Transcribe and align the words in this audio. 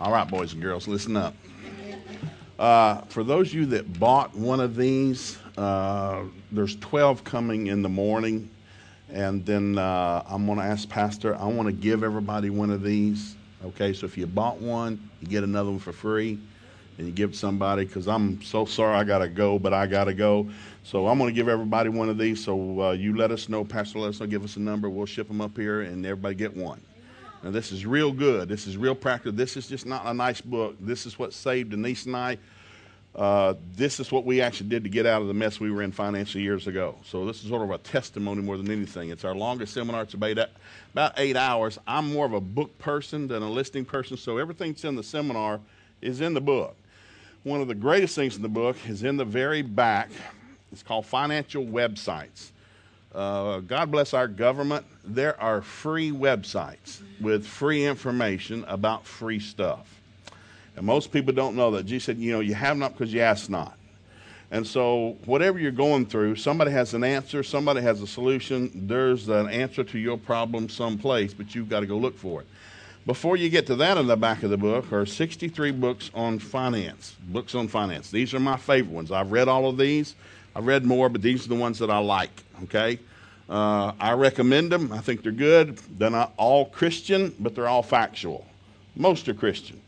All 0.00 0.10
right, 0.10 0.26
boys 0.26 0.54
and 0.54 0.62
girls, 0.62 0.88
listen 0.88 1.14
up. 1.14 1.34
Uh, 2.58 3.02
for 3.02 3.22
those 3.22 3.48
of 3.48 3.54
you 3.54 3.66
that 3.66 4.00
bought 4.00 4.34
one 4.34 4.58
of 4.58 4.74
these, 4.74 5.36
uh, 5.58 6.22
there's 6.50 6.76
12 6.76 7.22
coming 7.22 7.66
in 7.66 7.82
the 7.82 7.88
morning. 7.90 8.48
And 9.12 9.44
then 9.44 9.76
uh, 9.76 10.22
I'm 10.26 10.46
going 10.46 10.56
to 10.56 10.64
ask 10.64 10.88
Pastor, 10.88 11.36
I 11.36 11.44
want 11.44 11.66
to 11.66 11.72
give 11.72 12.02
everybody 12.02 12.48
one 12.48 12.70
of 12.70 12.82
these. 12.82 13.36
Okay, 13.62 13.92
so 13.92 14.06
if 14.06 14.16
you 14.16 14.26
bought 14.26 14.58
one, 14.58 15.10
you 15.20 15.28
get 15.28 15.44
another 15.44 15.68
one 15.68 15.78
for 15.78 15.92
free. 15.92 16.38
And 16.96 17.06
you 17.06 17.12
give 17.12 17.36
somebody, 17.36 17.84
because 17.84 18.08
I'm 18.08 18.40
so 18.40 18.64
sorry 18.64 18.96
I 18.96 19.04
got 19.04 19.18
to 19.18 19.28
go, 19.28 19.58
but 19.58 19.74
I 19.74 19.86
got 19.86 20.04
to 20.04 20.14
go. 20.14 20.48
So 20.82 21.08
I'm 21.08 21.18
going 21.18 21.28
to 21.28 21.34
give 21.34 21.48
everybody 21.48 21.90
one 21.90 22.08
of 22.08 22.16
these. 22.16 22.42
So 22.42 22.80
uh, 22.80 22.92
you 22.92 23.18
let 23.18 23.32
us 23.32 23.50
know, 23.50 23.64
Pastor, 23.64 23.98
let 23.98 24.08
us 24.08 24.20
know, 24.20 24.26
give 24.26 24.44
us 24.44 24.56
a 24.56 24.60
number. 24.60 24.88
We'll 24.88 25.04
ship 25.04 25.28
them 25.28 25.42
up 25.42 25.58
here, 25.58 25.82
and 25.82 26.06
everybody 26.06 26.36
get 26.36 26.56
one. 26.56 26.80
Now, 27.42 27.50
this 27.50 27.72
is 27.72 27.86
real 27.86 28.12
good. 28.12 28.48
This 28.48 28.66
is 28.66 28.76
real 28.76 28.94
practical. 28.94 29.32
This 29.32 29.56
is 29.56 29.66
just 29.66 29.86
not 29.86 30.04
a 30.06 30.12
nice 30.12 30.40
book. 30.40 30.76
This 30.78 31.06
is 31.06 31.18
what 31.18 31.32
saved 31.32 31.70
Denise 31.70 32.06
and 32.06 32.16
I. 32.16 32.38
Uh, 33.14 33.54
this 33.74 33.98
is 33.98 34.12
what 34.12 34.24
we 34.24 34.40
actually 34.40 34.68
did 34.68 34.84
to 34.84 34.90
get 34.90 35.04
out 35.04 35.20
of 35.20 35.26
the 35.26 35.34
mess 35.34 35.58
we 35.58 35.70
were 35.70 35.82
in 35.82 35.90
financially 35.90 36.44
years 36.44 36.66
ago. 36.66 36.94
So 37.04 37.26
this 37.26 37.42
is 37.42 37.48
sort 37.48 37.62
of 37.62 37.70
a 37.70 37.78
testimony 37.78 38.40
more 38.40 38.56
than 38.56 38.70
anything. 38.70 39.10
It's 39.10 39.24
our 39.24 39.34
longest 39.34 39.74
seminar. 39.74 40.02
It's 40.02 40.14
about, 40.14 40.48
eight 41.16 41.36
hours. 41.36 41.78
I'm 41.88 42.12
more 42.12 42.26
of 42.26 42.34
a 42.34 42.40
book 42.40 42.78
person 42.78 43.26
than 43.26 43.42
a 43.42 43.50
listing 43.50 43.84
person, 43.84 44.16
so 44.16 44.38
everything 44.38 44.72
that's 44.72 44.84
in 44.84 44.94
the 44.94 45.02
seminar 45.02 45.60
is 46.00 46.20
in 46.20 46.34
the 46.34 46.40
book. 46.40 46.76
One 47.42 47.60
of 47.60 47.68
the 47.68 47.74
greatest 47.74 48.14
things 48.14 48.36
in 48.36 48.42
the 48.42 48.48
book 48.48 48.76
is 48.86 49.02
in 49.02 49.16
the 49.16 49.24
very 49.24 49.62
back. 49.62 50.10
It's 50.70 50.82
called 50.82 51.06
Financial 51.06 51.64
Websites. 51.64 52.52
Uh, 53.14 53.58
God 53.60 53.90
bless 53.90 54.14
our 54.14 54.28
government. 54.28 54.86
There 55.04 55.40
are 55.40 55.62
free 55.62 56.12
websites 56.12 57.00
with 57.20 57.44
free 57.46 57.84
information 57.84 58.64
about 58.68 59.04
free 59.04 59.40
stuff. 59.40 60.00
And 60.76 60.86
most 60.86 61.12
people 61.12 61.32
don't 61.32 61.56
know 61.56 61.72
that. 61.72 61.86
Jesus 61.86 62.04
said, 62.04 62.18
you 62.18 62.32
know, 62.32 62.40
you 62.40 62.54
have 62.54 62.76
not 62.76 62.92
because 62.92 63.12
you 63.12 63.20
ask 63.20 63.50
not. 63.50 63.76
And 64.52 64.66
so, 64.66 65.16
whatever 65.26 65.58
you're 65.58 65.70
going 65.70 66.06
through, 66.06 66.36
somebody 66.36 66.72
has 66.72 66.94
an 66.94 67.04
answer, 67.04 67.42
somebody 67.42 67.80
has 67.82 68.02
a 68.02 68.06
solution. 68.06 68.70
There's 68.88 69.28
an 69.28 69.48
answer 69.48 69.84
to 69.84 69.98
your 69.98 70.18
problem 70.18 70.68
someplace, 70.68 71.32
but 71.32 71.54
you've 71.54 71.68
got 71.68 71.80
to 71.80 71.86
go 71.86 71.96
look 71.96 72.18
for 72.18 72.40
it. 72.40 72.48
Before 73.06 73.36
you 73.36 73.48
get 73.48 73.66
to 73.68 73.76
that 73.76 73.96
in 73.96 74.06
the 74.06 74.16
back 74.16 74.42
of 74.42 74.50
the 74.50 74.56
book 74.56 74.92
are 74.92 75.06
63 75.06 75.70
books 75.72 76.10
on 76.14 76.38
finance. 76.38 77.16
Books 77.28 77.54
on 77.54 77.68
finance. 77.68 78.10
These 78.10 78.34
are 78.34 78.40
my 78.40 78.56
favorite 78.56 78.92
ones. 78.92 79.12
I've 79.12 79.32
read 79.32 79.48
all 79.48 79.68
of 79.68 79.78
these. 79.78 80.16
I've 80.54 80.66
read 80.66 80.84
more, 80.84 81.08
but 81.08 81.22
these 81.22 81.46
are 81.46 81.48
the 81.48 81.54
ones 81.54 81.78
that 81.78 81.90
I 81.90 81.98
like. 81.98 82.30
Okay? 82.64 82.98
Uh, 83.50 83.92
I 83.98 84.12
recommend 84.12 84.70
them. 84.70 84.92
I 84.92 84.98
think 84.98 85.24
they're 85.24 85.32
good. 85.32 85.76
They're 85.98 86.08
not 86.08 86.32
all 86.36 86.66
Christian, 86.66 87.34
but 87.40 87.56
they're 87.56 87.68
all 87.68 87.82
factual. 87.82 88.46
Most 88.94 89.28
are 89.28 89.34
Christian. 89.34 89.80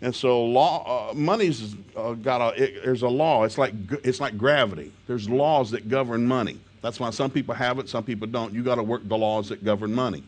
And 0.00 0.14
so, 0.14 0.44
law, 0.44 1.10
uh, 1.10 1.14
money's 1.14 1.74
uh, 1.96 2.12
got 2.12 2.40
a. 2.40 2.62
It, 2.62 2.84
there's 2.84 3.02
a 3.02 3.08
law. 3.08 3.42
It's 3.42 3.58
like 3.58 3.74
it's 4.04 4.20
like 4.20 4.38
gravity. 4.38 4.92
There's 5.08 5.28
laws 5.28 5.72
that 5.72 5.88
govern 5.88 6.24
money. 6.24 6.60
That's 6.80 7.00
why 7.00 7.10
some 7.10 7.32
people 7.32 7.56
have 7.56 7.80
it, 7.80 7.88
some 7.88 8.04
people 8.04 8.28
don't. 8.28 8.54
You 8.54 8.62
got 8.62 8.76
to 8.76 8.84
work 8.84 9.08
the 9.08 9.18
laws 9.18 9.48
that 9.48 9.64
govern 9.64 9.92
money. 9.92 10.22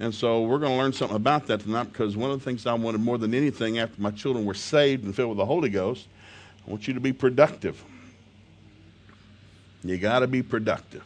And 0.00 0.12
so 0.12 0.42
we're 0.42 0.58
going 0.58 0.72
to 0.72 0.78
learn 0.78 0.92
something 0.92 1.16
about 1.16 1.46
that 1.46 1.60
tonight 1.60 1.84
because 1.84 2.16
one 2.16 2.32
of 2.32 2.40
the 2.40 2.44
things 2.44 2.66
I 2.66 2.74
wanted 2.74 3.00
more 3.00 3.16
than 3.16 3.32
anything 3.32 3.78
after 3.78 4.02
my 4.02 4.10
children 4.10 4.44
were 4.44 4.54
saved 4.54 5.04
and 5.04 5.14
filled 5.14 5.30
with 5.30 5.38
the 5.38 5.46
Holy 5.46 5.68
Ghost, 5.68 6.08
I 6.66 6.70
want 6.70 6.88
you 6.88 6.94
to 6.94 7.00
be 7.00 7.12
productive. 7.12 7.80
You 9.84 9.96
got 9.98 10.18
to 10.20 10.26
be 10.26 10.42
productive 10.42 11.04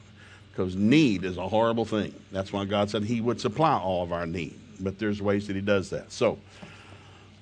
because 0.59 0.75
need 0.75 1.25
is 1.25 1.37
a 1.37 1.47
horrible 1.47 1.85
thing. 1.85 2.13
That's 2.33 2.53
why 2.53 2.65
God 2.65 2.91
said 2.91 3.05
He 3.05 3.21
would 3.21 3.41
supply 3.41 3.79
all 3.79 4.03
of 4.03 4.13
our 4.13 4.27
need. 4.27 4.59
But 4.81 4.99
there's 4.99 5.23
ways 5.23 5.47
that 5.47 5.55
He 5.55 5.63
does 5.63 5.89
that. 5.91 6.11
So, 6.11 6.37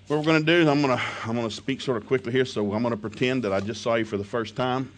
what 0.06 0.19
we're 0.19 0.25
going 0.25 0.45
to 0.45 0.45
do 0.45 0.61
is 0.61 0.69
I'm 0.69 0.83
going 0.83 0.98
to 0.98 1.03
I'm 1.25 1.34
going 1.34 1.48
to 1.48 1.55
speak 1.55 1.81
sort 1.81 1.97
of 1.97 2.06
quickly 2.06 2.31
here. 2.31 2.44
So 2.44 2.75
I'm 2.75 2.83
going 2.83 2.92
to 2.92 3.00
pretend 3.00 3.42
that 3.44 3.55
I 3.55 3.61
just 3.61 3.81
saw 3.81 3.94
you 3.94 4.05
for 4.05 4.19
the 4.19 4.25
first 4.25 4.55
time. 4.55 4.93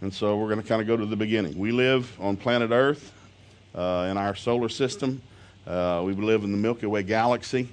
And 0.00 0.12
so 0.12 0.38
we're 0.38 0.48
going 0.48 0.62
to 0.62 0.66
kind 0.66 0.80
of 0.80 0.86
go 0.86 0.96
to 0.96 1.04
the 1.04 1.16
beginning. 1.16 1.58
We 1.58 1.70
live 1.70 2.10
on 2.18 2.38
planet 2.38 2.70
Earth 2.70 3.12
uh, 3.74 4.08
in 4.10 4.16
our 4.16 4.34
solar 4.34 4.70
system. 4.70 5.20
Uh, 5.66 6.02
we 6.02 6.14
live 6.14 6.44
in 6.44 6.50
the 6.50 6.58
Milky 6.58 6.86
Way 6.86 7.02
galaxy. 7.02 7.68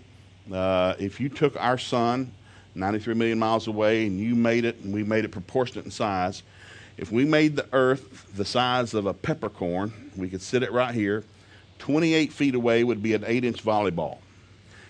Uh, 0.52 0.96
if 1.00 1.22
you 1.22 1.30
took 1.30 1.56
our 1.62 1.78
sun, 1.78 2.34
93 2.76 3.14
million 3.14 3.40
miles 3.40 3.68
away, 3.68 4.06
and 4.06 4.20
you 4.20 4.36
made 4.36 4.66
it, 4.66 4.80
and 4.82 4.94
we 4.94 5.04
made 5.04 5.24
it 5.24 5.30
proportionate 5.30 5.86
in 5.86 5.92
size, 5.92 6.44
if 6.98 7.12
we 7.12 7.26
made 7.26 7.56
the 7.56 7.68
earth 7.74 8.28
the 8.36 8.46
size 8.46 8.94
of 8.94 9.06
a 9.06 9.14
peppercorn, 9.14 10.12
we 10.16 10.30
could 10.30 10.42
sit 10.42 10.64
it 10.64 10.72
right 10.72 10.94
here. 10.94 11.24
28 11.80 12.32
feet 12.32 12.56
away 12.56 12.84
would 12.84 13.02
be 13.02 13.14
an 13.14 13.24
8 13.26 13.44
inch 13.44 13.64
volleyball. 13.64 14.20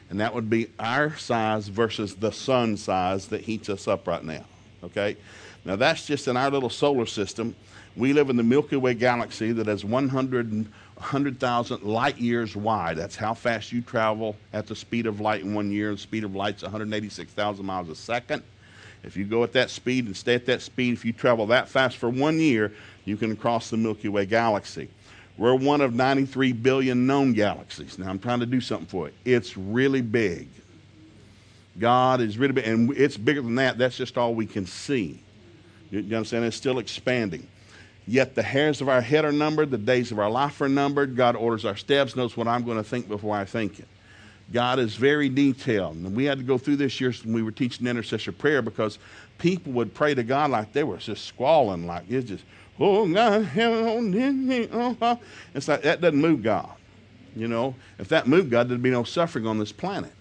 And 0.09 0.19
that 0.19 0.35
would 0.35 0.49
be 0.49 0.67
our 0.77 1.15
size 1.15 1.69
versus 1.69 2.15
the 2.15 2.31
sun 2.31 2.77
size 2.77 3.27
that 3.29 3.41
heats 3.41 3.69
us 3.69 3.87
up 3.87 4.07
right 4.07 4.23
now. 4.23 4.45
Okay? 4.83 5.17
Now 5.65 5.75
that's 5.75 6.05
just 6.05 6.27
in 6.27 6.37
our 6.37 6.51
little 6.51 6.69
solar 6.69 7.05
system. 7.05 7.55
We 7.95 8.11
live 8.11 8.29
in 8.29 8.37
the 8.37 8.43
Milky 8.43 8.75
Way 8.75 8.95
galaxy 8.95 9.51
that 9.53 9.67
has 9.67 9.85
100, 9.85 10.51
100,000 10.51 11.83
light 11.83 12.17
years 12.17 12.55
wide. 12.55 12.97
That's 12.97 13.15
how 13.15 13.33
fast 13.33 13.71
you 13.71 13.81
travel 13.81 14.35
at 14.51 14.67
the 14.67 14.75
speed 14.75 15.05
of 15.05 15.19
light 15.19 15.41
in 15.41 15.53
one 15.53 15.71
year. 15.71 15.91
The 15.91 15.97
speed 15.99 16.23
of 16.23 16.35
light's 16.35 16.63
186,000 16.63 17.65
miles 17.65 17.89
a 17.89 17.95
second. 17.95 18.43
If 19.03 19.17
you 19.17 19.25
go 19.25 19.43
at 19.43 19.53
that 19.53 19.69
speed 19.69 20.05
and 20.05 20.15
stay 20.15 20.35
at 20.35 20.45
that 20.45 20.61
speed, 20.61 20.93
if 20.93 21.03
you 21.03 21.13
travel 21.13 21.45
that 21.47 21.67
fast 21.67 21.97
for 21.97 22.09
one 22.09 22.39
year, 22.39 22.73
you 23.05 23.17
can 23.17 23.35
cross 23.35 23.69
the 23.69 23.77
Milky 23.77 24.07
Way 24.07 24.25
galaxy. 24.25 24.89
We're 25.37 25.55
one 25.55 25.81
of 25.81 25.93
93 25.93 26.53
billion 26.53 27.07
known 27.07 27.33
galaxies. 27.33 27.97
Now, 27.97 28.09
I'm 28.09 28.19
trying 28.19 28.39
to 28.39 28.45
do 28.45 28.61
something 28.61 28.87
for 28.87 29.07
it. 29.07 29.13
It's 29.25 29.57
really 29.57 30.01
big. 30.01 30.47
God 31.79 32.21
is 32.21 32.37
really 32.37 32.53
big, 32.53 32.67
and 32.67 32.95
it's 32.95 33.17
bigger 33.17 33.41
than 33.41 33.55
that. 33.55 33.77
That's 33.77 33.97
just 33.97 34.17
all 34.17 34.35
we 34.35 34.45
can 34.45 34.65
see. 34.65 35.19
You, 35.89 36.01
you 36.01 36.15
understand? 36.15 36.45
It's 36.45 36.55
still 36.55 36.77
expanding. 36.77 37.47
Yet 38.05 38.35
the 38.35 38.43
hairs 38.43 38.81
of 38.81 38.89
our 38.89 39.01
head 39.01 39.25
are 39.25 39.31
numbered, 39.31 39.71
the 39.71 39.77
days 39.77 40.11
of 40.11 40.19
our 40.19 40.29
life 40.29 40.59
are 40.61 40.69
numbered. 40.69 41.15
God 41.15 41.35
orders 41.35 41.65
our 41.65 41.75
steps, 41.75 42.15
knows 42.15 42.37
what 42.37 42.47
I'm 42.47 42.63
going 42.63 42.77
to 42.77 42.83
think 42.83 43.07
before 43.07 43.35
I 43.35 43.45
think 43.45 43.79
it. 43.79 43.87
God 44.51 44.79
is 44.79 44.95
very 44.95 45.29
detailed. 45.29 45.95
And 45.95 46.15
we 46.15 46.25
had 46.25 46.37
to 46.37 46.43
go 46.43 46.57
through 46.57 46.75
this 46.75 46.99
year 46.99 47.13
when 47.23 47.33
we 47.33 47.43
were 47.43 47.51
teaching 47.51 47.87
intercessory 47.87 48.33
prayer 48.33 48.61
because 48.61 48.99
people 49.37 49.73
would 49.73 49.93
pray 49.93 50.13
to 50.13 50.23
God 50.23 50.51
like 50.51 50.73
they 50.73 50.83
were 50.83 50.97
just 50.97 51.25
squalling, 51.25 51.87
like 51.87 52.03
it's 52.09 52.29
just, 52.29 52.43
oh 52.79 53.11
God, 53.11 53.49
oh, 53.57 54.11
oh, 54.71 54.97
oh, 55.01 55.19
it's 55.53 55.67
like 55.67 55.81
that 55.83 56.01
doesn't 56.01 56.19
move 56.19 56.43
God. 56.43 56.69
You 57.35 57.47
know, 57.47 57.75
if 57.97 58.09
that 58.09 58.27
moved 58.27 58.51
God, 58.51 58.69
there'd 58.69 58.83
be 58.83 58.91
no 58.91 59.03
suffering 59.03 59.47
on 59.47 59.57
this 59.57 59.71
planet. 59.71 60.11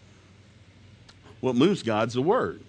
What 1.40 1.56
moves 1.56 1.82
God's 1.82 2.14
the 2.14 2.22
Word. 2.22 2.62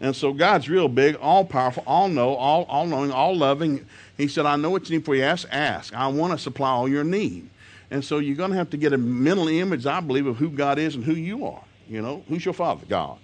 And 0.00 0.16
so 0.16 0.32
God's 0.32 0.68
real 0.68 0.88
big, 0.88 1.14
all 1.16 1.44
powerful, 1.44 1.84
all 1.86 2.08
know, 2.08 2.34
all, 2.34 2.64
all 2.64 2.86
knowing, 2.86 3.12
all 3.12 3.36
loving. 3.36 3.86
He 4.16 4.26
said, 4.26 4.44
I 4.44 4.56
know 4.56 4.70
what 4.70 4.88
you 4.90 4.98
need 4.98 5.04
for 5.04 5.14
you. 5.14 5.22
Ask, 5.22 5.46
ask. 5.50 5.94
I 5.94 6.08
want 6.08 6.32
to 6.32 6.38
supply 6.38 6.70
all 6.70 6.88
your 6.88 7.04
need. 7.04 7.48
And 7.94 8.04
so 8.04 8.18
you're 8.18 8.34
going 8.34 8.50
to 8.50 8.56
have 8.56 8.70
to 8.70 8.76
get 8.76 8.92
a 8.92 8.98
mental 8.98 9.46
image, 9.46 9.86
I 9.86 10.00
believe, 10.00 10.26
of 10.26 10.36
who 10.36 10.50
God 10.50 10.80
is 10.80 10.96
and 10.96 11.04
who 11.04 11.14
you 11.14 11.46
are. 11.46 11.62
You 11.88 12.02
know, 12.02 12.24
who's 12.28 12.44
your 12.44 12.52
father? 12.52 12.84
God. 12.88 13.18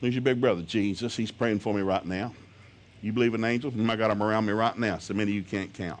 Who's 0.00 0.14
your 0.14 0.22
big 0.22 0.40
brother? 0.40 0.62
Jesus. 0.62 1.16
He's 1.16 1.32
praying 1.32 1.58
for 1.58 1.74
me 1.74 1.82
right 1.82 2.06
now. 2.06 2.32
You 3.02 3.12
believe 3.12 3.34
in 3.34 3.42
angels? 3.42 3.74
My 3.74 3.96
God, 3.96 4.04
I 4.04 4.06
got 4.06 4.08
them 4.10 4.22
around 4.22 4.46
me 4.46 4.52
right 4.52 4.78
now. 4.78 4.98
So 4.98 5.12
many 5.12 5.32
you 5.32 5.42
can't 5.42 5.74
count. 5.74 5.98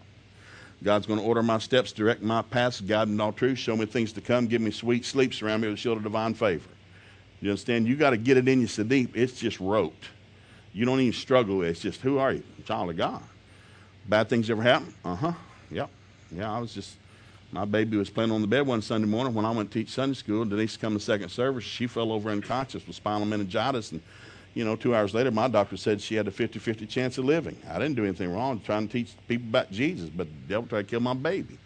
God's 0.84 1.04
going 1.04 1.18
to 1.18 1.26
order 1.26 1.42
my 1.42 1.58
steps, 1.58 1.90
direct 1.90 2.22
my 2.22 2.42
paths, 2.42 2.80
guide 2.80 3.08
in 3.08 3.20
all 3.20 3.32
truth, 3.32 3.58
show 3.58 3.76
me 3.76 3.86
things 3.86 4.12
to 4.12 4.20
come, 4.20 4.46
give 4.46 4.62
me 4.62 4.70
sweet 4.70 5.04
sleep, 5.04 5.34
surround 5.34 5.62
me 5.62 5.66
with 5.66 5.76
a 5.76 5.80
shield 5.80 5.96
of 5.96 6.04
divine 6.04 6.34
favor. 6.34 6.70
You 7.40 7.50
understand? 7.50 7.88
You 7.88 7.96
got 7.96 8.10
to 8.10 8.16
get 8.16 8.36
it 8.36 8.46
in 8.46 8.60
you 8.60 8.68
so 8.68 8.84
deep. 8.84 9.16
It's 9.16 9.32
just 9.40 9.58
rote. 9.58 10.04
You 10.72 10.84
don't 10.84 11.00
even 11.00 11.12
struggle. 11.12 11.62
It's 11.62 11.80
just, 11.80 12.02
who 12.02 12.18
are 12.18 12.34
you? 12.34 12.44
Child 12.66 12.90
of 12.90 12.96
God. 12.96 13.22
Bad 14.08 14.28
things 14.28 14.48
ever 14.48 14.62
happen? 14.62 14.94
Uh 15.04 15.16
huh. 15.16 15.32
Yep. 15.72 15.90
Yeah, 16.30 16.52
I 16.52 16.60
was 16.60 16.72
just 16.72 16.98
my 17.54 17.64
baby 17.64 17.96
was 17.96 18.10
playing 18.10 18.32
on 18.32 18.40
the 18.40 18.48
bed 18.48 18.66
one 18.66 18.82
Sunday 18.82 19.06
morning 19.06 19.32
when 19.32 19.44
I 19.44 19.50
went 19.52 19.70
to 19.70 19.78
teach 19.78 19.90
Sunday 19.90 20.16
school. 20.16 20.44
Denise 20.44 20.76
come 20.76 20.94
to 20.94 21.00
second 21.00 21.28
service. 21.28 21.62
She 21.62 21.86
fell 21.86 22.10
over 22.10 22.28
unconscious 22.28 22.84
with 22.84 22.96
spinal 22.96 23.26
meningitis. 23.26 23.92
And, 23.92 24.02
you 24.54 24.64
know, 24.64 24.74
two 24.74 24.92
hours 24.92 25.14
later, 25.14 25.30
my 25.30 25.46
doctor 25.46 25.76
said 25.76 26.00
she 26.00 26.16
had 26.16 26.26
a 26.26 26.32
50 26.32 26.58
50 26.58 26.84
chance 26.86 27.16
of 27.16 27.26
living. 27.26 27.56
I 27.70 27.74
didn't 27.74 27.94
do 27.94 28.02
anything 28.02 28.34
wrong. 28.34 28.58
trying 28.58 28.88
to 28.88 28.92
teach 28.92 29.14
people 29.28 29.50
about 29.50 29.70
Jesus, 29.70 30.10
but 30.10 30.26
the 30.26 30.48
devil 30.48 30.66
tried 30.66 30.82
to 30.82 30.88
kill 30.88 30.98
my 30.98 31.14
baby. 31.14 31.56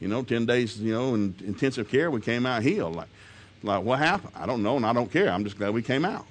You 0.00 0.08
know, 0.08 0.22
10 0.22 0.46
days, 0.46 0.80
you 0.80 0.94
know, 0.94 1.14
in 1.14 1.34
intensive 1.44 1.90
care, 1.90 2.10
we 2.10 2.22
came 2.22 2.46
out 2.46 2.62
healed. 2.62 2.96
Like, 2.96 3.08
like, 3.62 3.84
what 3.84 3.98
happened? 3.98 4.32
I 4.34 4.46
don't 4.46 4.62
know, 4.62 4.78
and 4.78 4.86
I 4.86 4.94
don't 4.94 5.12
care. 5.12 5.28
I'm 5.28 5.44
just 5.44 5.58
glad 5.58 5.74
we 5.74 5.82
came 5.82 6.06
out. 6.06 6.24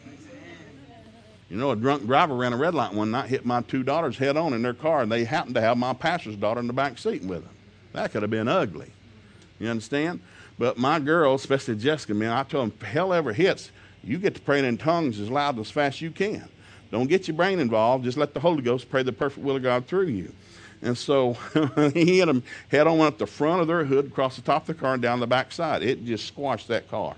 You 1.52 1.58
know, 1.58 1.70
a 1.70 1.76
drunk 1.76 2.08
driver 2.08 2.34
ran 2.34 2.52
a 2.52 2.58
red 2.58 2.74
light 2.74 2.94
one 2.94 3.12
night, 3.12 3.30
hit 3.30 3.46
my 3.46 3.62
two 3.62 3.84
daughters 3.84 4.18
head 4.18 4.38
on 4.38 4.54
in 4.54 4.64
their 4.64 4.74
car, 4.74 5.04
and 5.04 5.12
they 5.12 5.24
happened 5.24 5.54
to 5.54 5.62
have 5.62 5.78
my 5.78 5.94
pastor's 5.94 6.36
daughter 6.36 6.60
in 6.60 6.66
the 6.66 6.74
back 6.74 6.98
seat 6.98 7.24
with 7.24 7.44
them. 7.44 7.54
That 7.92 8.12
could 8.12 8.24
have 8.24 8.32
been 8.32 8.48
ugly. 8.48 8.92
You 9.60 9.70
understand? 9.70 10.22
But 10.58 10.78
my 10.78 11.00
girl, 11.00 11.36
especially 11.36 11.76
Jessica, 11.76 12.14
man, 12.14 12.32
I 12.32 12.44
told 12.44 12.72
them, 12.72 12.88
hell 12.88 13.14
ever 13.14 13.34
hits, 13.34 13.72
you 14.04 14.18
get 14.18 14.36
to 14.36 14.42
praying 14.42 14.66
in 14.66 14.78
tongues 14.78 15.20
as 15.20 15.30
loud 15.30 15.58
as 15.60 15.72
fast 15.72 15.98
as 15.98 16.02
you 16.02 16.12
can. 16.12 16.48
Don't 16.92 17.08
get 17.08 17.28
your 17.28 17.36
brain 17.36 17.60
involved. 17.60 18.04
Just 18.04 18.18
let 18.18 18.34
the 18.34 18.40
Holy 18.40 18.62
Ghost 18.62 18.90
pray 18.90 19.02
the 19.02 19.12
perfect 19.12 19.44
will 19.44 19.56
of 19.56 19.64
God 19.64 19.88
through 19.88 20.08
you. 20.08 20.32
And 20.84 20.98
so 20.98 21.34
he 21.94 22.20
hit 22.20 22.26
them 22.26 22.44
head 22.70 22.88
on 22.88 23.00
up 23.02 23.18
the 23.18 23.26
front 23.26 23.62
of 23.62 23.68
their 23.68 23.86
hood, 23.86 24.08
across 24.08 24.36
the 24.36 24.42
top 24.42 24.64
of 24.64 24.68
the 24.68 24.74
car, 24.76 24.94
and 24.94 25.02
down 25.02 25.20
the 25.20 25.28
back 25.28 25.52
side. 25.52 25.82
It 25.82 26.06
just 26.06 26.28
squashed 26.28 26.68
that 26.68 26.90
car. 26.90 27.16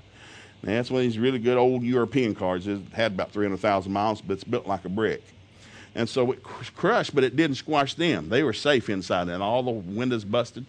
And 0.61 0.71
that's 0.71 0.89
one 0.89 1.01
of 1.01 1.03
these 1.03 1.19
really 1.19 1.39
good 1.39 1.57
old 1.57 1.83
European 1.83 2.35
cars. 2.35 2.67
It 2.67 2.79
had 2.93 3.13
about 3.13 3.31
300,000 3.31 3.91
miles, 3.91 4.21
but 4.21 4.33
it's 4.33 4.43
built 4.43 4.65
like 4.65 4.85
a 4.85 4.89
brick. 4.89 5.23
And 5.93 6.07
so 6.07 6.31
it 6.31 6.43
crushed, 6.43 7.15
but 7.15 7.23
it 7.23 7.35
didn't 7.35 7.55
squash 7.55 7.95
them. 7.95 8.29
They 8.29 8.43
were 8.43 8.53
safe 8.53 8.89
inside, 8.89 9.29
and 9.29 9.41
all 9.41 9.63
the 9.63 9.71
windows 9.71 10.25
busted. 10.25 10.65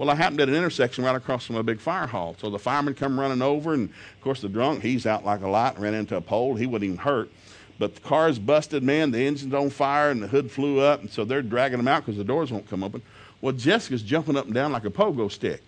Well, 0.00 0.08
I 0.08 0.14
happened 0.14 0.40
at 0.40 0.48
an 0.48 0.54
intersection 0.54 1.04
right 1.04 1.14
across 1.14 1.44
from 1.44 1.56
a 1.56 1.62
big 1.62 1.78
fire 1.78 2.06
hall. 2.06 2.34
So 2.40 2.48
the 2.48 2.58
fireman 2.58 2.94
come 2.94 3.20
running 3.20 3.42
over, 3.42 3.74
and 3.74 3.90
of 3.90 4.20
course 4.22 4.40
the 4.40 4.48
drunk, 4.48 4.82
he's 4.82 5.04
out 5.04 5.26
like 5.26 5.42
a 5.42 5.46
light, 5.46 5.78
ran 5.78 5.92
into 5.92 6.16
a 6.16 6.22
pole. 6.22 6.54
He 6.54 6.64
wasn't 6.64 6.84
even 6.84 6.96
hurt. 6.96 7.30
But 7.78 7.96
the 7.96 8.00
car's 8.00 8.38
busted, 8.38 8.82
man. 8.82 9.10
The 9.10 9.18
engine's 9.18 9.52
on 9.52 9.68
fire, 9.68 10.08
and 10.08 10.22
the 10.22 10.26
hood 10.26 10.50
flew 10.50 10.80
up, 10.80 11.02
and 11.02 11.10
so 11.10 11.26
they're 11.26 11.42
dragging 11.42 11.78
him 11.78 11.86
out 11.86 12.06
because 12.06 12.16
the 12.16 12.24
doors 12.24 12.50
won't 12.50 12.66
come 12.66 12.82
open. 12.82 13.02
Well, 13.42 13.52
Jessica's 13.52 14.00
jumping 14.00 14.38
up 14.38 14.46
and 14.46 14.54
down 14.54 14.72
like 14.72 14.86
a 14.86 14.90
pogo 14.90 15.30
stick 15.30 15.62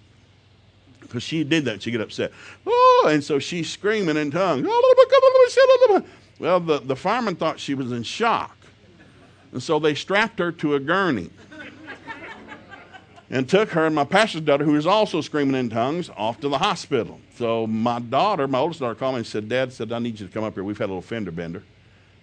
because 1.03 1.23
she 1.23 1.45
did 1.45 1.67
that. 1.67 1.83
She 1.83 1.91
get 1.91 2.01
upset. 2.01 2.33
Oh, 2.67 3.11
and 3.13 3.23
so 3.23 3.39
she's 3.39 3.69
screaming 3.69 4.17
in 4.17 4.31
tongues. 4.31 4.67
Well, 6.39 6.59
the, 6.59 6.79
the 6.79 6.97
fireman 6.97 7.37
thought 7.37 7.61
she 7.61 7.75
was 7.75 7.93
in 7.93 8.03
shock. 8.03 8.57
And 9.53 9.63
so 9.63 9.79
they 9.79 9.95
strapped 9.95 10.39
her 10.39 10.51
to 10.53 10.77
a 10.77 10.81
gurney 10.81 11.29
and 13.33 13.49
took 13.49 13.71
her 13.71 13.87
and 13.87 13.95
my 13.95 14.05
pastor's 14.05 14.43
daughter, 14.43 14.63
who 14.63 14.73
was 14.73 14.87
also 14.87 15.23
screaming 15.23 15.57
in 15.57 15.71
tongues, 15.71 16.11
off 16.19 16.39
to 16.41 16.51
the 16.51 16.59
hospital. 16.59 17.19
So 17.37 17.67
my 17.67 17.99
daughter, 17.99 18.47
my 18.47 18.59
oldest 18.59 18.81
daughter, 18.81 18.95
called 18.95 19.15
me 19.15 19.19
and 19.21 19.27
said, 19.27 19.49
Dad 19.49 19.73
said, 19.73 19.91
I 19.91 19.99
need 19.99 20.21
you 20.21 20.27
to 20.27 20.33
come 20.33 20.45
up 20.45 20.53
here. 20.53 20.63
We've 20.63 20.77
had 20.77 20.85
a 20.85 20.93
little 20.93 21.01
fender 21.01 21.33
bender. 21.33 21.63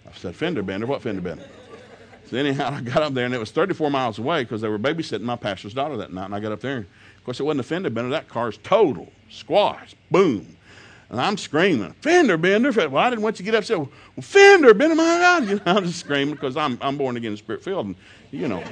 I 0.08 0.16
said, 0.16 0.36
Fender 0.36 0.62
bender? 0.62 0.86
What 0.86 1.02
fender 1.02 1.20
bender? 1.20 1.44
So 2.26 2.36
anyhow, 2.36 2.72
I 2.76 2.80
got 2.80 3.02
up 3.02 3.12
there, 3.12 3.26
and 3.26 3.34
it 3.34 3.38
was 3.38 3.50
34 3.50 3.90
miles 3.90 4.20
away 4.20 4.44
because 4.44 4.60
they 4.60 4.68
were 4.68 4.78
babysitting 4.78 5.22
my 5.22 5.34
pastor's 5.34 5.74
daughter 5.74 5.96
that 5.96 6.12
night. 6.12 6.26
And 6.26 6.34
I 6.34 6.38
got 6.38 6.52
up 6.52 6.60
there. 6.60 6.76
And 6.76 6.86
of 7.16 7.24
course, 7.24 7.40
it 7.40 7.42
wasn't 7.42 7.60
a 7.60 7.64
fender 7.64 7.90
bender. 7.90 8.10
That 8.10 8.28
car's 8.28 8.58
total. 8.58 9.10
Squash. 9.28 9.96
Boom. 10.12 10.56
And 11.10 11.20
I'm 11.20 11.36
screaming, 11.36 11.92
fender 12.02 12.36
bender. 12.36 12.70
Well, 12.70 12.98
I 12.98 13.10
didn't 13.10 13.22
want 13.22 13.40
you 13.40 13.44
to 13.44 13.50
get 13.50 13.58
upset. 13.58 13.78
Well, 13.78 13.90
fender 14.20 14.72
bender, 14.74 14.94
my 14.94 15.02
God. 15.02 15.44
You 15.48 15.56
know, 15.56 15.62
I'm 15.66 15.84
just 15.84 15.98
screaming 15.98 16.34
because 16.34 16.56
I'm, 16.56 16.78
I'm 16.80 16.96
born 16.96 17.16
again, 17.16 17.36
spirit 17.36 17.64
filled. 17.64 17.86
And, 17.86 17.96
you 18.30 18.46
know. 18.46 18.62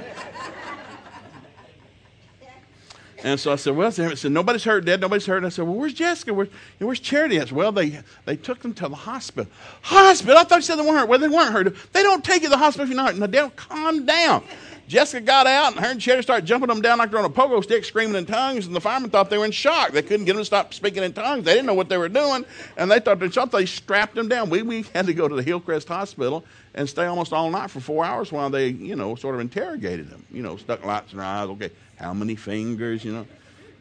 And 3.23 3.39
so 3.39 3.51
I 3.51 3.57
said, 3.57 3.75
well, 3.75 3.87
I 3.87 3.89
said, 3.89 4.31
nobody's 4.31 4.63
hurt, 4.63 4.85
Dad. 4.85 5.01
Nobody's 5.01 5.25
hurt. 5.25 5.43
I 5.43 5.49
said, 5.49 5.65
well, 5.65 5.75
where's 5.75 5.93
Jessica? 5.93 6.33
Where's, 6.33 6.49
where's 6.79 6.99
Charity? 6.99 7.39
I 7.39 7.45
said, 7.45 7.51
well, 7.51 7.71
they, 7.71 7.99
they 8.25 8.37
took 8.37 8.59
them 8.59 8.73
to 8.75 8.87
the 8.87 8.95
hospital. 8.95 9.51
Hospital? 9.81 10.37
I 10.37 10.43
thought 10.43 10.57
you 10.57 10.61
said 10.61 10.77
they 10.77 10.83
weren't 10.83 10.99
hurt. 10.99 11.09
Well, 11.09 11.19
they 11.19 11.27
weren't 11.27 11.51
hurt. 11.51 11.75
They 11.91 12.03
don't 12.03 12.23
take 12.23 12.43
you 12.43 12.47
to 12.47 12.51
the 12.51 12.57
hospital 12.57 12.83
if 12.83 12.89
you're 12.89 12.95
not 12.95 13.11
hurt. 13.11 13.19
Now, 13.19 13.27
Dad, 13.27 13.55
calm 13.55 14.05
down. 14.05 14.43
Jessica 14.89 15.23
got 15.23 15.45
out, 15.45 15.73
and 15.73 15.85
her 15.85 15.91
and 15.91 16.01
Charity 16.01 16.23
started 16.23 16.47
jumping 16.47 16.67
them 16.67 16.81
down 16.81 16.97
like 16.97 17.11
they're 17.11 17.19
on 17.19 17.25
a 17.25 17.29
pogo 17.29 17.63
stick, 17.63 17.85
screaming 17.85 18.15
in 18.15 18.25
tongues, 18.25 18.65
and 18.65 18.75
the 18.75 18.81
firemen 18.81 19.11
thought 19.11 19.29
they 19.29 19.37
were 19.37 19.45
in 19.45 19.51
shock. 19.51 19.91
They 19.91 20.01
couldn't 20.01 20.25
get 20.25 20.33
them 20.33 20.41
to 20.41 20.45
stop 20.45 20.73
speaking 20.73 21.03
in 21.03 21.13
tongues. 21.13 21.45
They 21.45 21.53
didn't 21.53 21.67
know 21.67 21.75
what 21.75 21.89
they 21.89 21.97
were 21.99 22.09
doing, 22.09 22.43
and 22.75 22.89
they 22.89 22.99
thought 22.99 23.19
they 23.19 23.29
shot. 23.29 23.51
They 23.51 23.67
strapped 23.67 24.15
them 24.15 24.27
down. 24.27 24.49
We, 24.49 24.63
we 24.63 24.81
had 24.95 25.05
to 25.05 25.13
go 25.13 25.27
to 25.27 25.35
the 25.35 25.43
Hillcrest 25.43 25.87
Hospital 25.87 26.43
and 26.73 26.89
stay 26.89 27.05
almost 27.05 27.33
all 27.33 27.51
night 27.51 27.69
for 27.69 27.79
four 27.79 28.03
hours 28.03 28.31
while 28.31 28.49
they, 28.49 28.69
you 28.69 28.95
know, 28.95 29.13
sort 29.13 29.35
of 29.35 29.41
interrogated 29.41 30.09
them. 30.09 30.25
You 30.31 30.41
know, 30.41 30.57
stuck 30.57 30.83
lights 30.83 31.11
in 31.11 31.19
their 31.19 31.27
eyes. 31.27 31.49
Okay, 31.49 31.69
how 31.99 32.13
many 32.13 32.35
fingers, 32.35 33.03
you 33.03 33.11
know? 33.11 33.27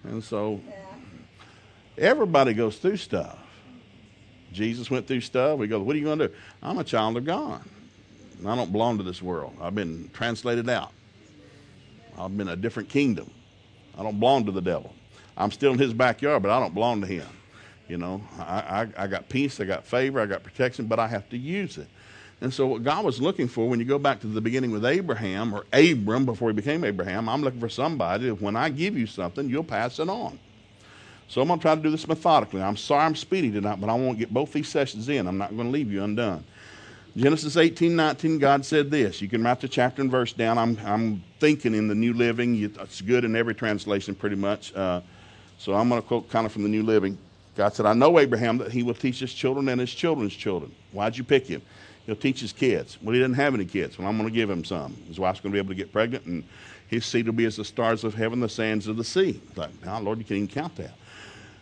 And 0.04 0.22
so 0.22 0.60
everybody 1.96 2.52
goes 2.52 2.78
through 2.78 2.96
stuff. 2.96 3.38
Jesus 4.52 4.90
went 4.90 5.06
through 5.06 5.20
stuff. 5.20 5.58
We 5.58 5.66
go, 5.68 5.80
what 5.80 5.94
are 5.94 5.98
you 5.98 6.04
going 6.04 6.18
to 6.18 6.28
do? 6.28 6.34
I'm 6.62 6.78
a 6.78 6.84
child 6.84 7.16
of 7.16 7.24
God. 7.24 7.62
I 8.46 8.56
don't 8.56 8.72
belong 8.72 8.98
to 8.98 9.04
this 9.04 9.20
world. 9.22 9.54
I've 9.60 9.74
been 9.74 10.10
translated 10.12 10.68
out. 10.68 10.92
I've 12.18 12.36
been 12.36 12.48
a 12.48 12.56
different 12.56 12.88
kingdom. 12.88 13.30
I 13.96 14.02
don't 14.02 14.18
belong 14.18 14.46
to 14.46 14.52
the 14.52 14.62
devil. 14.62 14.94
I'm 15.36 15.50
still 15.50 15.72
in 15.72 15.78
his 15.78 15.92
backyard, 15.92 16.42
but 16.42 16.50
I 16.50 16.58
don't 16.60 16.74
belong 16.74 17.00
to 17.02 17.06
him. 17.06 17.26
You 17.88 17.98
know, 17.98 18.22
I, 18.38 18.82
I, 18.98 19.04
I 19.04 19.06
got 19.06 19.28
peace, 19.28 19.60
I 19.60 19.64
got 19.64 19.86
favor, 19.86 20.20
I 20.20 20.26
got 20.26 20.42
protection, 20.42 20.86
but 20.86 20.98
I 20.98 21.08
have 21.08 21.28
to 21.30 21.38
use 21.38 21.78
it. 21.78 21.88
And 22.40 22.54
so, 22.54 22.66
what 22.68 22.84
God 22.84 23.04
was 23.04 23.20
looking 23.20 23.48
for, 23.48 23.68
when 23.68 23.80
you 23.80 23.84
go 23.84 23.98
back 23.98 24.20
to 24.20 24.28
the 24.28 24.40
beginning 24.40 24.70
with 24.70 24.84
Abraham 24.84 25.52
or 25.52 25.64
Abram 25.72 26.24
before 26.24 26.50
he 26.50 26.54
became 26.54 26.84
Abraham, 26.84 27.28
I'm 27.28 27.42
looking 27.42 27.60
for 27.60 27.68
somebody 27.68 28.26
that 28.26 28.40
when 28.40 28.54
I 28.54 28.68
give 28.68 28.96
you 28.96 29.06
something, 29.06 29.48
you'll 29.48 29.64
pass 29.64 29.98
it 29.98 30.08
on. 30.08 30.38
So, 31.26 31.40
I'm 31.42 31.48
going 31.48 31.58
to 31.58 31.62
try 31.62 31.74
to 31.74 31.80
do 31.80 31.90
this 31.90 32.06
methodically. 32.06 32.62
I'm 32.62 32.76
sorry 32.76 33.04
I'm 33.04 33.16
speedy 33.16 33.50
tonight, 33.50 33.80
but 33.80 33.90
I 33.90 33.94
want 33.94 34.18
to 34.18 34.24
get 34.24 34.32
both 34.32 34.52
these 34.52 34.68
sessions 34.68 35.08
in. 35.08 35.26
I'm 35.26 35.38
not 35.38 35.50
going 35.50 35.66
to 35.66 35.72
leave 35.72 35.90
you 35.90 36.02
undone. 36.04 36.44
Genesis 37.16 37.56
18, 37.56 37.96
19, 37.96 38.38
God 38.38 38.64
said 38.64 38.92
this. 38.92 39.20
You 39.20 39.28
can 39.28 39.42
write 39.42 39.60
the 39.60 39.68
chapter 39.68 40.00
and 40.00 40.10
verse 40.10 40.32
down. 40.32 40.56
I'm, 40.56 40.78
I'm 40.84 41.24
thinking 41.40 41.74
in 41.74 41.88
the 41.88 41.94
New 41.94 42.12
Living. 42.12 42.62
It's 42.62 43.00
good 43.00 43.24
in 43.24 43.34
every 43.34 43.56
translation, 43.56 44.14
pretty 44.14 44.36
much. 44.36 44.72
Uh, 44.72 45.00
so 45.58 45.74
I'm 45.74 45.88
going 45.88 46.00
to 46.00 46.06
quote 46.06 46.30
kind 46.30 46.46
of 46.46 46.52
from 46.52 46.62
the 46.62 46.68
New 46.68 46.84
Living. 46.84 47.18
God 47.56 47.74
said, 47.74 47.86
I 47.86 47.92
know 47.94 48.20
Abraham 48.20 48.58
that 48.58 48.70
he 48.70 48.84
will 48.84 48.94
teach 48.94 49.18
his 49.18 49.34
children 49.34 49.68
and 49.68 49.80
his 49.80 49.92
children's 49.92 50.34
children. 50.34 50.72
Why'd 50.92 51.16
you 51.16 51.24
pick 51.24 51.48
him? 51.48 51.60
He'll 52.08 52.16
teach 52.16 52.40
his 52.40 52.54
kids. 52.54 52.96
Well, 53.02 53.12
he 53.12 53.20
doesn't 53.20 53.34
have 53.34 53.52
any 53.52 53.66
kids. 53.66 53.98
Well, 53.98 54.08
I'm 54.08 54.16
going 54.16 54.30
to 54.30 54.34
give 54.34 54.48
him 54.48 54.64
some. 54.64 54.96
His 55.08 55.20
wife's 55.20 55.40
going 55.40 55.52
to 55.52 55.54
be 55.54 55.58
able 55.58 55.68
to 55.68 55.74
get 55.74 55.92
pregnant, 55.92 56.24
and 56.24 56.42
his 56.86 57.04
seed 57.04 57.26
will 57.26 57.34
be 57.34 57.44
as 57.44 57.56
the 57.56 57.66
stars 57.66 58.02
of 58.02 58.14
heaven, 58.14 58.40
the 58.40 58.48
sands 58.48 58.86
of 58.86 58.96
the 58.96 59.04
sea. 59.04 59.38
It's 59.46 59.58
like, 59.58 59.84
now, 59.84 60.00
Lord, 60.00 60.16
you 60.16 60.24
can't 60.24 60.38
even 60.38 60.48
count 60.48 60.74
that. 60.76 60.94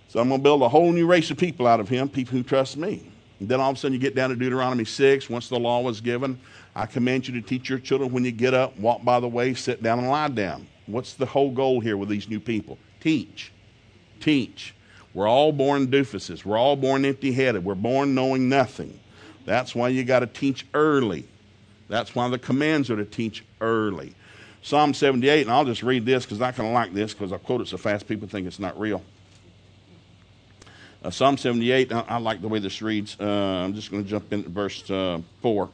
So 0.07 0.21
I'm 0.21 0.29
going 0.29 0.41
to 0.41 0.45
build 0.45 0.63
a 0.63 0.69
whole 0.69 0.93
new 0.93 1.05
race 1.05 1.33
of 1.33 1.37
people 1.37 1.67
out 1.67 1.81
of 1.81 1.89
him, 1.89 2.09
people 2.09 2.37
who 2.39 2.45
trust 2.45 2.77
me. 2.77 3.11
And 3.41 3.49
then 3.49 3.61
all 3.61 3.71
of 3.71 3.77
a 3.77 3.81
sudden 3.81 3.93
you 3.93 3.99
get 3.99 4.15
down 4.15 4.31
to 4.31 4.37
Deuteronomy 4.37 4.85
6. 4.85 5.29
Once 5.29 5.49
the 5.49 5.59
law 5.59 5.81
was 5.81 6.01
given, 6.01 6.39
I 6.77 6.87
command 6.87 7.27
you 7.27 7.35
to 7.41 7.45
teach 7.45 7.69
your 7.69 7.81
children 7.81 8.13
when 8.13 8.25
you 8.25 8.31
get 8.31 8.55
up, 8.55 8.79
walk 8.79 9.03
by 9.03 9.19
the 9.19 9.27
way, 9.27 9.53
sit 9.53 9.83
down, 9.83 9.99
and 9.99 10.09
lie 10.09 10.29
down. 10.29 10.69
What's 10.87 11.15
the 11.15 11.27
whole 11.27 11.51
goal 11.51 11.81
here 11.81 11.97
with 11.97 12.09
these 12.09 12.29
new 12.29 12.39
people? 12.39 12.79
Teach. 13.01 13.51
Teach. 14.21 14.77
We're 15.13 15.27
all 15.27 15.51
born 15.51 15.89
doofuses. 15.89 16.45
We're 16.45 16.57
all 16.57 16.77
born 16.77 17.05
empty 17.05 17.33
headed. 17.33 17.65
We're 17.65 17.75
born 17.75 18.15
knowing 18.15 18.49
nothing. 18.49 18.97
That's 19.47 19.75
why 19.75 19.89
you 19.89 20.05
got 20.05 20.19
to 20.19 20.27
teach 20.27 20.67
early. 20.75 21.25
That's 21.89 22.15
why 22.15 22.29
the 22.29 22.39
commands 22.39 22.91
are 22.91 22.97
to 22.97 23.05
teach 23.05 23.45
early. 23.61 24.15
Psalm 24.63 24.93
78, 24.93 25.43
and 25.43 25.51
I'll 25.51 25.65
just 25.65 25.85
read 25.85 26.05
this 26.05 26.25
because 26.25 26.43
I 26.43 26.51
kind 26.51 26.69
of 26.69 26.75
like 26.75 26.93
this 26.93 27.15
because 27.15 27.33
I 27.33 27.39
quote 27.39 27.61
it 27.61 27.69
so 27.69 27.77
fast 27.77 28.09
people 28.09 28.27
think 28.29 28.49
it's 28.49 28.59
not 28.59 28.79
real. 28.79 29.03
Uh, 31.05 31.11
Psalm 31.11 31.37
78, 31.37 31.93
I, 31.93 32.01
I, 32.01 32.19
like 32.19 32.41
the 32.43 32.49
way 32.49 32.59
this 32.59 32.83
reads. 32.83 33.17
Uh, 33.21 33.25
I'm 33.25 33.75
just 33.75 33.93
going 33.93 34.03
to 34.03 34.11
jump 34.11 34.33
into 34.33 34.49
verse 34.49 34.91
uh, 34.91 35.21
4. 35.43 35.71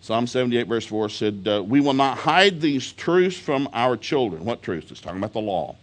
Psalm 0.00 0.26
78, 0.26 0.66
verse 0.66 0.86
4 0.86 1.10
said, 1.10 1.46
uh, 1.46 1.62
We 1.62 1.80
will 1.80 1.92
not 1.92 2.16
hide 2.16 2.62
these 2.62 2.92
truths 2.92 3.36
from 3.36 3.68
our 3.74 3.96
children. 3.98 4.46
What 4.46 4.62
truths? 4.62 4.90
It's 4.90 5.02
talking 5.02 5.18
about 5.18 5.34
the 5.34 5.40
law. 5.40 5.76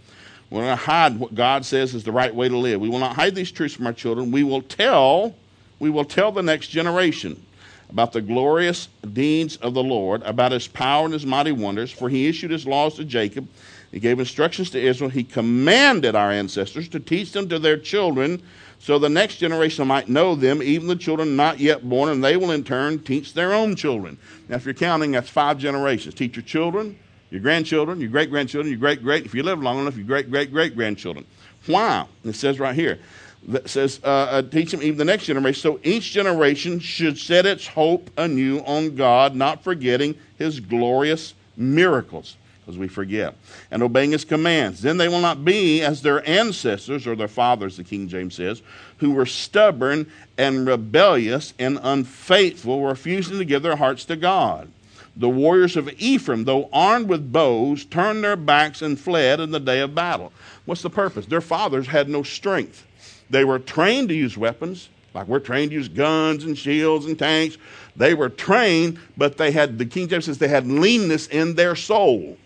We're 0.49 0.61
going 0.61 0.77
to 0.77 0.83
hide 0.83 1.19
what 1.19 1.35
God 1.35 1.63
says 1.63 1.93
is 1.93 2.03
the 2.03 2.11
right 2.11 2.33
way 2.33 2.49
to 2.49 2.57
live. 2.57 2.81
We 2.81 2.89
will 2.89 2.99
not 2.99 3.15
hide 3.15 3.35
these 3.35 3.51
truths 3.51 3.75
from 3.75 3.85
our 3.85 3.93
children. 3.93 4.31
We 4.31 4.43
will 4.43 4.61
tell, 4.61 5.35
we 5.81 5.89
will 5.89 6.05
tell 6.05 6.31
the 6.31 6.43
next 6.43 6.67
generation 6.67 7.43
about 7.89 8.13
the 8.13 8.21
glorious 8.21 8.87
deeds 9.13 9.57
of 9.57 9.73
the 9.73 9.81
Lord, 9.81 10.21
about 10.21 10.51
his 10.51 10.67
power 10.67 11.05
and 11.05 11.13
his 11.13 11.25
mighty 11.25 11.51
wonders, 11.51 11.91
for 11.91 12.07
he 12.07 12.27
issued 12.27 12.51
his 12.51 12.67
laws 12.67 12.95
to 12.97 13.03
Jacob. 13.03 13.47
He 13.91 13.99
gave 13.99 14.19
instructions 14.19 14.69
to 14.69 14.79
Israel. 14.79 15.09
He 15.09 15.23
commanded 15.23 16.15
our 16.15 16.31
ancestors 16.31 16.87
to 16.89 16.99
teach 16.99 17.31
them 17.31 17.49
to 17.49 17.57
their 17.57 17.77
children 17.77 18.43
so 18.77 18.99
the 18.99 19.09
next 19.09 19.37
generation 19.37 19.87
might 19.87 20.07
know 20.07 20.35
them, 20.35 20.61
even 20.61 20.87
the 20.87 20.95
children 20.95 21.35
not 21.35 21.59
yet 21.59 21.87
born, 21.87 22.09
and 22.09 22.23
they 22.23 22.37
will 22.37 22.51
in 22.51 22.63
turn 22.63 22.99
teach 22.99 23.33
their 23.33 23.51
own 23.51 23.75
children. 23.75 24.19
Now, 24.49 24.57
if 24.57 24.65
you're 24.65 24.75
counting, 24.75 25.11
that's 25.11 25.29
five 25.29 25.57
generations. 25.57 26.13
Teach 26.13 26.35
your 26.35 26.43
children, 26.43 26.97
your 27.31 27.41
grandchildren, 27.41 27.99
your 27.99 28.09
great 28.09 28.29
grandchildren, 28.29 28.71
your 28.71 28.79
great 28.79 29.01
great, 29.01 29.25
if 29.25 29.33
you 29.33 29.41
live 29.41 29.61
long 29.61 29.79
enough, 29.79 29.97
your 29.97 30.05
great 30.05 30.29
great 30.29 30.51
great 30.51 30.75
grandchildren. 30.75 31.25
Why? 31.65 32.05
It 32.23 32.33
says 32.33 32.59
right 32.59 32.75
here. 32.75 32.99
That 33.47 33.69
says, 33.69 33.99
uh, 34.03 34.07
uh, 34.07 34.41
teach 34.43 34.71
them 34.71 34.83
even 34.83 34.97
the 34.97 35.05
next 35.05 35.25
generation. 35.25 35.61
So 35.61 35.79
each 35.83 36.11
generation 36.11 36.79
should 36.79 37.17
set 37.17 37.45
its 37.45 37.65
hope 37.65 38.09
anew 38.17 38.59
on 38.59 38.95
God, 38.95 39.35
not 39.35 39.63
forgetting 39.63 40.15
his 40.37 40.59
glorious 40.59 41.33
miracles 41.57 42.37
because 42.61 42.77
we 42.77 42.87
forget, 42.87 43.35
and 43.71 43.81
obeying 43.81 44.11
his 44.11 44.23
commands. 44.23 44.81
Then 44.81 44.97
they 44.97 45.07
will 45.07 45.19
not 45.19 45.43
be 45.43 45.81
as 45.81 46.01
their 46.01 46.27
ancestors 46.29 47.07
or 47.07 47.15
their 47.15 47.27
fathers, 47.27 47.77
the 47.77 47.83
King 47.83 48.07
James 48.07 48.35
says, 48.35 48.61
who 48.97 49.11
were 49.11 49.25
stubborn 49.25 50.09
and 50.37 50.67
rebellious 50.67 51.53
and 51.57 51.79
unfaithful, 51.81 52.85
refusing 52.85 53.39
to 53.39 53.45
give 53.45 53.63
their 53.63 53.75
hearts 53.75 54.05
to 54.05 54.15
God. 54.15 54.69
The 55.15 55.27
warriors 55.27 55.75
of 55.75 55.89
Ephraim, 55.99 56.45
though 56.45 56.69
armed 56.71 57.09
with 57.09 57.33
bows, 57.33 57.83
turned 57.83 58.23
their 58.23 58.37
backs 58.37 58.81
and 58.81 58.97
fled 58.97 59.39
in 59.39 59.51
the 59.51 59.59
day 59.59 59.81
of 59.81 59.93
battle. 59.95 60.31
What's 60.65 60.83
the 60.83 60.89
purpose? 60.89 61.25
Their 61.25 61.41
fathers 61.41 61.87
had 61.87 62.07
no 62.07 62.23
strength. 62.23 62.85
They 63.31 63.45
were 63.45 63.59
trained 63.59 64.09
to 64.09 64.15
use 64.15 64.37
weapons, 64.37 64.89
like 65.13 65.27
we're 65.27 65.39
trained 65.39 65.71
to 65.71 65.75
use 65.75 65.87
guns 65.87 66.43
and 66.43 66.57
shields 66.57 67.05
and 67.05 67.17
tanks. 67.17 67.57
They 67.95 68.13
were 68.13 68.29
trained, 68.29 68.99
but 69.17 69.37
they 69.37 69.51
had, 69.51 69.77
the 69.77 69.85
King 69.85 70.09
James 70.09 70.25
says, 70.25 70.37
they 70.37 70.49
had 70.49 70.67
leanness 70.67 71.27
in 71.27 71.55
their 71.55 71.75
soul. 71.75 72.37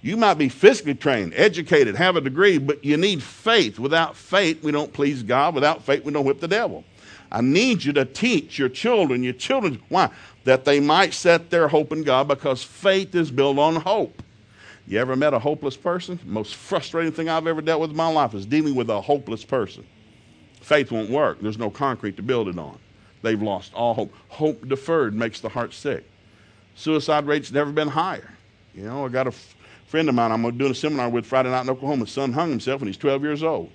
You 0.00 0.16
might 0.16 0.34
be 0.34 0.48
physically 0.48 0.94
trained, 0.94 1.32
educated, 1.34 1.96
have 1.96 2.16
a 2.16 2.20
degree, 2.20 2.58
but 2.58 2.84
you 2.84 2.96
need 2.96 3.22
faith. 3.22 3.78
Without 3.78 4.14
faith, 4.14 4.62
we 4.62 4.70
don't 4.70 4.92
please 4.92 5.22
God. 5.22 5.54
Without 5.54 5.82
faith, 5.82 6.04
we 6.04 6.12
don't 6.12 6.24
whip 6.24 6.40
the 6.40 6.48
devil. 6.48 6.84
I 7.32 7.40
need 7.40 7.82
you 7.82 7.92
to 7.94 8.04
teach 8.04 8.58
your 8.58 8.68
children, 8.68 9.22
your 9.22 9.32
children, 9.32 9.82
why? 9.88 10.10
That 10.44 10.64
they 10.64 10.80
might 10.80 11.14
set 11.14 11.50
their 11.50 11.68
hope 11.68 11.92
in 11.92 12.04
God 12.04 12.28
because 12.28 12.62
faith 12.62 13.14
is 13.14 13.30
built 13.30 13.58
on 13.58 13.76
hope. 13.76 14.22
You 14.88 14.98
ever 14.98 15.16
met 15.16 15.34
a 15.34 15.38
hopeless 15.38 15.76
person? 15.76 16.18
Most 16.24 16.54
frustrating 16.54 17.12
thing 17.12 17.28
I've 17.28 17.46
ever 17.46 17.60
dealt 17.60 17.82
with 17.82 17.90
in 17.90 17.96
my 17.96 18.10
life 18.10 18.32
is 18.32 18.46
dealing 18.46 18.74
with 18.74 18.88
a 18.88 19.02
hopeless 19.02 19.44
person. 19.44 19.86
Faith 20.62 20.90
won't 20.90 21.10
work. 21.10 21.42
There's 21.42 21.58
no 21.58 21.68
concrete 21.68 22.16
to 22.16 22.22
build 22.22 22.48
it 22.48 22.58
on. 22.58 22.78
They've 23.20 23.40
lost 23.40 23.74
all 23.74 23.92
hope. 23.92 24.14
Hope 24.28 24.66
deferred 24.66 25.14
makes 25.14 25.40
the 25.40 25.50
heart 25.50 25.74
sick. 25.74 26.08
Suicide 26.74 27.26
rate's 27.26 27.52
never 27.52 27.70
been 27.70 27.88
higher. 27.88 28.30
You 28.74 28.84
know, 28.84 29.04
I 29.04 29.08
got 29.10 29.26
a 29.26 29.28
f- 29.28 29.56
friend 29.84 30.08
of 30.08 30.14
mine 30.14 30.32
I'm 30.32 30.56
doing 30.56 30.70
a 30.70 30.74
seminar 30.74 31.10
with 31.10 31.26
Friday 31.26 31.50
night 31.50 31.62
in 31.62 31.70
Oklahoma. 31.70 32.06
His 32.06 32.14
son 32.14 32.32
hung 32.32 32.48
himself 32.48 32.80
when 32.80 32.86
he's 32.86 32.96
12 32.96 33.22
years 33.22 33.42
old. 33.42 33.70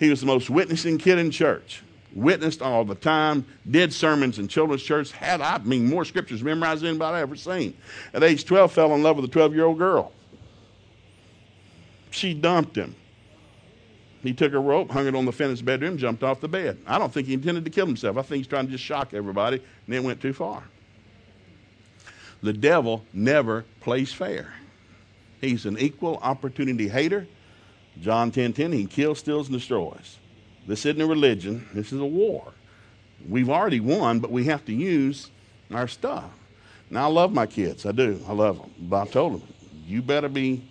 He 0.00 0.08
was 0.08 0.20
the 0.20 0.26
most 0.26 0.48
witnessing 0.48 0.96
kid 0.96 1.18
in 1.18 1.30
church. 1.30 1.82
Witnessed 2.14 2.62
all 2.62 2.86
the 2.86 2.94
time, 2.94 3.44
did 3.70 3.92
sermons 3.92 4.38
in 4.38 4.48
children's 4.48 4.82
church, 4.82 5.12
had, 5.12 5.42
I 5.42 5.58
mean, 5.58 5.90
more 5.90 6.06
scriptures 6.06 6.42
memorized 6.42 6.80
than 6.80 6.90
anybody 6.90 7.18
I 7.18 7.20
ever 7.20 7.36
seen. 7.36 7.76
At 8.14 8.22
age 8.22 8.46
12, 8.46 8.72
fell 8.72 8.94
in 8.94 9.02
love 9.02 9.16
with 9.16 9.26
a 9.26 9.28
12 9.28 9.54
year 9.54 9.66
old 9.66 9.76
girl. 9.76 10.12
She 12.14 12.32
dumped 12.32 12.76
him. 12.76 12.94
He 14.22 14.32
took 14.32 14.52
a 14.52 14.58
rope, 14.58 14.92
hung 14.92 15.08
it 15.08 15.16
on 15.16 15.24
the 15.24 15.32
fence 15.32 15.60
bedroom, 15.60 15.98
jumped 15.98 16.22
off 16.22 16.40
the 16.40 16.46
bed. 16.46 16.78
I 16.86 16.96
don't 16.96 17.12
think 17.12 17.26
he 17.26 17.34
intended 17.34 17.64
to 17.64 17.70
kill 17.72 17.86
himself. 17.86 18.16
I 18.16 18.22
think 18.22 18.38
he's 18.38 18.46
trying 18.46 18.66
to 18.66 18.70
just 18.72 18.84
shock 18.84 19.12
everybody, 19.12 19.60
and 19.86 19.94
it 19.94 20.02
went 20.02 20.20
too 20.20 20.32
far. 20.32 20.62
The 22.40 22.52
devil 22.52 23.04
never 23.12 23.64
plays 23.80 24.12
fair. 24.12 24.54
He's 25.40 25.66
an 25.66 25.76
equal 25.76 26.18
opportunity 26.22 26.88
hater. 26.88 27.26
John 28.00 28.30
10 28.30 28.52
10, 28.52 28.70
he 28.72 28.86
kills, 28.86 29.18
steals, 29.18 29.48
and 29.48 29.58
destroys. 29.58 30.18
This 30.68 30.86
isn't 30.86 31.02
a 31.02 31.06
religion, 31.06 31.66
this 31.74 31.92
is 31.92 31.98
a 31.98 32.06
war. 32.06 32.52
We've 33.28 33.50
already 33.50 33.80
won, 33.80 34.20
but 34.20 34.30
we 34.30 34.44
have 34.44 34.64
to 34.66 34.72
use 34.72 35.30
our 35.72 35.88
stuff. 35.88 36.30
Now, 36.90 37.08
I 37.08 37.12
love 37.12 37.32
my 37.32 37.46
kids. 37.46 37.84
I 37.86 37.92
do. 37.92 38.20
I 38.28 38.32
love 38.32 38.58
them. 38.58 38.70
But 38.78 39.08
I 39.08 39.10
told 39.10 39.32
them, 39.32 39.42
you 39.84 40.00
better 40.00 40.28
be 40.28 40.62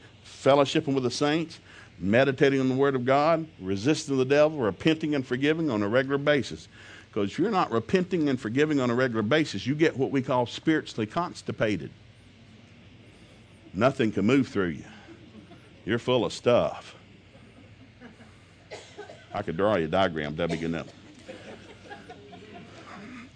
fellowshipping 0.43 0.93
with 0.93 1.03
the 1.03 1.11
saints, 1.11 1.59
meditating 1.99 2.59
on 2.59 2.69
the 2.69 2.75
Word 2.75 2.95
of 2.95 3.05
God, 3.05 3.47
resisting 3.59 4.17
the 4.17 4.25
devil, 4.25 4.57
repenting 4.57 5.15
and 5.15 5.25
forgiving 5.25 5.69
on 5.69 5.81
a 5.83 5.87
regular 5.87 6.17
basis. 6.17 6.67
Because 7.07 7.31
if 7.31 7.39
you're 7.39 7.51
not 7.51 7.71
repenting 7.71 8.29
and 8.29 8.39
forgiving 8.39 8.79
on 8.79 8.89
a 8.89 8.95
regular 8.95 9.21
basis, 9.21 9.67
you 9.67 9.75
get 9.75 9.95
what 9.95 10.11
we 10.11 10.21
call 10.21 10.45
spiritually 10.45 11.05
constipated. 11.05 11.91
Nothing 13.73 14.11
can 14.11 14.25
move 14.25 14.47
through 14.47 14.69
you. 14.69 14.85
You're 15.85 15.99
full 15.99 16.25
of 16.25 16.33
stuff. 16.33 16.95
I 19.33 19.41
could 19.41 19.57
draw 19.57 19.75
you 19.75 19.85
a 19.85 19.87
diagram, 19.87 20.35
that'd 20.35 20.51
be 20.51 20.57
good 20.57 20.71
enough. 20.71 20.87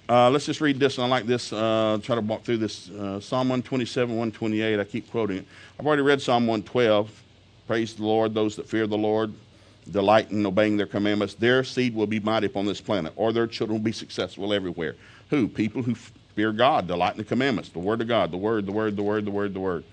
Uh, 0.09 0.29
let's 0.29 0.45
just 0.45 0.61
read 0.61 0.79
this. 0.79 0.97
and 0.97 1.05
I 1.05 1.09
like 1.09 1.25
this. 1.25 1.51
Uh, 1.51 1.99
try 2.01 2.15
to 2.15 2.21
walk 2.21 2.43
through 2.43 2.57
this. 2.57 2.89
Uh, 2.89 3.19
Psalm 3.19 3.49
127, 3.49 4.09
128. 4.09 4.79
I 4.79 4.83
keep 4.85 5.11
quoting 5.11 5.37
it. 5.37 5.45
I've 5.77 5.85
already 5.85 6.01
read 6.01 6.21
Psalm 6.21 6.47
112. 6.47 7.23
Praise 7.67 7.93
the 7.93 8.03
Lord, 8.03 8.33
those 8.33 8.55
that 8.55 8.69
fear 8.69 8.87
the 8.87 8.97
Lord 8.97 9.33
delight 9.91 10.31
in 10.31 10.45
obeying 10.45 10.77
their 10.77 10.85
commandments, 10.85 11.33
their 11.33 11.63
seed 11.63 11.95
will 11.95 12.07
be 12.07 12.19
mighty 12.19 12.47
upon 12.47 12.65
this 12.65 12.81
planet, 12.81 13.13
or 13.15 13.31
their 13.31 13.47
children 13.47 13.79
will 13.79 13.83
be 13.83 13.91
successful 13.91 14.53
everywhere. 14.53 14.95
Who? 15.29 15.47
People 15.47 15.81
who 15.81 15.95
fear 15.95 16.51
God, 16.51 16.87
delight 16.87 17.13
in 17.13 17.17
the 17.17 17.23
commandments, 17.23 17.69
the 17.69 17.79
Word 17.79 18.01
of 18.01 18.07
God, 18.07 18.31
the 18.31 18.37
Word, 18.37 18.65
the 18.65 18.71
Word, 18.71 18.95
the 18.95 19.03
Word, 19.03 19.25
the 19.25 19.31
Word, 19.31 19.53
the 19.53 19.59
Word. 19.59 19.83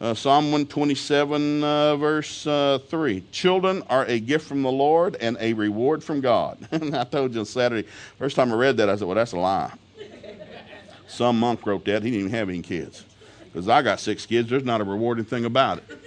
Uh, 0.00 0.14
Psalm 0.14 0.44
127, 0.46 1.62
uh, 1.62 1.96
verse 1.96 2.46
uh, 2.46 2.78
3. 2.88 3.22
Children 3.32 3.82
are 3.90 4.06
a 4.06 4.18
gift 4.18 4.46
from 4.46 4.62
the 4.62 4.70
Lord 4.70 5.16
and 5.20 5.36
a 5.40 5.52
reward 5.52 6.02
from 6.02 6.22
God. 6.22 6.56
I 6.72 7.04
told 7.04 7.34
you 7.34 7.40
on 7.40 7.46
Saturday, 7.46 7.86
first 8.18 8.34
time 8.34 8.50
I 8.50 8.56
read 8.56 8.78
that, 8.78 8.88
I 8.88 8.96
said, 8.96 9.06
well, 9.06 9.16
that's 9.16 9.32
a 9.32 9.38
lie. 9.38 9.72
Some 11.06 11.38
monk 11.38 11.66
wrote 11.66 11.84
that. 11.84 12.02
He 12.02 12.10
didn't 12.10 12.20
even 12.26 12.30
have 12.30 12.48
any 12.48 12.62
kids. 12.62 13.04
Because 13.44 13.68
I 13.68 13.82
got 13.82 14.00
six 14.00 14.24
kids, 14.24 14.48
there's 14.48 14.64
not 14.64 14.80
a 14.80 14.84
rewarding 14.84 15.24
thing 15.26 15.44
about 15.44 15.78
it 15.78 16.00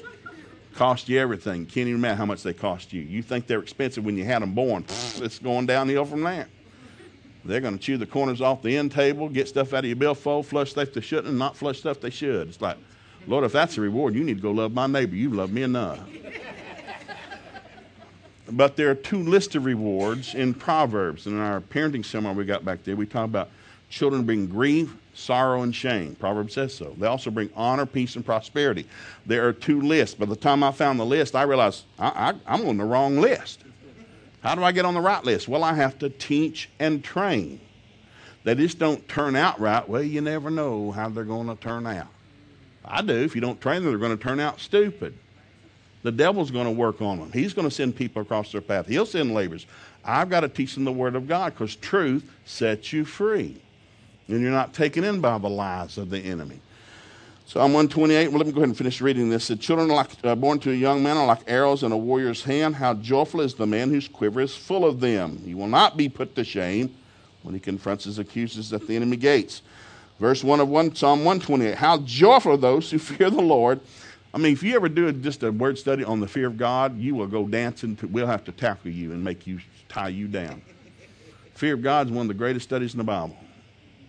cost 0.74 1.08
you 1.08 1.20
everything. 1.20 1.66
Can't 1.66 1.88
even 1.88 1.96
imagine 1.96 2.18
how 2.18 2.26
much 2.26 2.44
they 2.44 2.54
cost 2.54 2.94
you. 2.94 3.02
You 3.02 3.22
think 3.22 3.48
they're 3.48 3.62
expensive 3.62 4.04
when 4.04 4.18
you 4.18 4.26
had 4.26 4.42
them 4.42 4.54
born. 4.54 4.86
It's 5.18 5.40
going 5.40 5.66
downhill 5.66 6.06
from 6.06 6.24
there. 6.24 6.48
They're 7.46 7.62
going 7.62 7.78
to 7.78 7.84
chew 7.84 7.98
the 7.98 8.06
corners 8.06 8.42
off 8.42 8.62
the 8.62 8.78
end 8.78 8.92
table, 8.92 9.28
get 9.28 9.48
stuff 9.48 9.74
out 9.74 9.80
of 9.80 9.86
your 9.86 9.96
billfold, 9.96 10.46
flush 10.48 10.72
stuff 10.72 10.94
they 10.94 11.02
shouldn't, 11.02 11.28
and 11.28 11.38
not 11.38 11.58
flush 11.58 11.80
stuff 11.80 12.00
they 12.00 12.10
should. 12.10 12.48
It's 12.48 12.62
like, 12.62 12.78
Lord, 13.27 13.44
if 13.44 13.51
that's 13.51 13.77
a 13.77 13.82
reward, 13.82 14.15
you 14.15 14.24
need 14.24 14.38
to 14.38 14.42
go 14.42 14.51
love 14.51 14.74
my 14.74 14.88
neighbor. 14.88 15.15
You 15.15 15.30
love 15.30 15.51
me 15.51 15.63
enough. 15.63 16.00
but 18.51 18.75
there 18.75 18.89
are 18.89 18.96
two 18.96 19.24
lists 19.24 19.56
of 19.56 19.65
rewards 19.65 20.36
in 20.36 20.53
Proverbs. 20.53 21.25
And 21.25 21.36
In 21.36 21.42
our 21.42 21.62
parenting 21.62 22.06
seminar 22.06 22.34
we 22.34 22.46
got 22.46 22.65
back 22.65 22.84
there, 22.84 22.96
we 22.96 23.06
talk 23.06 23.25
about 23.25 23.50
children 23.89 24.24
being 24.24 24.48
grieved 24.48 24.98
sorrow 25.13 25.62
and 25.62 25.74
shame. 25.75 26.15
Proverbs 26.15 26.53
says 26.53 26.74
so. 26.74 26.96
They 26.98 27.08
also 27.08 27.32
bring 27.32 27.50
honor, 27.56 27.86
peace, 27.86 28.15
and 28.15 28.25
prosperity. 28.25 28.86
There 29.25 29.48
are 29.48 29.53
two 29.53 29.82
lists. 29.82 30.15
By 30.15 30.25
the 30.25 30.36
time 30.36 30.63
I 30.63 30.72
found 30.72 31.00
the 31.00 31.06
list, 31.06 31.36
I 31.36 31.44
realized 31.44 31.84
I, 32.00 32.34
am 32.48 32.68
on 32.68 32.77
the 32.77 32.84
wrong 32.84 33.20
list. 33.20 33.62
How 34.42 34.56
do 34.56 34.63
I 34.63 34.72
get 34.72 34.86
on 34.86 34.94
the 34.94 35.01
right 35.01 35.24
list? 35.24 35.48
Well, 35.48 35.63
I 35.63 35.74
have 35.74 35.98
to 36.00 36.10
teach 36.10 36.70
and 36.80 37.03
train. 37.03 37.62
They 38.44 38.56
just 38.56 38.77
don't 38.77 39.08
turn 39.08 39.36
out 39.36 39.60
right. 39.60 39.88
Well, 39.88 40.03
you 40.03 40.20
never 40.20 40.50
know 40.50 40.92
how 40.92 41.08
they're 41.10 41.24
going 41.24 41.48
to 41.48 41.56
turn 41.56 41.88
out. 41.88 42.08
I 42.86 43.02
do. 43.02 43.13
If 43.13 43.36
you 43.36 43.42
don't 43.42 43.60
train 43.62 43.84
them, 43.84 43.92
they're 43.92 44.00
going 44.00 44.18
to 44.18 44.22
turn 44.22 44.40
out 44.40 44.60
stupid. 44.60 45.18
The 46.04 46.12
devil's 46.12 46.52
going 46.52 46.66
to 46.66 46.72
work 46.72 47.02
on 47.02 47.20
them. 47.20 47.32
He's 47.32 47.54
going 47.54 47.68
to 47.68 47.74
send 47.74 47.96
people 47.96 48.22
across 48.22 48.52
their 48.52 48.62
path. 48.62 48.88
He'll 48.88 49.06
send 49.06 49.34
laborers. 49.34 49.66
I've 50.04 50.30
got 50.30 50.42
to 50.42 50.50
teach 50.50 50.74
them 50.74 50.84
the 50.84 50.92
Word 50.92 51.16
of 51.16 51.28
God 51.28 51.54
because 51.54 51.75
truth 51.78 52.30
sets 52.46 52.92
you 52.92 53.06
free 53.06 53.62
and 54.28 54.42
you're 54.42 54.52
not 54.52 54.74
taken 54.74 55.04
in 55.04 55.22
by 55.22 55.38
the 55.38 55.50
lies 55.50 55.98
of 55.98 56.10
the 56.10 56.20
enemy. 56.20 56.60
Psalm 57.46 57.74
128, 57.74 58.30
well, 58.30 58.38
let 58.38 58.48
me 58.48 58.54
go 58.54 58.60
ahead 58.60 58.70
and 58.70 58.78
finish 58.78 59.02
reading 59.02 59.30
this. 59.30 59.50
The 59.50 59.56
children 59.56 59.90
like, 59.90 60.10
uh, 60.24 60.34
born 60.34 60.60
to 60.60 60.72
a 60.72 60.75
young 60.75 61.04
man 61.04 61.18
are 61.18 61.25
like 61.25 61.42
arrows 61.46 61.84
in 61.84 61.92
a 61.92 61.98
warrior's 61.98 62.42
hand. 62.42 62.75
How 62.75 62.94
joyful 62.94 63.42
is 63.42 63.54
the 63.54 63.68
man 63.68 63.90
whose 63.90 64.08
quiver 64.08 64.42
is 64.42 64.56
full 64.56 64.86
of 64.86 65.02
them. 65.02 65.42
He 65.46 65.54
will 65.54 65.68
not 65.68 65.98
be 65.98 66.08
put 66.08 66.36
to 66.36 66.44
shame 66.44 66.96
when 67.44 67.54
he 67.54 67.60
confronts 67.60 68.06
his 68.06 68.18
accusers 68.18 68.72
at 68.72 68.88
the 68.88 68.96
enemy 68.96 69.18
gates. 69.18 69.62
Verse 70.24 70.42
1 70.42 70.62
of 70.62 70.70
1, 70.70 70.96
Psalm 70.96 71.25
128. 71.25 71.75
How 71.75 71.98
joyful 71.98 72.53
are 72.53 72.58
those 72.58 72.89
who 72.89 72.98
fear 72.98 73.30
the 73.30 73.42
Lord. 73.42 73.82
I 74.34 74.38
mean, 74.38 74.53
if 74.53 74.63
you 74.63 74.74
ever 74.74 74.88
do 74.88 75.12
just 75.12 75.44
a 75.44 75.51
word 75.51 75.77
study 75.77 76.06
on 76.06 76.22
the 76.22 76.30
fear 76.30 76.48
of 76.48 76.56
God, 76.56 76.98
you 76.98 77.13
will 77.13 77.27
go 77.27 77.46
dancing. 77.46 77.98
To, 77.98 78.08
we'll 78.08 78.27
have 78.27 78.46
to 78.46 78.53
tackle 78.53 78.89
you 78.89 79.12
and 79.12 79.22
make 79.22 79.46
you 79.46 79.60
tie 79.89 80.08
you 80.08 80.30
down. 80.30 80.62
Fear 81.56 81.74
of 81.74 81.82
God 81.82 82.08
is 82.08 82.13
one 82.13 82.22
of 82.22 82.30
the 82.30 82.36
greatest 82.36 82.63
studies 82.63 82.94
in 82.94 83.00
the 83.00 83.03
Bible. 83.03 83.36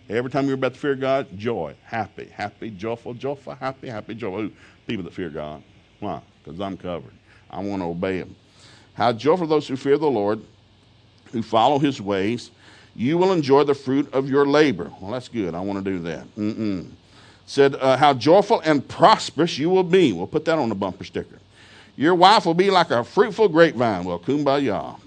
Every 0.07 0.31
time 0.31 0.45
you're 0.45 0.53
about 0.53 0.75
to 0.75 0.79
fear 0.79 0.95
God, 0.95 1.37
joy, 1.37 1.75
happy, 1.83 2.29
happy, 2.29 2.69
joyful, 2.69 3.13
joyful, 3.13 3.53
happy, 3.53 3.89
happy, 3.89 4.15
joy. 4.15 4.43
Ooh, 4.43 4.53
people 4.87 5.03
that 5.03 5.13
fear 5.13 5.29
God. 5.29 5.63
Why? 5.99 6.21
Because 6.45 6.61
I'm 6.61 6.77
covered. 6.77 7.11
I 7.51 7.59
want 7.59 7.81
to 7.81 7.87
obey 7.87 8.19
Him. 8.19 8.37
How 8.93 9.11
joyful 9.11 9.47
those 9.47 9.67
who 9.67 9.75
fear 9.75 9.97
the 9.97 10.09
Lord, 10.09 10.39
who 11.33 11.43
follow 11.43 11.77
His 11.77 11.99
ways. 11.99 12.51
You 12.95 13.17
will 13.17 13.33
enjoy 13.33 13.63
the 13.65 13.73
fruit 13.75 14.13
of 14.13 14.29
your 14.29 14.45
labor. 14.45 14.91
Well, 15.01 15.11
that's 15.11 15.27
good. 15.27 15.53
I 15.53 15.59
want 15.59 15.83
to 15.83 15.91
do 15.91 15.99
that. 15.99 16.35
Mm-mm. 16.35 16.89
Said, 17.45 17.75
uh, 17.75 17.97
how 17.97 18.13
joyful 18.13 18.61
and 18.61 18.87
prosperous 18.87 19.57
you 19.57 19.69
will 19.69 19.83
be. 19.83 20.13
We'll 20.13 20.27
put 20.27 20.45
that 20.45 20.57
on 20.57 20.69
the 20.69 20.75
bumper 20.75 21.03
sticker. 21.03 21.39
Your 21.97 22.15
wife 22.15 22.45
will 22.45 22.53
be 22.53 22.71
like 22.71 22.91
a 22.91 23.03
fruitful 23.03 23.49
grapevine. 23.49 24.05
Well, 24.05 24.19
kumbaya. 24.19 24.99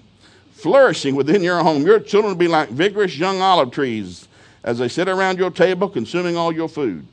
Flourishing 0.51 1.15
within 1.15 1.43
your 1.43 1.61
home. 1.63 1.85
Your 1.85 1.99
children 1.99 2.33
will 2.33 2.39
be 2.39 2.47
like 2.47 2.69
vigorous 2.69 3.17
young 3.17 3.41
olive 3.41 3.71
trees 3.71 4.27
as 4.63 4.77
they 4.77 4.87
sit 4.87 5.07
around 5.07 5.37
your 5.37 5.51
table 5.51 5.89
consuming 5.89 6.37
all 6.37 6.51
your 6.51 6.69
food. 6.69 7.05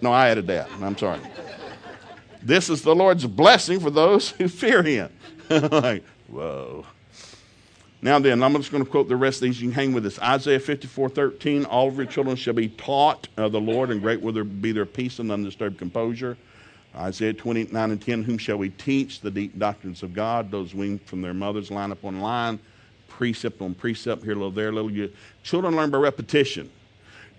No, 0.00 0.12
I 0.12 0.28
added 0.28 0.46
that. 0.48 0.68
I'm 0.80 0.96
sorry. 0.96 1.20
this 2.42 2.68
is 2.68 2.82
the 2.82 2.94
Lord's 2.94 3.26
blessing 3.26 3.80
for 3.80 3.90
those 3.90 4.30
who 4.30 4.48
fear 4.48 4.82
him. 4.82 5.10
like, 5.50 6.04
whoa. 6.28 6.86
Now 8.04 8.18
then, 8.18 8.42
I'm 8.42 8.52
just 8.54 8.72
going 8.72 8.84
to 8.84 8.90
quote 8.90 9.08
the 9.08 9.14
rest 9.14 9.36
of 9.36 9.42
these. 9.42 9.62
You 9.62 9.68
can 9.68 9.74
hang 9.74 9.92
with 9.92 10.04
us. 10.04 10.18
Isaiah 10.18 10.58
54, 10.58 11.08
13. 11.08 11.64
All 11.66 11.86
of 11.86 11.96
your 11.96 12.06
children 12.06 12.34
shall 12.34 12.52
be 12.52 12.68
taught 12.68 13.28
of 13.36 13.52
the 13.52 13.60
Lord, 13.60 13.90
and 13.90 14.02
great 14.02 14.20
will 14.20 14.32
there 14.32 14.42
be 14.42 14.72
their 14.72 14.84
peace 14.84 15.20
and 15.20 15.30
undisturbed 15.30 15.78
composure. 15.78 16.36
Isaiah 16.96 17.32
29 17.32 17.90
and 17.92 18.02
10. 18.02 18.24
Whom 18.24 18.38
shall 18.38 18.56
we 18.56 18.70
teach 18.70 19.20
the 19.20 19.30
deep 19.30 19.56
doctrines 19.56 20.02
of 20.02 20.14
God? 20.14 20.50
Those 20.50 20.74
weaned 20.74 21.02
from 21.02 21.22
their 21.22 21.32
mothers 21.32 21.70
line 21.70 21.92
up 21.92 22.04
on 22.04 22.20
line, 22.20 22.58
precept 23.06 23.62
on 23.62 23.72
precept, 23.72 24.24
here 24.24 24.32
a 24.32 24.34
little, 24.34 24.50
there 24.50 24.70
a 24.70 24.72
little. 24.72 25.08
Children 25.44 25.76
learn 25.76 25.90
by 25.90 25.98
repetition. 25.98 26.70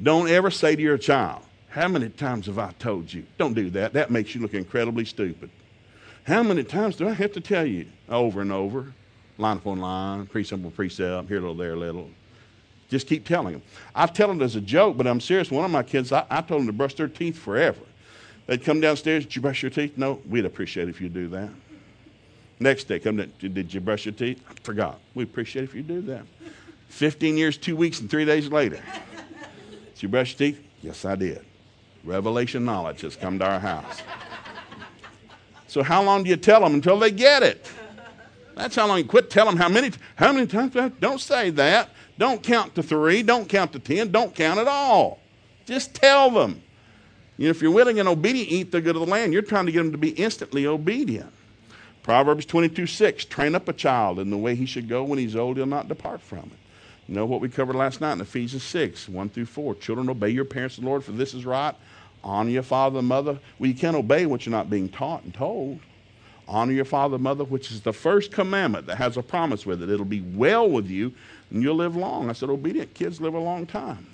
Don't 0.02 0.30
ever 0.30 0.50
say 0.50 0.78
to 0.78 0.82
your 0.82 0.98
child, 0.98 1.44
How 1.68 1.90
many 1.90 2.08
times 2.08 2.46
have 2.46 2.58
I 2.58 2.72
told 2.80 3.12
you? 3.12 3.26
Don't 3.38 3.54
do 3.54 3.70
that. 3.72 3.92
That 3.92 4.12
makes 4.12 4.34
you 4.34 4.42
look 4.42 4.54
incredibly 4.54 5.04
stupid. 5.04 5.50
How 6.24 6.42
many 6.42 6.64
times 6.64 6.96
do 6.96 7.10
I 7.10 7.14
have 7.14 7.34
to 7.34 7.42
tell 7.42 7.66
you? 7.66 7.88
Over 8.08 8.40
and 8.40 8.52
over, 8.52 8.94
line 9.38 9.58
upon 9.58 9.80
line, 9.80 10.26
precept 10.28 10.62
upon 10.62 10.72
precept, 10.72 11.28
here 11.28 11.38
a 11.38 11.42
little, 11.42 11.56
there 11.56 11.74
a 11.74 11.76
little. 11.76 12.10
Just 12.90 13.08
keep 13.08 13.28
telling 13.28 13.54
them. 13.54 13.62
I 13.96 14.06
tell 14.06 14.28
them 14.28 14.42
as 14.42 14.56
a 14.56 14.62
joke, 14.62 14.98
but 14.98 15.08
I'm 15.08 15.20
serious. 15.20 15.50
One 15.50 15.66
of 15.66 15.72
my 15.72 15.84
kids, 15.84 16.12
I, 16.12 16.26
I 16.30 16.42
told 16.42 16.62
them 16.62 16.68
to 16.68 16.74
brush 16.74 16.94
their 16.94 17.08
teeth 17.08 17.38
forever. 17.38 17.82
They'd 18.46 18.64
come 18.64 18.82
downstairs, 18.82 19.26
Did 19.26 19.36
you 19.36 19.42
brush 19.42 19.64
your 19.64 19.72
teeth? 19.72 19.98
No, 19.98 20.22
we'd 20.28 20.46
appreciate 20.46 20.90
if 20.90 21.02
you 21.02 21.10
do 21.10 21.28
that. 21.30 21.50
Next 22.60 22.86
day, 22.86 23.00
come 23.00 23.18
down, 23.18 23.34
Did 23.40 23.74
you 23.74 23.80
brush 23.80 24.06
your 24.06 24.14
teeth? 24.14 24.44
I 24.50 24.54
forgot. 24.64 25.00
We 25.16 25.24
appreciate 25.24 25.64
if 25.64 25.74
you 25.74 25.82
do 25.82 26.02
that. 26.02 26.24
15 26.90 27.38
years, 27.38 27.58
two 27.58 27.76
weeks, 27.76 28.00
and 28.00 28.10
three 28.10 28.26
days 28.26 28.50
later. 28.50 28.80
Did 29.96 30.04
you 30.04 30.10
brush 30.10 30.40
your 30.40 30.52
teeth? 30.52 30.64
Yes, 30.82 31.06
I 31.06 31.16
did. 31.16 31.44
Revelation 32.04 32.66
knowledge 32.66 33.02
has 33.02 33.16
come 33.16 33.40
to 33.40 33.46
our 33.46 33.60
house. 33.60 34.02
So, 35.68 35.82
how 35.82 36.04
long 36.04 36.24
do 36.24 36.30
you 36.30 36.38
tell 36.38 36.60
them 36.60 36.76
until 36.76 37.00
they 37.00 37.10
get 37.10 37.42
it? 37.42 37.68
That's 38.56 38.76
how 38.76 38.88
long 38.88 39.00
you 39.00 39.06
quit. 39.06 39.30
Tell 39.30 39.46
them 39.46 39.58
how 39.58 39.70
many, 39.70 39.92
how 40.16 40.32
many 40.32 40.48
times. 40.48 40.76
Don't 41.00 41.20
say 41.20 41.50
that. 41.52 41.90
Don't 42.18 42.44
count 42.44 42.76
to 42.76 42.84
three. 42.84 43.24
Don't 43.24 43.50
count 43.50 43.74
to 43.74 43.80
ten. 43.80 44.12
Don't 44.12 44.36
count 44.36 44.60
at 44.60 44.68
all. 44.68 45.20
Just 45.66 45.96
tell 45.96 46.30
them. 46.30 46.62
You 47.38 47.46
know, 47.46 47.50
if 47.50 47.62
you're 47.62 47.72
willing 47.72 48.00
and 48.00 48.08
obedient, 48.08 48.52
eat 48.52 48.72
the 48.72 48.82
good 48.82 48.96
of 48.96 49.02
the 49.02 49.12
land. 49.12 49.34
You're 49.34 49.42
trying 49.42 49.66
to 49.66 49.72
get 49.72 49.80
them 49.80 49.92
to 49.92 49.98
be 49.98 50.10
instantly 50.10 50.68
obedient. 50.68 51.32
Proverbs 52.04 52.46
22 52.46 52.86
6, 52.86 53.26
train 53.26 53.56
up 53.56 53.68
a 53.68 53.74
child 53.74 54.20
in 54.20 54.30
the 54.30 54.38
way 54.38 54.56
he 54.56 54.66
should 54.66 54.90
go. 54.90 55.04
When 55.04 55.18
he's 55.18 55.36
old, 55.36 55.58
he'll 55.58 55.66
not 55.66 55.88
depart 55.88 56.22
from 56.22 56.40
it. 56.40 56.58
You 57.08 57.16
know 57.16 57.26
what 57.26 57.42
we 57.42 57.50
covered 57.50 57.76
last 57.76 58.02
night 58.02 58.14
in 58.14 58.22
Ephesians 58.22 58.64
6, 58.64 59.10
1 59.10 59.30
through 59.30 59.46
4. 59.46 59.76
Children, 59.76 60.10
obey 60.10 60.30
your 60.30 60.46
parents, 60.46 60.76
the 60.76 60.86
Lord, 60.86 61.04
for 61.04 61.12
this 61.12 61.34
is 61.34 61.46
right. 61.46 61.76
Honor 62.24 62.50
your 62.50 62.64
father 62.64 63.00
and 63.00 63.08
mother. 63.08 63.40
Well, 63.58 63.70
you 63.70 63.76
can't 63.76 63.96
obey 63.96 64.26
what 64.26 64.46
you're 64.46 64.52
not 64.52 64.70
being 64.70 64.90
taught 64.90 65.24
and 65.24 65.34
told. 65.34 65.80
Honor 66.48 66.74
your 66.74 66.86
father 66.86 67.16
and 67.16 67.24
mother, 67.24 67.44
which 67.44 67.72
is 67.72 67.82
the 67.82 67.94
first 67.94 68.32
commandment 68.32 68.86
that 68.88 68.98
has 68.98 69.18
a 69.18 69.24
promise 69.24 69.66
with 69.66 69.82
it. 69.82 69.90
It'll 69.90 70.06
be 70.06 70.22
well 70.22 70.70
with 70.70 70.88
you 70.88 71.14
and 71.50 71.62
you'll 71.62 71.76
live 71.76 71.96
long. 71.96 72.30
I 72.30 72.34
said, 72.34 72.50
obedient 72.50 72.94
kids 72.94 73.22
live 73.22 73.34
a 73.34 73.40
long 73.40 73.66
time. 73.66 74.08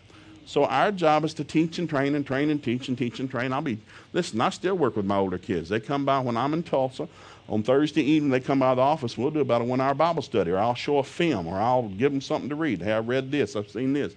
So 0.45 0.65
our 0.65 0.91
job 0.91 1.25
is 1.25 1.33
to 1.35 1.43
teach 1.43 1.77
and 1.77 1.87
train 1.87 2.15
and 2.15 2.25
train 2.25 2.49
and 2.49 2.61
teach 2.61 2.87
and 2.87 2.97
teach 2.97 3.19
and 3.19 3.29
train. 3.29 3.53
I'll 3.53 3.61
be, 3.61 3.77
listen, 4.13 4.41
I 4.41 4.49
still 4.49 4.75
work 4.75 4.95
with 4.95 5.05
my 5.05 5.17
older 5.17 5.37
kids. 5.37 5.69
They 5.69 5.79
come 5.79 6.05
by 6.05 6.19
when 6.19 6.35
I'm 6.35 6.53
in 6.53 6.63
Tulsa. 6.63 7.07
On 7.47 7.63
Thursday 7.63 8.01
evening, 8.01 8.31
they 8.31 8.39
come 8.39 8.59
by 8.59 8.75
the 8.75 8.81
office. 8.81 9.17
We'll 9.17 9.31
do 9.31 9.39
about 9.39 9.61
a 9.61 9.63
one 9.63 9.81
hour 9.81 9.93
Bible 9.93 10.21
study, 10.21 10.51
or 10.51 10.57
I'll 10.57 10.75
show 10.75 10.97
a 10.97 11.03
film, 11.03 11.47
or 11.47 11.59
I'll 11.59 11.89
give 11.89 12.11
them 12.11 12.21
something 12.21 12.49
to 12.49 12.55
read. 12.55 12.81
Hey, 12.81 12.93
I've 12.93 13.07
read 13.07 13.31
this, 13.31 13.55
I've 13.55 13.69
seen 13.69 13.93
this. 13.93 14.13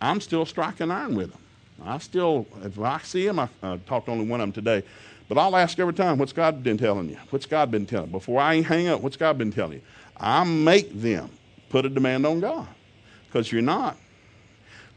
I'm 0.00 0.20
still 0.20 0.44
striking 0.44 0.90
iron 0.90 1.14
with 1.14 1.30
them. 1.30 1.40
I 1.84 1.98
still, 1.98 2.46
if 2.62 2.78
I 2.78 2.98
see 2.98 3.26
them, 3.26 3.38
I 3.40 3.48
uh, 3.62 3.78
talked 3.86 4.06
to 4.06 4.12
only 4.12 4.26
one 4.26 4.40
of 4.40 4.46
them 4.46 4.52
today. 4.52 4.86
But 5.28 5.38
I'll 5.38 5.56
ask 5.56 5.78
every 5.78 5.94
time, 5.94 6.18
what's 6.18 6.32
God 6.32 6.62
been 6.62 6.76
telling 6.76 7.08
you? 7.08 7.18
What's 7.30 7.46
God 7.46 7.70
been 7.70 7.86
telling 7.86 8.08
you? 8.08 8.12
Before 8.12 8.40
I 8.40 8.60
hang 8.60 8.88
up, 8.88 9.00
what's 9.00 9.16
God 9.16 9.38
been 9.38 9.50
telling 9.50 9.74
you? 9.74 9.82
I 10.16 10.44
make 10.44 11.00
them 11.00 11.30
put 11.70 11.86
a 11.86 11.88
demand 11.88 12.26
on 12.26 12.40
God. 12.40 12.68
Because 13.26 13.50
you're 13.50 13.62
not. 13.62 13.96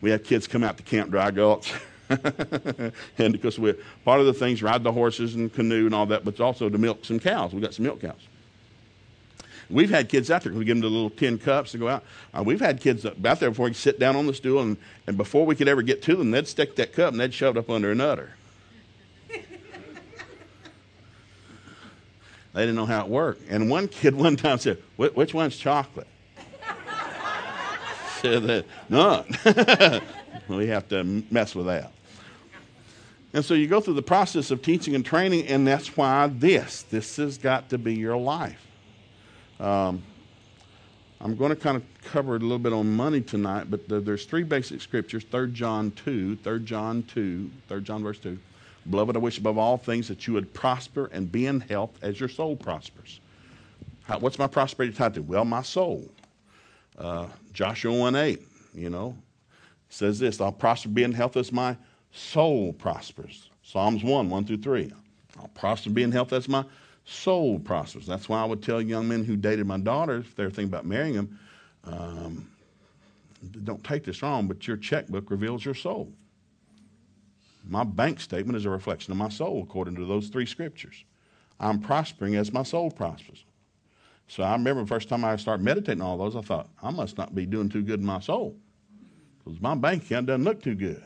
We 0.01 0.12
have 0.12 0.24
kids 0.24 0.48
come 0.48 0.63
out 0.63 0.77
to 0.77 0.84
Camp 0.84 1.10
Dry 1.10 1.31
Gulch. 1.31 1.74
and 2.10 3.34
because 3.34 3.60
we 3.60 3.74
part 4.05 4.19
of 4.19 4.25
the 4.25 4.34
things 4.34 4.62
ride 4.63 4.84
the 4.84 4.91
horses 4.91 5.36
and 5.36 5.51
canoe 5.51 5.86
and 5.86 5.96
all 5.96 6.05
that, 6.05 6.24
but 6.24 6.36
it's 6.36 6.39
also 6.39 6.69
to 6.69 6.77
milk 6.77 7.03
some 7.03 7.19
cows. 7.19 7.53
We 7.53 7.62
got 7.62 7.74
some 7.74 7.84
milk 7.84 8.01
cows. 8.01 8.27
We've 9.69 9.89
had 9.89 10.07
kids 10.07 10.31
out 10.31 10.43
there. 10.43 10.53
We 10.53 10.63
give 10.63 10.77
them 10.77 10.81
the 10.81 10.89
little 10.89 11.10
tin 11.10 11.38
cups 11.38 11.72
to 11.72 11.77
go 11.77 11.89
out. 11.89 12.03
Uh, 12.34 12.43
we've 12.43 12.62
had 12.62 12.79
kids 12.79 13.05
out 13.05 13.22
there 13.22 13.50
before 13.50 13.65
we 13.65 13.74
sit 13.74 14.00
down 14.00 14.15
on 14.15 14.25
the 14.25 14.34
stool, 14.34 14.62
and, 14.62 14.77
and 15.07 15.17
before 15.17 15.46
we 15.46 15.55
could 15.55 15.67
ever 15.67 15.81
get 15.81 16.01
to 16.03 16.15
them, 16.15 16.31
they'd 16.31 16.48
stick 16.48 16.75
that 16.77 16.93
cup 16.93 17.12
and 17.12 17.19
they'd 17.19 17.34
shove 17.34 17.57
it 17.57 17.60
up 17.60 17.69
under 17.69 17.91
an 17.91 18.00
They 22.57 22.63
didn't 22.63 22.77
know 22.77 22.87
how 22.87 23.05
it 23.05 23.07
worked. 23.07 23.43
And 23.51 23.69
one 23.69 23.87
kid 23.87 24.15
one 24.25 24.35
time 24.35 24.57
said, 24.57 24.81
Which 24.95 25.31
one's 25.31 25.55
chocolate? 25.57 26.07
said 28.19 28.43
that, 28.45 28.65
none. 28.89 30.01
we 30.47 30.65
have 30.65 30.89
to 30.89 31.03
mess 31.29 31.53
with 31.53 31.67
that. 31.67 31.91
And 33.31 33.45
so 33.45 33.53
you 33.53 33.67
go 33.67 33.79
through 33.79 33.93
the 33.93 34.01
process 34.01 34.49
of 34.49 34.63
teaching 34.63 34.95
and 34.95 35.05
training, 35.05 35.45
and 35.45 35.67
that's 35.67 35.95
why 35.95 36.25
this, 36.25 36.81
this 36.81 37.17
has 37.17 37.37
got 37.37 37.69
to 37.69 37.77
be 37.77 37.93
your 37.93 38.17
life. 38.17 38.65
Um, 39.59 40.01
I'm 41.21 41.35
going 41.35 41.49
to 41.49 41.55
kind 41.55 41.77
of 41.77 41.83
cover 42.05 42.37
a 42.37 42.39
little 42.39 42.57
bit 42.57 42.73
on 42.73 42.89
money 42.89 43.21
tonight, 43.21 43.69
but 43.69 43.87
there's 43.87 44.25
three 44.25 44.41
basic 44.41 44.81
scriptures 44.81 45.23
3 45.29 45.51
John 45.51 45.91
2, 45.91 46.37
3 46.37 46.59
John 46.61 47.03
2, 47.03 47.51
3 47.67 47.81
John 47.81 48.01
verse 48.01 48.17
2. 48.17 48.39
Beloved, 48.89 49.15
I 49.15 49.20
wish 49.20 49.38
above 49.38 49.58
all 49.58 49.77
things 49.77 50.08
that 50.08 50.27
you 50.27 50.34
would 50.34 50.53
prosper 50.53 51.10
and 51.12 51.32
be 51.32 51.46
in 51.46 51.60
health 51.60 51.98
as 52.01 52.20
your 52.20 52.29
soul 52.29 52.56
prospers. 52.56 53.20
How, 54.03 54.20
what's 54.20 54.39
my 54.39 54.48
prosperity 54.48 54.96
tied 54.96 55.13
to? 55.15 55.22
Well, 55.22 55.44
my 55.44 55.62
soul. 55.62 56.10
Uh, 56.98 57.27
Joshua 57.53 57.94
1 57.94 58.15
8, 58.15 58.41
you 58.74 58.89
know, 58.89 59.15
says 59.89 60.20
this 60.20 60.40
I'll 60.40 60.51
prosper, 60.51 60.90
be 60.90 61.03
in 61.03 61.11
health 61.11 61.38
as 61.38 61.51
my 61.51 61.75
soul 62.11 62.74
prospers. 62.74 63.50
Psalms 63.64 64.03
1 64.03 64.29
1 64.29 64.46
through 64.46 64.57
3. 64.57 64.92
I'll 65.40 65.50
prosper, 65.50 65.90
be 65.90 66.03
in 66.03 66.11
health 66.11 66.33
as 66.33 66.48
my 66.48 66.64
soul 67.05 67.59
prospers. 67.59 68.05
That's 68.05 68.29
why 68.29 68.42
I 68.42 68.46
would 68.46 68.64
tell 68.64 68.81
young 68.81 69.07
men 69.07 69.24
who 69.24 69.35
dated 69.35 69.68
my 69.68 69.77
daughters, 69.77 70.25
if 70.25 70.35
they're 70.35 70.50
thinking 70.50 70.74
about 70.74 70.85
marrying 70.85 71.16
them, 71.16 71.40
um, 71.83 72.50
don't 73.64 73.83
take 73.83 74.03
this 74.03 74.22
wrong, 74.22 74.48
but 74.48 74.68
your 74.68 74.77
checkbook 74.77 75.29
reveals 75.29 75.64
your 75.64 75.75
soul. 75.75 76.11
My 77.70 77.84
bank 77.84 78.20
statement 78.20 78.58
is 78.58 78.66
a 78.66 78.70
reflection 78.70 79.12
of 79.12 79.18
my 79.18 79.30
soul, 79.30 79.62
according 79.64 79.96
to 79.96 80.06
those 80.06 80.30
three 80.30 80.46
scriptures. 80.46 81.03
I'm 81.60 81.80
prospering 81.80 82.36
as 82.36 82.53
my 82.53 82.64
soul 82.64 82.92
prospers. 82.92 83.46
So 84.27 84.44
I 84.44 84.53
remember 84.53 84.82
the 84.82 84.88
first 84.88 85.10
time 85.10 85.24
I 85.24 85.36
started 85.38 85.64
meditating 85.64 86.01
on 86.01 86.08
all 86.08 86.18
those, 86.18 86.36
I 86.36 86.42
thought, 86.42 86.70
I 86.82 86.92
must 86.92 87.18
not 87.18 87.34
be 87.34 87.46
doing 87.46 87.70
too 87.70 87.82
good 87.82 88.00
in 88.00 88.06
my 88.06 88.20
soul. 88.20 88.56
Because 89.40 89.62
my 89.62 89.75
bank 89.75 90.03
account 90.03 90.27
doesn't 90.27 90.44
look 90.44 90.62
too 90.62 90.75
good. 90.75 91.01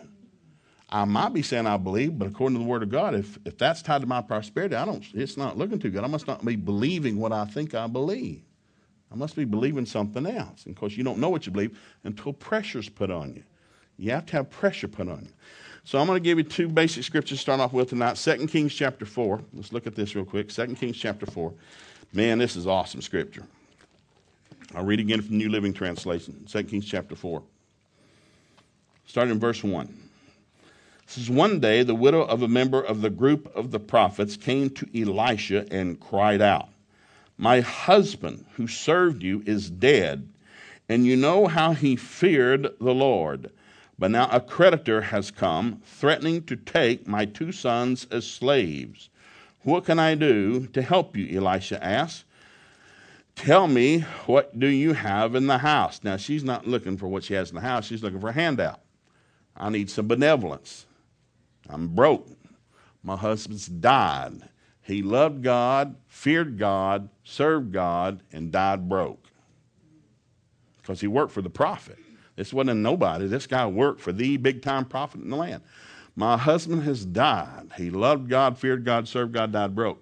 I 0.89 1.06
might 1.06 1.34
be 1.34 1.41
saying 1.41 1.67
I 1.67 1.78
believe, 1.78 2.19
but 2.19 2.28
according 2.28 2.58
to 2.58 2.63
the 2.63 2.69
Word 2.69 2.84
of 2.84 2.89
God, 2.89 3.15
if, 3.15 3.38
if 3.45 3.58
that's 3.58 3.82
tied 3.82 4.02
to 4.02 4.08
my 4.08 4.21
prosperity, 4.21 4.76
I 4.76 4.84
don't, 4.84 5.06
it's 5.13 5.38
not 5.38 5.58
looking 5.58 5.80
too 5.80 5.89
good. 5.89 6.04
I 6.04 6.08
must 6.08 6.28
not 6.28 6.43
be 6.43 6.58
believing 6.58 7.17
what 7.17 7.32
I 7.32 7.45
think 7.45 7.74
I 7.74 7.88
believe. 7.88 8.43
I 9.12 9.15
must 9.15 9.36
be 9.36 9.45
believing 9.45 9.86
something 9.86 10.26
else. 10.26 10.65
And 10.65 10.76
of 10.76 10.80
course, 10.80 10.97
you 10.97 11.04
don't 11.04 11.19
know 11.19 11.30
what 11.30 11.45
you 11.45 11.52
believe 11.52 11.80
until 12.04 12.34
pressure's 12.34 12.89
put 12.89 13.10
on 13.10 13.34
you. 13.34 13.43
You 13.97 14.12
have 14.12 14.26
to 14.28 14.34
have 14.38 14.50
pressure 14.50 14.88
put 14.88 15.08
on 15.08 15.26
you. 15.26 15.32
So 15.83 15.99
I'm 15.99 16.05
going 16.05 16.17
to 16.17 16.23
give 16.23 16.37
you 16.37 16.43
two 16.43 16.67
basic 16.67 17.03
scriptures 17.03 17.39
to 17.39 17.41
start 17.41 17.59
off 17.59 17.73
with 17.73 17.89
tonight. 17.89 18.15
2 18.15 18.47
Kings 18.47 18.73
chapter 18.73 19.05
4. 19.05 19.41
Let's 19.53 19.73
look 19.73 19.87
at 19.87 19.95
this 19.95 20.15
real 20.15 20.25
quick. 20.25 20.49
2 20.49 20.75
Kings 20.75 20.97
chapter 20.97 21.25
4. 21.25 21.51
Man, 22.13 22.37
this 22.37 22.55
is 22.55 22.67
awesome 22.67 23.01
scripture. 23.01 23.43
I'll 24.75 24.85
read 24.85 24.99
again 24.99 25.21
from 25.21 25.37
New 25.37 25.49
Living 25.49 25.73
Translation, 25.73 26.45
2 26.47 26.63
Kings 26.65 26.85
chapter 26.85 27.15
4. 27.15 27.41
Starting 29.05 29.33
in 29.33 29.39
verse 29.39 29.63
1. 29.63 29.85
It 29.85 29.93
says, 31.07 31.29
One 31.29 31.59
day 31.59 31.83
the 31.83 31.95
widow 31.95 32.21
of 32.21 32.43
a 32.43 32.47
member 32.47 32.81
of 32.81 33.01
the 33.01 33.09
group 33.09 33.53
of 33.55 33.71
the 33.71 33.79
prophets 33.79 34.37
came 34.37 34.69
to 34.71 35.01
Elisha 35.01 35.65
and 35.71 35.99
cried 35.99 36.41
out, 36.41 36.69
My 37.37 37.61
husband 37.61 38.45
who 38.53 38.67
served 38.67 39.23
you 39.23 39.43
is 39.45 39.69
dead, 39.69 40.29
and 40.87 41.05
you 41.05 41.17
know 41.17 41.47
how 41.47 41.73
he 41.73 41.95
feared 41.95 42.69
the 42.79 42.93
Lord 42.93 43.51
but 44.01 44.09
now 44.09 44.27
a 44.31 44.41
creditor 44.41 44.99
has 44.99 45.29
come, 45.29 45.79
threatening 45.85 46.41
to 46.45 46.55
take 46.55 47.07
my 47.07 47.23
two 47.23 47.51
sons 47.51 48.07
as 48.09 48.25
slaves. 48.25 49.11
What 49.61 49.85
can 49.85 49.99
I 49.99 50.15
do 50.15 50.65
to 50.65 50.81
help 50.81 51.15
you? 51.15 51.37
Elisha 51.37 51.81
asked. 51.85 52.25
Tell 53.35 53.67
me, 53.67 53.99
what 54.25 54.57
do 54.59 54.65
you 54.65 54.93
have 54.93 55.35
in 55.35 55.45
the 55.45 55.59
house? 55.59 56.03
Now, 56.03 56.17
she's 56.17 56.43
not 56.43 56.65
looking 56.65 56.97
for 56.97 57.07
what 57.07 57.23
she 57.23 57.35
has 57.35 57.49
in 57.49 57.55
the 57.55 57.61
house, 57.61 57.85
she's 57.85 58.01
looking 58.01 58.19
for 58.19 58.29
a 58.29 58.33
handout. 58.33 58.81
I 59.55 59.69
need 59.69 59.87
some 59.87 60.07
benevolence. 60.07 60.87
I'm 61.69 61.89
broke. 61.89 62.27
My 63.03 63.15
husband's 63.15 63.67
died. 63.67 64.49
He 64.81 65.03
loved 65.03 65.43
God, 65.43 65.95
feared 66.07 66.57
God, 66.57 67.07
served 67.23 67.71
God, 67.71 68.23
and 68.31 68.51
died 68.51 68.89
broke 68.89 69.27
because 70.81 71.01
he 71.01 71.07
worked 71.07 71.33
for 71.33 71.43
the 71.43 71.51
prophet. 71.51 71.99
This 72.35 72.53
wasn't 72.53 72.71
a 72.71 72.73
nobody. 72.75 73.27
This 73.27 73.47
guy 73.47 73.65
worked 73.67 74.01
for 74.01 74.11
the 74.11 74.37
big 74.37 74.61
time 74.61 74.85
prophet 74.85 75.21
in 75.21 75.29
the 75.29 75.35
land. 75.35 75.61
My 76.15 76.37
husband 76.37 76.83
has 76.83 77.05
died. 77.05 77.69
He 77.77 77.89
loved 77.89 78.29
God, 78.29 78.57
feared 78.57 78.83
God, 78.83 79.07
served 79.07 79.33
God, 79.33 79.51
died 79.51 79.75
broke. 79.75 80.01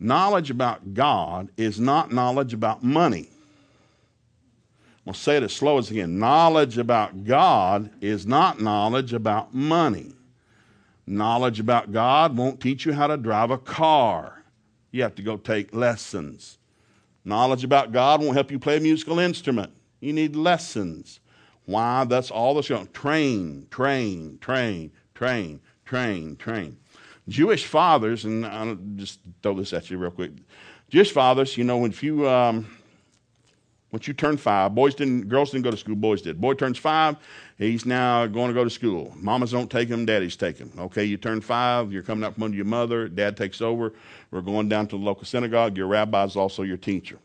Knowledge 0.00 0.50
about 0.50 0.94
God 0.94 1.50
is 1.56 1.78
not 1.78 2.12
knowledge 2.12 2.52
about 2.52 2.82
money. 2.82 3.28
I'm 5.06 5.12
going 5.12 5.14
to 5.14 5.20
say 5.20 5.36
it 5.36 5.42
as 5.42 5.52
slow 5.52 5.78
as 5.78 5.90
again. 5.90 6.18
Knowledge 6.18 6.78
about 6.78 7.24
God 7.24 7.90
is 8.00 8.26
not 8.26 8.60
knowledge 8.60 9.12
about 9.12 9.54
money. 9.54 10.12
Knowledge 11.06 11.60
about 11.60 11.92
God 11.92 12.36
won't 12.36 12.60
teach 12.60 12.86
you 12.86 12.94
how 12.94 13.06
to 13.06 13.16
drive 13.16 13.50
a 13.50 13.58
car. 13.58 14.42
You 14.90 15.02
have 15.02 15.14
to 15.16 15.22
go 15.22 15.36
take 15.36 15.74
lessons. 15.74 16.58
Knowledge 17.24 17.64
about 17.64 17.92
God 17.92 18.22
won't 18.22 18.34
help 18.34 18.50
you 18.50 18.58
play 18.58 18.78
a 18.78 18.80
musical 18.80 19.18
instrument. 19.18 19.72
You 20.00 20.12
need 20.12 20.36
lessons. 20.36 21.20
Why? 21.66 22.04
That's 22.04 22.30
all 22.30 22.54
that's 22.54 22.68
going. 22.68 22.88
Train, 22.88 23.66
train, 23.70 24.38
train, 24.40 24.92
train, 25.14 25.60
train, 25.84 26.36
train. 26.36 26.76
Jewish 27.28 27.64
fathers, 27.64 28.24
and 28.24 28.44
I'll 28.44 28.76
just 28.96 29.20
throw 29.42 29.54
this 29.54 29.72
at 29.72 29.90
you 29.90 29.96
real 29.96 30.10
quick. 30.10 30.32
Jewish 30.90 31.12
fathers, 31.12 31.56
you 31.56 31.64
know, 31.64 31.78
when 31.78 31.94
you 32.00 32.28
um, 32.28 32.66
once 33.94 34.08
you 34.08 34.12
turn 34.12 34.36
five, 34.36 34.74
boys 34.74 34.94
didn't, 34.94 35.28
girls 35.28 35.52
didn't 35.52 35.62
go 35.62 35.70
to 35.70 35.76
school, 35.76 35.94
boys 35.94 36.20
did. 36.20 36.40
Boy 36.40 36.54
turns 36.54 36.78
five, 36.78 37.16
he's 37.58 37.86
now 37.86 38.26
going 38.26 38.48
to 38.48 38.52
go 38.52 38.64
to 38.64 38.68
school. 38.68 39.12
Mamas 39.16 39.52
don't 39.52 39.70
take 39.70 39.88
him, 39.88 40.04
daddies 40.04 40.34
take 40.34 40.58
him. 40.58 40.72
Okay, 40.76 41.04
you 41.04 41.16
turn 41.16 41.40
five, 41.40 41.92
you're 41.92 42.02
coming 42.02 42.24
up 42.24 42.34
from 42.34 42.42
under 42.42 42.56
your 42.56 42.66
mother, 42.66 43.06
dad 43.06 43.36
takes 43.36 43.60
over. 43.60 43.92
We're 44.32 44.40
going 44.40 44.68
down 44.68 44.88
to 44.88 44.98
the 44.98 45.04
local 45.04 45.24
synagogue. 45.24 45.76
Your 45.76 45.86
rabbi 45.86 46.24
is 46.24 46.34
also 46.34 46.64
your 46.64 46.76
teacher. 46.76 47.20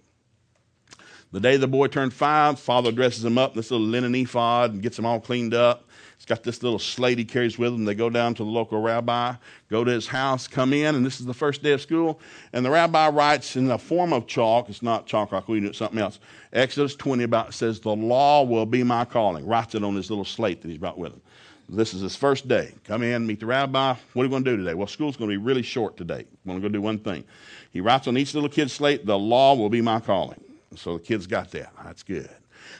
The 1.31 1.39
day 1.39 1.57
the 1.57 1.67
boy 1.67 1.87
turned 1.87 2.11
five, 2.11 2.59
father 2.59 2.91
dresses 2.91 3.23
him 3.23 3.37
up 3.37 3.51
in 3.51 3.57
this 3.57 3.69
little 3.69 3.85
linen 3.85 4.15
ephod 4.15 4.73
and 4.73 4.81
gets 4.81 4.97
him 4.97 5.05
all 5.05 5.19
cleaned 5.19 5.53
up. 5.53 5.87
He's 6.17 6.25
got 6.25 6.43
this 6.43 6.63
little 6.63 6.79
slate 6.79 7.19
he 7.19 7.23
carries 7.23 7.59
with 7.59 7.71
him. 7.71 7.85
They 7.85 7.93
go 7.93 8.09
down 8.09 8.33
to 8.35 8.43
the 8.43 8.49
local 8.49 8.81
rabbi, 8.81 9.35
go 9.69 9.83
to 9.83 9.91
his 9.91 10.07
house, 10.07 10.47
come 10.47 10.73
in, 10.73 10.95
and 10.95 11.05
this 11.05 11.19
is 11.19 11.27
the 11.27 11.33
first 11.35 11.61
day 11.61 11.71
of 11.71 11.81
school. 11.81 12.19
And 12.51 12.65
the 12.65 12.71
rabbi 12.71 13.09
writes 13.09 13.55
in 13.55 13.67
the 13.67 13.77
form 13.77 14.11
of 14.11 14.25
chalk, 14.25 14.69
it's 14.69 14.81
not 14.81 15.05
chalk 15.05 15.31
like 15.31 15.47
we 15.47 15.59
do, 15.59 15.67
it's 15.67 15.77
something 15.77 15.99
else. 15.99 16.19
Exodus 16.51 16.95
20 16.95 17.23
about 17.23 17.53
says, 17.53 17.79
The 17.79 17.95
law 17.95 18.43
will 18.43 18.65
be 18.65 18.83
my 18.83 19.05
calling. 19.05 19.45
Writes 19.45 19.75
it 19.75 19.83
on 19.83 19.93
this 19.93 20.09
little 20.09 20.25
slate 20.25 20.63
that 20.63 20.67
he's 20.67 20.79
brought 20.79 20.97
with 20.97 21.13
him. 21.13 21.21
This 21.69 21.93
is 21.93 22.01
his 22.01 22.15
first 22.15 22.47
day. 22.47 22.73
Come 22.85 23.03
in, 23.03 23.27
meet 23.27 23.39
the 23.39 23.45
rabbi. 23.45 23.93
What 24.13 24.23
are 24.23 24.25
we 24.25 24.29
going 24.29 24.43
to 24.43 24.49
do 24.49 24.57
today? 24.57 24.73
Well, 24.73 24.87
school's 24.87 25.15
going 25.15 25.29
to 25.29 25.37
be 25.37 25.43
really 25.45 25.61
short 25.61 25.95
today. 25.95 26.25
We're 26.43 26.53
going 26.53 26.63
to 26.63 26.69
go 26.69 26.73
do 26.73 26.81
one 26.81 26.97
thing. 26.97 27.23
He 27.71 27.81
writes 27.81 28.07
on 28.07 28.17
each 28.17 28.33
little 28.33 28.49
kid's 28.49 28.73
slate, 28.73 29.05
The 29.05 29.17
law 29.17 29.53
will 29.53 29.69
be 29.69 29.79
my 29.79 29.99
calling. 29.99 30.43
So 30.75 30.97
the 30.97 31.03
kids 31.03 31.27
got 31.27 31.51
that. 31.51 31.73
That's 31.83 32.03
good. 32.03 32.29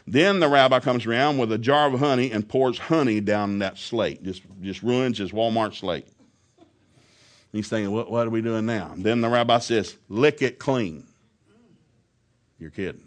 Then 0.06 0.40
the 0.40 0.48
rabbi 0.48 0.80
comes 0.80 1.06
around 1.06 1.38
with 1.38 1.52
a 1.52 1.58
jar 1.58 1.88
of 1.92 2.00
honey 2.00 2.32
and 2.32 2.48
pours 2.48 2.78
honey 2.78 3.22
down 3.22 3.60
that 3.60 3.78
slate. 3.78 4.24
Just, 4.24 4.44
just 4.62 4.84
ruins 4.84 5.18
his 5.18 5.32
Walmart 5.32 5.74
slate. 5.76 6.08
He's 7.52 7.68
thinking, 7.68 7.92
what, 7.92 8.12
what 8.12 8.28
are 8.28 8.30
we 8.30 8.42
doing 8.42 8.66
now? 8.66 8.94
Then 8.96 9.22
the 9.22 9.30
rabbi 9.30 9.60
says, 9.60 9.98
lick 10.08 10.42
it 10.42 10.60
clean. 10.60 11.08
You're 12.60 12.70
kidding. 12.70 13.06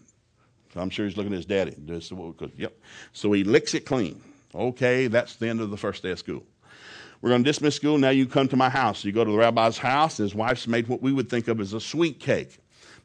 So 0.74 0.80
I'm 0.80 0.90
sure 0.90 1.06
he's 1.06 1.16
looking 1.16 1.32
at 1.32 1.36
his 1.36 1.46
daddy. 1.46 1.74
This. 1.78 2.10
Yep. 2.56 2.72
So 3.12 3.32
he 3.32 3.44
licks 3.44 3.74
it 3.74 3.84
clean. 3.84 4.22
Okay, 4.54 5.06
that's 5.06 5.36
the 5.36 5.48
end 5.48 5.60
of 5.60 5.70
the 5.70 5.76
first 5.76 6.02
day 6.02 6.10
of 6.10 6.18
school. 6.18 6.42
We're 7.20 7.30
going 7.30 7.44
to 7.44 7.48
dismiss 7.48 7.76
school. 7.76 7.98
Now 7.98 8.10
you 8.10 8.26
come 8.26 8.48
to 8.48 8.56
my 8.56 8.68
house. 8.68 9.04
You 9.04 9.12
go 9.12 9.24
to 9.24 9.30
the 9.30 9.38
rabbi's 9.38 9.78
house. 9.78 10.16
His 10.16 10.34
wife's 10.34 10.66
made 10.66 10.88
what 10.88 11.02
we 11.02 11.12
would 11.12 11.30
think 11.30 11.46
of 11.46 11.60
as 11.60 11.72
a 11.72 11.80
sweet 11.80 12.18
cake. 12.18 12.58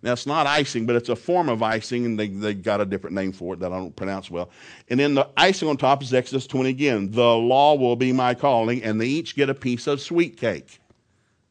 Now, 0.04 0.14
it's 0.14 0.28
not 0.28 0.46
icing, 0.46 0.86
but 0.86 0.96
it's 0.96 1.10
a 1.10 1.16
form 1.16 1.50
of 1.50 1.64
icing, 1.64 2.06
and 2.06 2.20
they, 2.20 2.28
they 2.28 2.54
got 2.54 2.80
a 2.80 2.86
different 2.86 3.16
name 3.16 3.32
for 3.32 3.56
it 3.56 3.60
that 3.62 3.74
I 3.74 3.78
don't 3.78 3.96
pronounce 3.96 4.30
well. 4.30 4.52
And 4.90 5.00
then 5.00 5.16
the 5.16 5.28
icing 5.36 5.68
on 5.68 5.78
top 5.78 6.04
is 6.04 6.14
Exodus 6.14 6.46
20 6.46 6.70
again. 6.70 7.12
The 7.12 7.36
law 7.36 7.76
will 7.76 7.96
be 7.96 8.14
my 8.14 8.36
calling, 8.36 8.84
and 8.84 9.02
they 9.02 9.08
each 9.08 9.36
get 9.36 9.50
a 9.50 9.56
piece 9.56 9.88
of 9.88 10.00
sweet 10.00 10.38
cake. 10.38 10.80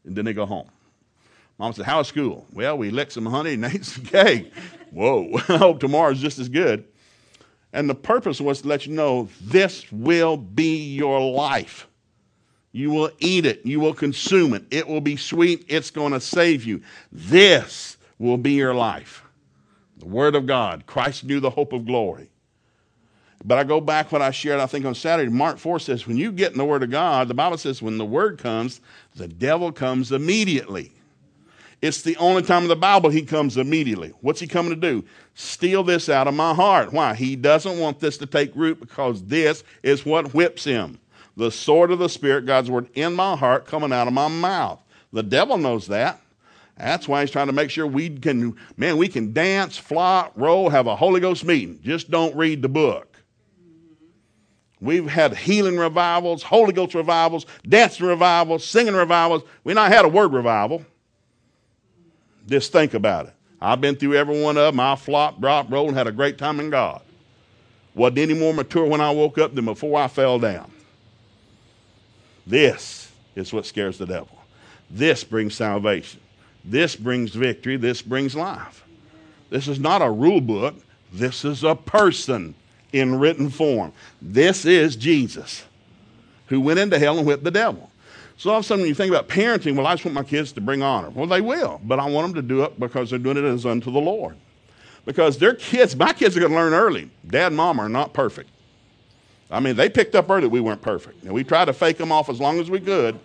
And 0.05 0.15
then 0.15 0.25
they 0.25 0.33
go 0.33 0.47
home. 0.47 0.71
Mom 1.59 1.73
said, 1.73 1.87
How's 1.87 2.07
school? 2.07 2.47
Well, 2.53 2.79
we 2.79 2.91
licked 2.91 3.13
some 3.13 3.27
honey 3.27 3.55
and 3.55 3.65
ate 3.67 3.85
some 3.85 4.05
cake. 4.05 4.53
Whoa, 4.91 5.31
I 5.49 5.57
hope 5.57 5.81
tomorrow's 5.81 6.21
just 6.21 6.39
as 6.39 6.49
good. 6.49 6.85
And 7.73 7.91
the 7.91 7.95
purpose 7.95 8.41
was 8.41 8.63
to 8.63 8.69
let 8.69 8.87
you 8.87 8.93
know 8.95 9.29
this 9.41 9.91
will 9.91 10.37
be 10.37 10.95
your 10.95 11.21
life. 11.21 11.89
You 12.73 12.91
will 12.91 13.11
eat 13.19 13.47
it, 13.47 13.65
you 13.65 13.81
will 13.81 13.95
consume 13.95 14.55
it, 14.55 14.65
it 14.71 14.87
will 14.87 15.01
be 15.01 15.17
sweet, 15.17 15.65
it's 15.69 15.91
going 15.91 16.13
to 16.13 16.21
save 16.21 16.65
you. 16.65 16.83
This 17.11 17.96
will 18.19 18.37
be 18.37 18.53
your 18.53 18.75
life. 18.75 19.25
The 19.99 20.07
Word 20.07 20.35
of 20.35 20.47
God. 20.47 20.87
Christ 20.87 21.25
knew 21.25 21.41
the 21.41 21.51
hope 21.51 21.73
of 21.73 21.87
glory. 21.87 22.31
But 23.45 23.59
I 23.59 23.65
go 23.65 23.81
back 23.81 24.11
what 24.11 24.23
I 24.23 24.31
shared, 24.31 24.61
I 24.61 24.67
think, 24.67 24.85
on 24.85 24.95
Saturday. 24.95 25.31
Mark 25.31 25.59
4 25.59 25.79
says, 25.79 26.07
when 26.07 26.17
you 26.17 26.33
get 26.33 26.53
in 26.53 26.59
the 26.59 26.65
Word 26.65 26.83
of 26.83 26.91
God, 26.91 27.29
the 27.29 27.35
Bible 27.35 27.59
says, 27.59 27.81
when 27.81 27.99
the 27.99 28.05
Word 28.05 28.39
comes, 28.39 28.81
the 29.15 29.29
devil 29.29 29.71
comes 29.71 30.11
immediately. 30.11 30.93
It's 31.83 32.03
the 32.03 32.17
only 32.17 32.43
time 32.43 32.63
in 32.63 32.69
the 32.69 32.77
Bible 32.77 33.11
he 33.11 33.23
comes 33.23 33.57
immediately. 33.59 34.13
What's 34.21 34.41
he 34.41 34.47
coming 34.47 34.71
to 34.71 34.77
do? 34.77 35.05
Steal 35.35 35.85
this 35.85 36.09
out 36.09 36.27
of 36.27 36.35
my 36.35 36.55
heart. 36.55 36.93
Why? 36.93 37.15
He 37.15 37.37
doesn't 37.37 37.79
want 37.79 38.01
this 38.01 38.17
to 38.19 38.27
take 38.27 38.57
root 38.57 38.81
because 38.81 39.23
this 39.25 39.63
is 39.83 40.07
what 40.07 40.33
whips 40.33 40.65
him. 40.65 40.99
The 41.37 41.51
sword 41.51 41.91
of 41.91 41.99
the 41.99 42.09
Spirit, 42.09 42.47
God's 42.47 42.71
Word, 42.71 42.89
in 42.95 43.15
my 43.15 43.37
heart, 43.37 43.67
coming 43.67 43.93
out 43.93 44.09
of 44.09 44.15
my 44.15 44.29
mouth. 44.29 44.81
The 45.13 45.23
devil 45.23 45.59
knows 45.59 45.87
that. 45.89 46.21
That's 46.79 47.09
why 47.09 47.23
he's 47.23 47.31
trying 47.31 47.47
to 47.47 47.53
make 47.53 47.71
sure 47.71 47.87
we 47.87 48.11
can, 48.11 48.57
man, 48.77 48.99
we 48.99 49.09
can 49.09 49.33
dance, 49.33 49.79
flop, 49.79 50.33
roll, 50.37 50.69
have 50.69 50.87
a 50.87 50.95
Holy 50.95 51.21
Ghost 51.21 51.45
meeting. 51.45 51.81
Just 51.83 52.11
don't 52.11 52.37
read 52.37 52.61
the 52.61 52.69
book. 52.69 53.17
We've 54.79 55.09
had 55.09 55.35
healing 55.35 55.79
revivals, 55.79 56.43
Holy 56.43 56.75
Ghost 56.75 56.95
revivals, 56.95 57.47
dancing 57.67 58.07
revivals, 58.07 58.65
singing 58.65 58.95
revivals. 58.95 59.43
We 59.65 59.73
not 59.73 59.91
had 59.91 60.05
a 60.05 60.09
word 60.09 60.35
revival. 60.35 60.85
Just 62.47 62.73
think 62.73 62.93
about 62.93 63.27
it. 63.27 63.33
I've 63.61 63.81
been 63.81 63.97
through 63.97 64.15
every 64.15 64.41
one 64.41 64.59
of 64.59 64.75
them. 64.75 64.81
I 64.81 64.97
flopped, 64.97 65.41
dropped, 65.41 65.71
rolled, 65.71 65.89
and 65.89 65.97
had 65.97 66.07
a 66.07 66.13
great 66.13 66.37
time 66.37 66.61
in 66.61 66.69
God. 66.69 67.01
Wasn't 67.95 68.19
any 68.19 68.35
more 68.35 68.53
mature 68.53 68.85
when 68.85 69.01
I 69.01 69.11
woke 69.11 69.39
up 69.39 69.55
than 69.55 69.65
before 69.65 69.99
I 69.99 70.09
fell 70.09 70.39
down. 70.39 70.71
This 72.47 73.11
is 73.35 73.53
what 73.53 73.65
scares 73.65 73.97
the 73.97 74.07
devil. 74.07 74.39
This 74.91 75.25
brings 75.25 75.55
salvation. 75.55 76.21
This 76.67 76.97
brings 76.97 77.31
victory. 77.31 77.77
This 77.77 78.03
brings 78.03 78.35
life. 78.35 78.85
This 79.51 79.69
is 79.69 79.79
not 79.79 80.03
a 80.03 80.11
rule 80.11 80.41
book. 80.41 80.75
This 81.13 81.45
is 81.45 81.63
a 81.63 81.75
person 81.75 82.55
in 82.93 83.19
written 83.19 83.49
form. 83.49 83.93
This 84.21 84.65
is 84.65 84.97
Jesus 84.97 85.65
who 86.49 86.61
went 86.61 86.79
into 86.79 86.99
hell 86.99 87.19
and 87.19 87.27
whipped 87.27 87.45
the 87.45 87.51
devil. 87.51 87.91
So 88.39 88.51
all 88.51 88.59
of 88.59 88.65
a 88.65 88.67
sudden, 88.67 88.83
when 88.83 88.89
you 88.89 88.95
think 88.95 89.11
about 89.11 89.29
parenting, 89.29 89.77
well, 89.77 89.87
I 89.87 89.95
just 89.95 90.05
want 90.05 90.15
my 90.15 90.23
kids 90.23 90.53
to 90.53 90.61
bring 90.61 90.83
honor. 90.83 91.11
Well, 91.11 91.27
they 91.27 91.41
will, 91.41 91.81
but 91.85 91.99
I 91.99 92.07
want 92.09 92.35
them 92.35 92.43
to 92.43 92.47
do 92.47 92.63
it 92.65 92.79
because 92.79 93.11
they're 93.11 93.19
doing 93.19 93.39
it 93.39 93.45
as 93.45 93.65
unto 93.65 93.91
the 93.91 93.99
Lord. 93.99 94.37
Because 95.07 95.39
their 95.39 95.55
kids, 95.55 95.97
my 95.97 96.13
kids 96.13 96.37
are 96.37 96.41
going 96.41 96.53
to 96.53 96.59
learn 96.59 96.75
early. 96.75 97.11
Dad 97.27 97.49
and 97.49 97.57
mom 97.57 97.81
are 97.81 97.89
not 97.89 98.13
perfect. 98.13 98.51
I 99.51 99.61
mean, 99.61 99.77
they 99.77 99.89
picked 99.89 100.15
up 100.15 100.29
early 100.29 100.49
we 100.49 100.61
weren't 100.61 100.83
perfect. 100.83 101.23
And 101.23 101.33
we 101.33 101.45
tried 101.45 101.67
to 101.67 101.73
fake 101.73 101.97
them 101.97 102.13
off 102.13 102.29
as 102.29 102.41
long 102.41 102.59
as 102.59 102.69
we 102.69 102.81
could. 102.81 103.19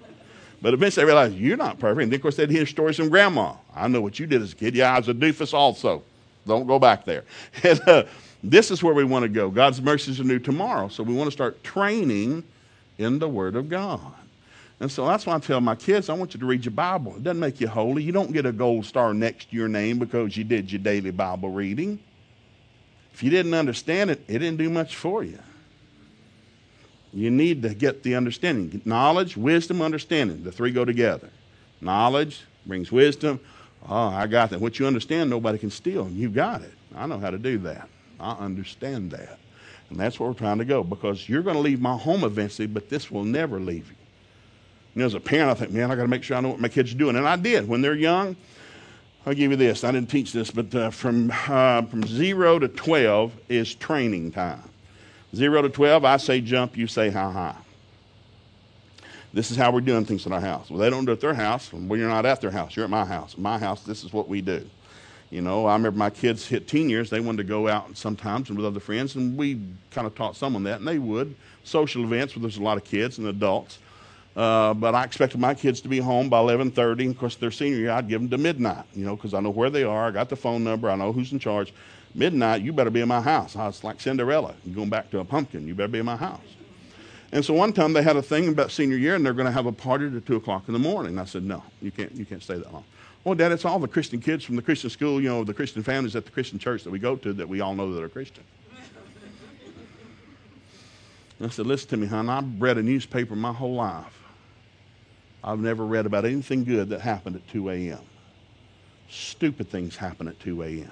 But 0.61 0.73
eventually 0.73 1.03
I 1.03 1.07
realized 1.07 1.35
you're 1.35 1.57
not 1.57 1.79
perfect. 1.79 2.03
And 2.03 2.11
then, 2.11 2.17
of 2.17 2.21
course, 2.21 2.35
they'd 2.35 2.49
hear 2.49 2.65
stories 2.65 2.97
from 2.97 3.09
grandma. 3.09 3.55
I 3.75 3.87
know 3.87 4.01
what 4.01 4.19
you 4.19 4.27
did 4.27 4.41
as 4.41 4.53
a 4.53 4.55
kid. 4.55 4.75
Yeah, 4.75 4.93
I 4.93 4.99
was 4.99 5.09
a 5.09 5.13
doofus 5.13 5.53
also. 5.53 6.03
Don't 6.45 6.67
go 6.67 6.79
back 6.79 7.05
there. 7.05 7.23
And 7.63 7.81
uh, 7.87 8.03
this 8.43 8.71
is 8.71 8.81
where 8.81 8.93
we 8.93 9.03
want 9.03 9.23
to 9.23 9.29
go. 9.29 9.49
God's 9.49 9.81
mercies 9.81 10.19
are 10.19 10.23
new 10.23 10.39
tomorrow. 10.39 10.87
So 10.87 11.03
we 11.03 11.13
want 11.13 11.27
to 11.27 11.31
start 11.31 11.63
training 11.63 12.43
in 12.97 13.19
the 13.19 13.29
Word 13.29 13.55
of 13.55 13.69
God. 13.69 14.13
And 14.79 14.91
so 14.91 15.05
that's 15.05 15.27
why 15.27 15.35
I 15.35 15.39
tell 15.39 15.61
my 15.61 15.75
kids, 15.75 16.09
I 16.09 16.13
want 16.13 16.33
you 16.33 16.39
to 16.39 16.45
read 16.45 16.65
your 16.65 16.71
Bible. 16.71 17.15
It 17.15 17.23
doesn't 17.23 17.39
make 17.39 17.61
you 17.61 17.67
holy. 17.67 18.01
You 18.01 18.11
don't 18.11 18.33
get 18.33 18.47
a 18.47 18.51
gold 18.51 18.85
star 18.85 19.13
next 19.13 19.51
to 19.51 19.55
your 19.55 19.67
name 19.67 19.99
because 19.99 20.35
you 20.35 20.43
did 20.43 20.71
your 20.71 20.81
daily 20.81 21.11
Bible 21.11 21.49
reading. 21.49 21.99
If 23.13 23.21
you 23.21 23.29
didn't 23.29 23.53
understand 23.53 24.09
it, 24.09 24.23
it 24.27 24.39
didn't 24.39 24.57
do 24.57 24.69
much 24.71 24.95
for 24.95 25.23
you. 25.23 25.37
You 27.13 27.29
need 27.29 27.61
to 27.63 27.73
get 27.73 28.03
the 28.03 28.15
understanding. 28.15 28.81
Knowledge, 28.85 29.35
wisdom, 29.35 29.81
understanding. 29.81 30.43
The 30.43 30.51
three 30.51 30.71
go 30.71 30.85
together. 30.85 31.29
Knowledge 31.81 32.41
brings 32.65 32.91
wisdom. 32.91 33.39
Oh, 33.87 34.07
I 34.07 34.27
got 34.27 34.51
that. 34.51 34.61
What 34.61 34.79
you 34.79 34.87
understand, 34.87 35.29
nobody 35.29 35.57
can 35.57 35.71
steal. 35.71 36.09
You 36.09 36.29
got 36.29 36.61
it. 36.61 36.73
I 36.95 37.07
know 37.07 37.19
how 37.19 37.31
to 37.31 37.37
do 37.37 37.57
that. 37.59 37.89
I 38.19 38.33
understand 38.33 39.11
that. 39.11 39.39
And 39.89 39.99
that's 39.99 40.19
where 40.19 40.29
we're 40.29 40.35
trying 40.35 40.59
to 40.59 40.65
go 40.65 40.83
because 40.83 41.27
you're 41.27 41.41
going 41.41 41.55
to 41.55 41.61
leave 41.61 41.81
my 41.81 41.97
home 41.97 42.23
eventually, 42.23 42.67
but 42.67 42.89
this 42.89 43.11
will 43.11 43.25
never 43.25 43.59
leave 43.59 43.89
you. 43.89 43.95
Know, 44.95 45.05
as 45.05 45.13
a 45.13 45.19
parent, 45.19 45.49
I 45.49 45.53
think, 45.53 45.71
man, 45.71 45.91
I 45.91 45.95
got 45.95 46.03
to 46.03 46.07
make 46.07 46.23
sure 46.23 46.37
I 46.37 46.41
know 46.41 46.49
what 46.49 46.59
my 46.59 46.69
kids 46.69 46.93
are 46.93 46.97
doing. 46.97 47.15
And 47.15 47.27
I 47.27 47.35
did. 47.35 47.67
When 47.67 47.81
they're 47.81 47.95
young, 47.95 48.35
I'll 49.25 49.33
give 49.33 49.51
you 49.51 49.57
this. 49.57 49.83
I 49.83 49.91
didn't 49.91 50.09
teach 50.09 50.31
this, 50.31 50.51
but 50.51 50.73
uh, 50.73 50.89
from, 50.89 51.31
uh, 51.31 51.83
from 51.83 52.05
zero 52.05 52.59
to 52.59 52.67
12 52.67 53.33
is 53.49 53.75
training 53.75 54.31
time. 54.31 54.63
Zero 55.35 55.61
to 55.61 55.69
12, 55.69 56.03
I 56.03 56.17
say 56.17 56.41
jump, 56.41 56.75
you 56.75 56.87
say 56.87 57.09
how 57.09 57.31
high. 57.31 57.55
This 59.33 59.49
is 59.49 59.55
how 59.55 59.71
we're 59.71 59.79
doing 59.79 60.03
things 60.03 60.25
in 60.25 60.33
our 60.33 60.41
house. 60.41 60.69
Well, 60.69 60.79
they 60.79 60.89
don't 60.89 61.05
do 61.05 61.11
it 61.11 61.15
at 61.15 61.21
their 61.21 61.33
house. 61.33 61.71
Well, 61.71 61.97
you're 61.97 62.09
not 62.09 62.25
at 62.25 62.41
their 62.41 62.51
house. 62.51 62.75
You're 62.75 62.83
at 62.83 62.91
my 62.91 63.05
house. 63.05 63.37
My 63.37 63.57
house, 63.57 63.83
this 63.83 64.03
is 64.03 64.11
what 64.11 64.27
we 64.27 64.41
do. 64.41 64.69
You 65.29 65.39
know, 65.39 65.65
I 65.65 65.73
remember 65.73 65.97
my 65.97 66.09
kids 66.09 66.45
hit 66.45 66.67
teen 66.67 66.89
years. 66.89 67.09
They 67.09 67.21
wanted 67.21 67.37
to 67.37 67.43
go 67.45 67.69
out 67.69 67.95
sometimes 67.95 68.49
and 68.49 68.57
with 68.57 68.65
other 68.65 68.81
friends, 68.81 69.15
and 69.15 69.37
we 69.37 69.61
kind 69.91 70.05
of 70.05 70.13
taught 70.15 70.35
some 70.35 70.57
on 70.57 70.63
that, 70.63 70.79
and 70.79 70.87
they 70.87 70.99
would. 70.99 71.33
Social 71.63 72.03
events 72.03 72.35
where 72.35 72.41
there's 72.41 72.57
a 72.57 72.63
lot 72.63 72.75
of 72.75 72.83
kids 72.83 73.17
and 73.17 73.27
adults. 73.27 73.79
Uh, 74.35 74.73
but 74.73 74.93
I 74.93 75.05
expected 75.05 75.39
my 75.39 75.53
kids 75.53 75.79
to 75.81 75.87
be 75.87 75.99
home 75.99 76.27
by 76.27 76.39
11:30. 76.39 77.11
Of 77.11 77.17
course, 77.17 77.35
their 77.35 77.51
senior 77.51 77.77
year, 77.77 77.91
I'd 77.91 78.09
give 78.09 78.19
them 78.19 78.29
to 78.31 78.37
midnight. 78.37 78.83
You 78.93 79.05
know, 79.05 79.15
because 79.15 79.33
I 79.33 79.39
know 79.39 79.49
where 79.49 79.69
they 79.69 79.83
are. 79.83 80.07
I 80.07 80.11
got 80.11 80.27
the 80.27 80.35
phone 80.35 80.65
number. 80.65 80.89
I 80.89 80.95
know 80.95 81.13
who's 81.13 81.31
in 81.31 81.39
charge 81.39 81.73
midnight, 82.13 82.61
you 82.61 82.73
better 82.73 82.89
be 82.89 83.01
in 83.01 83.07
my 83.07 83.21
house. 83.21 83.55
I 83.55 83.67
was 83.67 83.83
like 83.83 84.01
Cinderella. 84.01 84.55
You're 84.65 84.75
going 84.75 84.89
back 84.89 85.09
to 85.11 85.19
a 85.19 85.25
pumpkin. 85.25 85.67
You 85.67 85.75
better 85.75 85.87
be 85.87 85.99
in 85.99 86.05
my 86.05 86.15
house. 86.15 86.41
And 87.31 87.45
so 87.45 87.53
one 87.53 87.71
time 87.71 87.93
they 87.93 88.03
had 88.03 88.17
a 88.17 88.21
thing 88.21 88.49
about 88.49 88.71
senior 88.71 88.97
year, 88.97 89.15
and 89.15 89.25
they're 89.25 89.33
going 89.33 89.45
to 89.45 89.51
have 89.51 89.65
a 89.65 89.71
party 89.71 90.05
at 90.07 90.25
two 90.25 90.35
o'clock 90.35 90.63
in 90.67 90.73
the 90.73 90.79
morning. 90.79 91.17
I 91.17 91.25
said, 91.25 91.43
no, 91.43 91.63
you 91.81 91.91
can't. 91.91 92.11
You 92.13 92.25
can't 92.25 92.43
stay 92.43 92.55
that 92.55 92.73
long. 92.73 92.83
Well, 93.23 93.35
Dad, 93.35 93.51
it's 93.51 93.65
all 93.65 93.79
the 93.79 93.87
Christian 93.87 94.19
kids 94.19 94.43
from 94.43 94.55
the 94.55 94.61
Christian 94.61 94.89
school, 94.89 95.21
you 95.21 95.29
know, 95.29 95.43
the 95.43 95.53
Christian 95.53 95.83
families 95.83 96.15
at 96.15 96.25
the 96.25 96.31
Christian 96.31 96.59
church 96.59 96.83
that 96.83 96.89
we 96.89 96.99
go 96.99 97.15
to 97.15 97.33
that 97.33 97.47
we 97.47 97.61
all 97.61 97.75
know 97.75 97.93
that 97.93 98.03
are 98.03 98.09
Christian. 98.09 98.43
I 101.39 101.49
said, 101.49 101.65
listen 101.65 101.89
to 101.89 101.97
me, 101.97 102.05
hon. 102.05 102.29
I've 102.29 102.61
read 102.61 102.77
a 102.77 102.83
newspaper 102.83 103.35
my 103.35 103.51
whole 103.51 103.73
life. 103.73 104.21
I've 105.43 105.59
never 105.59 105.85
read 105.85 106.05
about 106.05 106.25
anything 106.25 106.63
good 106.63 106.89
that 106.89 107.01
happened 107.01 107.35
at 107.35 107.47
2 107.47 107.69
a.m. 107.69 108.01
Stupid 109.09 109.69
things 109.69 109.95
happen 109.95 110.27
at 110.27 110.39
2 110.39 110.61
a.m. 110.61 110.91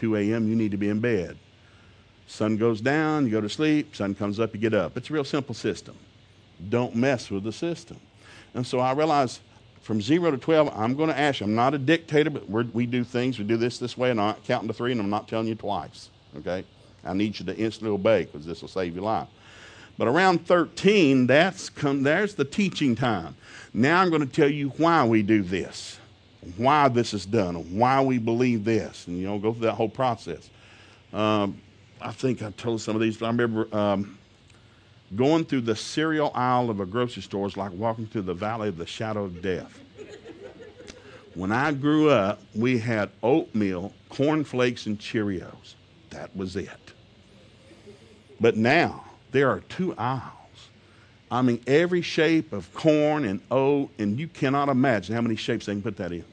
2 0.00 0.16
a.m., 0.16 0.48
you 0.48 0.56
need 0.56 0.72
to 0.72 0.76
be 0.76 0.88
in 0.88 1.00
bed. 1.00 1.36
Sun 2.26 2.56
goes 2.56 2.80
down, 2.80 3.26
you 3.26 3.30
go 3.32 3.40
to 3.40 3.48
sleep. 3.48 3.94
Sun 3.94 4.14
comes 4.14 4.40
up, 4.40 4.54
you 4.54 4.60
get 4.60 4.74
up. 4.74 4.96
It's 4.96 5.10
a 5.10 5.12
real 5.12 5.24
simple 5.24 5.54
system. 5.54 5.96
Don't 6.68 6.94
mess 6.94 7.30
with 7.30 7.44
the 7.44 7.52
system. 7.52 7.98
And 8.54 8.66
so 8.66 8.78
I 8.78 8.92
realized 8.92 9.40
from 9.82 10.00
zero 10.00 10.30
to 10.30 10.38
12, 10.38 10.72
I'm 10.74 10.94
going 10.94 11.08
to 11.08 11.18
ask 11.18 11.40
you. 11.40 11.46
I'm 11.46 11.54
not 11.54 11.74
a 11.74 11.78
dictator, 11.78 12.30
but 12.30 12.48
we 12.48 12.86
do 12.86 13.04
things. 13.04 13.38
We 13.38 13.44
do 13.44 13.56
this 13.56 13.78
this 13.78 13.96
way, 13.96 14.10
and 14.10 14.20
I'm 14.20 14.34
counting 14.46 14.68
to 14.68 14.74
three, 14.74 14.92
and 14.92 15.00
I'm 15.00 15.10
not 15.10 15.28
telling 15.28 15.46
you 15.46 15.54
twice. 15.54 16.10
Okay? 16.38 16.64
I 17.04 17.14
need 17.14 17.38
you 17.38 17.46
to 17.46 17.56
instantly 17.56 17.90
obey 17.90 18.24
because 18.24 18.46
this 18.46 18.60
will 18.60 18.68
save 18.68 18.94
your 18.94 19.04
life. 19.04 19.28
But 19.98 20.08
around 20.08 20.46
13, 20.46 21.26
that's 21.26 21.68
come, 21.68 22.02
there's 22.02 22.34
the 22.34 22.44
teaching 22.44 22.94
time. 22.94 23.36
Now 23.74 24.00
I'm 24.00 24.08
going 24.08 24.26
to 24.26 24.32
tell 24.32 24.48
you 24.48 24.70
why 24.70 25.04
we 25.04 25.22
do 25.22 25.42
this, 25.42 25.98
why 26.56 26.88
this 26.88 27.12
is 27.12 27.26
done, 27.26 27.76
why 27.76 28.00
we 28.00 28.18
believe 28.18 28.64
this, 28.64 29.06
and 29.06 29.18
you 29.18 29.26
know, 29.26 29.38
go 29.38 29.52
through 29.52 29.66
that 29.66 29.74
whole 29.74 29.88
process. 29.88 30.48
Um, 31.12 31.60
I 32.00 32.12
think 32.12 32.42
I 32.42 32.50
told 32.52 32.80
some 32.80 32.94
of 32.94 33.02
these. 33.02 33.20
I 33.22 33.26
remember 33.26 33.74
um, 33.76 34.18
going 35.16 35.44
through 35.44 35.62
the 35.62 35.76
cereal 35.76 36.30
aisle 36.34 36.70
of 36.70 36.80
a 36.80 36.86
grocery 36.86 37.22
store 37.22 37.46
is 37.46 37.56
like 37.56 37.72
walking 37.72 38.06
through 38.06 38.22
the 38.22 38.34
valley 38.34 38.68
of 38.68 38.78
the 38.78 38.86
shadow 38.86 39.24
of 39.24 39.42
death. 39.42 39.78
When 41.34 41.52
I 41.52 41.72
grew 41.72 42.10
up, 42.10 42.40
we 42.54 42.78
had 42.78 43.10
oatmeal, 43.22 43.92
cornflakes, 44.08 44.86
and 44.86 44.98
Cheerios. 44.98 45.74
That 46.10 46.34
was 46.36 46.56
it. 46.56 46.68
But 48.40 48.56
now, 48.56 49.04
there 49.30 49.48
are 49.48 49.60
two 49.60 49.94
aisles. 49.96 50.32
I 51.30 51.42
mean, 51.42 51.62
every 51.66 52.02
shape 52.02 52.52
of 52.52 52.72
corn 52.74 53.24
and 53.24 53.40
oat, 53.50 53.90
and 53.98 54.18
you 54.18 54.26
cannot 54.26 54.68
imagine 54.68 55.14
how 55.14 55.20
many 55.20 55.36
shapes 55.36 55.66
they 55.66 55.72
can 55.72 55.82
put 55.82 55.96
that 55.98 56.10
in. 56.10 56.24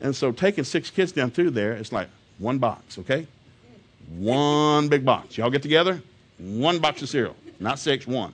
And 0.00 0.14
so, 0.14 0.30
taking 0.32 0.64
six 0.64 0.90
kids 0.90 1.12
down 1.12 1.30
through 1.30 1.50
there, 1.50 1.72
it's 1.72 1.92
like 1.92 2.08
one 2.38 2.58
box, 2.58 2.98
okay? 2.98 3.26
One 4.16 4.88
big 4.88 5.04
box. 5.04 5.36
Y'all 5.36 5.50
get 5.50 5.62
together? 5.62 6.00
One 6.38 6.78
box 6.78 7.02
of 7.02 7.08
cereal. 7.08 7.36
Not 7.58 7.78
six, 7.78 8.06
one. 8.06 8.32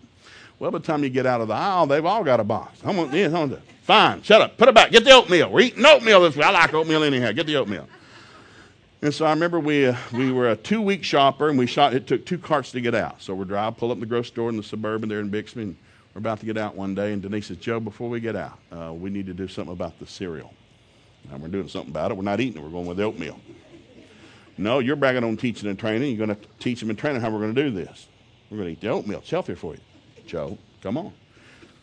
Well, 0.59 0.70
by 0.70 0.79
the 0.79 0.87
time 0.87 1.03
you 1.03 1.11
get 1.11 1.27
out 1.27 1.40
of 1.40 1.48
the 1.48 1.55
aisle, 1.55 1.87
they've 1.87 2.05
all 2.05 2.22
got 2.22 2.38
a 2.38 2.44
box. 2.44 2.81
I'm 2.85 2.98
on, 2.98 3.12
yeah, 3.12 3.29
on 3.29 3.61
Fine, 3.83 4.22
shut 4.22 4.40
up. 4.40 4.57
Put 4.57 4.68
it 4.68 4.74
back. 4.74 4.90
Get 4.92 5.05
the 5.05 5.11
oatmeal. 5.11 5.50
We're 5.50 5.61
eating 5.61 5.85
oatmeal 5.85 6.22
this 6.22 6.37
week. 6.37 6.46
I 6.46 6.50
like 6.50 6.72
oatmeal 6.72 7.03
anyhow. 7.03 7.33
Get 7.33 7.46
the 7.46 7.57
oatmeal. 7.57 7.87
And 9.03 9.12
so 9.12 9.27
I 9.27 9.31
remember 9.31 9.61
we, 9.61 9.87
uh, 9.87 9.96
we 10.14 10.33
were 10.33 10.48
a 10.48 10.57
two 10.57 10.81
week 10.81 11.05
shopper 11.05 11.50
and 11.50 11.59
we 11.59 11.66
shot, 11.66 11.92
it 11.92 12.07
took 12.07 12.24
two 12.24 12.38
carts 12.38 12.72
to 12.72 12.81
get 12.81 12.94
out. 12.94 13.20
So 13.20 13.35
we're 13.35 13.44
driving, 13.44 13.79
pull 13.79 13.90
up 13.90 13.96
in 13.96 14.00
the 14.00 14.07
grocery 14.07 14.29
store 14.29 14.48
in 14.48 14.57
the 14.57 14.62
suburban 14.62 15.11
there 15.11 15.20
in 15.20 15.29
Bixby, 15.29 15.61
and 15.61 15.77
we're 16.14 16.20
about 16.20 16.40
to 16.40 16.46
get 16.46 16.57
out 16.57 16.74
one 16.74 16.94
day. 16.94 17.12
And 17.12 17.20
Denise 17.20 17.48
says, 17.48 17.59
Joe, 17.59 17.79
before 17.79 18.09
we 18.09 18.20
get 18.20 18.37
out, 18.37 18.59
uh, 18.72 18.94
we 18.94 19.11
need 19.11 19.27
to 19.27 19.35
do 19.35 19.46
something 19.46 19.74
about 19.74 19.98
the 19.98 20.07
cereal. 20.07 20.55
And 21.30 21.42
we're 21.42 21.48
doing 21.48 21.68
something 21.68 21.90
about 21.90 22.10
it. 22.10 22.16
We're 22.16 22.22
not 22.22 22.40
eating 22.40 22.60
it, 22.60 22.64
we're 22.64 22.70
going 22.70 22.87
with 22.87 22.98
the 22.98 23.04
oatmeal. 23.04 23.40
No, 24.56 24.78
you're 24.78 24.96
bragging 24.96 25.24
on 25.24 25.37
teaching 25.37 25.68
and 25.68 25.78
training. 25.78 26.14
You're 26.14 26.26
going 26.26 26.37
to 26.37 26.48
teach 26.60 26.80
them 26.80 26.90
and 26.90 26.98
train 26.98 27.14
them 27.14 27.22
how 27.22 27.30
we're 27.30 27.40
going 27.40 27.54
to 27.54 27.62
do 27.62 27.70
this. 27.70 28.06
We're 28.50 28.58
going 28.58 28.68
to 28.68 28.72
eat 28.72 28.80
the 28.80 28.88
oatmeal. 28.88 29.18
It's 29.18 29.30
healthier 29.30 29.56
for 29.56 29.74
you. 29.74 29.80
Joe, 30.26 30.58
come 30.82 30.96
on. 30.96 31.12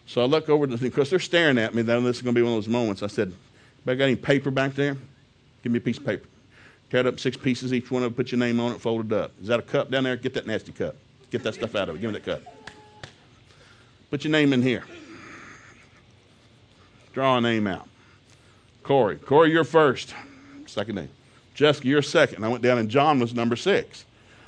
So 0.05 0.21
I 0.21 0.25
look 0.25 0.49
over 0.49 0.67
to 0.67 0.77
because 0.77 1.09
they're 1.09 1.19
staring 1.19 1.57
at 1.57 1.75
me. 1.75 1.81
Then 1.81 2.03
this 2.03 2.17
is 2.17 2.21
going 2.21 2.33
to 2.33 2.39
be 2.39 2.43
one 2.43 2.53
of 2.53 2.57
those 2.57 2.67
moments. 2.67 3.03
I 3.03 3.07
said, 3.07 3.33
"I 3.85 3.95
got 3.95 4.05
any 4.05 4.15
paper 4.15 4.51
back 4.51 4.73
there? 4.73 4.97
Give 5.63 5.71
me 5.71 5.77
a 5.77 5.81
piece 5.81 5.97
of 5.97 6.05
paper. 6.05 6.27
Cut 6.89 7.05
up 7.05 7.19
six 7.19 7.37
pieces, 7.37 7.73
each 7.73 7.91
one 7.91 8.03
of 8.03 8.07
them. 8.07 8.15
Put 8.15 8.31
your 8.31 8.39
name 8.39 8.59
on 8.59 8.73
it, 8.73 8.81
fold 8.81 9.11
it 9.11 9.17
up. 9.17 9.31
Is 9.41 9.47
that 9.47 9.59
a 9.59 9.63
cup 9.63 9.89
down 9.91 10.03
there? 10.03 10.17
Get 10.17 10.33
that 10.33 10.45
nasty 10.47 10.71
cup. 10.71 10.95
Get 11.29 11.43
that 11.43 11.53
stuff 11.53 11.75
out 11.75 11.87
of 11.87 11.95
it. 11.95 12.01
Give 12.01 12.11
me 12.11 12.19
that 12.19 12.25
cup. 12.25 12.41
Put 14.09 14.25
your 14.25 14.31
name 14.31 14.51
in 14.51 14.61
here. 14.61 14.83
Draw 17.13 17.37
a 17.37 17.41
name 17.41 17.67
out. 17.67 17.87
Corey. 18.83 19.17
Corey, 19.17 19.51
you're 19.51 19.63
first. 19.63 20.13
Second 20.65 20.95
name. 20.95 21.09
Jessica, 21.53 21.87
you're 21.87 22.01
second. 22.01 22.43
I 22.43 22.47
went 22.47 22.63
down 22.63 22.77
and 22.77 22.89
John 22.89 23.19
was 23.19 23.33
number 23.33 23.55
six. 23.55 24.05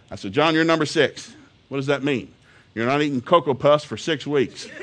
I 0.10 0.16
said, 0.16 0.32
John, 0.32 0.56
you're 0.56 0.64
number 0.64 0.86
six. 0.86 1.36
What 1.70 1.78
does 1.78 1.88
that 1.88 2.04
mean? 2.04 2.34
You're 2.76 2.88
not 2.88 3.02
eating 3.02 3.22
Cocoa 3.22 3.54
Puffs 3.54 3.84
for 3.84 3.98
six 3.98 4.26
weeks. 4.26 4.68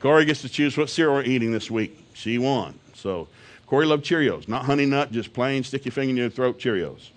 Corey 0.00 0.24
gets 0.24 0.42
to 0.42 0.48
choose 0.48 0.76
what 0.76 0.88
cereal 0.88 1.14
we're 1.14 1.24
eating 1.24 1.50
this 1.50 1.70
week. 1.70 1.98
She 2.14 2.38
won. 2.38 2.78
So 2.94 3.28
Corey 3.66 3.86
loved 3.86 4.04
Cheerios, 4.04 4.48
not 4.48 4.64
Honey 4.64 4.86
Nut, 4.86 5.10
just 5.10 5.32
plain 5.32 5.64
stick 5.64 5.84
your 5.84 5.92
finger 5.92 6.10
in 6.10 6.16
your 6.16 6.30
throat 6.30 6.58
Cheerios. 6.58 7.10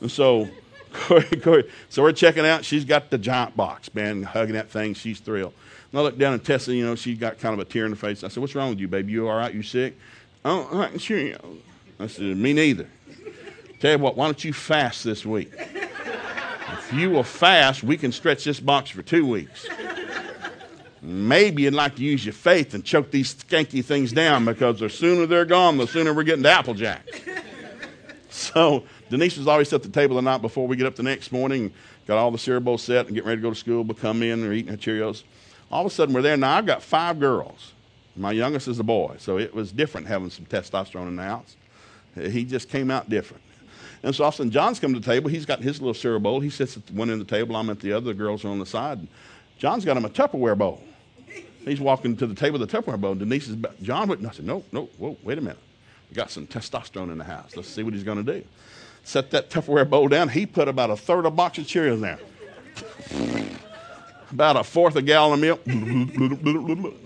And 0.00 0.10
so 0.10 0.48
Corey, 0.92 1.40
Corey, 1.40 1.70
so 1.88 2.02
we're 2.02 2.12
checking 2.12 2.46
out. 2.46 2.64
She's 2.64 2.84
got 2.84 3.10
the 3.10 3.18
giant 3.18 3.56
box, 3.56 3.92
man, 3.94 4.22
hugging 4.22 4.54
that 4.54 4.70
thing. 4.70 4.94
She's 4.94 5.18
thrilled. 5.18 5.54
And 5.94 6.00
I 6.00 6.02
looked 6.02 6.18
down 6.18 6.34
at 6.34 6.42
Tessa, 6.42 6.74
you 6.74 6.84
know, 6.84 6.96
she 6.96 7.14
got 7.14 7.38
kind 7.38 7.52
of 7.52 7.60
a 7.60 7.64
tear 7.64 7.84
in 7.84 7.92
her 7.92 7.96
face. 7.96 8.24
I 8.24 8.28
said, 8.28 8.40
What's 8.40 8.56
wrong 8.56 8.70
with 8.70 8.80
you, 8.80 8.88
baby? 8.88 9.12
You 9.12 9.28
all 9.28 9.36
right? 9.36 9.54
You 9.54 9.62
sick? 9.62 9.96
Oh, 10.44 10.68
I 10.72 10.76
like 10.76 10.94
Cheerios. 10.94 11.58
I 12.00 12.08
said, 12.08 12.36
Me 12.36 12.52
neither. 12.52 12.88
Tell 13.78 13.92
you 13.92 13.98
what, 13.98 14.16
why 14.16 14.24
don't 14.24 14.42
you 14.42 14.52
fast 14.52 15.04
this 15.04 15.24
week? 15.24 15.52
If 15.56 16.92
you 16.92 17.10
will 17.10 17.22
fast, 17.22 17.84
we 17.84 17.96
can 17.96 18.10
stretch 18.10 18.42
this 18.42 18.58
box 18.58 18.90
for 18.90 19.02
two 19.02 19.24
weeks. 19.24 19.68
Maybe 21.00 21.62
you'd 21.62 21.74
like 21.74 21.94
to 21.94 22.02
use 22.02 22.26
your 22.26 22.32
faith 22.32 22.74
and 22.74 22.84
choke 22.84 23.12
these 23.12 23.32
skanky 23.32 23.84
things 23.84 24.10
down 24.10 24.44
because 24.46 24.80
the 24.80 24.90
sooner 24.90 25.26
they're 25.26 25.44
gone, 25.44 25.76
the 25.76 25.86
sooner 25.86 26.12
we're 26.12 26.24
getting 26.24 26.42
to 26.42 26.50
Applejack. 26.50 27.06
So 28.30 28.82
Denise 29.10 29.38
was 29.38 29.46
always 29.46 29.72
at 29.72 29.84
the 29.84 29.88
table 29.88 30.16
the 30.16 30.22
night 30.22 30.42
before 30.42 30.66
we 30.66 30.74
get 30.74 30.88
up 30.88 30.96
the 30.96 31.04
next 31.04 31.30
morning, 31.30 31.72
got 32.08 32.18
all 32.18 32.32
the 32.32 32.38
cereal 32.38 32.62
bowls 32.62 32.82
set 32.82 33.06
and 33.06 33.14
getting 33.14 33.28
ready 33.28 33.40
to 33.40 33.42
go 33.42 33.50
to 33.50 33.56
school, 33.56 33.84
but 33.84 33.96
come 33.96 34.24
in 34.24 34.42
and 34.42 34.52
eating 34.52 34.72
her 34.72 34.76
Cheerios. 34.76 35.22
All 35.74 35.84
of 35.84 35.90
a 35.90 35.94
sudden 35.94 36.14
we're 36.14 36.22
there. 36.22 36.36
Now 36.36 36.56
I've 36.56 36.66
got 36.66 36.84
five 36.84 37.18
girls. 37.18 37.72
My 38.14 38.30
youngest 38.30 38.68
is 38.68 38.78
a 38.78 38.84
boy, 38.84 39.16
so 39.18 39.38
it 39.38 39.52
was 39.52 39.72
different 39.72 40.06
having 40.06 40.30
some 40.30 40.44
testosterone 40.44 41.08
in 41.08 41.16
the 41.16 41.24
house. 41.24 41.56
He 42.14 42.44
just 42.44 42.68
came 42.68 42.92
out 42.92 43.10
different. 43.10 43.42
And 44.04 44.14
so 44.14 44.22
all 44.22 44.28
of 44.28 44.34
a 44.34 44.36
sudden, 44.36 44.52
John's 44.52 44.78
come 44.78 44.94
to 44.94 45.00
the 45.00 45.04
table. 45.04 45.28
He's 45.28 45.44
got 45.44 45.60
his 45.60 45.80
little 45.80 45.92
cereal 45.92 46.20
bowl. 46.20 46.38
He 46.38 46.48
sits 46.48 46.76
at 46.76 46.88
one 46.92 47.10
end 47.10 47.20
of 47.20 47.26
the 47.26 47.36
table. 47.36 47.56
I'm 47.56 47.70
at 47.70 47.80
the 47.80 47.92
other. 47.92 48.06
The 48.06 48.14
girls 48.14 48.44
are 48.44 48.50
on 48.50 48.60
the 48.60 48.66
side. 48.66 49.04
John's 49.58 49.84
got 49.84 49.96
him 49.96 50.04
a 50.04 50.08
Tupperware 50.08 50.56
bowl. 50.56 50.80
He's 51.64 51.80
walking 51.80 52.16
to 52.18 52.26
the 52.28 52.36
table 52.36 52.60
with 52.60 52.70
the 52.70 52.78
Tupperware 52.78 53.00
bowl. 53.00 53.16
Denise 53.16 53.48
is, 53.48 53.56
John 53.82 54.06
went, 54.06 54.20
and 54.20 54.30
I 54.30 54.32
said, 54.32 54.44
no, 54.44 54.62
no, 54.70 54.88
whoa, 54.98 55.16
wait 55.24 55.38
a 55.38 55.40
minute. 55.40 55.58
We 56.08 56.14
got 56.14 56.30
some 56.30 56.46
testosterone 56.46 57.10
in 57.10 57.18
the 57.18 57.24
house. 57.24 57.56
Let's 57.56 57.68
see 57.68 57.82
what 57.82 57.94
he's 57.94 58.04
going 58.04 58.24
to 58.24 58.32
do. 58.40 58.44
Set 59.02 59.32
that 59.32 59.50
Tupperware 59.50 59.90
bowl 59.90 60.06
down. 60.06 60.28
He 60.28 60.46
put 60.46 60.68
about 60.68 60.90
a 60.90 60.96
third 60.96 61.20
of 61.20 61.24
a 61.24 61.30
box 61.32 61.58
of 61.58 61.64
Cheerios 61.64 62.00
there. 62.00 62.20
about 64.30 64.56
a 64.56 64.64
fourth 64.64 64.94
of 64.94 64.98
a 64.98 65.02
gallon 65.02 65.44
of 65.44 65.64
milk. 65.66 66.96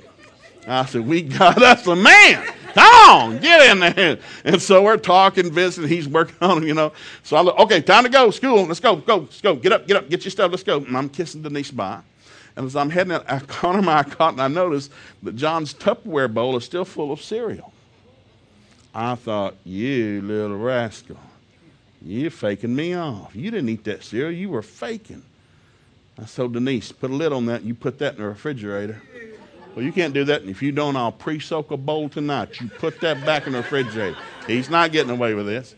I 0.66 0.84
said, 0.84 1.06
we 1.06 1.22
got 1.22 1.62
us 1.62 1.86
a 1.86 1.96
man. 1.96 2.46
Come 2.74 2.94
on, 3.10 3.38
get 3.38 3.70
in 3.70 3.80
there. 3.80 4.18
And 4.44 4.60
so 4.60 4.82
we're 4.82 4.98
talking, 4.98 5.50
Vincent, 5.50 5.88
He's 5.88 6.06
working 6.08 6.36
on 6.40 6.58
him, 6.58 6.68
you 6.68 6.74
know. 6.74 6.92
So 7.22 7.36
I 7.36 7.40
look, 7.40 7.58
okay, 7.58 7.80
time 7.80 8.04
to 8.04 8.10
go. 8.10 8.30
School. 8.30 8.66
Let's 8.66 8.80
go, 8.80 8.96
go, 8.96 9.18
let's 9.18 9.40
go. 9.40 9.56
Get 9.56 9.72
up, 9.72 9.86
get 9.86 9.96
up, 9.96 10.08
get 10.08 10.24
your 10.24 10.30
stuff. 10.30 10.50
Let's 10.50 10.62
go. 10.62 10.78
And 10.78 10.96
I'm 10.96 11.08
kissing 11.08 11.42
Denise 11.42 11.70
by. 11.70 12.00
And 12.56 12.66
as 12.66 12.76
I'm 12.76 12.90
heading 12.90 13.12
out, 13.12 13.24
I 13.30 13.38
corner 13.46 13.82
my 13.82 14.02
caught 14.02 14.32
and 14.32 14.42
I 14.42 14.48
noticed 14.48 14.92
that 15.22 15.36
John's 15.36 15.72
Tupperware 15.72 16.32
bowl 16.32 16.56
is 16.56 16.64
still 16.64 16.84
full 16.84 17.12
of 17.12 17.22
cereal. 17.22 17.72
I 18.94 19.14
thought, 19.14 19.54
you 19.64 20.20
little 20.22 20.56
rascal, 20.56 21.18
you're 22.02 22.30
faking 22.30 22.74
me 22.74 22.94
off. 22.94 23.34
You 23.34 23.50
didn't 23.50 23.68
eat 23.68 23.84
that 23.84 24.02
cereal, 24.02 24.32
you 24.32 24.48
were 24.48 24.62
faking. 24.62 25.22
I 26.20 26.24
told 26.24 26.54
Denise, 26.54 26.90
put 26.90 27.10
a 27.10 27.14
lid 27.14 27.32
on 27.32 27.46
that, 27.46 27.60
and 27.60 27.68
you 27.68 27.74
put 27.74 27.98
that 28.00 28.14
in 28.14 28.22
the 28.22 28.28
refrigerator. 28.28 29.00
Well, 29.74 29.84
you 29.84 29.92
can't 29.92 30.12
do 30.12 30.24
that. 30.24 30.40
And 30.40 30.50
if 30.50 30.60
you 30.60 30.72
don't, 30.72 30.96
I'll 30.96 31.12
pre 31.12 31.38
soak 31.38 31.70
a 31.70 31.76
bowl 31.76 32.08
tonight. 32.08 32.60
You 32.60 32.68
put 32.68 33.00
that 33.00 33.24
back 33.24 33.46
in 33.46 33.52
the 33.52 33.58
refrigerator. 33.58 34.18
He's 34.46 34.68
not 34.68 34.90
getting 34.90 35.12
away 35.12 35.34
with 35.34 35.46
this. 35.46 35.76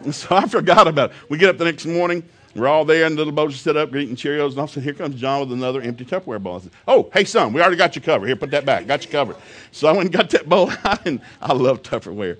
And 0.00 0.14
so 0.14 0.34
I 0.34 0.46
forgot 0.46 0.88
about 0.88 1.10
it. 1.10 1.16
We 1.28 1.36
get 1.36 1.50
up 1.50 1.58
the 1.58 1.66
next 1.66 1.84
morning. 1.84 2.22
We're 2.54 2.68
all 2.68 2.86
there, 2.86 3.04
and 3.04 3.14
the 3.14 3.18
little 3.18 3.34
boats 3.34 3.54
are 3.54 3.58
set 3.58 3.76
up, 3.76 3.94
eating 3.94 4.16
Cheerios. 4.16 4.50
And 4.50 4.58
all 4.58 4.64
of 4.64 4.70
a 4.70 4.72
sudden, 4.72 4.82
here 4.84 4.94
comes 4.94 5.16
John 5.16 5.40
with 5.40 5.52
another 5.52 5.82
empty 5.82 6.06
Tupperware 6.06 6.42
bowl. 6.42 6.56
I 6.56 6.60
said, 6.60 6.72
Oh, 6.88 7.10
hey, 7.12 7.24
son, 7.24 7.52
we 7.52 7.60
already 7.60 7.76
got 7.76 7.94
you 7.94 8.00
covered. 8.00 8.28
Here, 8.28 8.36
put 8.36 8.50
that 8.52 8.64
back. 8.64 8.86
Got 8.86 9.04
you 9.04 9.10
covered. 9.10 9.36
So 9.72 9.88
I 9.88 9.92
went 9.92 10.04
and 10.04 10.12
got 10.12 10.30
that 10.30 10.48
bowl 10.48 10.70
out, 10.84 11.06
and 11.06 11.20
I 11.42 11.52
love 11.52 11.82
Tupperware. 11.82 12.38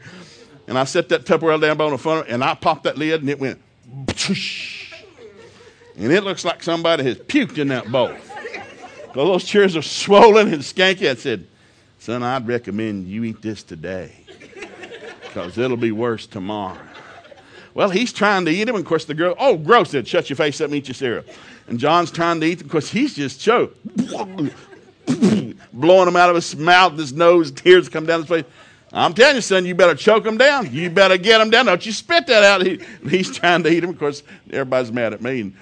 And 0.69 0.79
I 0.79 0.85
set 0.85 1.11
that 1.11 1.27
Tupperware 1.27 1.61
down 1.61 1.79
on 1.79 1.91
the 1.91 1.99
front, 1.99 2.29
and 2.29 2.43
I 2.43 2.55
popped 2.55 2.85
that 2.85 2.97
lid, 2.97 3.21
and 3.21 3.29
it 3.29 3.39
went, 3.39 3.61
and 5.97 6.13
it 6.13 6.25
looks 6.25 6.45
like 6.45 6.63
somebody 6.63 7.05
has 7.05 7.17
puked 7.19 7.59
in 7.59 7.69
that 7.69 7.91
bowl. 7.91 8.15
Well, 9.15 9.27
those 9.27 9.45
chairs 9.45 9.77
are 9.77 9.83
swollen 9.83 10.53
and 10.53 10.63
skanky. 10.63 11.09
I 11.09 11.15
said, 11.15 11.47
Son, 11.99 12.23
I'd 12.23 12.47
recommend 12.47 13.09
you 13.09 13.25
eat 13.25 13.41
this 13.43 13.63
today 13.63 14.13
because 15.23 15.59
it'll 15.59 15.77
be 15.77 15.93
worse 15.93 16.27
tomorrow. 16.27 16.79
Well, 17.75 17.91
he's 17.91 18.13
trying 18.13 18.45
to 18.47 18.51
eat 18.51 18.65
them. 18.65 18.77
Of 18.77 18.85
course, 18.85 19.05
the 19.05 19.15
girl, 19.15 19.35
oh, 19.39 19.57
gross, 19.57 19.91
said, 19.91 20.07
shut 20.09 20.31
your 20.31 20.37
face 20.37 20.61
up 20.61 20.67
and 20.67 20.75
eat 20.75 20.89
your 20.89 20.95
cereal. 20.95 21.25
And 21.67 21.79
John's 21.79 22.11
trying 22.11 22.41
to 22.41 22.47
eat 22.47 22.59
them 22.59 22.69
because 22.69 22.91
he's 22.91 23.15
just 23.15 23.41
choked, 23.41 23.77
blowing 25.73 26.07
them 26.07 26.17
out 26.17 26.31
of 26.31 26.37
his 26.37 26.57
mouth, 26.57 26.97
his 26.97 27.13
nose, 27.13 27.51
tears 27.51 27.89
come 27.89 28.07
down 28.07 28.21
his 28.21 28.29
face. 28.29 28.45
I'm 28.93 29.13
telling 29.13 29.35
you, 29.35 29.43
son, 29.43 29.67
you 29.67 29.75
better 29.75 29.95
choke 29.95 30.25
them 30.25 30.39
down. 30.39 30.73
You 30.73 30.89
better 30.89 31.19
get 31.19 31.39
them 31.39 31.51
down. 31.51 31.67
Don't 31.67 31.85
you 31.85 31.93
spit 31.93 32.27
that 32.29 32.45
out. 32.45 32.65
He, 32.65 32.81
he's 33.09 33.37
trying 33.37 33.63
to 33.65 33.71
eat 33.71 33.81
them. 33.81 33.91
Of 33.91 33.99
course, 33.99 34.23
everybody's 34.51 34.93
mad 34.93 35.13
at 35.13 35.21
me. 35.21 35.41
And 35.43 35.55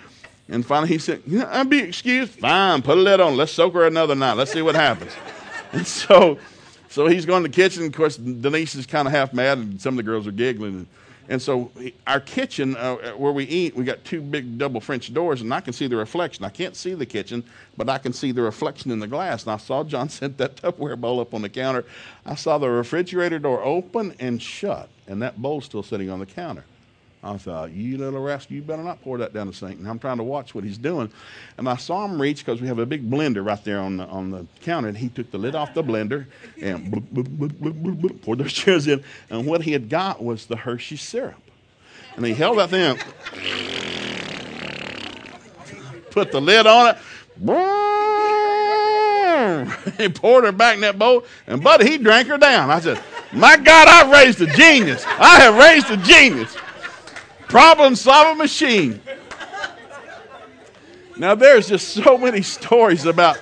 and 0.49 0.65
finally 0.65 0.89
he 0.89 0.99
said, 0.99 1.23
I'll 1.49 1.65
be 1.65 1.79
excused. 1.79 2.33
Fine, 2.33 2.83
put 2.83 2.99
a 2.99 3.01
lid 3.01 3.21
on. 3.21 3.37
Let's 3.37 3.53
soak 3.53 3.75
her 3.75 3.87
another 3.87 4.15
night. 4.15 4.35
Let's 4.35 4.53
see 4.53 4.63
what 4.63 4.75
happens. 4.75 5.13
and 5.73 5.87
so, 5.87 6.39
so 6.89 7.07
he's 7.07 7.25
going 7.25 7.43
to 7.43 7.49
the 7.49 7.55
kitchen. 7.55 7.87
Of 7.87 7.93
course, 7.93 8.17
Denise 8.17 8.75
is 8.75 8.87
kind 8.87 9.09
of 9.09 9.13
half 9.13 9.33
mad, 9.33 9.59
and 9.59 9.81
some 9.81 9.95
of 9.95 9.97
the 9.97 10.03
girls 10.03 10.27
are 10.27 10.33
giggling. 10.33 10.87
And 11.29 11.41
so 11.41 11.71
our 12.07 12.21
kitchen, 12.21 12.77
uh, 12.77 12.97
where 13.13 13.33
we 13.33 13.45
eat, 13.45 13.75
we 13.75 13.85
got 13.85 14.05
two 14.05 14.21
big 14.21 14.59
double 14.59 14.81
French 14.81 15.13
doors, 15.15 15.41
and 15.41 15.53
I 15.55 15.61
can 15.61 15.73
see 15.73 15.87
the 15.87 15.97
reflection. 15.97 16.45
I 16.45 16.51
can't 16.51 16.77
see 16.77 16.93
the 16.93 17.07
kitchen, 17.07 17.43
but 17.79 17.89
I 17.89 17.97
can 17.97 18.13
see 18.13 18.31
the 18.31 18.43
reflection 18.43 18.91
in 18.91 18.99
the 18.99 19.07
glass. 19.07 19.45
And 19.45 19.53
I 19.53 19.57
saw 19.57 19.85
John 19.85 20.09
set 20.11 20.37
that 20.39 20.57
Tupperware 20.57 21.01
bowl 21.01 21.21
up 21.21 21.33
on 21.33 21.41
the 21.41 21.49
counter. 21.49 21.87
I 22.27 22.35
saw 22.35 22.59
the 22.59 22.69
refrigerator 22.69 23.39
door 23.39 23.63
open 23.63 24.15
and 24.21 24.43
shut, 24.43 24.91
and 25.07 25.23
that 25.23 25.41
bowl 25.41 25.63
still 25.63 25.83
sitting 25.83 26.11
on 26.11 26.19
the 26.19 26.27
counter. 26.27 26.65
I 27.25 27.39
thought, 27.39 27.73
you 27.73 27.97
little 27.97 28.23
rascal, 28.23 28.55
you 28.55 28.61
better 28.61 28.83
not 28.83 29.03
pour 29.03 29.17
that 29.17 29.33
down 29.33 29.47
the 29.47 29.55
sink. 29.55 29.79
And 29.79 29.89
I'm 29.89 29.99
trying 29.99 30.19
to 30.19 30.23
watch 30.23 30.55
what 30.55 30.63
he's 30.63 30.77
doing. 30.77 31.11
And 31.57 31.67
I 31.67 31.77
saw 31.77 32.05
him 32.05 32.21
reach 32.21 32.45
because 32.45 32.61
we 32.61 32.69
have 32.69 32.79
a 32.79 32.85
big 32.85 33.11
blender 33.11 33.45
right 33.45 33.65
there 33.65 33.81
on 33.81 33.97
the, 33.97 34.05
on 34.05 34.31
the 34.31 34.47
counter. 34.61 34.89
And 34.89 34.99
he 34.99 35.09
took 35.09 35.31
the 35.31 35.39
lid 35.39 35.55
off 35.55 35.73
the 35.73 35.83
blender 35.83 36.27
and 36.61 36.93
bloop, 36.93 37.49
bloop, 37.49 37.73
bloop, 37.73 38.23
poured 38.23 38.39
those 38.39 38.53
chairs 38.53 38.87
in. 38.87 39.03
And 39.31 39.47
what 39.47 39.63
he 39.63 39.73
had 39.73 39.89
got 39.89 40.23
was 40.23 40.45
the 40.45 40.57
Hershey 40.57 40.97
syrup. 40.97 41.41
And 42.17 42.27
he 42.27 42.35
held 42.35 42.59
that 42.59 42.71
thing, 42.71 42.99
put 46.11 46.31
the 46.31 46.41
lid 46.41 46.67
on 46.67 46.95
it. 46.95 46.99
he 49.99 50.09
poured 50.11 50.45
her 50.45 50.53
back 50.53 50.77
in 50.77 50.83
that 50.83 50.97
bowl, 50.97 51.25
and 51.49 51.65
buddy, 51.65 51.91
he 51.91 51.99
drank 51.99 52.29
her 52.29 52.39
down. 52.39 52.71
I 52.71 52.79
said, 52.79 53.03
My 53.33 53.57
God, 53.57 53.89
I've 53.89 54.13
raised 54.13 54.41
a 54.41 54.47
genius. 54.47 55.05
I 55.07 55.41
have 55.41 55.57
raised 55.57 55.91
a 55.91 55.97
genius 55.97 56.57
problem 57.49 57.97
solving 57.97 58.39
machine. 58.39 59.01
Now, 61.17 61.35
there's 61.35 61.69
just 61.69 61.89
so 61.89 62.19
many 62.19 62.43
stories 62.43 63.07
about 63.07 63.37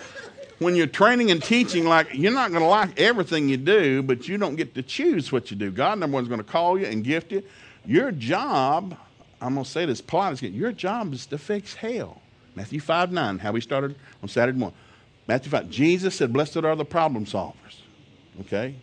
when 0.58 0.76
you're 0.76 0.86
training 0.86 1.30
and 1.30 1.42
teaching, 1.42 1.84
like 1.84 2.08
you're 2.12 2.32
not 2.32 2.50
going 2.50 2.62
to 2.62 2.68
like 2.68 3.00
everything 3.00 3.48
you 3.48 3.56
do, 3.56 4.02
but 4.02 4.28
you 4.28 4.38
don't 4.38 4.56
get 4.56 4.74
to 4.74 4.82
choose 4.82 5.32
what 5.32 5.50
you 5.50 5.56
do. 5.56 5.70
God, 5.70 5.98
number 5.98 6.14
one, 6.14 6.22
is 6.22 6.28
going 6.28 6.42
to 6.42 6.44
call 6.44 6.78
you 6.78 6.86
and 6.86 7.02
gift 7.02 7.32
you. 7.32 7.42
Your 7.84 8.12
job, 8.12 8.96
I'm 9.40 9.54
going 9.54 9.64
to 9.64 9.70
say 9.70 9.86
this 9.86 10.00
politely, 10.00 10.48
your 10.48 10.72
job 10.72 11.12
is 11.12 11.26
to 11.26 11.38
fix 11.38 11.74
hell. 11.74 12.20
Matthew 12.54 12.80
5 12.80 13.12
9, 13.12 13.38
how 13.38 13.52
we 13.52 13.60
started 13.60 13.96
on 14.22 14.28
Saturday 14.28 14.58
morning. 14.58 14.76
Matthew 15.26 15.50
5, 15.50 15.70
Jesus 15.70 16.14
said, 16.14 16.32
Blessed 16.32 16.58
are 16.58 16.76
the 16.76 16.84
problem 16.84 17.24
solvers. 17.24 17.80
Okay? 18.40 18.74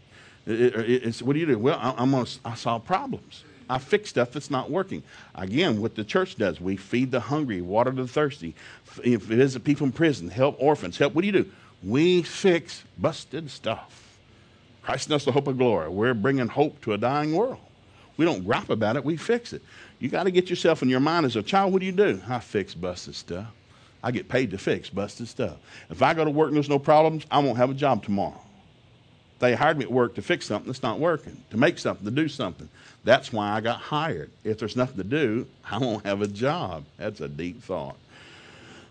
It, 0.48 0.76
it, 0.76 1.22
what 1.22 1.34
do 1.34 1.40
you 1.40 1.46
do? 1.46 1.60
Well, 1.60 1.78
I, 1.80 1.94
I'm 1.98 2.12
gonna, 2.12 2.26
I 2.44 2.56
solve 2.56 2.86
problems. 2.86 3.44
I 3.70 3.78
fix 3.78 4.10
stuff 4.10 4.32
that's 4.32 4.50
not 4.50 4.72
working. 4.72 5.04
Again, 5.36 5.80
what 5.80 5.96
the 5.96 6.04
church 6.04 6.36
does, 6.36 6.60
we 6.60 6.76
feed 6.76 7.12
the 7.12 7.20
hungry, 7.20 7.62
water 7.62 7.92
the 7.92 8.08
thirsty, 8.08 8.56
visit 8.96 9.64
people 9.64 9.86
in 9.86 9.92
prison, 9.92 10.28
help 10.30 10.56
orphans, 10.60 10.98
help. 10.98 11.14
What 11.14 11.22
do 11.22 11.28
you 11.28 11.34
do? 11.44 11.52
We 11.84 12.24
fix 12.24 12.84
busted 12.98 13.52
stuff. 13.52 14.18
Christ 14.82 15.12
in 15.12 15.18
the 15.18 15.32
hope 15.32 15.48
of 15.48 15.58
glory. 15.58 15.88
We're 15.88 16.16
bringing 16.16 16.48
hope 16.48 16.82
to 16.82 16.94
a 16.94 16.98
dying 16.98 17.34
world. 17.34 17.60
We 18.18 18.26
don't 18.26 18.44
gripe 18.44 18.70
about 18.70 18.96
it, 18.96 19.06
we 19.06 19.16
fix 19.16 19.54
it. 19.54 19.62
You 20.00 20.10
got 20.10 20.24
to 20.24 20.32
get 20.32 20.50
yourself 20.50 20.82
in 20.82 20.90
your 20.90 21.00
mind 21.00 21.26
as 21.26 21.36
a 21.36 21.44
child, 21.44 21.72
what 21.72 21.80
do 21.80 21.86
you 21.86 21.92
do? 21.92 22.22
I 22.28 22.40
fix 22.40 22.74
busted 22.74 23.16
stuff. 23.16 23.48
I 24.02 24.12
get 24.12 24.30
paid 24.30 24.52
to 24.52 24.58
fix 24.58 24.90
busted 24.90 25.28
stuff. 25.28 25.58
If 25.90 26.02
I 26.02 26.14
go 26.14 26.26
to 26.26 26.32
work 26.32 26.48
and 26.48 26.56
there's 26.56 26.70
no 26.70 26.80
problems, 26.80 27.26
I 27.30 27.40
won't 27.40 27.58
have 27.58 27.70
a 27.70 27.74
job 27.74 28.04
tomorrow. 28.04 28.42
They 29.40 29.56
hired 29.56 29.78
me 29.78 29.86
at 29.86 29.92
work 29.92 30.16
to 30.16 30.22
fix 30.22 30.46
something 30.46 30.68
that's 30.68 30.84
not 30.84 31.00
working, 31.00 31.42
to 31.52 31.58
make 31.58 31.80
something, 31.80 32.06
to 32.06 32.12
do 32.12 32.28
something. 32.28 32.70
That's 33.06 33.32
why 33.32 33.52
I 33.52 33.62
got 33.62 33.80
hired. 33.80 34.30
If 34.44 34.60
there's 34.60 34.76
nothing 34.76 34.98
to 34.98 35.04
do, 35.04 35.48
I 35.66 35.78
won't 35.78 36.06
have 36.06 36.22
a 36.22 36.28
job. 36.28 36.84
That's 36.98 37.22
a 37.22 37.30
deep 37.30 37.64
thought. 37.64 37.96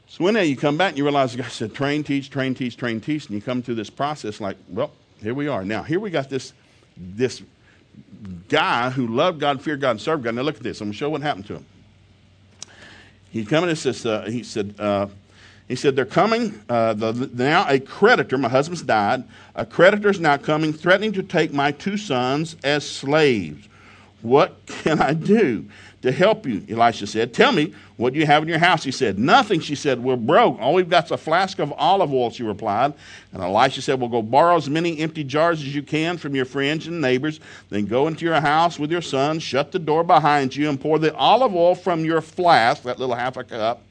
So 0.08 0.30
day 0.32 0.46
you 0.46 0.56
come 0.56 0.78
back 0.78 0.90
and 0.90 0.98
you 0.98 1.04
realize 1.04 1.36
guy 1.36 1.48
said, 1.48 1.74
train, 1.74 2.02
teach, 2.02 2.30
train, 2.30 2.54
teach, 2.54 2.78
train, 2.78 3.00
teach, 3.00 3.26
and 3.26 3.34
you 3.34 3.42
come 3.42 3.62
through 3.62 3.74
this 3.74 3.90
process 3.90 4.40
like, 4.40 4.56
well, 4.70 4.90
here 5.20 5.34
we 5.34 5.48
are. 5.48 5.64
Now, 5.64 5.82
here 5.82 6.00
we 6.00 6.10
got 6.10 6.30
this, 6.30 6.54
this 6.96 7.42
guy 8.48 8.88
who 8.88 9.06
loved 9.06 9.38
God, 9.38 9.60
feared 9.60 9.82
God, 9.82 9.90
and 9.92 10.00
served 10.00 10.24
God. 10.24 10.34
Now 10.34 10.42
look 10.42 10.56
at 10.56 10.62
this. 10.62 10.80
I'm 10.80 10.86
going 10.86 10.92
to 10.92 10.98
show 10.98 11.10
what 11.10 11.20
happened 11.20 11.46
to 11.48 11.56
him. 11.56 11.66
He 13.30 13.44
come 13.44 13.64
and 13.64 13.76
says, 13.76 14.06
uh, 14.06 14.22
he 14.22 14.42
said, 14.42 14.74
uh, 14.78 15.08
he 15.68 15.76
said, 15.76 15.94
They're 15.94 16.06
coming. 16.06 16.60
Uh, 16.68 16.94
the, 16.94 17.30
now, 17.34 17.66
a 17.68 17.78
creditor, 17.78 18.38
my 18.38 18.48
husband's 18.48 18.82
died. 18.82 19.22
A 19.54 19.66
creditor 19.66 20.08
is 20.08 20.18
now 20.18 20.38
coming, 20.38 20.72
threatening 20.72 21.12
to 21.12 21.22
take 21.22 21.52
my 21.52 21.72
two 21.72 21.98
sons 21.98 22.56
as 22.64 22.88
slaves. 22.88 23.68
What 24.22 24.66
can 24.66 25.00
I 25.00 25.12
do 25.12 25.66
to 26.02 26.10
help 26.10 26.46
you? 26.46 26.64
Elisha 26.68 27.06
said. 27.06 27.34
Tell 27.34 27.52
me, 27.52 27.74
what 27.98 28.14
do 28.14 28.18
you 28.18 28.26
have 28.26 28.42
in 28.42 28.48
your 28.48 28.58
house? 28.58 28.82
He 28.82 28.90
said. 28.90 29.18
Nothing, 29.18 29.60
she 29.60 29.74
said. 29.74 30.02
We're 30.02 30.16
broke. 30.16 30.58
All 30.58 30.74
we've 30.74 30.88
got 30.88 31.04
is 31.04 31.10
a 31.10 31.18
flask 31.18 31.58
of 31.58 31.72
olive 31.76 32.12
oil, 32.12 32.30
she 32.30 32.42
replied. 32.42 32.94
And 33.32 33.42
Elisha 33.42 33.82
said, 33.82 34.00
Well, 34.00 34.08
go 34.08 34.22
borrow 34.22 34.56
as 34.56 34.70
many 34.70 34.98
empty 34.98 35.22
jars 35.22 35.60
as 35.60 35.74
you 35.74 35.82
can 35.82 36.16
from 36.16 36.34
your 36.34 36.46
friends 36.46 36.86
and 36.86 37.00
neighbors. 37.00 37.40
Then 37.68 37.84
go 37.84 38.06
into 38.08 38.24
your 38.24 38.40
house 38.40 38.78
with 38.78 38.90
your 38.90 39.02
sons, 39.02 39.42
shut 39.42 39.70
the 39.70 39.78
door 39.78 40.02
behind 40.02 40.56
you, 40.56 40.70
and 40.70 40.80
pour 40.80 40.98
the 40.98 41.14
olive 41.14 41.54
oil 41.54 41.74
from 41.74 42.06
your 42.06 42.22
flask, 42.22 42.84
that 42.84 42.98
little 42.98 43.14
half 43.14 43.36
a 43.36 43.44
cup 43.44 43.82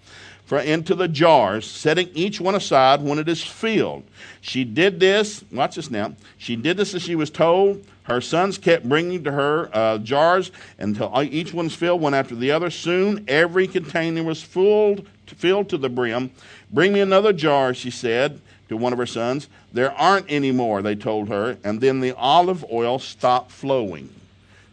for 0.48 0.60
into 0.60 0.96
the 0.96 1.10
jars, 1.10 1.70
setting 1.70 2.10
each 2.14 2.40
one 2.40 2.56
aside 2.56 3.02
when 3.02 3.20
it 3.20 3.28
is 3.28 3.44
filled. 3.44 4.04
She 4.40 4.64
did 4.64 4.98
this, 4.98 5.44
watch 5.52 5.76
this 5.76 5.92
now. 5.92 6.14
She 6.38 6.56
did 6.56 6.78
this 6.78 6.96
as 6.96 7.02
she 7.02 7.16
was 7.16 7.30
told. 7.30 7.86
Her 8.04 8.22
sons 8.22 8.58
kept 8.58 8.88
bringing 8.88 9.26
to 9.26 9.32
her 9.34 9.70
uh, 9.74 9.98
jars 9.98 10.52
until 10.80 11.12
each 11.22 11.54
one's 11.54 11.76
filled 11.76 12.00
one 12.00 12.14
after 12.14 12.34
the 12.34 12.52
other. 12.52 12.70
Soon 12.70 13.26
every 13.28 13.68
container 13.68 14.24
was 14.24 14.42
full, 14.42 15.06
filled 15.26 15.68
to 15.68 15.78
the 15.78 15.90
brim. 15.90 16.32
Bring 16.72 16.94
me 16.94 17.02
another 17.02 17.34
jar, 17.34 17.74
she 17.74 17.92
said 17.92 18.40
to 18.70 18.78
one 18.78 18.94
of 18.94 19.00
her 19.00 19.06
sons. 19.06 19.50
There 19.74 19.92
aren't 19.92 20.32
any 20.32 20.54
more, 20.54 20.82
they 20.82 20.96
told 20.96 21.28
her. 21.28 21.58
And 21.66 21.82
then 21.82 22.00
the 22.00 22.14
olive 22.16 22.66
oil 22.72 23.00
stopped 23.00 23.52
flowing. 23.52 24.10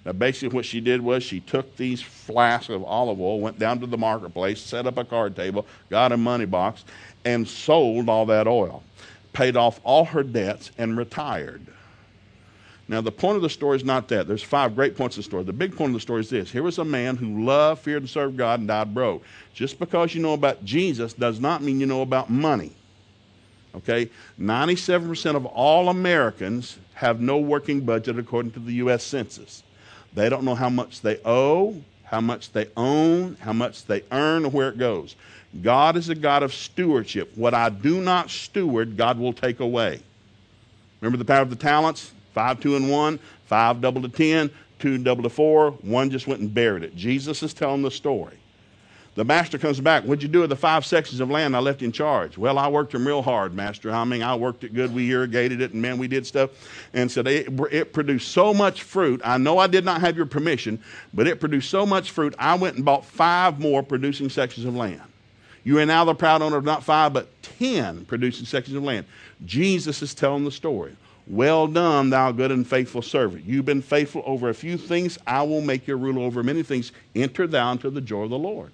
Now, 0.04 0.12
basically, 0.12 0.54
what 0.54 0.66
she 0.66 0.80
did 0.80 1.00
was 1.00 1.22
she 1.22 1.40
took 1.40 1.76
these 1.76 2.02
flasks 2.02 2.68
of 2.68 2.84
olive 2.84 3.20
oil, 3.20 3.40
went 3.40 3.58
down 3.58 3.80
to 3.80 3.86
the 3.86 3.96
marketplace, 3.96 4.60
set 4.60 4.86
up 4.86 4.98
a 4.98 5.04
card 5.04 5.34
table, 5.34 5.66
got 5.88 6.12
a 6.12 6.16
money 6.16 6.44
box, 6.44 6.84
and 7.24 7.48
sold 7.48 8.08
all 8.08 8.26
that 8.26 8.46
oil, 8.46 8.82
paid 9.32 9.56
off 9.56 9.80
all 9.82 10.04
her 10.04 10.22
debts, 10.22 10.70
and 10.76 10.98
retired. 10.98 11.66
Now, 12.86 13.00
the 13.00 13.12
point 13.12 13.36
of 13.36 13.42
the 13.42 13.48
story 13.48 13.76
is 13.76 13.84
not 13.84 14.08
that. 14.08 14.28
There's 14.28 14.42
five 14.42 14.74
great 14.74 14.94
points 14.94 15.16
of 15.16 15.24
the 15.24 15.28
story. 15.28 15.44
The 15.44 15.54
big 15.54 15.74
point 15.74 15.90
of 15.90 15.94
the 15.94 16.00
story 16.00 16.20
is 16.20 16.28
this 16.28 16.50
here 16.50 16.62
was 16.62 16.78
a 16.78 16.84
man 16.84 17.16
who 17.16 17.42
loved, 17.42 17.82
feared, 17.82 18.02
and 18.02 18.10
served 18.10 18.36
God 18.36 18.60
and 18.60 18.68
died 18.68 18.92
broke. 18.92 19.22
Just 19.54 19.78
because 19.78 20.14
you 20.14 20.20
know 20.20 20.34
about 20.34 20.64
Jesus 20.66 21.14
does 21.14 21.40
not 21.40 21.62
mean 21.62 21.80
you 21.80 21.86
know 21.86 22.02
about 22.02 22.28
money. 22.28 22.72
Okay? 23.74 24.10
97% 24.38 25.34
of 25.34 25.46
all 25.46 25.88
Americans 25.88 26.78
have 26.92 27.22
no 27.22 27.38
working 27.38 27.80
budget 27.80 28.18
according 28.18 28.52
to 28.52 28.60
the 28.60 28.74
U.S. 28.74 29.02
Census. 29.02 29.62
They 30.14 30.28
don't 30.28 30.44
know 30.44 30.54
how 30.54 30.68
much 30.68 31.00
they 31.00 31.18
owe, 31.24 31.80
how 32.04 32.20
much 32.20 32.52
they 32.52 32.66
own, 32.76 33.36
how 33.40 33.52
much 33.52 33.84
they 33.86 34.02
earn, 34.12 34.44
or 34.44 34.50
where 34.50 34.68
it 34.68 34.78
goes. 34.78 35.16
God 35.62 35.96
is 35.96 36.08
a 36.08 36.14
God 36.14 36.42
of 36.42 36.52
stewardship. 36.52 37.32
What 37.36 37.54
I 37.54 37.68
do 37.68 38.00
not 38.00 38.30
steward, 38.30 38.96
God 38.96 39.18
will 39.18 39.32
take 39.32 39.60
away. 39.60 40.00
Remember 41.00 41.18
the 41.18 41.24
power 41.24 41.42
of 41.42 41.50
the 41.50 41.56
talents? 41.56 42.12
Five, 42.32 42.60
two, 42.60 42.76
and 42.76 42.90
one. 42.90 43.18
Five 43.46 43.80
double 43.80 44.02
to 44.02 44.08
ten. 44.08 44.50
Two 44.78 44.98
double 44.98 45.22
to 45.22 45.28
four. 45.28 45.70
One 45.82 46.10
just 46.10 46.26
went 46.26 46.40
and 46.40 46.52
buried 46.52 46.82
it. 46.82 46.96
Jesus 46.96 47.42
is 47.42 47.54
telling 47.54 47.82
the 47.82 47.90
story. 47.90 48.36
The 49.14 49.24
master 49.24 49.58
comes 49.58 49.78
back. 49.78 50.02
What'd 50.02 50.24
you 50.24 50.28
do 50.28 50.40
with 50.40 50.50
the 50.50 50.56
five 50.56 50.84
sections 50.84 51.20
of 51.20 51.30
land 51.30 51.54
I 51.54 51.60
left 51.60 51.82
in 51.82 51.92
charge? 51.92 52.36
Well, 52.36 52.58
I 52.58 52.66
worked 52.66 52.92
them 52.92 53.06
real 53.06 53.22
hard, 53.22 53.54
master. 53.54 53.92
I 53.92 54.02
mean, 54.04 54.22
I 54.22 54.34
worked 54.34 54.64
it 54.64 54.74
good. 54.74 54.92
We 54.92 55.08
irrigated 55.08 55.60
it, 55.60 55.72
and 55.72 55.80
man, 55.80 55.98
we 55.98 56.08
did 56.08 56.26
stuff. 56.26 56.50
And 56.92 57.08
so 57.10 57.20
it, 57.20 57.48
it 57.70 57.92
produced 57.92 58.32
so 58.32 58.52
much 58.52 58.82
fruit. 58.82 59.20
I 59.24 59.38
know 59.38 59.58
I 59.58 59.68
did 59.68 59.84
not 59.84 60.00
have 60.00 60.16
your 60.16 60.26
permission, 60.26 60.82
but 61.12 61.28
it 61.28 61.38
produced 61.38 61.70
so 61.70 61.86
much 61.86 62.10
fruit. 62.10 62.34
I 62.40 62.56
went 62.56 62.74
and 62.74 62.84
bought 62.84 63.04
five 63.04 63.60
more 63.60 63.84
producing 63.84 64.30
sections 64.30 64.66
of 64.66 64.74
land. 64.74 65.02
You 65.62 65.78
are 65.78 65.86
now 65.86 66.04
the 66.04 66.14
proud 66.14 66.42
owner 66.42 66.56
of 66.56 66.64
not 66.64 66.82
five, 66.82 67.12
but 67.12 67.28
ten 67.42 68.04
producing 68.06 68.46
sections 68.46 68.76
of 68.76 68.82
land. 68.82 69.06
Jesus 69.44 70.02
is 70.02 70.12
telling 70.12 70.44
the 70.44 70.50
story. 70.50 70.96
Well 71.28 71.68
done, 71.68 72.10
thou 72.10 72.32
good 72.32 72.50
and 72.50 72.66
faithful 72.66 73.00
servant. 73.00 73.44
You've 73.46 73.64
been 73.64 73.80
faithful 73.80 74.24
over 74.26 74.48
a 74.48 74.54
few 74.54 74.76
things. 74.76 75.18
I 75.24 75.44
will 75.44 75.62
make 75.62 75.86
you 75.86 75.96
ruler 75.96 76.22
over 76.22 76.42
many 76.42 76.64
things. 76.64 76.90
Enter 77.14 77.46
thou 77.46 77.70
into 77.72 77.90
the 77.90 78.00
joy 78.00 78.24
of 78.24 78.30
the 78.30 78.38
Lord 78.38 78.72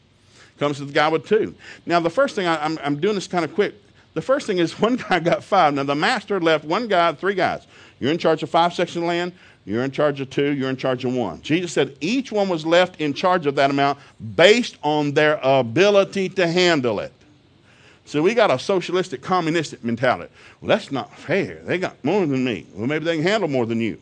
comes 0.61 0.77
to 0.77 0.85
the 0.85 0.93
guy 0.93 1.09
with 1.09 1.27
two. 1.27 1.55
Now, 1.87 1.99
the 1.99 2.11
first 2.11 2.37
thing, 2.37 2.47
I, 2.47 2.65
am 2.65 2.79
I'm, 2.79 2.85
I'm 2.85 3.01
doing 3.01 3.17
this 3.17 3.27
kind 3.27 3.45
of 3.45 3.53
quick. 3.55 3.75
The 4.15 4.23
first 4.23 4.47
thing 4.47 4.59
is 4.59 4.79
one 4.81 4.97
guy 4.97 5.19
got 5.19 5.43
five. 5.43 5.75
Now, 5.75 5.83
the 5.83 5.97
master 5.97 6.39
left 6.39 6.65
one 6.65 6.87
guy, 6.87 7.13
three 7.15 7.35
guys. 7.35 7.67
You're 7.99 8.13
in 8.13 8.19
charge 8.19 8.45
of 8.45 8.51
five 8.51 8.73
sections 8.73 9.03
of 9.03 9.09
land. 9.09 9.33
You're 9.65 9.85
in 9.85 9.91
charge 9.91 10.21
of 10.21 10.31
two. 10.31 10.53
You're 10.53 10.71
in 10.71 10.77
charge 10.77 11.05
of 11.05 11.15
one. 11.15 11.43
Jesus 11.43 11.73
said 11.73 11.97
each 12.01 12.31
one 12.31 12.49
was 12.49 12.65
left 12.65 13.01
in 13.01 13.13
charge 13.13 13.47
of 13.47 13.57
that 13.57 13.71
amount 13.71 13.99
based 14.37 14.77
on 14.83 15.13
their 15.13 15.39
ability 15.43 16.29
to 16.31 16.47
handle 16.47 17.01
it. 17.01 17.13
So 18.05 18.23
we 18.23 18.35
got 18.35 18.51
a 18.51 18.59
socialistic, 18.59 19.23
communistic 19.23 19.85
mentality. 19.85 20.33
Well, 20.61 20.69
that's 20.69 20.91
not 20.91 21.17
fair. 21.17 21.61
They 21.63 21.79
got 21.79 22.03
more 22.05 22.27
than 22.27 22.45
me. 22.45 22.67
Well, 22.75 22.87
maybe 22.87 23.05
they 23.05 23.17
can 23.17 23.23
handle 23.23 23.49
more 23.49 23.67
than 23.67 23.81
you. 23.81 24.01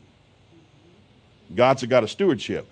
God's 1.55 1.85
got 1.85 2.05
a 2.05 2.09
stewardship. 2.09 2.67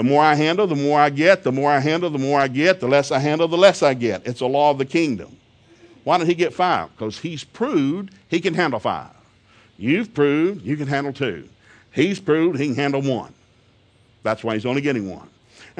The 0.00 0.04
more 0.04 0.22
I 0.22 0.34
handle, 0.34 0.66
the 0.66 0.76
more 0.76 0.98
I 0.98 1.10
get. 1.10 1.42
The 1.42 1.52
more 1.52 1.70
I 1.70 1.78
handle, 1.78 2.08
the 2.08 2.16
more 2.16 2.40
I 2.40 2.48
get. 2.48 2.80
The 2.80 2.88
less 2.88 3.10
I 3.10 3.18
handle, 3.18 3.46
the 3.46 3.58
less 3.58 3.82
I 3.82 3.92
get. 3.92 4.26
It's 4.26 4.40
a 4.40 4.46
law 4.46 4.70
of 4.70 4.78
the 4.78 4.86
kingdom. 4.86 5.36
Why 6.04 6.16
did 6.16 6.26
he 6.26 6.34
get 6.34 6.54
five? 6.54 6.88
Because 6.96 7.18
he's 7.18 7.44
proved 7.44 8.10
he 8.28 8.40
can 8.40 8.54
handle 8.54 8.80
five. 8.80 9.10
You've 9.76 10.14
proved 10.14 10.64
you 10.64 10.78
can 10.78 10.86
handle 10.86 11.12
two. 11.12 11.46
He's 11.92 12.18
proved 12.18 12.58
he 12.58 12.68
can 12.68 12.76
handle 12.76 13.02
one. 13.02 13.34
That's 14.22 14.42
why 14.42 14.54
he's 14.54 14.64
only 14.64 14.80
getting 14.80 15.10
one. 15.10 15.28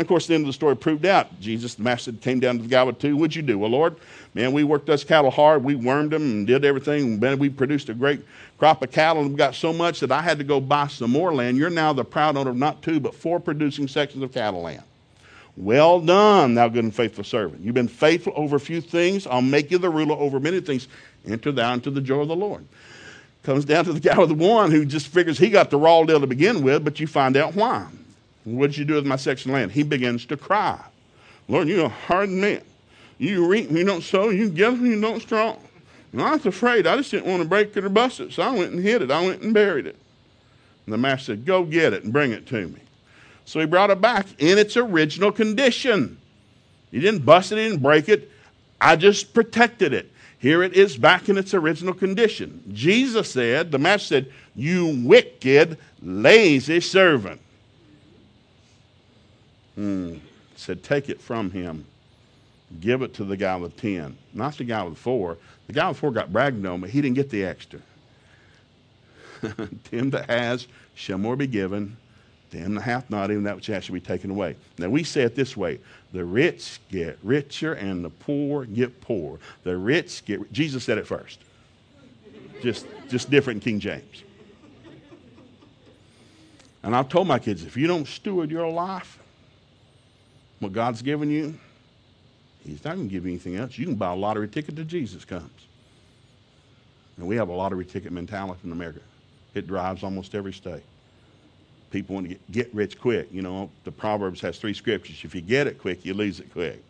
And 0.00 0.06
of 0.06 0.08
course, 0.08 0.26
the 0.26 0.32
end 0.32 0.44
of 0.44 0.46
the 0.46 0.54
story 0.54 0.74
proved 0.76 1.04
out. 1.04 1.38
Jesus, 1.42 1.74
the 1.74 1.82
master, 1.82 2.10
came 2.10 2.40
down 2.40 2.56
to 2.56 2.62
the 2.62 2.70
guy 2.70 2.82
with 2.82 2.98
two. 2.98 3.18
What'd 3.18 3.36
you 3.36 3.42
do? 3.42 3.58
Well, 3.58 3.68
Lord, 3.68 3.96
man, 4.32 4.52
we 4.52 4.64
worked 4.64 4.88
us 4.88 5.04
cattle 5.04 5.30
hard. 5.30 5.62
We 5.62 5.74
wormed 5.74 6.12
them 6.12 6.22
and 6.22 6.46
did 6.46 6.64
everything. 6.64 7.22
And 7.22 7.38
we 7.38 7.50
produced 7.50 7.90
a 7.90 7.92
great 7.92 8.22
crop 8.56 8.82
of 8.82 8.90
cattle 8.92 9.20
and 9.20 9.32
we 9.32 9.36
got 9.36 9.54
so 9.54 9.74
much 9.74 10.00
that 10.00 10.10
I 10.10 10.22
had 10.22 10.38
to 10.38 10.44
go 10.44 10.58
buy 10.58 10.86
some 10.86 11.10
more 11.10 11.34
land. 11.34 11.58
You're 11.58 11.68
now 11.68 11.92
the 11.92 12.02
proud 12.02 12.38
owner 12.38 12.48
of 12.48 12.56
not 12.56 12.80
two, 12.80 12.98
but 12.98 13.14
four 13.14 13.38
producing 13.38 13.88
sections 13.88 14.22
of 14.22 14.32
cattle 14.32 14.62
land. 14.62 14.84
Well 15.58 16.00
done, 16.00 16.54
thou 16.54 16.68
good 16.68 16.84
and 16.84 16.94
faithful 16.94 17.24
servant. 17.24 17.62
You've 17.62 17.74
been 17.74 17.86
faithful 17.86 18.32
over 18.36 18.56
a 18.56 18.60
few 18.60 18.80
things. 18.80 19.26
I'll 19.26 19.42
make 19.42 19.70
you 19.70 19.76
the 19.76 19.90
ruler 19.90 20.14
over 20.14 20.40
many 20.40 20.62
things. 20.62 20.88
Enter 21.28 21.52
thou 21.52 21.74
into 21.74 21.90
the 21.90 22.00
joy 22.00 22.20
of 22.20 22.28
the 22.28 22.36
Lord. 22.36 22.64
Comes 23.42 23.66
down 23.66 23.84
to 23.84 23.92
the 23.92 24.00
guy 24.00 24.18
with 24.18 24.30
the 24.30 24.34
one 24.34 24.70
who 24.70 24.86
just 24.86 25.08
figures 25.08 25.36
he 25.36 25.50
got 25.50 25.68
the 25.68 25.76
raw 25.76 26.02
deal 26.04 26.20
to 26.20 26.26
begin 26.26 26.62
with, 26.62 26.84
but 26.84 27.00
you 27.00 27.06
find 27.06 27.36
out 27.36 27.54
why. 27.54 27.86
What 28.44 28.68
did 28.68 28.78
you 28.78 28.84
do 28.84 28.94
with 28.94 29.06
my 29.06 29.16
section 29.16 29.52
land? 29.52 29.72
He 29.72 29.82
begins 29.82 30.24
to 30.26 30.36
cry. 30.36 30.80
Lord, 31.48 31.68
you're 31.68 31.86
a 31.86 31.88
hard 31.88 32.30
man. 32.30 32.62
You 33.18 33.46
reap, 33.46 33.70
you 33.70 33.84
don't 33.84 34.02
sow, 34.02 34.30
you 34.30 34.48
give, 34.48 34.80
you 34.80 34.98
don't 35.00 35.20
strong. 35.20 35.58
And 36.12 36.22
I 36.22 36.32
was 36.32 36.46
afraid. 36.46 36.86
I 36.86 36.96
just 36.96 37.10
didn't 37.10 37.26
want 37.26 37.42
to 37.42 37.48
break 37.48 37.76
it 37.76 37.84
or 37.84 37.88
bust 37.88 38.20
it, 38.20 38.32
so 38.32 38.42
I 38.42 38.50
went 38.50 38.72
and 38.72 38.82
hid 38.82 39.02
it. 39.02 39.10
I 39.10 39.24
went 39.24 39.42
and 39.42 39.52
buried 39.52 39.86
it. 39.86 39.96
And 40.86 40.92
the 40.92 40.98
master 40.98 41.32
said, 41.32 41.44
Go 41.44 41.64
get 41.64 41.92
it 41.92 42.02
and 42.02 42.12
bring 42.12 42.32
it 42.32 42.46
to 42.48 42.66
me. 42.68 42.80
So 43.44 43.60
he 43.60 43.66
brought 43.66 43.90
it 43.90 44.00
back 44.00 44.26
in 44.38 44.58
its 44.58 44.76
original 44.76 45.32
condition. 45.32 46.18
He 46.90 47.00
didn't 47.00 47.24
bust 47.24 47.52
it, 47.52 47.56
he 47.56 47.68
didn't 47.68 47.82
break 47.82 48.08
it. 48.08 48.30
I 48.80 48.96
just 48.96 49.34
protected 49.34 49.92
it. 49.92 50.10
Here 50.38 50.62
it 50.62 50.72
is 50.72 50.96
back 50.96 51.28
in 51.28 51.36
its 51.36 51.52
original 51.52 51.92
condition. 51.92 52.62
Jesus 52.72 53.30
said, 53.30 53.70
the 53.70 53.78
master 53.78 54.06
said, 54.06 54.32
You 54.54 55.02
wicked, 55.04 55.76
lazy 56.02 56.80
servant. 56.80 57.40
Hmm. 59.80 60.16
Said, 60.56 60.82
Take 60.82 61.08
it 61.08 61.22
from 61.22 61.50
him. 61.50 61.86
Give 62.82 63.00
it 63.00 63.14
to 63.14 63.24
the 63.24 63.34
guy 63.34 63.56
with 63.56 63.78
10. 63.78 64.14
Not 64.34 64.58
the 64.58 64.64
guy 64.64 64.82
with 64.82 64.98
four. 64.98 65.38
The 65.68 65.72
guy 65.72 65.88
with 65.88 65.96
four 65.96 66.10
got 66.10 66.30
bragged 66.30 66.64
on, 66.66 66.82
but 66.82 66.90
he 66.90 67.00
didn't 67.00 67.16
get 67.16 67.30
the 67.30 67.46
extra. 67.46 67.80
to 69.40 69.70
him 69.90 70.10
that 70.10 70.28
has 70.28 70.66
shall 70.94 71.16
more 71.16 71.34
be 71.34 71.46
given. 71.46 71.96
To 72.50 72.58
him 72.58 72.74
that 72.74 72.82
hath 72.82 73.08
not, 73.08 73.30
even 73.30 73.44
that 73.44 73.56
which 73.56 73.68
has 73.68 73.84
shall 73.84 73.94
be 73.94 74.00
taken 74.00 74.30
away. 74.30 74.54
Now 74.76 74.90
we 74.90 75.02
say 75.02 75.22
it 75.22 75.34
this 75.34 75.56
way 75.56 75.78
the 76.12 76.26
rich 76.26 76.78
get 76.90 77.18
richer 77.22 77.72
and 77.72 78.04
the 78.04 78.10
poor 78.10 78.66
get 78.66 79.00
poor. 79.00 79.38
The 79.62 79.78
rich 79.78 80.26
get 80.26 80.52
Jesus 80.52 80.84
said 80.84 80.98
it 80.98 81.06
first. 81.06 81.38
Just 82.60 82.86
just 83.08 83.30
different 83.30 83.62
King 83.62 83.80
James. 83.80 84.24
And 86.82 86.94
I've 86.94 87.08
told 87.08 87.26
my 87.26 87.38
kids 87.38 87.64
if 87.64 87.78
you 87.78 87.86
don't 87.86 88.06
steward 88.06 88.50
your 88.50 88.70
life, 88.70 89.19
what 90.60 90.72
God's 90.72 91.02
given 91.02 91.30
you, 91.30 91.58
He's 92.64 92.84
not 92.84 92.96
going 92.96 93.08
to 93.08 93.12
give 93.12 93.24
you 93.24 93.30
anything 93.30 93.56
else. 93.56 93.78
You 93.78 93.86
can 93.86 93.94
buy 93.94 94.12
a 94.12 94.14
lottery 94.16 94.46
ticket 94.46 94.76
till 94.76 94.84
Jesus 94.84 95.24
comes. 95.24 95.50
And 97.16 97.26
we 97.26 97.36
have 97.36 97.48
a 97.48 97.52
lottery 97.52 97.84
ticket 97.84 98.12
mentality 98.12 98.60
in 98.64 98.72
America. 98.72 99.00
It 99.54 99.66
drives 99.66 100.02
almost 100.02 100.34
every 100.34 100.52
state. 100.52 100.82
People 101.90 102.14
want 102.14 102.28
to 102.28 102.34
get, 102.34 102.52
get 102.52 102.74
rich 102.74 102.98
quick. 102.98 103.28
You 103.32 103.42
know, 103.42 103.70
the 103.84 103.90
Proverbs 103.90 104.40
has 104.42 104.58
three 104.58 104.74
scriptures. 104.74 105.20
If 105.24 105.34
you 105.34 105.40
get 105.40 105.66
it 105.66 105.78
quick, 105.78 106.04
you 106.04 106.14
lose 106.14 106.38
it 106.38 106.52
quick. 106.52 106.82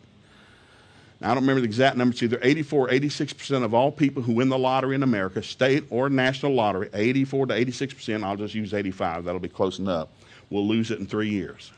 Now, 1.19 1.31
I 1.31 1.33
don't 1.33 1.43
remember 1.43 1.61
the 1.61 1.65
exact 1.65 1.97
numbers. 1.97 2.21
Either 2.21 2.39
84 2.41 2.89
86% 2.89 3.63
of 3.63 3.73
all 3.73 3.91
people 3.91 4.21
who 4.21 4.33
win 4.33 4.49
the 4.49 4.57
lottery 4.57 4.95
in 4.95 5.03
America, 5.03 5.41
state 5.41 5.85
or 5.89 6.09
national 6.09 6.53
lottery, 6.53 6.89
84 6.93 7.47
to 7.47 7.53
86%, 7.53 8.23
I'll 8.23 8.35
just 8.35 8.53
use 8.53 8.73
85, 8.73 9.23
that'll 9.23 9.39
be 9.39 9.47
close 9.47 9.79
enough, 9.79 10.09
will 10.49 10.67
lose 10.67 10.91
it 10.91 10.99
in 10.99 11.07
three 11.07 11.29
years. 11.29 11.71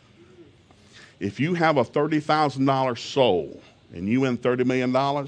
If 1.23 1.39
you 1.39 1.53
have 1.53 1.77
a 1.77 1.85
$30,000 1.85 2.97
soul 2.97 3.61
and 3.93 4.09
you 4.09 4.19
win 4.19 4.37
$30 4.37 4.65
million, 4.65 5.27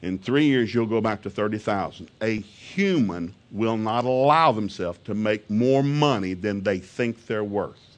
in 0.00 0.16
three 0.16 0.44
years 0.44 0.72
you'll 0.72 0.86
go 0.86 1.00
back 1.00 1.20
to 1.22 1.30
30,000. 1.30 2.08
A 2.20 2.38
human 2.38 3.34
will 3.50 3.76
not 3.76 4.04
allow 4.04 4.52
themselves 4.52 5.00
to 5.04 5.14
make 5.14 5.50
more 5.50 5.82
money 5.82 6.34
than 6.34 6.62
they 6.62 6.78
think 6.78 7.26
they're 7.26 7.42
worth. 7.42 7.96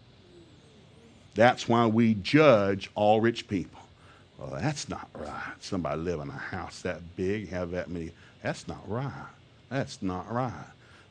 That's 1.34 1.68
why 1.68 1.84
we 1.84 2.14
judge 2.14 2.90
all 2.94 3.20
rich 3.20 3.46
people. 3.46 3.82
Well, 4.38 4.58
that's 4.58 4.88
not 4.88 5.10
right. 5.12 5.52
Somebody 5.60 6.00
live 6.00 6.20
in 6.20 6.30
a 6.30 6.32
house 6.32 6.80
that 6.80 7.14
big, 7.14 7.50
have 7.50 7.72
that 7.72 7.90
many. 7.90 8.12
That's 8.42 8.66
not 8.66 8.88
right. 8.88 9.12
That's 9.68 10.00
not 10.00 10.32
right. 10.32 10.64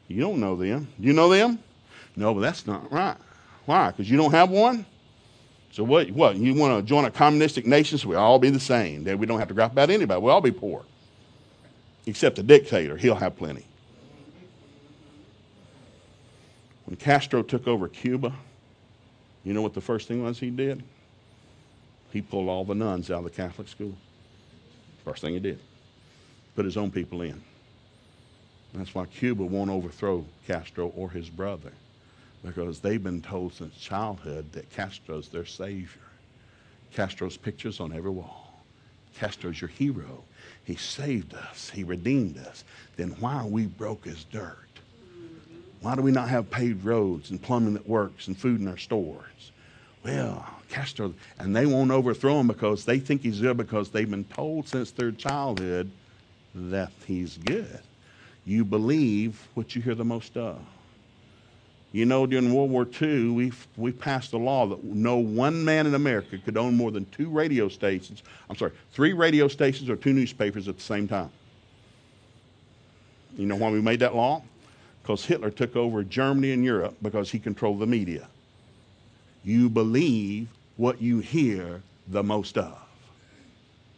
You 0.08 0.22
don't 0.22 0.40
know 0.40 0.56
them. 0.56 0.88
You 0.98 1.14
know 1.14 1.30
them? 1.30 1.60
No, 2.16 2.34
but 2.34 2.42
that's 2.42 2.66
not 2.66 2.92
right. 2.92 3.18
Why? 3.68 3.92
Because 3.92 4.10
you 4.10 4.18
don't 4.18 4.32
have 4.32 4.50
one? 4.50 4.88
So 5.74 5.84
what? 5.84 6.12
What? 6.12 6.36
You 6.36 6.54
want 6.54 6.78
to 6.78 6.88
join 6.88 7.06
a 7.06 7.10
communistic 7.10 7.66
nation 7.66 7.98
so 7.98 8.08
we 8.08 8.16
all 8.16 8.38
be 8.38 8.52
the 8.52 8.60
same? 8.60 9.06
That 9.06 9.18
we 9.18 9.26
don't 9.26 9.40
have 9.40 9.48
to 9.48 9.56
gripe 9.56 9.72
about 9.72 9.90
anybody. 9.90 10.22
We'll 10.22 10.32
all 10.32 10.40
be 10.40 10.52
poor, 10.52 10.86
except 12.06 12.36
the 12.36 12.44
dictator. 12.44 12.96
He'll 12.96 13.16
have 13.16 13.36
plenty. 13.36 13.66
When 16.86 16.96
Castro 16.96 17.42
took 17.42 17.68
over 17.68 17.88
Cuba, 17.88 18.32
you 19.44 19.54
know 19.54 19.64
what 19.64 19.74
the 19.74 19.82
first 19.82 20.08
thing 20.08 20.24
was 20.24 20.38
he 20.38 20.52
did? 20.52 20.84
He 22.12 22.22
pulled 22.22 22.50
all 22.50 22.66
the 22.66 22.76
nuns 22.76 23.10
out 23.10 23.20
of 23.20 23.24
the 23.24 23.32
Catholic 23.32 23.68
school. 23.68 23.96
First 25.04 25.22
thing 25.22 25.34
he 25.34 25.40
did. 25.40 25.60
Put 26.56 26.66
his 26.66 26.78
own 26.78 26.92
people 26.92 27.24
in. 27.24 27.42
That's 28.76 28.94
why 28.94 29.08
Cuba 29.08 29.44
won't 29.44 29.72
overthrow 29.72 30.24
Castro 30.46 30.90
or 30.96 31.10
his 31.10 31.32
brother 31.32 31.72
because 32.44 32.80
they've 32.80 33.04
been 33.04 33.22
told 33.22 33.54
since 33.54 33.76
childhood 33.76 34.52
that 34.52 34.70
Castro's 34.72 35.30
their 35.30 35.46
savior. 35.46 36.02
Castro's 36.94 37.38
pictures 37.38 37.80
on 37.80 37.94
every 37.94 38.12
wall. 38.12 38.64
Castro's 39.16 39.62
your 39.62 39.70
hero. 39.70 40.24
He 40.64 40.76
saved 40.76 41.34
us. 41.34 41.70
He 41.70 41.84
redeemed 41.84 42.38
us. 42.38 42.64
Then 42.98 43.16
why 43.20 43.36
are 43.36 43.48
we 43.48 43.66
broke 43.66 44.08
as 44.08 44.24
dirt? 44.26 44.58
Why 45.82 45.96
do 45.96 46.02
we 46.02 46.12
not 46.12 46.30
have 46.30 46.50
paved 46.50 46.86
roads 46.86 47.30
and 47.30 47.42
plumbing 47.42 47.74
that 47.74 47.88
works 47.88 48.28
and 48.28 48.38
food 48.38 48.62
in 48.62 48.68
our 48.68 48.78
stores? 48.78 49.52
Well, 50.04 50.46
Castro, 50.70 51.14
and 51.40 51.56
they 51.56 51.66
won't 51.66 51.92
overthrow 51.92 52.40
him 52.40 52.48
because 52.48 52.86
they 52.86 53.00
think 53.00 53.22
he's 53.22 53.42
good 53.42 53.58
because 53.58 53.90
they've 53.90 54.10
been 54.10 54.24
told 54.26 54.68
since 54.68 54.92
their 54.92 55.12
childhood 55.12 55.92
that 56.56 56.92
he's 57.06 57.38
good. 57.38 57.80
You 58.46 58.66
believe 58.66 59.48
what 59.54 59.76
you 59.76 59.82
hear 59.82 59.96
the 59.96 60.06
most 60.06 60.36
of. 60.38 60.60
You 61.94 62.08
know, 62.08 62.26
during 62.26 62.52
World 62.52 62.72
War 62.72 62.88
II, 63.02 63.30
we, 63.30 63.52
we 63.78 63.92
passed 63.92 64.34
a 64.34 64.38
law 64.38 64.66
that 64.66 64.84
no 64.84 65.18
one 65.18 65.64
man 65.64 65.86
in 65.86 65.94
America 65.94 66.40
could 66.40 66.58
own 66.58 66.76
more 66.76 66.90
than 66.90 67.06
two 67.12 67.30
radio 67.30 67.70
stations. 67.70 68.24
I'm 68.50 68.56
sorry, 68.56 68.72
three 68.94 69.14
radio 69.14 69.48
stations 69.48 69.92
or 69.92 69.96
two 69.96 70.12
newspapers 70.12 70.68
at 70.68 70.76
the 70.76 70.84
same 70.84 71.08
time. 71.08 71.30
You 73.38 73.46
know 73.46 73.56
why 73.56 73.70
we 73.70 73.80
made 73.80 74.00
that 74.00 74.16
law? 74.16 74.42
Because 75.04 75.24
Hitler 75.24 75.52
took 75.52 75.76
over 75.76 76.04
Germany 76.04 76.52
and 76.52 76.66
Europe 76.66 76.96
because 77.04 77.30
he 77.30 77.38
controlled 77.38 77.78
the 77.78 77.86
media. 77.86 78.28
You 79.44 79.70
believe 79.70 80.48
what 80.78 81.00
you 81.00 81.20
hear 81.20 81.84
the 82.08 82.24
most 82.24 82.58
of. 82.58 82.76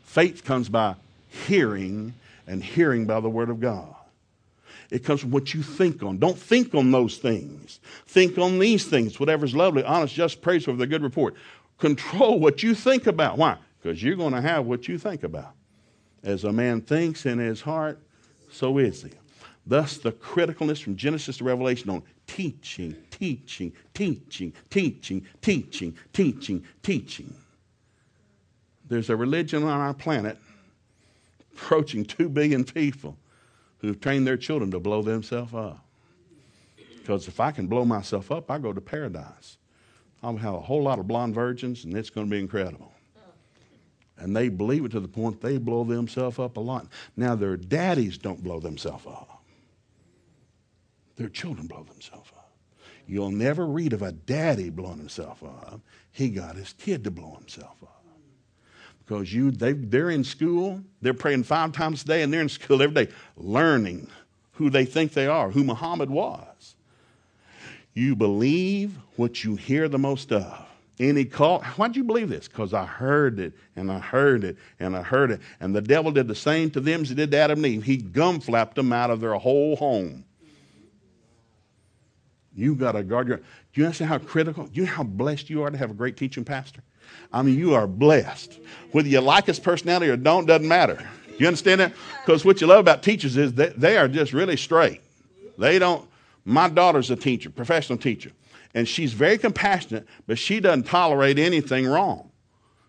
Faith 0.04 0.44
comes 0.44 0.68
by 0.68 0.96
hearing, 1.30 2.14
and 2.46 2.62
hearing 2.62 3.06
by 3.06 3.22
the 3.22 3.30
Word 3.30 3.50
of 3.50 3.62
God. 3.62 3.95
It 4.90 5.04
comes 5.04 5.22
from 5.22 5.32
what 5.32 5.54
you 5.54 5.64
think 5.64 6.04
on. 6.04 6.18
Don't 6.18 6.38
think 6.38 6.76
on 6.76 6.92
those 6.92 7.18
things. 7.18 7.80
Think 8.06 8.38
on 8.38 8.60
these 8.60 8.86
things, 8.86 9.20
whatever's 9.20 9.56
lovely, 9.56 9.84
honest, 9.84 10.14
just, 10.14 10.42
praiseworthy, 10.42 10.84
a 10.84 10.88
good 10.88 11.04
report. 11.04 11.36
Control 11.78 12.40
what 12.40 12.64
you 12.64 12.76
think 12.76 13.08
about. 13.08 13.38
Why? 13.38 13.58
Because 13.82 14.02
you're 14.02 14.16
going 14.16 14.34
to 14.34 14.42
have 14.42 14.66
what 14.66 14.88
you 14.88 14.98
think 14.98 15.24
about. 15.24 15.54
As 16.24 16.44
a 16.44 16.52
man 16.52 16.82
thinks 16.82 17.26
in 17.26 17.40
his 17.40 17.62
heart, 17.62 18.00
so 18.52 18.78
is 18.78 19.04
he. 19.04 19.12
Thus, 19.68 19.98
the 19.98 20.12
criticalness 20.12 20.82
from 20.82 20.96
Genesis 20.96 21.38
to 21.38 21.44
Revelation 21.44 21.90
on 21.90 22.04
teaching, 22.28 22.96
teaching, 23.10 23.74
teaching, 23.94 24.54
teaching, 24.70 25.26
teaching, 25.42 25.98
teaching, 26.14 26.64
teaching. 26.84 27.34
There's 28.88 29.10
a 29.10 29.16
religion 29.16 29.64
on 29.64 29.82
our 29.82 29.94
planet 29.94 30.38
approaching 31.54 32.06
2 32.06 32.30
billion 32.30 32.64
people 32.64 33.18
who've 33.86 34.00
trained 34.00 34.26
their 34.26 34.38
children 34.38 34.72
to 34.72 34.80
blow 34.80 35.02
themselves 35.02 35.54
up. 35.54 35.86
Because 36.98 37.28
if 37.28 37.40
I 37.40 37.52
can 37.52 37.68
blow 37.68 37.86
myself 37.86 38.32
up, 38.32 38.50
I 38.50 38.58
go 38.58 38.74
to 38.74 38.82
paradise. 38.82 39.58
I'll 40.24 40.38
have 40.38 40.56
a 40.56 40.60
whole 40.60 40.84
lot 40.84 40.98
of 40.98 41.08
blonde 41.08 41.36
virgins, 41.36 41.86
and 41.86 41.96
it's 41.96 42.10
going 42.10 42.28
to 42.28 42.32
be 42.32 42.40
incredible. 42.40 42.92
And 44.18 44.36
they 44.36 44.50
believe 44.50 44.86
it 44.86 44.92
to 44.94 45.00
the 45.00 45.08
point 45.08 45.42
they 45.42 45.58
blow 45.58 45.84
themselves 45.84 46.40
up 46.40 46.58
a 46.58 46.62
lot. 46.62 46.88
Now, 47.16 47.36
their 47.36 47.58
daddies 47.58 48.18
don't 48.18 48.44
blow 48.44 48.60
themselves 48.60 49.06
up, 49.06 49.44
their 51.16 51.30
children 51.30 51.68
blow 51.68 51.84
themselves 51.84 52.32
up. 52.36 52.52
You'll 53.08 53.30
never 53.30 53.68
read 53.68 53.94
of 53.94 54.02
a 54.02 54.12
daddy 54.12 54.72
blowing 54.72 54.98
himself 54.98 55.44
up. 55.44 55.80
He 56.12 56.30
got 56.30 56.56
his 56.56 56.74
kid 56.74 57.04
to 57.04 57.12
blow 57.12 57.36
himself 57.36 57.76
up 57.84 57.95
because 59.06 59.34
you 59.34 59.52
they, 59.52 59.74
they're 59.74 60.10
in 60.10 60.24
school 60.24 60.82
they're 61.02 61.14
praying 61.14 61.44
five 61.44 61.72
times 61.72 62.04
a 62.04 62.06
day 62.06 62.22
and 62.22 62.34
they're 62.34 62.42
in 62.42 62.50
school 62.50 62.82
every 62.82 63.06
day 63.06 63.12
learning 63.38 64.10
who 64.54 64.70
they 64.70 64.86
think 64.86 65.14
they 65.14 65.28
are 65.28 65.52
who 65.52 65.64
muhammad 65.64 66.10
was 66.10 66.76
you 67.94 68.16
believe 68.16 68.98
what 69.16 69.44
you 69.44 69.56
hear 69.56 69.88
the 69.88 69.98
most 69.98 70.32
of 70.32 70.66
any 71.00 71.26
cult. 71.26 71.64
Why'd 71.64 71.96
you 71.96 72.04
believe 72.04 72.30
this? 72.30 72.48
Because 72.48 72.74
I 72.74 72.86
heard 72.86 73.40
it 73.40 73.54
and 73.76 73.92
I 73.92 74.00
heard 74.00 74.44
it 74.44 74.58
and 74.80 74.96
I 74.96 75.02
heard 75.02 75.32
it. 75.32 75.42
And 75.60 75.76
the 75.76 75.82
devil 75.82 76.12
did 76.12 76.28
the 76.28 76.36
same 76.36 76.70
to 76.72 76.80
them 76.80 77.02
as 77.02 77.10
he 77.10 77.16
did 77.16 77.32
to 77.32 77.38
Adam 77.38 77.64
and 77.64 77.74
Eve. 77.74 77.84
He 77.84 77.98
gum 77.98 78.40
flapped 78.40 78.76
them 78.76 78.94
out 78.94 79.10
of 79.10 79.20
their 79.20 79.34
whole 79.34 79.76
home. 79.76 80.24
You 82.56 82.76
got 82.76 82.94
to 82.94 83.04
guard 83.04 83.28
your. 83.28 83.38
Do 83.38 83.44
you 83.74 83.86
understand 83.86 84.10
how 84.10 84.18
critical? 84.20 84.68
Do 84.68 84.80
you 84.80 84.86
know 84.86 84.94
how 84.94 85.04
blessed 85.04 85.50
you 85.50 85.64
are 85.64 85.70
to 85.70 85.78
have 85.78 85.92
a 85.92 85.94
great 85.94 86.16
teaching 86.16 86.46
pastor? 86.46 86.82
I 87.32 87.42
mean, 87.42 87.58
you 87.58 87.74
are 87.74 87.88
blessed. 87.88 88.60
Whether 88.92 89.10
you 89.10 89.20
like 89.20 89.46
his 89.46 89.60
personality 89.60 90.10
or 90.10 90.18
don't, 90.18 90.46
doesn't 90.46 90.68
matter. 90.68 91.06
You 91.38 91.48
understand 91.48 91.82
that? 91.82 91.94
Because 92.26 92.46
what 92.46 92.62
you 92.62 92.68
love 92.68 92.80
about 92.80 93.04
teachers 93.04 93.36
is 93.36 93.54
that 93.56 93.80
they 93.80 93.98
are 93.98 94.08
just 94.08 94.34
really 94.34 94.58
straight. 94.58 95.02
They 95.58 95.80
don't. 95.80 96.08
My 96.46 96.70
daughter's 96.70 97.12
a 97.12 97.16
teacher, 97.16 97.50
professional 97.50 97.98
teacher, 97.98 98.32
and 98.74 98.88
she's 98.88 99.14
very 99.14 99.38
compassionate, 99.38 100.08
but 100.28 100.38
she 100.38 100.60
doesn't 100.60 100.84
tolerate 100.84 101.40
anything 101.40 101.88
wrong. 101.88 102.32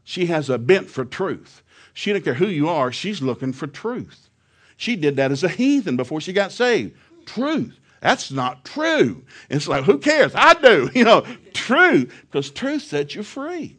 She 0.04 0.26
has 0.26 0.50
a 0.50 0.58
bent 0.58 0.88
for 0.88 1.04
truth. 1.04 1.62
She 1.94 2.12
don't 2.12 2.22
care 2.22 2.34
who 2.34 2.46
you 2.46 2.68
are, 2.68 2.92
she's 2.92 3.22
looking 3.22 3.52
for 3.52 3.66
truth. 3.66 4.28
She 4.76 4.94
did 4.94 5.16
that 5.16 5.32
as 5.32 5.42
a 5.42 5.48
heathen 5.48 5.96
before 5.96 6.20
she 6.20 6.32
got 6.32 6.52
saved. 6.52 6.94
Truth. 7.24 7.78
That's 8.00 8.30
not 8.30 8.64
true. 8.64 9.24
And 9.48 9.56
it's 9.56 9.66
like, 9.66 9.84
who 9.84 9.98
cares? 9.98 10.32
I 10.34 10.54
do. 10.54 10.90
You 10.94 11.04
know, 11.04 11.26
truth, 11.54 12.12
because 12.22 12.50
truth 12.50 12.82
sets 12.82 13.14
you 13.14 13.22
free. 13.22 13.78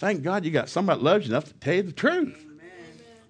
Thank 0.00 0.22
God 0.22 0.46
you 0.46 0.50
got 0.50 0.70
somebody 0.70 0.98
that 0.98 1.04
loves 1.04 1.26
you 1.26 1.32
enough 1.32 1.44
to 1.44 1.52
tell 1.52 1.74
you 1.74 1.82
the 1.82 1.92
truth. 1.92 2.46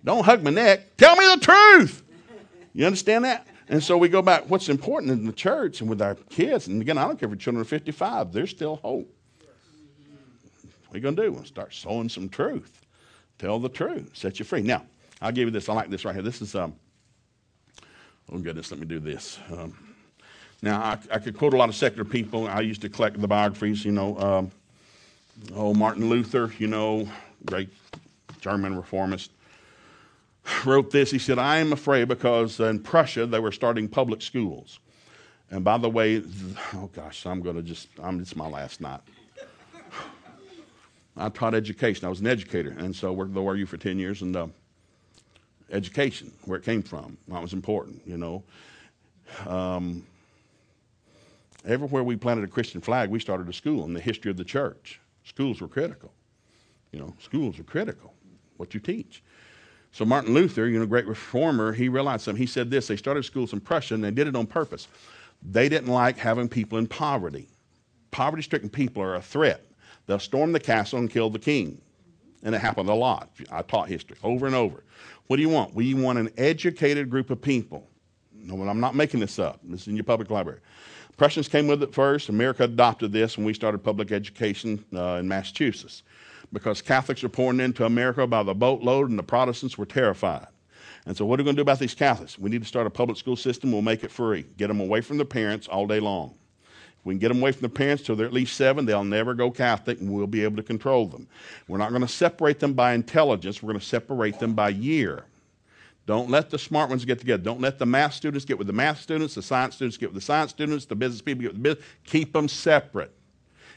Don't 0.05 0.25
hug 0.25 0.45
my 0.45 0.51
neck. 0.51 0.97
Tell 0.97 1.17
me 1.17 1.27
the 1.35 1.41
truth. 1.41 2.05
You 2.73 2.87
understand 2.87 3.25
that? 3.25 3.49
And 3.69 3.83
so 3.83 3.99
we 3.99 4.09
go 4.09 4.23
back. 4.23 4.49
What's 4.49 4.69
important 4.69 5.11
in 5.11 5.27
the 5.27 5.33
church 5.33 5.81
and 5.81 5.91
with 5.91 6.01
our 6.01 6.15
kids, 6.15 6.69
and 6.69 6.81
again, 6.81 6.97
I 6.97 7.09
don't 7.09 7.19
care 7.19 7.27
if 7.27 7.33
your 7.33 7.41
children 7.41 7.63
are 7.63 7.65
55, 7.65 8.33
there's 8.33 8.51
still 8.51 8.77
hope. 8.77 9.13
What 10.87 10.95
are 10.95 10.97
you 10.97 11.03
going 11.03 11.17
to 11.17 11.23
do? 11.23 11.33
We'll 11.33 11.45
start 11.45 11.75
sowing 11.75 12.09
some 12.09 12.29
truth. 12.29 12.87
Tell 13.41 13.59
the 13.59 13.69
truth. 13.69 14.17
Set 14.17 14.39
you 14.39 14.45
free. 14.45 14.63
Now, 14.63 14.85
I'll 15.21 15.33
give 15.33 15.49
you 15.49 15.51
this. 15.51 15.69
I 15.69 15.73
like 15.73 15.91
this 15.91 16.05
right 16.05 16.15
here. 16.15 16.23
This 16.23 16.41
is, 16.41 16.55
um, 16.55 16.77
oh 18.31 18.39
goodness, 18.39 18.71
let 18.71 18.79
me 18.79 18.87
do 18.87 19.01
this. 19.01 19.41
Um, 19.51 19.77
now, 20.63 20.81
I, 20.81 20.99
I, 21.11 21.19
could 21.19 21.37
quote 21.37 21.53
a 21.53 21.57
lot 21.57 21.69
of 21.69 21.75
secular 21.75 22.05
people. 22.05 22.47
I 22.47 22.61
used 22.61 22.83
to 22.83 22.89
collect 22.89 23.21
the 23.21 23.27
biographies, 23.27 23.85
you 23.85 23.91
know. 23.91 24.17
Um, 24.19 24.53
oh, 25.55 25.75
Martin 25.75 26.09
Luther, 26.09 26.53
you 26.59 26.67
know, 26.67 27.09
great 27.47 27.69
German 28.41 28.77
reformist 28.77 29.31
wrote 30.65 30.91
this. 30.91 31.11
He 31.11 31.19
said, 31.19 31.39
I 31.39 31.59
am 31.59 31.73
afraid 31.73 32.09
because 32.09 32.61
in 32.61 32.81
Prussia 32.81 33.27
they 33.27 33.39
were 33.39 33.53
starting 33.53 33.89
public 33.89 34.23
schools. 34.23 34.81
And 35.51 35.65
by 35.65 35.79
the 35.79 35.91
way, 35.91 36.23
oh 36.75 36.89
gosh, 36.93 37.27
I'm 37.27 37.43
going 37.43 37.57
to 37.57 37.63
just, 37.63 37.89
I'm, 38.03 38.21
it's 38.21 38.37
my 38.37 38.49
last 38.49 38.81
night. 38.81 39.01
I 41.17 41.29
taught 41.29 41.55
education. 41.55 42.07
I 42.07 42.09
was 42.09 42.21
an 42.21 42.27
educator. 42.27 42.75
And 42.79 42.95
so 42.95 43.13
worked 43.13 43.31
at 43.31 43.35
the 43.35 43.41
ORU 43.41 43.67
for 43.67 43.77
10 43.77 43.99
years. 43.99 44.23
And 44.23 44.35
uh, 44.37 44.47
education, 45.71 46.33
where 46.45 46.59
it 46.59 46.65
came 46.65 46.83
from, 46.83 47.19
that 47.29 47.43
was 47.43 47.53
important, 47.53 48.01
you 48.07 48.17
know. 48.17 48.43
Um, 49.47 50.07
everywhere 51.65 52.05
we 52.05 52.17
planted 52.17 52.45
a 52.45 52.49
Christian 52.49 52.81
flag, 52.81 53.11
we 53.11 53.19
started 53.19 53.49
a 53.49 53.53
school 53.53 53.85
in 53.85 53.93
the 53.93 54.01
history 54.01 54.31
of 54.31 54.37
the 54.37 54.45
church. 54.45 55.01
Schools 55.25 55.61
were 55.61 55.69
critical. 55.69 56.13
You 56.93 57.01
know, 57.01 57.15
schools 57.21 57.59
are 57.59 57.65
critical, 57.65 58.15
what 58.57 58.75
you 58.75 58.81
teach. 58.81 59.23
So 59.93 60.05
Martin 60.05 60.35
Luther, 60.35 60.69
you 60.69 60.79
know, 60.79 60.87
great 60.87 61.07
reformer, 61.07 61.73
he 61.73 61.89
realized 61.89 62.23
something. 62.23 62.41
He 62.41 62.47
said 62.47 62.71
this: 62.71 62.87
they 62.89 62.97
started 62.97 63.25
schools 63.25 63.53
in 63.53 63.61
Prussia, 63.61 63.95
and 63.95 64.05
they 64.05 64.11
did 64.11 64.27
it 64.27 64.37
on 64.37 64.47
purpose. 64.47 64.89
They 65.43 65.69
didn't 65.69 65.93
like 65.93 66.19
having 66.19 66.49
people 66.49 66.79
in 66.79 66.87
poverty. 66.87 67.49
Poverty-stricken 68.11 68.71
people 68.71 69.03
are 69.03 69.15
a 69.15 69.23
threat. 69.23 69.65
They'll 70.07 70.19
storm 70.19 70.53
the 70.53 70.61
castle 70.61 70.99
and 70.99 71.09
kill 71.09 71.31
the 71.31 71.39
king, 71.39 71.81
and 72.43 72.55
it 72.55 72.61
happened 72.61 72.89
a 72.89 72.95
lot. 72.95 73.31
I 73.51 73.63
taught 73.63 73.89
history 73.89 74.17
over 74.23 74.47
and 74.47 74.55
over. 74.55 74.83
What 75.29 75.37
do 75.37 75.43
you 75.43 75.49
want? 75.49 75.75
We 75.75 75.95
want 75.95 76.19
an 76.19 76.31
educated 76.37 77.09
group 77.09 77.31
of 77.31 77.41
people. 77.41 77.87
No, 78.35 78.61
I'm 78.69 78.81
not 78.81 78.95
making 78.95 79.21
this 79.21 79.39
up. 79.39 79.61
This 79.63 79.83
is 79.83 79.89
in 79.89 79.97
your 79.97 80.05
public 80.05 80.31
library. 80.31 80.61
Prussians 81.21 81.49
came 81.49 81.67
with 81.67 81.83
it 81.83 81.93
first. 81.93 82.31
America 82.31 82.65
adopted 82.65 83.13
this 83.13 83.37
when 83.37 83.45
we 83.45 83.53
started 83.53 83.85
public 83.85 84.11
education 84.11 84.83
uh, 84.97 85.19
in 85.21 85.29
Massachusetts 85.29 86.03
because 86.51 86.81
Catholics 86.81 87.23
were 87.23 87.29
pouring 87.29 87.61
into 87.61 87.85
America 87.85 88.27
by 88.27 88.43
the 88.43 88.55
boatload 88.55 89.11
and 89.11 89.19
the 89.19 89.23
Protestants 89.23 89.77
were 89.77 89.85
terrified. 89.85 90.47
And 91.05 91.15
so, 91.15 91.27
what 91.27 91.39
are 91.39 91.43
we 91.43 91.45
going 91.45 91.57
to 91.57 91.59
do 91.59 91.63
about 91.63 91.79
these 91.79 91.93
Catholics? 91.93 92.39
We 92.39 92.49
need 92.49 92.63
to 92.63 92.67
start 92.67 92.87
a 92.87 92.91
public 92.91 93.19
school 93.19 93.37
system. 93.37 93.71
We'll 93.71 93.83
make 93.83 94.03
it 94.03 94.11
free. 94.11 94.47
Get 94.57 94.69
them 94.69 94.81
away 94.81 95.03
from 95.03 95.19
their 95.19 95.27
parents 95.27 95.69
all 95.69 95.87
day 95.87 96.01
long. 96.01 96.37
If 96.63 97.05
we 97.05 97.13
can 97.13 97.19
get 97.19 97.29
them 97.29 97.43
away 97.43 97.53
from 97.53 97.61
their 97.61 97.69
parents 97.69 98.03
till 98.03 98.17
they're 98.17 98.25
at 98.25 98.33
least 98.33 98.57
seven, 98.57 98.87
they'll 98.87 99.05
never 99.05 99.35
go 99.35 99.51
Catholic 99.51 100.01
and 100.01 100.11
we'll 100.11 100.27
be 100.27 100.43
able 100.43 100.57
to 100.57 100.63
control 100.63 101.07
them. 101.07 101.29
We're 101.69 101.77
not 101.77 101.91
going 101.91 102.01
to 102.01 102.09
separate 102.09 102.61
them 102.61 102.73
by 102.73 102.95
intelligence, 102.95 103.63
we're 103.63 103.75
going 103.75 103.81
to 103.81 103.85
separate 103.85 104.39
them 104.39 104.55
by 104.55 104.71
year. 104.71 105.27
Don't 106.11 106.29
let 106.29 106.51
the 106.51 106.59
smart 106.59 106.91
ones 106.91 107.05
get 107.05 107.21
together. 107.21 107.41
Don't 107.41 107.61
let 107.61 107.79
the 107.79 107.87
math 107.87 108.15
students 108.15 108.45
get 108.45 108.59
with 108.59 108.67
the 108.67 108.73
math 108.73 109.01
students, 109.01 109.37
the 109.37 109.43
science 109.43 109.77
students 109.77 109.97
get 109.97 110.13
with 110.13 110.17
the 110.17 110.27
science 110.27 110.51
students, 110.51 110.85
the 110.85 110.97
business 110.97 111.23
people 111.23 111.43
get 111.43 111.53
with 111.53 111.63
the 111.63 111.69
business. 111.69 111.85
Keep 112.03 112.33
them 112.33 112.49
separate 112.49 113.13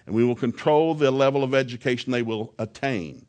and 0.07 0.15
we 0.15 0.23
will 0.23 0.33
control 0.33 0.95
the 0.95 1.11
level 1.11 1.43
of 1.43 1.53
education 1.53 2.11
they 2.11 2.23
will 2.23 2.55
attain. 2.57 3.23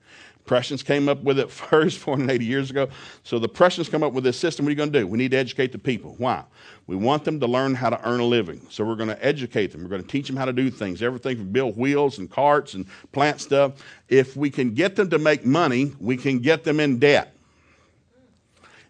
Prussians 0.47 0.83
came 0.83 1.11
up 1.11 1.23
with 1.23 1.39
it 1.39 1.51
first 1.51 1.99
480 1.99 2.47
years 2.47 2.71
ago. 2.71 2.89
So 3.25 3.39
the 3.39 3.47
Prussians 3.47 3.91
come 3.91 4.03
up 4.03 4.15
with 4.15 4.25
this 4.25 4.39
system. 4.39 4.65
What 4.65 4.69
are 4.69 4.73
you 4.73 4.77
going 4.77 4.93
to 4.95 5.01
do? 5.01 5.07
We 5.07 5.19
need 5.19 5.33
to 5.33 5.37
educate 5.37 5.73
the 5.73 5.79
people. 5.79 6.15
Why? 6.17 6.43
We 6.87 6.97
want 6.97 7.25
them 7.25 7.39
to 7.41 7.47
learn 7.47 7.75
how 7.75 7.91
to 7.91 8.09
earn 8.09 8.21
a 8.21 8.25
living. 8.25 8.67
So 8.71 8.87
we're 8.87 8.97
going 8.97 9.11
to 9.11 9.23
educate 9.23 9.73
them. 9.73 9.83
We're 9.83 9.91
going 9.91 10.03
to 10.03 10.09
teach 10.09 10.29
them 10.29 10.37
how 10.37 10.47
to 10.47 10.53
do 10.55 10.71
things, 10.71 11.03
everything 11.03 11.37
from 11.37 11.53
build 11.53 11.77
wheels 11.77 12.19
and 12.19 12.31
carts 12.31 12.73
and 12.73 12.87
plant 13.13 13.43
stuff. 13.43 13.85
If 14.09 14.35
we 14.35 14.49
can 14.49 14.73
get 14.73 14.97
them 14.97 15.11
to 15.11 15.19
make 15.19 15.45
money, 15.45 15.93
we 16.01 16.17
can 16.17 16.39
get 16.39 16.65
them 16.65 16.81
in 16.81 16.99
debt. 16.99 17.34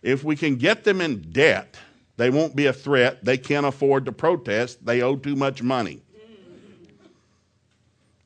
If 0.04 0.22
we 0.22 0.36
can 0.36 0.56
get 0.56 0.84
them 0.84 1.00
in 1.00 1.22
debt, 1.32 1.76
they 2.18 2.28
won't 2.28 2.54
be 2.54 2.66
a 2.66 2.74
threat. 2.74 3.24
They 3.24 3.38
can't 3.38 3.64
afford 3.64 4.04
to 4.04 4.12
protest. 4.12 4.84
They 4.84 5.00
owe 5.00 5.16
too 5.16 5.34
much 5.34 5.62
money. 5.62 6.02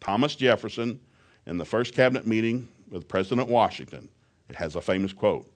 Thomas 0.01 0.35
Jefferson 0.35 0.99
in 1.47 1.57
the 1.57 1.65
first 1.65 1.95
cabinet 1.95 2.27
meeting 2.27 2.69
with 2.91 3.07
President 3.07 3.49
Washington. 3.49 4.09
It 4.49 4.57
has 4.57 4.75
a 4.75 4.81
famous 4.81 5.13
quote. 5.13 5.49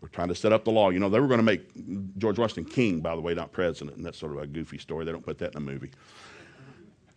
We're 0.00 0.08
trying 0.08 0.28
to 0.28 0.34
set 0.34 0.52
up 0.52 0.64
the 0.64 0.72
law. 0.72 0.90
You 0.90 0.98
know, 0.98 1.08
they 1.08 1.20
were 1.20 1.28
going 1.28 1.38
to 1.38 1.44
make 1.44 2.18
George 2.18 2.38
Washington 2.38 2.64
king, 2.64 3.00
by 3.00 3.14
the 3.14 3.20
way, 3.20 3.34
not 3.34 3.52
president. 3.52 3.96
And 3.96 4.04
that's 4.04 4.18
sort 4.18 4.32
of 4.32 4.38
a 4.38 4.46
goofy 4.48 4.78
story. 4.78 5.04
They 5.04 5.12
don't 5.12 5.24
put 5.24 5.38
that 5.38 5.52
in 5.52 5.58
a 5.58 5.60
movie. 5.60 5.92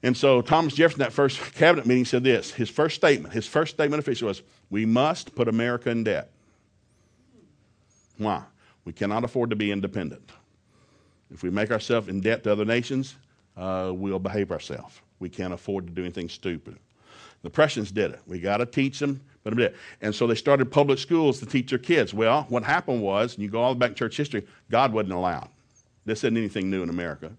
And 0.04 0.16
so 0.16 0.42
Thomas 0.42 0.76
Jefferson, 0.76 1.00
that 1.00 1.14
first 1.14 1.40
cabinet 1.56 1.88
meeting, 1.88 2.06
said 2.06 2.24
this. 2.24 2.52
His 2.52 2.70
first 2.70 2.96
statement, 2.98 3.34
his 3.34 3.48
first 3.48 3.74
statement 3.74 4.00
official 4.00 4.28
was, 4.28 4.44
We 4.70 4.86
must 4.86 5.34
put 5.34 5.48
America 5.48 5.90
in 5.90 6.04
debt. 6.04 6.33
Why? 8.18 8.44
We 8.86 8.94
cannot 8.94 9.24
afford 9.24 9.50
to 9.50 9.56
be 9.56 9.72
independent. 9.72 10.32
If 11.32 11.44
we 11.44 11.50
make 11.50 11.72
ourselves 11.72 12.08
in 12.08 12.22
debt 12.22 12.44
to 12.44 12.52
other 12.52 12.66
nations, 12.66 13.16
uh, 13.58 13.92
we'll 13.94 14.20
behave 14.20 14.52
ourselves. 14.52 15.00
We 15.20 15.30
can't 15.30 15.54
afford 15.54 15.88
to 15.88 15.94
do 15.94 16.02
anything 16.02 16.30
stupid. 16.30 16.78
The 17.44 17.50
Prussians 17.50 17.92
did 17.92 18.12
it. 18.12 18.22
We 18.28 18.40
got 18.40 18.58
to 18.58 18.66
teach 18.66 19.00
them. 19.00 19.22
And 20.02 20.16
so 20.16 20.28
they 20.28 20.36
started 20.36 20.72
public 20.72 21.00
schools 21.00 21.40
to 21.40 21.46
teach 21.46 21.70
their 21.70 21.80
kids. 21.80 22.14
Well, 22.14 22.46
what 22.50 22.64
happened 22.64 23.02
was, 23.02 23.36
and 23.36 23.44
you 23.44 23.50
go 23.50 23.62
all 23.62 23.76
back 23.76 23.90
in 23.90 23.96
church 23.96 24.16
history, 24.16 24.48
God 24.72 24.94
wasn't 24.94 25.14
allowed. 25.14 25.50
This 26.06 26.20
isn't 26.20 26.38
anything 26.38 26.70
new 26.70 26.84
in 26.84 26.90
America. 26.90 27.32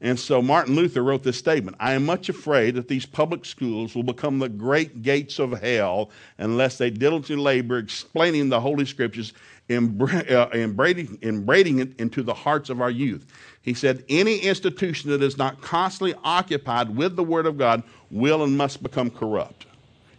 And 0.00 0.18
so 0.18 0.42
Martin 0.42 0.74
Luther 0.74 1.02
wrote 1.02 1.22
this 1.22 1.38
statement 1.38 1.76
I 1.80 1.92
am 1.94 2.04
much 2.04 2.28
afraid 2.28 2.74
that 2.74 2.88
these 2.88 3.06
public 3.06 3.44
schools 3.44 3.94
will 3.94 4.02
become 4.02 4.38
the 4.38 4.48
great 4.48 5.02
gates 5.02 5.38
of 5.38 5.52
hell 5.60 6.10
unless 6.38 6.76
they 6.76 6.90
diligently 6.90 7.42
labor 7.42 7.78
explaining 7.78 8.48
the 8.48 8.60
Holy 8.60 8.84
Scriptures, 8.84 9.32
Uh, 9.68 10.48
embraiding, 10.54 11.18
embraiding 11.22 11.80
it 11.80 11.98
into 11.98 12.22
the 12.22 12.32
hearts 12.32 12.70
of 12.70 12.80
our 12.80 12.90
youth. 12.90 13.26
He 13.62 13.74
said, 13.74 14.04
Any 14.08 14.38
institution 14.38 15.10
that 15.10 15.24
is 15.24 15.36
not 15.36 15.60
constantly 15.60 16.14
occupied 16.22 16.94
with 16.94 17.16
the 17.16 17.24
Word 17.24 17.46
of 17.46 17.58
God 17.58 17.82
will 18.08 18.44
and 18.44 18.56
must 18.56 18.80
become 18.80 19.10
corrupt. 19.10 19.66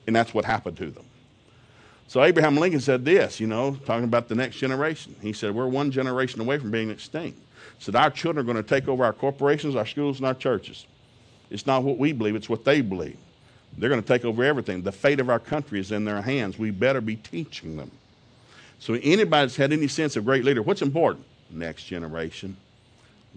And 0.05 0.13
that's 0.13 0.33
what 0.33 0.43
happened 0.43 0.75
to 0.77 0.91
them. 0.91 1.05
So 2.07 2.23
Abraham 2.23 2.57
Lincoln 2.57 2.81
said 2.81 3.05
this, 3.05 3.39
you 3.39 3.47
know, 3.47 3.77
talking 3.85 4.03
about 4.03 4.27
the 4.27 4.35
next 4.35 4.57
generation. 4.57 5.15
He 5.21 5.31
said, 5.31 5.55
We're 5.55 5.67
one 5.67 5.91
generation 5.91 6.41
away 6.41 6.57
from 6.57 6.69
being 6.69 6.89
extinct. 6.89 7.39
Said, 7.79 7.95
Our 7.95 8.09
children 8.09 8.43
are 8.43 8.51
going 8.51 8.61
to 8.61 8.69
take 8.69 8.89
over 8.89 9.05
our 9.05 9.13
corporations, 9.13 9.77
our 9.77 9.85
schools, 9.85 10.17
and 10.17 10.27
our 10.27 10.33
churches. 10.33 10.87
It's 11.49 11.65
not 11.65 11.83
what 11.83 11.97
we 11.97 12.11
believe, 12.11 12.35
it's 12.35 12.49
what 12.49 12.65
they 12.65 12.81
believe. 12.81 13.17
They're 13.77 13.89
going 13.89 14.01
to 14.01 14.07
take 14.07 14.25
over 14.25 14.43
everything. 14.43 14.81
The 14.81 14.91
fate 14.91 15.21
of 15.21 15.29
our 15.29 15.39
country 15.39 15.79
is 15.79 15.93
in 15.93 16.03
their 16.03 16.21
hands. 16.21 16.59
We 16.59 16.71
better 16.71 16.99
be 16.99 17.15
teaching 17.15 17.77
them. 17.77 17.91
So, 18.79 18.93
anybody 18.95 19.45
that's 19.45 19.55
had 19.55 19.73
any 19.73 19.87
sense 19.87 20.15
of 20.15 20.25
great 20.25 20.43
leader, 20.43 20.61
what's 20.61 20.81
important? 20.81 21.25
Next 21.49 21.85
generation 21.85 22.57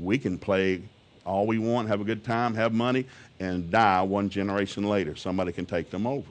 we 0.00 0.18
can 0.18 0.38
play 0.38 0.82
all 1.24 1.46
we 1.46 1.58
want, 1.58 1.88
have 1.88 2.00
a 2.00 2.04
good 2.04 2.24
time, 2.24 2.54
have 2.54 2.72
money, 2.72 3.06
and 3.38 3.70
die 3.70 4.02
one 4.02 4.28
generation 4.28 4.84
later. 4.84 5.14
Somebody 5.14 5.52
can 5.52 5.66
take 5.66 5.90
them 5.90 6.06
over. 6.06 6.28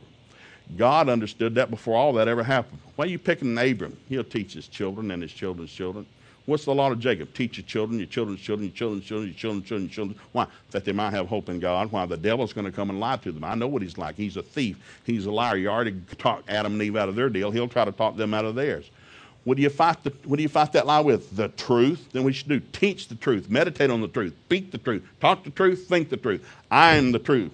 God 0.78 1.10
understood 1.10 1.55
that 1.55 1.70
before 1.70 1.95
all 1.95 2.14
that 2.14 2.28
ever 2.28 2.43
happened. 2.43 2.80
Why 2.95 3.05
are 3.05 3.07
you 3.07 3.20
picking 3.20 3.57
Abram? 3.57 3.97
He'll 4.07 4.24
teach 4.24 4.53
his 4.53 4.68
children 4.68 5.12
and 5.12 5.22
his 5.22 5.32
children's 5.32 5.72
children. 5.72 6.05
What's 6.45 6.66
the 6.66 6.74
law 6.74 6.91
of 6.91 6.99
Jacob? 6.99 7.34
Teach 7.36 7.57
your 7.57 7.66
children, 7.66 7.99
your 7.99 8.07
children's 8.07 8.41
children, 8.41 8.68
your 8.70 8.76
children's 8.76 9.05
children, 9.05 9.30
your 9.30 9.38
children's 9.38 9.68
children, 9.68 9.88
your 9.88 9.93
children. 9.93 10.20
Why? 10.32 10.47
That 10.72 10.84
they 10.84 10.91
might 10.91 11.12
have 11.12 11.28
hope 11.28 11.49
in 11.49 11.60
God. 11.60 11.91
Why? 11.91 12.05
The 12.07 12.18
devil's 12.18 12.53
going 12.53 12.66
to 12.66 12.72
come 12.72 12.89
and 12.89 12.99
lie 12.99 13.18
to 13.18 13.32
them. 13.32 13.43
I 13.43 13.53
know 13.53 13.68
what 13.68 13.84
he's 13.84 13.99
like. 13.99 14.16
He's 14.16 14.36
a 14.36 14.41
thief. 14.41 14.78
He's 15.05 15.28
a 15.28 15.32
liar. 15.32 15.57
You 15.57 15.70
already 15.70 16.01
talked 16.18 16.49
Adam 16.49 16.74
and 16.74 16.82
Eve 16.82 16.95
out 16.95 17.07
of 17.07 17.16
their 17.16 17.30
deal. 17.30 17.51
He'll 17.51 17.68
try 17.68 17.86
to 17.86 17.91
talk 17.91 18.16
them 18.16 18.34
out 18.34 18.45
of 18.45 18.55
theirs. 18.55 18.89
What 19.50 19.58
do 19.58 19.64
you 19.64 19.72
fight? 19.72 20.04
The, 20.04 20.14
what 20.26 20.38
do 20.38 20.43
you 20.43 20.47
fight 20.47 20.74
that 20.74 20.86
lie 20.86 21.00
with? 21.00 21.36
The 21.36 21.47
truth. 21.47 22.12
Then 22.12 22.24
we 22.24 22.34
should 22.34 22.50
do 22.50 22.60
teach 22.60 23.08
the 23.08 23.16
truth, 23.16 23.50
meditate 23.50 23.89
on 23.89 24.00
the 24.00 24.08
truth, 24.08 24.36
speak 24.45 24.70
the 24.70 24.78
truth, 24.78 25.04
talk 25.20 25.43
the 25.43 25.50
truth, 25.50 25.88
think 25.88 26.10
the 26.10 26.18
truth. 26.18 26.47
I 26.70 26.97
am 26.97 27.12
the 27.12 27.18
truth. 27.18 27.52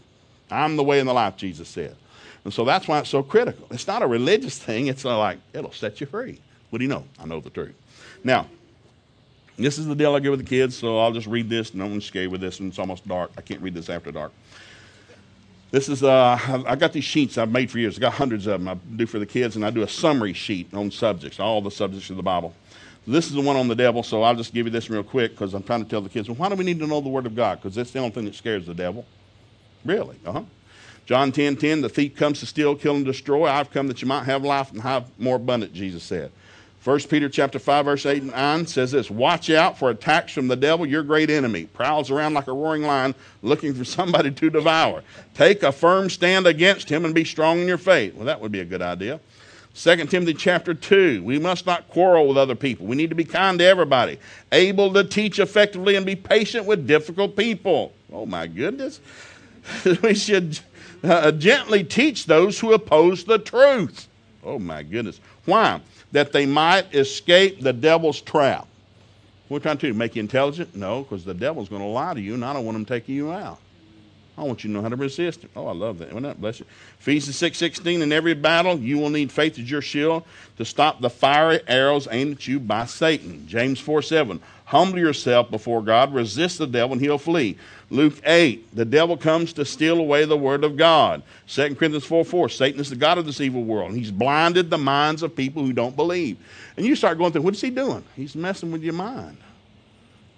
I'm 0.51 0.75
the 0.75 0.83
way 0.83 0.99
and 0.99 1.07
the 1.07 1.13
life. 1.13 1.37
Jesus 1.37 1.69
said. 1.69 1.95
And 2.43 2.53
so 2.53 2.65
that's 2.65 2.85
why 2.89 2.99
it's 2.99 3.07
so 3.07 3.23
critical. 3.23 3.65
It's 3.71 3.87
not 3.87 4.01
a 4.01 4.07
religious 4.07 4.59
thing. 4.59 4.87
It's 4.87 5.05
like 5.05 5.39
it'll 5.53 5.71
set 5.71 6.01
you 6.01 6.07
free. 6.07 6.37
What 6.69 6.79
do 6.79 6.83
you 6.83 6.89
know? 6.89 7.05
I 7.17 7.27
know 7.27 7.39
the 7.39 7.49
truth. 7.49 7.75
Now, 8.25 8.47
this 9.55 9.77
is 9.77 9.85
the 9.85 9.95
deal 9.95 10.13
I 10.13 10.19
give 10.19 10.31
with 10.31 10.41
the 10.41 10.45
kids, 10.45 10.75
so 10.75 10.99
I'll 10.99 11.13
just 11.13 11.27
read 11.27 11.49
this, 11.49 11.71
and 11.71 11.81
I'm 11.81 11.87
going 11.87 12.01
to 12.01 12.05
scare 12.05 12.29
with 12.29 12.41
this, 12.41 12.59
and 12.59 12.67
it's 12.67 12.77
almost 12.77 13.07
dark. 13.07 13.31
I 13.37 13.41
can't 13.41 13.61
read 13.61 13.73
this 13.73 13.89
after 13.89 14.11
dark. 14.11 14.33
This 15.75 15.89
is, 15.89 16.03
uh, 16.03 16.39
I 16.65 16.77
got 16.77 16.93
these 16.93 17.03
sheets 17.03 17.37
I've 17.37 17.51
made 17.51 17.69
for 17.69 17.79
years. 17.79 17.95
I've 17.95 17.99
got 17.99 18.13
hundreds 18.13 18.47
of 18.47 18.61
them 18.61 18.69
I 18.69 18.75
do 18.95 19.05
for 19.05 19.19
the 19.19 19.25
kids, 19.25 19.57
and 19.57 19.65
I 19.65 19.71
do 19.71 19.81
a 19.81 19.87
summary 19.89 20.31
sheet 20.31 20.73
on 20.73 20.89
subjects, 20.89 21.37
all 21.37 21.61
the 21.61 21.69
subjects 21.69 22.09
of 22.09 22.15
the 22.15 22.23
Bible. 22.23 22.53
This 23.05 23.27
is 23.27 23.33
the 23.33 23.41
one 23.41 23.57
on 23.57 23.67
the 23.67 23.75
devil, 23.75 24.01
so 24.01 24.23
I'll 24.23 24.37
just 24.37 24.53
give 24.53 24.67
you 24.67 24.71
this 24.71 24.89
real 24.89 25.03
quick 25.03 25.31
because 25.31 25.53
I'm 25.53 25.63
trying 25.63 25.83
to 25.83 25.89
tell 25.89 25.99
the 25.99 26.07
kids, 26.07 26.29
well, 26.29 26.37
why 26.37 26.47
do 26.47 26.55
we 26.55 26.63
need 26.63 26.79
to 26.79 26.87
know 26.87 27.01
the 27.01 27.09
Word 27.09 27.25
of 27.25 27.35
God? 27.35 27.61
Because 27.61 27.75
that's 27.75 27.91
the 27.91 27.99
only 27.99 28.11
thing 28.11 28.23
that 28.23 28.35
scares 28.35 28.65
the 28.65 28.73
devil. 28.73 29.05
Really? 29.83 30.17
Uh 30.25 30.31
huh. 30.31 30.43
John 31.05 31.33
10 31.33 31.57
10, 31.57 31.81
the 31.81 31.89
thief 31.89 32.15
comes 32.15 32.39
to 32.39 32.45
steal, 32.45 32.77
kill, 32.77 32.95
and 32.95 33.03
destroy. 33.03 33.49
I've 33.49 33.69
come 33.69 33.89
that 33.89 34.01
you 34.01 34.07
might 34.07 34.23
have 34.23 34.45
life 34.45 34.71
and 34.71 34.79
have 34.79 35.09
more 35.19 35.35
abundant, 35.35 35.73
Jesus 35.73 36.03
said. 36.03 36.31
1 36.85 36.99
Peter 37.09 37.27
chapter 37.27 37.57
5, 37.57 37.85
verse 37.85 38.05
8 38.05 38.21
and 38.21 38.31
9 38.31 38.67
says 38.67 38.91
this 38.91 39.09
Watch 39.09 39.49
out 39.49 39.79
for 39.79 39.89
attacks 39.89 40.33
from 40.33 40.47
the 40.47 40.55
devil, 40.55 40.85
your 40.85 41.01
great 41.01 41.31
enemy. 41.31 41.65
Prowls 41.65 42.11
around 42.11 42.35
like 42.35 42.45
a 42.45 42.53
roaring 42.53 42.83
lion 42.83 43.15
looking 43.41 43.73
for 43.73 43.83
somebody 43.83 44.29
to 44.29 44.49
devour. 44.51 45.01
Take 45.33 45.63
a 45.63 45.71
firm 45.71 46.11
stand 46.11 46.45
against 46.45 46.87
him 46.87 47.03
and 47.03 47.15
be 47.15 47.25
strong 47.25 47.59
in 47.59 47.67
your 47.67 47.79
faith. 47.79 48.13
Well, 48.13 48.25
that 48.25 48.39
would 48.39 48.51
be 48.51 48.59
a 48.59 48.65
good 48.65 48.83
idea. 48.83 49.19
2 49.73 50.05
Timothy 50.05 50.35
chapter 50.35 50.75
2, 50.75 51.23
we 51.23 51.39
must 51.39 51.65
not 51.65 51.89
quarrel 51.89 52.27
with 52.27 52.37
other 52.37 52.53
people. 52.53 52.85
We 52.85 52.95
need 52.95 53.09
to 53.09 53.15
be 53.15 53.25
kind 53.25 53.57
to 53.57 53.65
everybody, 53.65 54.19
able 54.51 54.93
to 54.93 55.03
teach 55.03 55.39
effectively 55.39 55.95
and 55.95 56.05
be 56.05 56.15
patient 56.15 56.67
with 56.67 56.85
difficult 56.85 57.35
people. 57.35 57.93
Oh, 58.13 58.27
my 58.27 58.45
goodness. 58.45 59.01
we 60.03 60.13
should 60.13 60.59
uh, 61.03 61.31
gently 61.31 61.83
teach 61.83 62.27
those 62.27 62.59
who 62.59 62.73
oppose 62.73 63.23
the 63.23 63.39
truth. 63.39 64.07
Oh, 64.43 64.59
my 64.59 64.83
goodness. 64.83 65.19
Why? 65.45 65.81
That 66.15 66.31
they 66.31 66.45
might 66.45 66.95
escape 66.95 67.59
the 67.59 67.73
devil's 67.73 68.21
trap. 68.21 68.65
What 69.49 69.63
trying 69.63 69.77
to 69.79 69.87
do? 69.87 69.93
Make 69.93 70.15
you 70.15 70.21
intelligent? 70.21 70.73
No, 70.73 71.03
because 71.03 71.25
the 71.25 71.33
devil's 71.33 71.67
going 71.67 71.81
to 71.81 71.87
lie 71.89 72.13
to 72.13 72.21
you, 72.21 72.35
and 72.35 72.45
I 72.45 72.53
don't 72.53 72.63
want 72.63 72.77
him 72.77 72.85
taking 72.85 73.15
you 73.15 73.33
out. 73.33 73.59
I 74.37 74.43
want 74.43 74.63
you 74.63 74.69
to 74.69 74.73
know 74.73 74.81
how 74.81 74.89
to 74.89 74.95
resist 74.97 75.43
him. 75.43 75.49
Oh, 75.55 75.67
I 75.67 75.73
love 75.73 75.99
that. 75.99 76.11
Well, 76.11 76.21
that 76.23 76.41
bless 76.41 76.59
you. 76.59 76.65
Ephesians 76.99 77.37
6 77.37 77.57
16, 77.57 78.01
in 78.01 78.11
every 78.11 78.33
battle, 78.33 78.77
you 78.77 78.97
will 78.97 79.09
need 79.09 79.31
faith 79.31 79.57
as 79.57 79.69
your 79.69 79.81
shield 79.81 80.23
to 80.57 80.65
stop 80.65 80.99
the 80.99 81.09
fiery 81.09 81.61
arrows 81.67 82.07
aimed 82.11 82.35
at 82.35 82.47
you 82.47 82.59
by 82.59 82.85
Satan. 82.85 83.47
James 83.47 83.79
4 83.79 84.01
7, 84.01 84.41
humble 84.65 84.99
yourself 84.99 85.49
before 85.49 85.81
God, 85.81 86.13
resist 86.13 86.57
the 86.57 86.67
devil, 86.67 86.93
and 86.93 87.01
he'll 87.01 87.17
flee. 87.17 87.57
Luke 87.89 88.19
8, 88.25 88.75
the 88.75 88.83
devil 88.83 89.15
comes 89.15 89.53
to 89.53 89.63
steal 89.63 89.99
away 89.99 90.25
the 90.25 90.35
word 90.35 90.63
of 90.63 90.75
God. 90.75 91.21
2 91.47 91.75
Corinthians 91.75 92.03
4 92.03 92.25
4, 92.25 92.49
Satan 92.49 92.81
is 92.81 92.89
the 92.89 92.95
God 92.97 93.17
of 93.17 93.25
this 93.25 93.39
evil 93.39 93.63
world, 93.63 93.91
and 93.91 93.97
he's 93.97 94.11
blinded 94.11 94.69
the 94.69 94.77
minds 94.77 95.23
of 95.23 95.35
people 95.35 95.63
who 95.63 95.71
don't 95.71 95.95
believe. 95.95 96.37
And 96.75 96.85
you 96.85 96.95
start 96.97 97.17
going 97.17 97.31
through, 97.31 97.43
what 97.43 97.53
is 97.53 97.61
he 97.61 97.69
doing? 97.69 98.03
He's 98.17 98.35
messing 98.35 98.71
with 98.71 98.83
your 98.83 98.93
mind. 98.93 99.37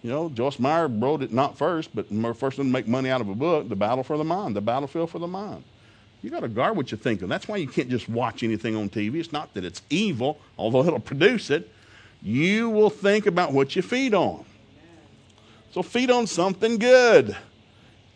You 0.04 0.12
know, 0.12 0.30
Joyce 0.30 0.60
Meyer 0.60 0.88
wrote 0.88 1.24
it 1.24 1.34
not 1.34 1.58
first, 1.58 1.90
but 1.96 2.08
first 2.38 2.58
to 2.58 2.64
make 2.64 2.88
money 2.88 3.10
out 3.10 3.20
of 3.20 3.30
a 3.30 3.36
book, 3.36 3.68
The 3.68 3.76
Battle 3.76 4.04
for 4.04 4.18
the 4.18 4.24
Mind, 4.24 4.56
The 4.56 4.62
Battlefield 4.62 5.10
for 5.10 5.20
the 5.20 5.28
Mind. 5.28 5.64
You 6.22 6.30
got 6.30 6.42
to 6.42 6.48
guard 6.48 6.76
what 6.76 6.92
you're 6.92 6.98
thinking. 6.98 7.28
That's 7.28 7.48
why 7.48 7.58
you 7.58 7.68
can't 7.68 7.90
just 7.90 8.10
watch 8.10 8.44
anything 8.44 8.76
on 8.76 8.90
TV. 8.90 9.16
It's 9.16 9.32
not 9.32 9.54
that 9.54 9.64
it's 9.64 9.82
evil, 9.90 10.40
although 10.58 10.86
it'll 10.86 11.00
produce 11.00 11.50
it. 11.50 11.72
You 12.22 12.70
will 12.70 12.90
think 12.90 13.26
about 13.28 13.54
what 13.54 13.76
you 13.76 13.82
feed 13.82 14.14
on. 14.14 14.46
So 15.72 15.84
feed 15.84 16.10
on 16.10 16.26
something 16.26 16.78
good. 16.78 17.36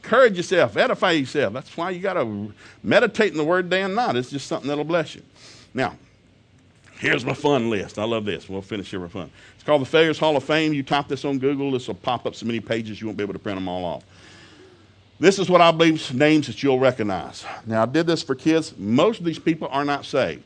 Encourage 0.03 0.37
yourself, 0.37 0.77
edify 0.77 1.11
yourself. 1.11 1.53
That's 1.53 1.77
why 1.77 1.91
you 1.91 1.99
got 1.99 2.13
to 2.13 2.51
meditate 2.81 3.31
in 3.31 3.37
the 3.37 3.43
Word 3.43 3.69
day 3.69 3.83
and 3.83 3.93
night. 3.93 4.15
It's 4.15 4.31
just 4.31 4.47
something 4.47 4.67
that'll 4.67 4.83
bless 4.83 5.13
you. 5.13 5.21
Now, 5.73 5.95
here's 7.01 7.25
my 7.25 7.33
fun 7.33 7.69
list. 7.69 7.97
I 7.97 8.03
love 8.03 8.25
this. 8.25 8.47
We'll 8.47 8.61
finish 8.61 8.91
here 8.91 8.99
with 8.99 9.11
fun. 9.11 9.29
It's 9.55 9.63
called 9.63 9.81
the 9.81 9.87
Failures 9.87 10.19
Hall 10.19 10.37
of 10.37 10.43
Fame. 10.43 10.71
You 10.71 10.83
type 10.83 11.07
this 11.07 11.25
on 11.25 11.39
Google, 11.39 11.71
this 11.71 11.87
will 11.87 11.95
pop 11.95 12.25
up 12.25 12.35
so 12.35 12.45
many 12.45 12.59
pages 12.59 13.01
you 13.01 13.07
won't 13.07 13.17
be 13.17 13.23
able 13.23 13.33
to 13.33 13.39
print 13.39 13.57
them 13.57 13.67
all 13.67 13.83
off. 13.83 14.03
This 15.19 15.37
is 15.37 15.49
what 15.49 15.61
I 15.61 15.71
believe 15.71 16.13
names 16.13 16.47
that 16.47 16.63
you'll 16.63 16.79
recognize. 16.79 17.43
Now, 17.65 17.83
I 17.83 17.85
did 17.85 18.07
this 18.07 18.23
for 18.23 18.35
kids. 18.35 18.75
Most 18.77 19.19
of 19.19 19.25
these 19.25 19.39
people 19.39 19.67
are 19.71 19.85
not 19.85 20.05
saved. 20.05 20.43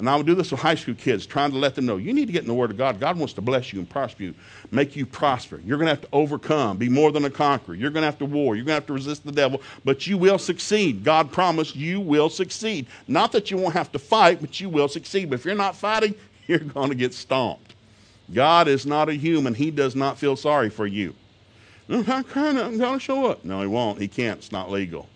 And 0.00 0.10
I 0.10 0.16
would 0.16 0.26
do 0.26 0.34
this 0.34 0.50
with 0.50 0.60
high 0.60 0.74
school 0.74 0.94
kids, 0.94 1.26
trying 1.26 1.52
to 1.52 1.58
let 1.58 1.74
them 1.74 1.86
know 1.86 1.96
you 1.96 2.12
need 2.12 2.26
to 2.26 2.32
get 2.32 2.42
in 2.42 2.48
the 2.48 2.54
Word 2.54 2.70
of 2.70 2.76
God. 2.76 2.98
God 2.98 3.18
wants 3.18 3.34
to 3.34 3.40
bless 3.40 3.72
you 3.72 3.78
and 3.78 3.88
prosper 3.88 4.24
you, 4.24 4.34
make 4.72 4.96
you 4.96 5.06
prosper. 5.06 5.60
You're 5.64 5.76
going 5.76 5.86
to 5.86 5.92
have 5.92 6.00
to 6.00 6.08
overcome, 6.12 6.78
be 6.78 6.88
more 6.88 7.12
than 7.12 7.24
a 7.24 7.30
conqueror. 7.30 7.74
You're 7.74 7.90
going 7.90 8.02
to 8.02 8.06
have 8.06 8.18
to 8.18 8.24
war. 8.24 8.56
You're 8.56 8.64
going 8.64 8.74
to 8.74 8.80
have 8.80 8.86
to 8.86 8.94
resist 8.94 9.24
the 9.24 9.32
devil, 9.32 9.62
but 9.84 10.06
you 10.06 10.18
will 10.18 10.38
succeed. 10.38 11.04
God 11.04 11.30
promised 11.30 11.76
you 11.76 12.00
will 12.00 12.30
succeed. 12.30 12.86
Not 13.06 13.30
that 13.32 13.50
you 13.50 13.58
won't 13.58 13.74
have 13.74 13.92
to 13.92 13.98
fight, 13.98 14.40
but 14.40 14.58
you 14.58 14.68
will 14.68 14.88
succeed. 14.88 15.30
But 15.30 15.38
if 15.38 15.44
you're 15.44 15.54
not 15.54 15.76
fighting, 15.76 16.14
you're 16.48 16.58
going 16.58 16.88
to 16.88 16.96
get 16.96 17.14
stomped. 17.14 17.74
God 18.32 18.68
is 18.68 18.86
not 18.86 19.08
a 19.08 19.14
human. 19.14 19.54
He 19.54 19.70
does 19.70 19.94
not 19.94 20.18
feel 20.18 20.34
sorry 20.34 20.70
for 20.70 20.86
you. 20.86 21.14
I'm 21.88 22.04
going 22.04 22.78
to 22.78 22.98
show 22.98 23.26
up. 23.26 23.44
No, 23.44 23.60
he 23.60 23.66
won't. 23.66 24.00
He 24.00 24.08
can't. 24.08 24.38
It's 24.38 24.52
not 24.52 24.70
legal. 24.70 25.08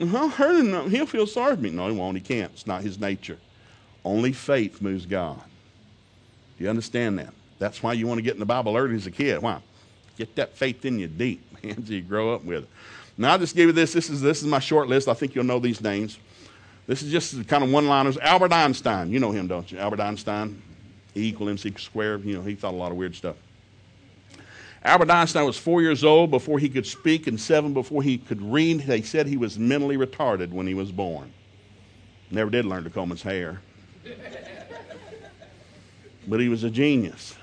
I'll 0.00 0.28
hurt 0.28 0.64
him. 0.64 0.90
He'll 0.90 1.06
feel 1.06 1.26
sorry 1.26 1.56
for 1.56 1.62
me. 1.62 1.70
No, 1.70 1.88
he 1.88 1.96
won't. 1.96 2.16
He 2.16 2.22
can't. 2.22 2.52
It's 2.52 2.66
not 2.66 2.82
his 2.82 2.98
nature. 3.00 3.38
Only 4.04 4.32
faith 4.32 4.80
moves 4.80 5.06
God. 5.06 5.40
Do 6.58 6.64
you 6.64 6.70
understand 6.70 7.18
that? 7.18 7.32
That's 7.58 7.82
why 7.82 7.94
you 7.94 8.06
want 8.06 8.18
to 8.18 8.22
get 8.22 8.34
in 8.34 8.40
the 8.40 8.46
Bible 8.46 8.76
early 8.76 8.94
as 8.94 9.06
a 9.06 9.10
kid. 9.10 9.40
Why? 9.40 9.60
Get 10.18 10.34
that 10.36 10.56
faith 10.56 10.84
in 10.84 10.98
you 10.98 11.06
deep, 11.06 11.42
man, 11.64 11.84
so 11.84 11.92
you 11.92 12.02
grow 12.02 12.34
up 12.34 12.44
with 12.44 12.64
it. 12.64 12.70
Now, 13.18 13.34
I 13.34 13.38
just 13.38 13.56
gave 13.56 13.68
you 13.68 13.72
this. 13.72 13.92
This 13.92 14.10
is, 14.10 14.20
this 14.20 14.42
is 14.42 14.46
my 14.46 14.58
short 14.58 14.88
list. 14.88 15.08
I 15.08 15.14
think 15.14 15.34
you'll 15.34 15.44
know 15.44 15.58
these 15.58 15.80
names. 15.80 16.18
This 16.86 17.02
is 17.02 17.10
just 17.10 17.48
kind 17.48 17.64
of 17.64 17.70
one 17.70 17.88
liners. 17.88 18.18
Albert 18.18 18.52
Einstein. 18.52 19.10
You 19.10 19.18
know 19.18 19.32
him, 19.32 19.48
don't 19.48 19.70
you? 19.72 19.78
Albert 19.78 20.00
Einstein. 20.00 20.62
E 21.16 21.28
equal 21.28 21.48
MC 21.48 21.72
squared. 21.78 22.24
You 22.24 22.36
know, 22.36 22.42
he 22.42 22.54
thought 22.54 22.74
a 22.74 22.76
lot 22.76 22.92
of 22.92 22.98
weird 22.98 23.14
stuff. 23.14 23.36
Albert 24.86 25.10
Einstein 25.10 25.44
was 25.44 25.58
four 25.58 25.82
years 25.82 26.04
old 26.04 26.30
before 26.30 26.60
he 26.60 26.68
could 26.68 26.86
speak 26.86 27.26
and 27.26 27.40
seven 27.40 27.74
before 27.74 28.04
he 28.04 28.18
could 28.18 28.40
read. 28.40 28.80
They 28.82 29.02
said 29.02 29.26
he 29.26 29.36
was 29.36 29.58
mentally 29.58 29.96
retarded 29.96 30.50
when 30.50 30.68
he 30.68 30.74
was 30.74 30.92
born. 30.92 31.32
Never 32.30 32.50
did 32.50 32.64
learn 32.64 32.84
to 32.84 32.90
comb 32.90 33.10
his 33.10 33.22
hair. 33.22 33.60
but 36.28 36.38
he 36.38 36.48
was 36.48 36.62
a 36.62 36.70
genius. 36.70 37.34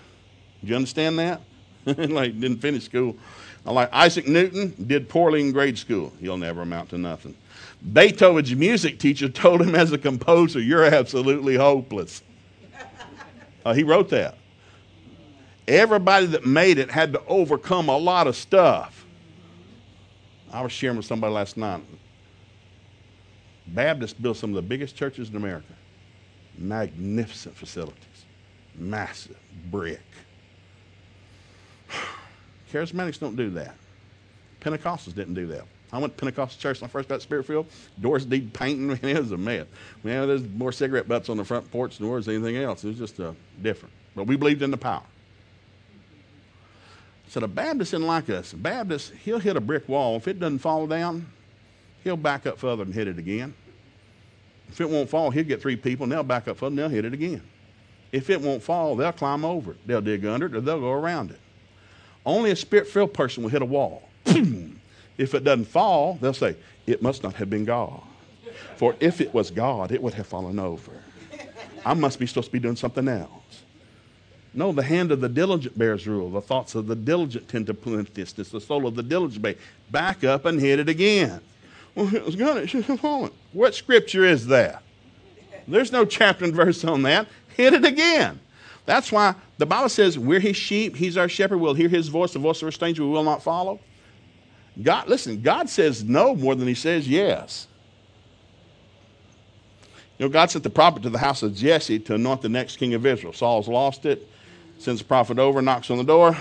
Do 0.61 0.69
you 0.69 0.75
understand 0.75 1.19
that? 1.19 1.41
like, 1.85 2.39
didn't 2.39 2.59
finish 2.59 2.85
school. 2.85 3.17
Like 3.65 3.89
Isaac 3.91 4.25
Newton 4.25 4.73
did 4.87 5.09
poorly 5.09 5.41
in 5.41 5.51
grade 5.51 5.77
school. 5.77 6.13
He'll 6.21 6.37
never 6.37 6.61
amount 6.61 6.91
to 6.91 6.97
nothing. 6.97 7.35
Beethoven's 7.91 8.55
music 8.55 8.99
teacher 8.99 9.27
told 9.43 9.61
him 9.61 9.75
as 9.75 9.91
a 9.91 9.97
composer, 9.97 10.61
You're 10.61 10.85
absolutely 10.85 11.55
hopeless. 11.55 12.23
Uh, 13.65 13.73
he 13.73 13.83
wrote 13.83 14.09
that. 14.09 14.37
Everybody 15.68 16.26
that 16.28 16.45
made 16.45 16.78
it 16.78 16.91
had 16.91 17.14
to 17.14 17.24
overcome 17.26 17.89
a 17.89 17.97
lot 17.97 18.28
of 18.28 18.36
stuff. 18.36 19.05
I 20.51 20.61
was 20.61 20.72
sharing 20.72 20.97
with 20.97 21.05
somebody 21.05 21.34
last 21.34 21.57
night. 21.57 21.84
Baptists 23.68 24.14
built 24.14 24.38
some 24.38 24.51
of 24.51 24.55
the 24.55 24.61
biggest 24.61 24.95
churches 24.95 25.30
in 25.30 25.36
America. 25.36 25.74
Magnificent 26.57 27.55
facilities. 27.55 28.26
Massive 28.76 29.38
brick. 29.72 30.01
Charismatics 32.72 33.20
don't 33.20 33.36
do 33.36 33.49
that. 33.51 33.76
Pentecostals 34.59 35.16
didn't 35.16 35.34
do 35.34 35.47
that. 35.47 35.64
I 35.91 35.99
went 35.99 36.18
to 36.18 36.20
Pentecostal 36.20 36.59
church 36.59 36.82
when 36.82 36.89
I 36.89 36.91
first 36.91 37.07
got 37.07 37.22
Spirit 37.22 37.45
filled. 37.45 37.68
Doors 38.01 38.26
need 38.26 38.53
painting. 38.53 38.88
Man, 38.88 38.99
it 39.03 39.20
was 39.20 39.32
a 39.32 39.38
mess. 39.38 39.68
Man, 40.03 40.28
there's 40.28 40.43
more 40.43 40.72
cigarette 40.72 41.07
butts 41.07 41.30
on 41.30 41.38
the 41.38 41.45
front 41.45 41.70
porch 41.72 41.97
than 41.97 42.07
there 42.07 42.16
was 42.16 42.28
anything 42.28 42.57
else. 42.57 42.84
It 42.84 42.89
was 42.89 42.97
just 42.97 43.20
uh, 43.20 43.34
different. 43.61 43.93
But 44.16 44.26
we 44.26 44.36
believed 44.36 44.61
in 44.61 44.72
the 44.72 44.78
power. 44.78 45.03
So 47.34 47.39
the 47.39 47.47
Baptist 47.47 47.95
isn't 47.95 48.05
like 48.05 48.29
us. 48.29 48.53
Baptist, 48.53 49.11
he'll 49.25 49.39
hit 49.39 49.57
a 49.57 49.59
brick 49.59 49.89
wall. 49.89 50.17
If 50.17 50.27
it 50.27 50.39
doesn't 50.39 50.59
fall 50.59 50.86
down, 50.86 51.25
he'll 52.03 52.15
back 52.15 52.45
up 52.45 52.59
further 52.59 52.84
and 52.84 52.93
hit 52.93 53.07
it 53.07 53.17
again. 53.17 53.55
If 54.69 54.79
it 54.79 54.88
won't 54.88 55.09
fall, 55.09 55.31
he'll 55.31 55.43
get 55.43 55.59
three 55.59 55.75
people 55.75 56.03
and 56.03 56.11
they'll 56.11 56.21
back 56.21 56.47
up 56.47 56.57
further 56.57 56.69
and 56.69 56.77
they'll 56.77 56.89
hit 56.89 57.05
it 57.05 57.13
again. 57.13 57.41
If 58.11 58.29
it 58.29 58.39
won't 58.39 58.61
fall, 58.61 58.95
they'll 58.95 59.11
climb 59.11 59.43
over 59.43 59.71
it. 59.71 59.77
They'll 59.88 59.99
dig 59.99 60.23
under 60.27 60.45
it 60.45 60.55
or 60.55 60.61
they'll 60.61 60.79
go 60.79 60.91
around 60.91 61.31
it. 61.31 61.39
Only 62.23 62.51
a 62.51 62.55
spirit 62.55 62.88
filled 62.88 63.15
person 63.15 63.41
will 63.41 63.49
hit 63.49 63.63
a 63.63 63.65
wall. 63.65 64.07
if 64.25 65.34
it 65.34 65.43
doesn't 65.43 65.65
fall, 65.65 66.19
they'll 66.21 66.36
say, 66.36 66.55
It 66.86 67.01
must 67.01 67.23
not 67.23 67.34
have 67.34 67.49
been 67.49 67.65
God. 67.65 68.03
For 68.75 68.95
if 68.99 69.21
it 69.21 69.34
was 69.34 69.49
God, 69.49 69.91
it 69.91 70.03
would 70.03 70.13
have 70.13 70.27
fallen 70.27 70.59
over. 70.59 70.91
I 71.84 71.95
must 71.95 72.19
be 72.19 72.27
supposed 72.27 72.49
to 72.49 72.51
be 72.51 72.59
doing 72.59 72.75
something 72.75 73.07
else. 73.07 73.42
No, 74.53 74.71
the 74.71 74.83
hand 74.83 75.11
of 75.11 75.19
the 75.19 75.29
diligent 75.29 75.77
bears 75.77 76.05
rule. 76.05 76.29
The 76.29 76.41
thoughts 76.41 76.75
of 76.75 76.85
the 76.87 76.95
diligent 76.95 77.47
tend 77.47 77.67
to 77.67 77.73
plenteousness. 77.73 78.49
The 78.49 78.61
soul 78.61 78.85
of 78.85 78.95
the 78.95 79.03
diligent 79.03 79.41
bear. 79.41 79.55
Back 79.89 80.23
up 80.23 80.45
and 80.45 80.59
hit 80.59 80.79
it 80.79 80.89
again. 80.89 81.41
Well, 81.95 82.13
it 82.13 82.25
was 82.25 82.35
gonna, 82.35 82.61
it 82.61 82.69
should 82.69 82.85
have 82.85 82.99
fallen. 82.99 83.31
What 83.51 83.73
scripture 83.75 84.25
is 84.25 84.47
that? 84.47 84.83
There's 85.67 85.91
no 85.91 86.05
chapter 86.05 86.45
and 86.45 86.53
verse 86.53 86.83
on 86.83 87.03
that. 87.03 87.27
Hit 87.55 87.73
it 87.73 87.85
again. 87.85 88.39
That's 88.85 89.11
why 89.11 89.35
the 89.57 89.65
Bible 89.65 89.89
says 89.89 90.19
we're 90.19 90.39
his 90.39 90.57
sheep, 90.57 90.95
he's 90.95 91.17
our 91.17 91.29
shepherd, 91.29 91.57
we'll 91.57 91.73
hear 91.73 91.87
his 91.87 92.09
voice, 92.09 92.33
the 92.33 92.39
voice 92.39 92.61
of 92.61 92.67
a 92.67 92.71
stranger 92.71 93.03
we 93.03 93.09
will 93.09 93.23
not 93.23 93.41
follow. 93.41 93.79
God, 94.81 95.07
listen, 95.07 95.41
God 95.41 95.69
says 95.69 96.03
no 96.03 96.35
more 96.35 96.55
than 96.55 96.67
he 96.67 96.73
says 96.73 97.07
yes. 97.07 97.67
You 100.17 100.25
know, 100.25 100.29
God 100.29 100.51
sent 100.51 100.63
the 100.63 100.69
prophet 100.69 101.03
to 101.03 101.09
the 101.09 101.17
house 101.17 101.43
of 101.43 101.55
Jesse 101.55 101.99
to 101.99 102.15
anoint 102.15 102.41
the 102.41 102.49
next 102.49 102.77
king 102.77 102.93
of 102.93 103.05
Israel. 103.05 103.33
Saul's 103.33 103.67
lost 103.67 104.05
it, 104.05 104.27
sends 104.84 105.01
the 105.01 105.07
prophet 105.07 105.39
over, 105.39 105.61
knocks 105.61 105.89
on 105.89 105.97
the 105.97 106.03
door. 106.03 106.38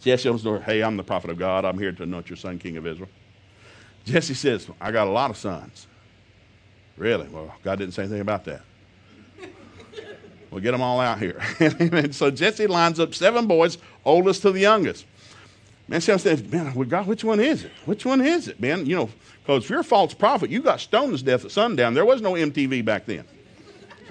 Jesse 0.00 0.28
opens 0.28 0.44
the 0.44 0.50
door. 0.50 0.60
Hey, 0.60 0.82
I'm 0.82 0.96
the 0.96 1.02
prophet 1.02 1.30
of 1.30 1.38
God. 1.38 1.64
I'm 1.64 1.78
here 1.78 1.90
to 1.90 2.04
anoint 2.04 2.30
your 2.30 2.36
son 2.36 2.58
king 2.58 2.76
of 2.76 2.86
Israel. 2.86 3.08
Jesse 4.04 4.34
says, 4.34 4.68
I 4.80 4.92
got 4.92 5.08
a 5.08 5.10
lot 5.10 5.30
of 5.30 5.36
sons. 5.36 5.88
Really? 6.96 7.26
Well, 7.28 7.52
God 7.64 7.80
didn't 7.80 7.94
say 7.94 8.04
anything 8.04 8.20
about 8.20 8.44
that. 8.44 8.62
We'll 10.50 10.60
get 10.60 10.70
them 10.70 10.80
all 10.80 11.00
out 11.00 11.18
here. 11.18 11.42
and 11.58 12.14
so 12.14 12.30
Jesse 12.30 12.68
lines 12.68 13.00
up 13.00 13.14
seven 13.14 13.48
boys, 13.48 13.78
oldest 14.04 14.42
to 14.42 14.52
the 14.52 14.60
youngest. 14.60 15.06
Man, 15.88 16.00
see, 16.00 16.12
I 16.12 16.16
said, 16.18 16.50
man, 16.52 16.72
God, 16.88 17.06
which 17.08 17.24
one 17.24 17.40
is 17.40 17.64
it? 17.64 17.72
Which 17.84 18.06
one 18.06 18.20
is 18.20 18.46
it, 18.46 18.60
man? 18.60 18.86
You 18.86 18.96
know, 18.96 19.10
because 19.42 19.64
if 19.64 19.70
you're 19.70 19.80
a 19.80 19.84
false 19.84 20.14
prophet, 20.14 20.50
you 20.50 20.62
got 20.62 20.80
stoned 20.80 21.18
to 21.18 21.24
death 21.24 21.44
at 21.44 21.50
sundown. 21.50 21.94
There 21.94 22.04
was 22.04 22.22
no 22.22 22.32
MTV 22.32 22.84
back 22.84 23.06
then. 23.06 23.24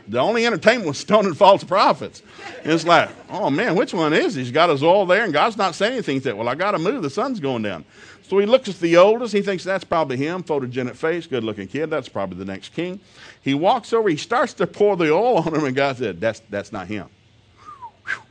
The 0.07 0.19
only 0.19 0.45
entertainment 0.45 0.87
was 0.87 0.97
stoning 0.97 1.33
false 1.33 1.63
prophets. 1.63 2.21
And 2.63 2.71
it's 2.71 2.85
like, 2.85 3.09
oh 3.29 3.49
man, 3.49 3.75
which 3.75 3.93
one 3.93 4.13
is 4.13 4.35
he? 4.35 4.43
He's 4.43 4.51
got 4.51 4.69
his 4.69 4.83
oil 4.83 5.05
there, 5.05 5.23
and 5.23 5.33
God's 5.33 5.57
not 5.57 5.75
saying 5.75 5.93
anything. 5.93 6.17
He 6.17 6.21
said, 6.21 6.35
well, 6.35 6.47
I 6.47 6.55
got 6.55 6.71
to 6.71 6.79
move. 6.79 7.01
The 7.01 7.09
sun's 7.09 7.39
going 7.39 7.63
down. 7.63 7.85
So 8.27 8.39
he 8.39 8.45
looks 8.45 8.69
at 8.69 8.79
the 8.79 8.97
oldest. 8.97 9.33
He 9.33 9.41
thinks 9.41 9.63
that's 9.63 9.83
probably 9.83 10.17
him. 10.17 10.43
Photogenic 10.43 10.95
face, 10.95 11.27
good 11.27 11.43
looking 11.43 11.67
kid. 11.67 11.89
That's 11.89 12.09
probably 12.09 12.37
the 12.37 12.45
next 12.45 12.73
king. 12.73 12.99
He 13.41 13.53
walks 13.53 13.93
over. 13.93 14.09
He 14.09 14.17
starts 14.17 14.53
to 14.55 14.67
pour 14.67 14.95
the 14.95 15.11
oil 15.11 15.37
on 15.37 15.53
him, 15.53 15.63
and 15.63 15.75
God 15.75 15.97
said, 15.97 16.19
that's, 16.19 16.41
that's 16.49 16.71
not 16.71 16.87
him. 16.87 17.07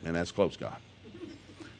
And 0.05 0.15
that's 0.15 0.33
close, 0.33 0.57
God. 0.57 0.77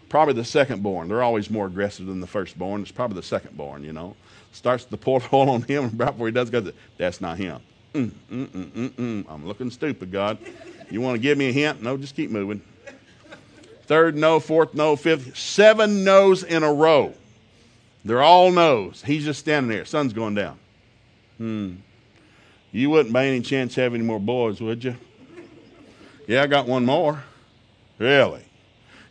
Probably 0.09 0.35
the 0.35 0.45
second 0.45 0.83
born. 0.83 1.09
They're 1.09 1.25
always 1.25 1.51
more 1.51 1.67
aggressive 1.67 2.07
than 2.07 2.21
the 2.21 2.27
first 2.27 2.57
born. 2.57 2.83
It's 2.83 2.93
probably 2.93 3.17
the 3.17 3.23
second 3.25 3.57
born, 3.57 3.83
you 3.83 3.93
know. 3.93 4.15
Starts 4.53 4.85
to 4.85 4.97
pour 4.97 5.19
the 5.19 5.29
oil 5.33 5.51
on 5.51 5.63
him, 5.63 5.85
and 5.85 5.99
right 5.99 6.13
before 6.13 6.29
he 6.29 6.33
does, 6.33 6.51
God 6.51 6.67
said, 6.67 6.75
that's 6.97 7.21
not 7.21 7.37
him. 7.37 7.61
Mm, 7.95 8.11
mm, 8.31 8.47
mm, 8.49 8.71
mm, 8.71 8.91
mm. 8.91 9.25
I'm 9.29 9.47
looking 9.47 9.71
stupid, 9.71 10.11
God. 10.11 10.39
You 10.91 11.01
want 11.01 11.15
to 11.15 11.21
give 11.21 11.39
me 11.39 11.49
a 11.49 11.53
hint? 11.53 11.81
No, 11.81 11.97
just 11.97 12.17
keep 12.17 12.31
moving. 12.31 12.61
Third 13.87 14.17
no, 14.17 14.41
fourth 14.41 14.75
no, 14.75 14.97
fifth, 14.97 15.37
seven 15.37 16.05
no's 16.05 16.43
in 16.43 16.63
a 16.65 16.73
row. 16.73 17.15
They're 18.05 18.23
all 18.23 18.51
no's. 18.51 19.03
He's 19.03 19.25
just 19.25 19.41
standing 19.41 19.71
there. 19.71 19.85
Sun's 19.85 20.13
going 20.13 20.35
down. 20.35 20.59
Hmm. 21.39 21.75
You 22.73 22.91
wouldn't 22.91 23.13
by 23.13 23.27
any 23.27 23.41
chance 23.41 23.77
have 23.77 23.95
any 23.95 24.03
more 24.03 24.19
boys, 24.19 24.61
would 24.61 24.83
you? 24.83 24.97
Yeah, 26.27 26.43
I 26.43 26.47
got 26.49 26.67
one 26.67 26.85
more. 26.85 27.23
Really? 27.99 28.43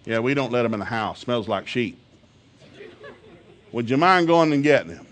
Yeah, 0.06 0.20
we 0.20 0.34
don't 0.34 0.52
let 0.52 0.64
them 0.64 0.74
in 0.74 0.80
the 0.80 0.86
house. 0.86 1.22
Smells 1.22 1.48
like 1.48 1.68
sheep. 1.68 1.98
Would 3.72 3.90
you 3.90 3.98
mind 3.98 4.28
going 4.28 4.52
and 4.52 4.62
getting 4.62 4.96
them? 4.96 5.08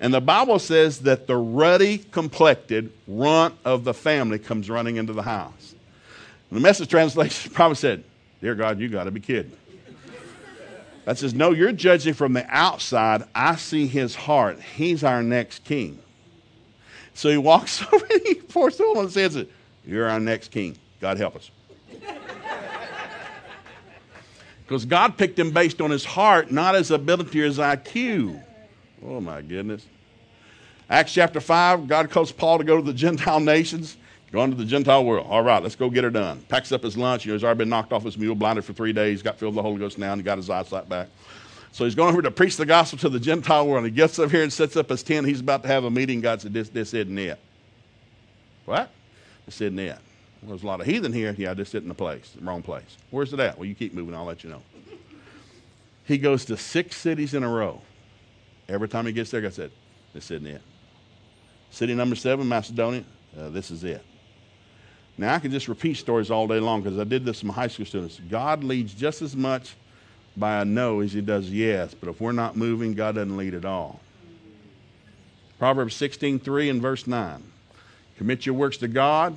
And 0.00 0.12
the 0.12 0.20
Bible 0.20 0.58
says 0.58 1.00
that 1.00 1.26
the 1.26 1.36
ruddy 1.36 1.98
complected 1.98 2.92
runt 3.06 3.54
of 3.64 3.84
the 3.84 3.94
family 3.94 4.38
comes 4.38 4.68
running 4.68 4.96
into 4.96 5.12
the 5.12 5.22
house. 5.22 5.74
And 6.50 6.58
the 6.58 6.60
message 6.60 6.88
translation 6.90 7.50
probably 7.54 7.76
said, 7.76 8.04
Dear 8.40 8.54
God, 8.54 8.78
you 8.78 8.88
got 8.88 9.04
to 9.04 9.10
be 9.10 9.20
kidding. 9.20 9.52
That 11.06 11.18
says, 11.18 11.32
No, 11.32 11.52
you're 11.52 11.72
judging 11.72 12.14
from 12.14 12.34
the 12.34 12.44
outside. 12.48 13.24
I 13.34 13.56
see 13.56 13.86
his 13.86 14.14
heart. 14.14 14.60
He's 14.60 15.02
our 15.02 15.22
next 15.22 15.64
king. 15.64 15.98
So 17.14 17.30
he 17.30 17.38
walks 17.38 17.82
over 17.92 18.06
and 18.10 18.22
he 18.26 18.34
pours 18.34 18.78
oil 18.80 19.00
and 19.00 19.10
says, 19.10 19.46
You're 19.86 20.10
our 20.10 20.20
next 20.20 20.50
king. 20.50 20.76
God 21.00 21.16
help 21.16 21.36
us. 21.36 21.50
Because 24.66 24.84
God 24.84 25.16
picked 25.16 25.38
him 25.38 25.52
based 25.52 25.80
on 25.80 25.92
his 25.92 26.04
heart, 26.04 26.50
not 26.50 26.74
his 26.74 26.90
ability 26.90 27.40
or 27.40 27.44
his 27.44 27.58
IQ. 27.58 28.42
Oh, 29.04 29.20
my 29.20 29.42
goodness. 29.42 29.86
Acts 30.88 31.12
chapter 31.12 31.40
5, 31.40 31.88
God 31.88 32.10
calls 32.10 32.30
Paul 32.30 32.58
to 32.58 32.64
go 32.64 32.76
to 32.76 32.82
the 32.82 32.92
Gentile 32.92 33.40
nations, 33.40 33.96
going 34.30 34.50
to 34.50 34.56
the 34.56 34.64
Gentile 34.64 35.04
world. 35.04 35.26
All 35.28 35.42
right, 35.42 35.62
let's 35.62 35.74
go 35.74 35.90
get 35.90 36.04
her 36.04 36.10
done. 36.10 36.44
Packs 36.48 36.70
up 36.70 36.82
his 36.82 36.96
lunch. 36.96 37.24
You 37.24 37.32
know, 37.32 37.36
he's 37.36 37.44
already 37.44 37.58
been 37.58 37.68
knocked 37.68 37.92
off 37.92 38.04
his 38.04 38.16
mule, 38.16 38.36
blinded 38.36 38.64
for 38.64 38.72
three 38.72 38.92
days, 38.92 39.20
got 39.20 39.38
filled 39.38 39.54
with 39.54 39.56
the 39.56 39.62
Holy 39.62 39.78
Ghost 39.78 39.98
now, 39.98 40.12
and 40.12 40.20
he 40.20 40.24
got 40.24 40.38
his 40.38 40.48
eyesight 40.48 40.88
back. 40.88 41.08
So 41.72 41.84
he's 41.84 41.94
going 41.94 42.12
over 42.12 42.22
to 42.22 42.30
preach 42.30 42.56
the 42.56 42.64
gospel 42.64 42.98
to 43.00 43.08
the 43.08 43.20
Gentile 43.20 43.66
world. 43.66 43.84
He 43.84 43.90
gets 43.90 44.18
up 44.18 44.30
here 44.30 44.42
and 44.42 44.52
sets 44.52 44.76
up 44.76 44.88
his 44.88 45.02
tent. 45.02 45.26
He's 45.26 45.40
about 45.40 45.62
to 45.62 45.68
have 45.68 45.84
a 45.84 45.90
meeting. 45.90 46.20
God 46.20 46.40
said, 46.40 46.52
This, 46.52 46.68
this 46.68 46.94
isn't 46.94 47.18
it. 47.18 47.38
What? 48.64 48.90
This 49.44 49.60
isn't 49.60 49.78
it. 49.78 49.98
Well, 50.40 50.50
there's 50.50 50.62
a 50.62 50.66
lot 50.66 50.80
of 50.80 50.86
heathen 50.86 51.12
here. 51.12 51.34
Yeah, 51.36 51.54
this 51.54 51.68
isn't 51.74 51.88
the 51.88 51.94
place, 51.94 52.30
the 52.34 52.44
wrong 52.44 52.62
place. 52.62 52.96
Where's 53.10 53.32
it 53.32 53.40
at? 53.40 53.58
Well, 53.58 53.66
you 53.66 53.74
keep 53.74 53.92
moving, 53.92 54.14
I'll 54.14 54.24
let 54.24 54.44
you 54.44 54.50
know. 54.50 54.62
He 56.04 56.18
goes 56.18 56.44
to 56.46 56.56
six 56.56 56.96
cities 56.96 57.34
in 57.34 57.42
a 57.42 57.48
row. 57.48 57.82
Every 58.68 58.88
time 58.88 59.06
he 59.06 59.12
gets 59.12 59.30
there, 59.30 59.40
God 59.40 59.54
said, 59.54 59.70
This 60.12 60.30
isn't 60.30 60.46
it. 60.46 60.62
City 61.70 61.94
number 61.94 62.16
seven, 62.16 62.48
Macedonia, 62.48 63.04
uh, 63.38 63.48
this 63.50 63.70
is 63.70 63.84
it. 63.84 64.02
Now, 65.18 65.34
I 65.34 65.38
can 65.38 65.50
just 65.50 65.68
repeat 65.68 65.96
stories 65.96 66.30
all 66.30 66.46
day 66.46 66.60
long 66.60 66.82
because 66.82 66.98
I 66.98 67.04
did 67.04 67.24
this 67.24 67.40
to 67.40 67.46
my 67.46 67.54
high 67.54 67.68
school 67.68 67.86
students. 67.86 68.20
God 68.28 68.62
leads 68.62 68.92
just 68.92 69.22
as 69.22 69.34
much 69.34 69.74
by 70.36 70.60
a 70.60 70.64
no 70.64 71.00
as 71.00 71.12
he 71.12 71.22
does 71.22 71.50
yes, 71.50 71.94
but 71.94 72.10
if 72.10 72.20
we're 72.20 72.32
not 72.32 72.56
moving, 72.56 72.92
God 72.92 73.14
doesn't 73.14 73.36
lead 73.36 73.54
at 73.54 73.64
all. 73.64 74.00
Proverbs 75.58 75.94
16, 75.94 76.38
3 76.38 76.68
and 76.68 76.82
verse 76.82 77.06
9. 77.06 77.42
Commit 78.18 78.44
your 78.44 78.54
works 78.54 78.76
to 78.78 78.88
God, 78.88 79.36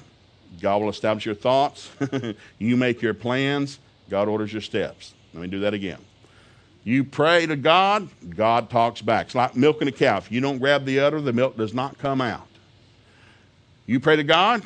God 0.62 0.82
will 0.82 0.90
establish 0.90 1.26
your 1.26 1.36
thoughts. 1.36 1.90
you 2.58 2.76
make 2.76 3.02
your 3.02 3.14
plans, 3.14 3.80
God 4.10 4.28
orders 4.28 4.52
your 4.52 4.62
steps. 4.62 5.14
Let 5.34 5.42
me 5.42 5.48
do 5.48 5.60
that 5.60 5.74
again. 5.74 6.00
You 6.84 7.04
pray 7.04 7.46
to 7.46 7.56
God, 7.56 8.08
God 8.30 8.70
talks 8.70 9.02
back. 9.02 9.28
It's 9.28 9.36
like 9.36 9.56
milking 9.56 9.88
a 9.88 9.92
cow. 9.92 10.18
If 10.18 10.32
you 10.32 10.42
don't 10.42 10.60
grab 10.60 10.86
the 10.86 11.00
udder, 11.00 11.22
the 11.22 11.34
milk 11.34 11.58
does 11.58 11.74
not 11.74 11.98
come 11.98 12.22
out. 12.22 12.48
You 13.86 14.00
pray 14.00 14.16
to 14.16 14.24
God, 14.24 14.64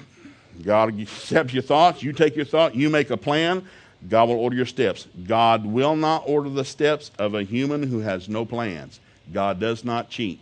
God 0.63 0.99
accepts 0.99 1.53
your 1.53 1.63
thoughts. 1.63 2.03
You 2.03 2.13
take 2.13 2.35
your 2.35 2.45
thought, 2.45 2.75
you 2.75 2.89
make 2.89 3.09
a 3.09 3.17
plan, 3.17 3.65
God 4.09 4.29
will 4.29 4.35
order 4.35 4.55
your 4.55 4.65
steps. 4.65 5.07
God 5.25 5.65
will 5.65 5.95
not 5.95 6.23
order 6.25 6.49
the 6.49 6.65
steps 6.65 7.11
of 7.17 7.33
a 7.35 7.43
human 7.43 7.83
who 7.83 7.99
has 7.99 8.27
no 8.27 8.45
plans. 8.45 8.99
God 9.31 9.59
does 9.59 9.83
not 9.83 10.09
cheat. 10.09 10.41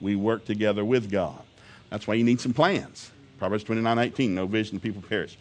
We 0.00 0.16
work 0.16 0.44
together 0.44 0.84
with 0.84 1.10
God. 1.10 1.42
That's 1.90 2.06
why 2.06 2.14
you 2.14 2.24
need 2.24 2.40
some 2.40 2.54
plans. 2.54 3.10
Proverbs 3.38 3.64
29 3.64 3.98
18, 3.98 4.34
no 4.34 4.46
vision, 4.46 4.76
the 4.76 4.80
people 4.80 5.02
perish. 5.02 5.36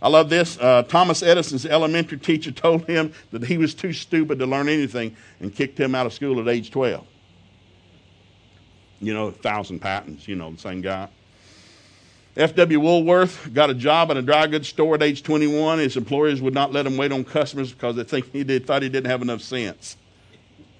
I 0.00 0.08
love 0.08 0.30
this. 0.30 0.58
Uh, 0.58 0.84
Thomas 0.84 1.22
Edison's 1.22 1.66
elementary 1.66 2.18
teacher 2.18 2.52
told 2.52 2.86
him 2.86 3.12
that 3.32 3.44
he 3.44 3.58
was 3.58 3.74
too 3.74 3.92
stupid 3.92 4.38
to 4.38 4.46
learn 4.46 4.68
anything 4.68 5.16
and 5.40 5.54
kicked 5.54 5.78
him 5.78 5.94
out 5.94 6.06
of 6.06 6.12
school 6.12 6.40
at 6.40 6.48
age 6.48 6.70
12. 6.70 7.04
You 9.00 9.14
know, 9.14 9.30
thousand 9.30 9.80
patents, 9.80 10.28
you 10.28 10.36
know, 10.36 10.52
the 10.52 10.58
same 10.58 10.80
guy. 10.80 11.08
F.W. 12.36 12.78
Woolworth 12.78 13.52
got 13.52 13.68
a 13.68 13.74
job 13.74 14.12
in 14.12 14.16
a 14.16 14.22
dry 14.22 14.46
goods 14.46 14.68
store 14.68 14.94
at 14.94 15.02
age 15.02 15.24
21. 15.24 15.80
His 15.80 15.96
employers 15.96 16.40
would 16.40 16.54
not 16.54 16.72
let 16.72 16.86
him 16.86 16.96
wait 16.96 17.10
on 17.10 17.24
customers 17.24 17.72
because 17.72 17.96
they 17.96 18.04
think 18.04 18.32
he 18.32 18.44
did, 18.44 18.64
thought 18.64 18.82
he 18.82 18.88
didn't 18.88 19.10
have 19.10 19.22
enough 19.22 19.40
sense. 19.40 19.96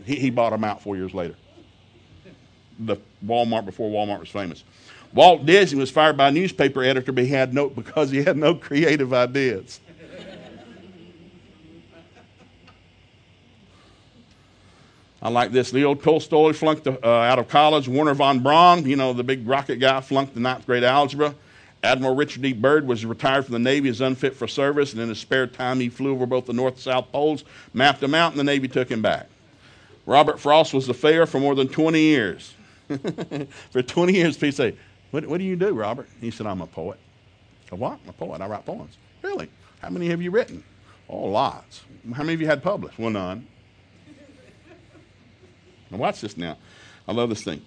He, 0.04 0.14
he 0.16 0.30
bought 0.30 0.50
them 0.50 0.62
out 0.62 0.82
four 0.82 0.96
years 0.96 1.12
later. 1.12 1.34
The 2.78 2.96
Walmart 3.26 3.64
before 3.64 3.90
Walmart 3.90 4.20
was 4.20 4.28
famous. 4.28 4.62
Walt 5.14 5.46
Disney 5.46 5.78
was 5.78 5.90
fired 5.90 6.16
by 6.16 6.28
a 6.28 6.32
newspaper 6.32 6.82
editor 6.82 7.12
but 7.12 7.24
he 7.24 7.30
had 7.30 7.54
no, 7.54 7.68
because 7.68 8.10
he 8.10 8.22
had 8.22 8.36
no 8.36 8.54
creative 8.54 9.12
ideas. 9.12 9.80
I 15.20 15.30
like 15.30 15.50
this. 15.50 15.72
Leo 15.72 15.94
Tolstoy 15.94 16.52
flunked 16.52 16.86
uh, 16.86 16.98
out 17.02 17.40
of 17.40 17.48
college. 17.48 17.88
Wernher 17.88 18.14
von 18.14 18.40
Braun, 18.40 18.86
you 18.86 18.94
know, 18.94 19.12
the 19.12 19.24
big 19.24 19.48
rocket 19.48 19.76
guy, 19.76 20.00
flunked 20.00 20.34
the 20.34 20.40
ninth 20.40 20.64
grade 20.64 20.84
algebra. 20.84 21.34
Admiral 21.82 22.14
Richard 22.14 22.44
E. 22.44 22.52
Byrd 22.52 22.86
was 22.86 23.04
retired 23.04 23.44
from 23.44 23.52
the 23.52 23.58
Navy 23.58 23.88
as 23.88 24.00
unfit 24.00 24.34
for 24.34 24.48
service, 24.48 24.92
and 24.92 25.00
in 25.00 25.08
his 25.08 25.18
spare 25.18 25.46
time, 25.46 25.80
he 25.80 25.88
flew 25.88 26.12
over 26.12 26.26
both 26.26 26.46
the 26.46 26.52
North 26.52 26.74
and 26.74 26.82
South 26.82 27.10
Poles, 27.12 27.44
mapped 27.72 28.00
them 28.00 28.14
out, 28.14 28.32
and 28.32 28.38
the 28.38 28.44
Navy 28.44 28.68
took 28.68 28.88
him 28.90 29.02
back. 29.02 29.28
Robert 30.06 30.40
Frost 30.40 30.74
was 30.74 30.88
a 30.88 30.94
fair 30.94 31.26
for 31.26 31.38
more 31.38 31.54
than 31.54 31.68
20 31.68 32.00
years. 32.00 32.54
for 33.70 33.82
20 33.82 34.12
years, 34.12 34.36
people 34.36 34.56
say, 34.56 34.74
what, 35.10 35.26
what 35.26 35.38
do 35.38 35.44
you 35.44 35.56
do, 35.56 35.72
Robert? 35.72 36.08
He 36.20 36.30
said, 36.30 36.46
I'm 36.46 36.60
a 36.60 36.66
poet. 36.66 36.98
A 37.70 37.76
what? 37.76 37.98
I'm 38.04 38.10
a 38.10 38.12
poet. 38.12 38.40
I 38.40 38.46
write 38.46 38.64
poems. 38.64 38.96
Really? 39.22 39.48
How 39.80 39.90
many 39.90 40.08
have 40.08 40.20
you 40.20 40.30
written? 40.30 40.62
Oh, 41.08 41.26
lots. 41.26 41.82
How 42.12 42.22
many 42.22 42.32
have 42.32 42.40
you 42.40 42.46
had 42.46 42.62
published? 42.62 42.98
Well, 42.98 43.10
none. 43.10 43.46
Now, 45.90 45.96
watch 45.96 46.20
this 46.20 46.36
now. 46.36 46.58
I 47.06 47.12
love 47.12 47.30
this 47.30 47.42
thing. 47.42 47.62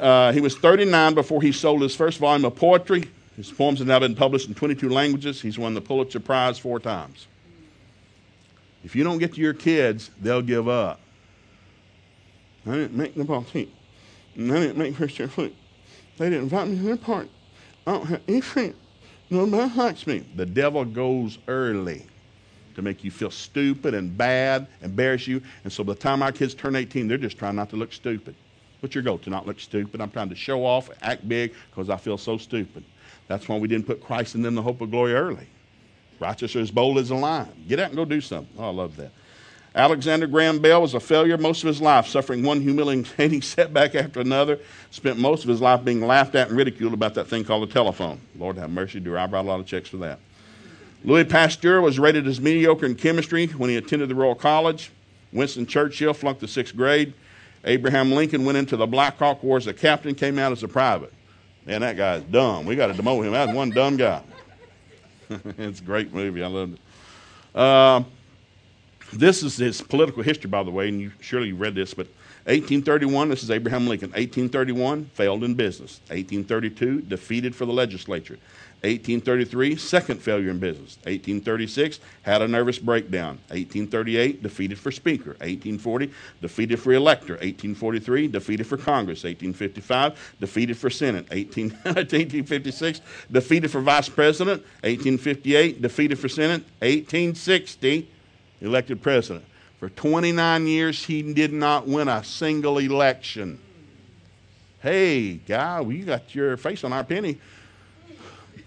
Uh, 0.00 0.30
he 0.32 0.40
was 0.40 0.56
39 0.56 1.14
before 1.14 1.42
he 1.42 1.50
sold 1.50 1.82
his 1.82 1.96
first 1.96 2.18
volume 2.18 2.44
of 2.44 2.54
poetry. 2.54 3.10
His 3.36 3.50
poems 3.50 3.80
have 3.80 3.88
now 3.88 3.98
been 3.98 4.14
published 4.14 4.46
in 4.46 4.54
22 4.54 4.88
languages. 4.88 5.42
He's 5.42 5.58
won 5.58 5.74
the 5.74 5.80
Pulitzer 5.80 6.20
Prize 6.20 6.60
four 6.60 6.78
times. 6.78 7.26
If 8.84 8.94
you 8.94 9.02
don't 9.02 9.18
get 9.18 9.34
to 9.34 9.40
your 9.40 9.52
kids, 9.52 10.10
they'll 10.20 10.42
give 10.42 10.68
up. 10.68 11.00
I 12.66 12.72
didn't 12.72 12.94
make 12.94 13.14
the 13.14 13.24
ball 13.24 13.42
team. 13.42 13.70
I 14.36 14.40
didn't 14.40 14.78
make 14.78 14.94
first 14.94 15.18
year 15.18 15.28
flute. 15.28 15.54
They 16.18 16.30
didn't 16.30 16.44
invite 16.44 16.68
me 16.68 16.76
to 16.78 16.82
their 16.82 16.96
party. 16.96 17.30
I 17.86 17.92
don't 17.92 18.06
have 18.06 18.22
any 18.26 18.40
friends. 18.40 18.74
Nobody 19.28 19.74
likes 19.74 20.06
me. 20.06 20.24
The 20.36 20.46
devil 20.46 20.84
goes 20.84 21.38
early 21.48 22.06
to 22.74 22.82
make 22.82 23.02
you 23.02 23.10
feel 23.10 23.30
stupid 23.30 23.94
and 23.94 24.16
bad, 24.16 24.68
embarrass 24.82 25.26
you. 25.26 25.42
And 25.64 25.72
so 25.72 25.82
by 25.82 25.94
the 25.94 25.98
time 25.98 26.22
our 26.22 26.32
kids 26.32 26.54
turn 26.54 26.76
18, 26.76 27.08
they're 27.08 27.18
just 27.18 27.38
trying 27.38 27.56
not 27.56 27.70
to 27.70 27.76
look 27.76 27.92
stupid. 27.92 28.34
What's 28.80 28.94
your 28.94 29.02
goal? 29.02 29.18
To 29.18 29.30
not 29.30 29.46
look 29.46 29.58
stupid. 29.58 30.00
I'm 30.00 30.10
trying 30.10 30.28
to 30.28 30.34
show 30.34 30.64
off, 30.64 30.90
act 31.02 31.28
big, 31.28 31.54
because 31.70 31.90
I 31.90 31.96
feel 31.96 32.18
so 32.18 32.38
stupid. 32.38 32.84
That's 33.26 33.48
why 33.48 33.56
we 33.56 33.66
didn't 33.66 33.86
put 33.86 34.02
Christ 34.02 34.34
in 34.34 34.42
them 34.42 34.54
the 34.54 34.62
hope 34.62 34.80
of 34.80 34.90
glory 34.90 35.14
early. 35.14 35.48
Righteous 36.20 36.54
are 36.54 36.60
as 36.60 36.70
bold 36.70 36.98
as 36.98 37.10
a 37.10 37.14
lion. 37.14 37.48
Get 37.68 37.80
out 37.80 37.88
and 37.88 37.96
go 37.96 38.04
do 38.04 38.20
something. 38.20 38.54
Oh, 38.58 38.68
I 38.68 38.72
love 38.72 38.96
that. 38.96 39.10
Alexander 39.76 40.26
Graham 40.26 40.58
Bell 40.58 40.80
was 40.80 40.94
a 40.94 41.00
failure 41.00 41.36
most 41.36 41.62
of 41.62 41.66
his 41.66 41.82
life, 41.82 42.06
suffering 42.06 42.42
one 42.42 42.62
humiliating 42.62 43.42
setback 43.42 43.94
after 43.94 44.20
another. 44.20 44.58
Spent 44.90 45.18
most 45.18 45.44
of 45.44 45.50
his 45.50 45.60
life 45.60 45.84
being 45.84 46.00
laughed 46.00 46.34
at 46.34 46.48
and 46.48 46.56
ridiculed 46.56 46.94
about 46.94 47.12
that 47.14 47.28
thing 47.28 47.44
called 47.44 47.68
the 47.68 47.72
telephone. 47.72 48.18
Lord 48.38 48.56
have 48.56 48.70
mercy, 48.70 49.00
do 49.00 49.14
I 49.14 49.26
write 49.26 49.34
a 49.34 49.42
lot 49.42 49.60
of 49.60 49.66
checks 49.66 49.90
for 49.90 49.98
that. 49.98 50.18
Louis 51.04 51.24
Pasteur 51.24 51.82
was 51.82 51.98
rated 51.98 52.26
as 52.26 52.40
mediocre 52.40 52.86
in 52.86 52.94
chemistry 52.94 53.48
when 53.48 53.68
he 53.68 53.76
attended 53.76 54.08
the 54.08 54.14
Royal 54.14 54.34
College. 54.34 54.90
Winston 55.30 55.66
Churchill 55.66 56.14
flunked 56.14 56.40
the 56.40 56.48
sixth 56.48 56.74
grade. 56.74 57.12
Abraham 57.64 58.12
Lincoln 58.12 58.46
went 58.46 58.56
into 58.56 58.78
the 58.78 58.86
Black 58.86 59.18
Hawk 59.18 59.42
War 59.42 59.58
as 59.58 59.66
a 59.66 59.74
captain, 59.74 60.14
came 60.14 60.38
out 60.38 60.52
as 60.52 60.62
a 60.62 60.68
private. 60.68 61.12
Man, 61.66 61.82
that 61.82 61.98
guy's 61.98 62.22
dumb. 62.22 62.64
We 62.64 62.76
got 62.76 62.86
to 62.86 62.94
demote 62.94 63.26
him. 63.26 63.32
That's 63.32 63.52
one 63.52 63.70
dumb 63.70 63.98
guy. 63.98 64.22
it's 65.58 65.80
a 65.80 65.82
great 65.82 66.14
movie. 66.14 66.42
I 66.42 66.46
loved 66.46 66.74
it. 66.74 66.80
Uh, 67.54 68.04
this 69.12 69.42
is 69.42 69.56
his 69.56 69.80
political 69.82 70.22
history, 70.22 70.48
by 70.50 70.62
the 70.62 70.70
way, 70.70 70.88
and 70.88 71.00
you 71.00 71.12
surely 71.20 71.52
read 71.52 71.74
this, 71.74 71.94
but 71.94 72.06
1831, 72.46 73.28
this 73.28 73.42
is 73.42 73.50
Abraham 73.50 73.88
Lincoln. 73.88 74.10
1831, 74.10 75.06
failed 75.06 75.42
in 75.42 75.54
business. 75.54 76.00
1832, 76.08 77.02
defeated 77.02 77.56
for 77.56 77.66
the 77.66 77.72
legislature. 77.72 78.38
1833, 78.82 79.74
second 79.74 80.20
failure 80.20 80.50
in 80.50 80.60
business. 80.60 80.96
1836, 81.04 81.98
had 82.22 82.42
a 82.42 82.46
nervous 82.46 82.78
breakdown. 82.78 83.38
1838, 83.48 84.44
defeated 84.44 84.78
for 84.78 84.92
Speaker. 84.92 85.30
1840, 85.40 86.12
defeated 86.40 86.78
for 86.78 86.92
Elector. 86.92 87.32
1843, 87.32 88.28
defeated 88.28 88.64
for 88.64 88.76
Congress. 88.76 89.24
1855, 89.24 90.36
defeated 90.38 90.76
for 90.76 90.88
Senate. 90.88 91.26
18, 91.32 91.70
1856, 91.82 93.00
defeated 93.32 93.72
for 93.72 93.80
Vice 93.80 94.08
President. 94.08 94.62
1858, 94.82 95.82
defeated 95.82 96.16
for 96.16 96.28
Senate. 96.28 96.62
1860, 96.78 98.08
elected 98.60 99.02
President. 99.02 99.44
For 99.78 99.90
29 99.90 100.66
years, 100.66 101.04
he 101.04 101.34
did 101.34 101.52
not 101.52 101.86
win 101.86 102.08
a 102.08 102.24
single 102.24 102.78
election. 102.78 103.60
Hey, 104.80 105.34
guy, 105.34 105.80
well, 105.80 105.92
you 105.92 106.04
got 106.04 106.34
your 106.34 106.56
face 106.56 106.84
on 106.84 106.92
our 106.92 107.04
penny. 107.04 107.38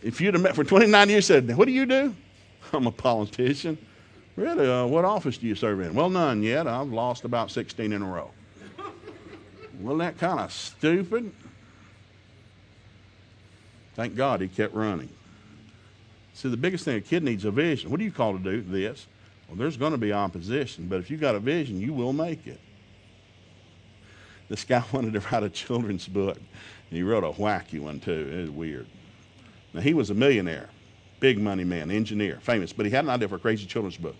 If 0.01 0.21
you'd 0.21 0.33
have 0.33 0.43
met 0.43 0.55
for 0.55 0.63
29 0.63 1.09
years, 1.09 1.25
said, 1.25 1.55
What 1.55 1.65
do 1.65 1.71
you 1.71 1.85
do? 1.85 2.15
I'm 2.73 2.87
a 2.87 2.91
politician. 2.91 3.77
Really? 4.35 4.71
Uh, 4.71 4.85
what 4.85 5.03
office 5.03 5.37
do 5.37 5.47
you 5.47 5.55
serve 5.55 5.81
in? 5.81 5.93
Well, 5.93 6.09
none 6.09 6.41
yet. 6.43 6.67
I've 6.67 6.89
lost 6.89 7.25
about 7.25 7.51
16 7.51 7.91
in 7.91 8.01
a 8.01 8.05
row. 8.05 8.31
Wasn't 9.81 9.99
that 9.99 10.17
kind 10.17 10.39
of 10.39 10.53
stupid? 10.53 11.31
Thank 13.95 14.15
God 14.15 14.39
he 14.39 14.47
kept 14.47 14.73
running. 14.73 15.09
See, 16.33 16.47
the 16.47 16.55
biggest 16.55 16.85
thing 16.85 16.95
a 16.95 17.01
kid 17.01 17.21
needs 17.21 17.43
a 17.43 17.51
vision. 17.51 17.91
What 17.91 17.99
do 17.99 18.05
you 18.05 18.13
call 18.13 18.31
to 18.31 18.39
do 18.39 18.61
this? 18.61 19.07
Well, 19.49 19.57
there's 19.57 19.77
going 19.77 19.93
to 19.93 19.97
be 19.97 20.13
opposition, 20.13 20.87
but 20.87 20.99
if 20.99 21.09
you've 21.09 21.21
got 21.21 21.35
a 21.35 21.39
vision, 21.39 21.81
you 21.81 21.91
will 21.91 22.13
make 22.13 22.45
it. 22.45 22.59
This 24.47 24.63
guy 24.63 24.83
wanted 24.91 25.13
to 25.13 25.19
write 25.19 25.43
a 25.43 25.49
children's 25.49 26.07
book. 26.07 26.37
And 26.37 26.97
he 26.97 27.03
wrote 27.03 27.23
a 27.23 27.31
wacky 27.31 27.79
one, 27.79 27.99
too. 27.99 28.29
It 28.31 28.41
was 28.41 28.49
weird. 28.51 28.87
Now, 29.73 29.81
he 29.81 29.93
was 29.93 30.09
a 30.09 30.13
millionaire, 30.13 30.69
big 31.19 31.39
money 31.39 31.63
man, 31.63 31.91
engineer, 31.91 32.39
famous, 32.41 32.73
but 32.73 32.85
he 32.85 32.91
had 32.91 33.05
an 33.05 33.09
idea 33.11 33.27
for 33.27 33.35
a 33.35 33.39
crazy 33.39 33.65
children's 33.65 33.97
book. 33.97 34.15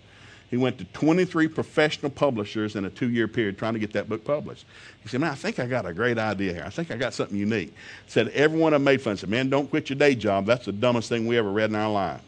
He 0.50 0.56
went 0.56 0.78
to 0.78 0.84
23 0.84 1.46
professional 1.46 2.10
publishers 2.10 2.74
in 2.74 2.84
a 2.84 2.90
two 2.90 3.08
year 3.08 3.28
period 3.28 3.56
trying 3.56 3.74
to 3.74 3.78
get 3.78 3.92
that 3.92 4.08
book 4.08 4.24
published. 4.24 4.66
He 5.00 5.08
said, 5.08 5.20
Man, 5.20 5.30
I 5.30 5.36
think 5.36 5.60
I 5.60 5.66
got 5.66 5.86
a 5.86 5.92
great 5.92 6.18
idea 6.18 6.52
here. 6.52 6.64
I 6.66 6.70
think 6.70 6.90
I 6.90 6.96
got 6.96 7.14
something 7.14 7.36
unique. 7.36 7.72
Said, 8.08 8.28
Everyone 8.28 8.74
I 8.74 8.78
made 8.78 9.00
fun 9.00 9.16
said, 9.16 9.30
Man, 9.30 9.48
don't 9.48 9.70
quit 9.70 9.90
your 9.90 9.98
day 9.98 10.16
job. 10.16 10.46
That's 10.46 10.64
the 10.64 10.72
dumbest 10.72 11.08
thing 11.08 11.26
we 11.28 11.38
ever 11.38 11.50
read 11.52 11.70
in 11.70 11.76
our 11.76 11.90
life. 11.90 12.20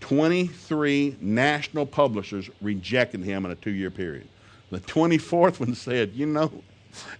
23 0.00 1.16
national 1.20 1.86
publishers 1.86 2.48
rejected 2.60 3.22
him 3.22 3.44
in 3.44 3.50
a 3.50 3.54
two 3.54 3.70
year 3.70 3.90
period. 3.90 4.28
The 4.70 4.80
24th 4.80 5.60
one 5.60 5.74
said, 5.74 6.12
You 6.14 6.26
know, 6.26 6.62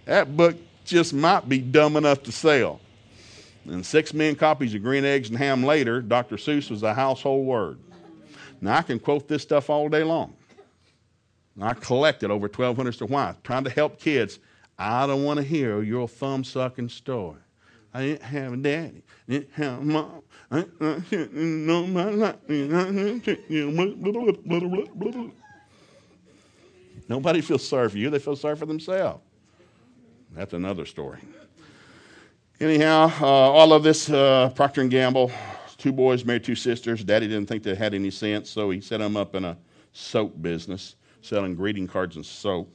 that 0.05 0.35
book 0.35 0.55
just 0.85 1.13
might 1.13 1.47
be 1.47 1.59
dumb 1.59 1.97
enough 1.97 2.23
to 2.23 2.31
sell. 2.31 2.79
And 3.65 3.85
six 3.85 4.13
million 4.13 4.35
copies 4.35 4.73
of 4.73 4.81
Green 4.81 5.05
Eggs 5.05 5.29
and 5.29 5.37
Ham 5.37 5.63
later, 5.63 6.01
Dr. 6.01 6.37
Seuss 6.37 6.71
was 6.71 6.83
a 6.83 6.93
household 6.93 7.45
word. 7.45 7.77
Now, 8.61 8.77
I 8.77 8.81
can 8.81 8.99
quote 8.99 9.27
this 9.27 9.43
stuff 9.43 9.69
all 9.69 9.89
day 9.89 10.03
long. 10.03 10.33
I 11.61 11.73
collected 11.73 12.31
over 12.31 12.47
1,200 12.47 12.93
to 12.95 13.05
why? 13.05 13.35
Trying 13.43 13.65
to 13.65 13.69
help 13.69 13.99
kids. 13.99 14.39
I 14.77 15.05
don't 15.07 15.23
want 15.23 15.37
to 15.37 15.43
hear 15.43 15.81
your 15.81 16.07
thumb 16.07 16.43
sucking 16.43 16.89
story. 16.89 17.39
I 17.93 18.01
didn't 18.01 18.21
have 18.23 18.53
a 18.53 18.57
daddy, 18.57 19.03
I 19.27 19.31
didn't 19.31 19.51
have 19.53 19.79
a 19.79 19.83
mom. 19.83 20.21
Nobody 27.09 27.41
feels 27.41 27.67
sorry 27.67 27.89
for 27.89 27.97
you, 27.97 28.09
they 28.09 28.19
feel 28.19 28.35
sorry 28.35 28.55
for 28.55 28.65
themselves. 28.65 29.21
That's 30.31 30.53
another 30.53 30.85
story. 30.85 31.19
Anyhow, 32.59 33.11
uh, 33.21 33.25
all 33.25 33.73
of 33.73 33.83
this, 33.83 34.09
uh, 34.09 34.51
Procter 34.53 34.83
& 34.83 34.89
Gamble, 34.89 35.31
two 35.77 35.91
boys 35.91 36.25
married 36.25 36.43
two 36.43 36.55
sisters. 36.55 37.03
Daddy 37.03 37.27
didn't 37.27 37.47
think 37.47 37.63
they 37.63 37.73
had 37.73 37.93
any 37.93 38.11
sense, 38.11 38.49
so 38.49 38.69
he 38.69 38.81
set 38.81 38.99
them 38.99 39.17
up 39.17 39.33
in 39.33 39.45
a 39.45 39.57
soap 39.93 40.39
business, 40.41 40.95
selling 41.21 41.55
greeting 41.55 41.87
cards 41.87 42.15
and 42.15 42.25
soap. 42.25 42.71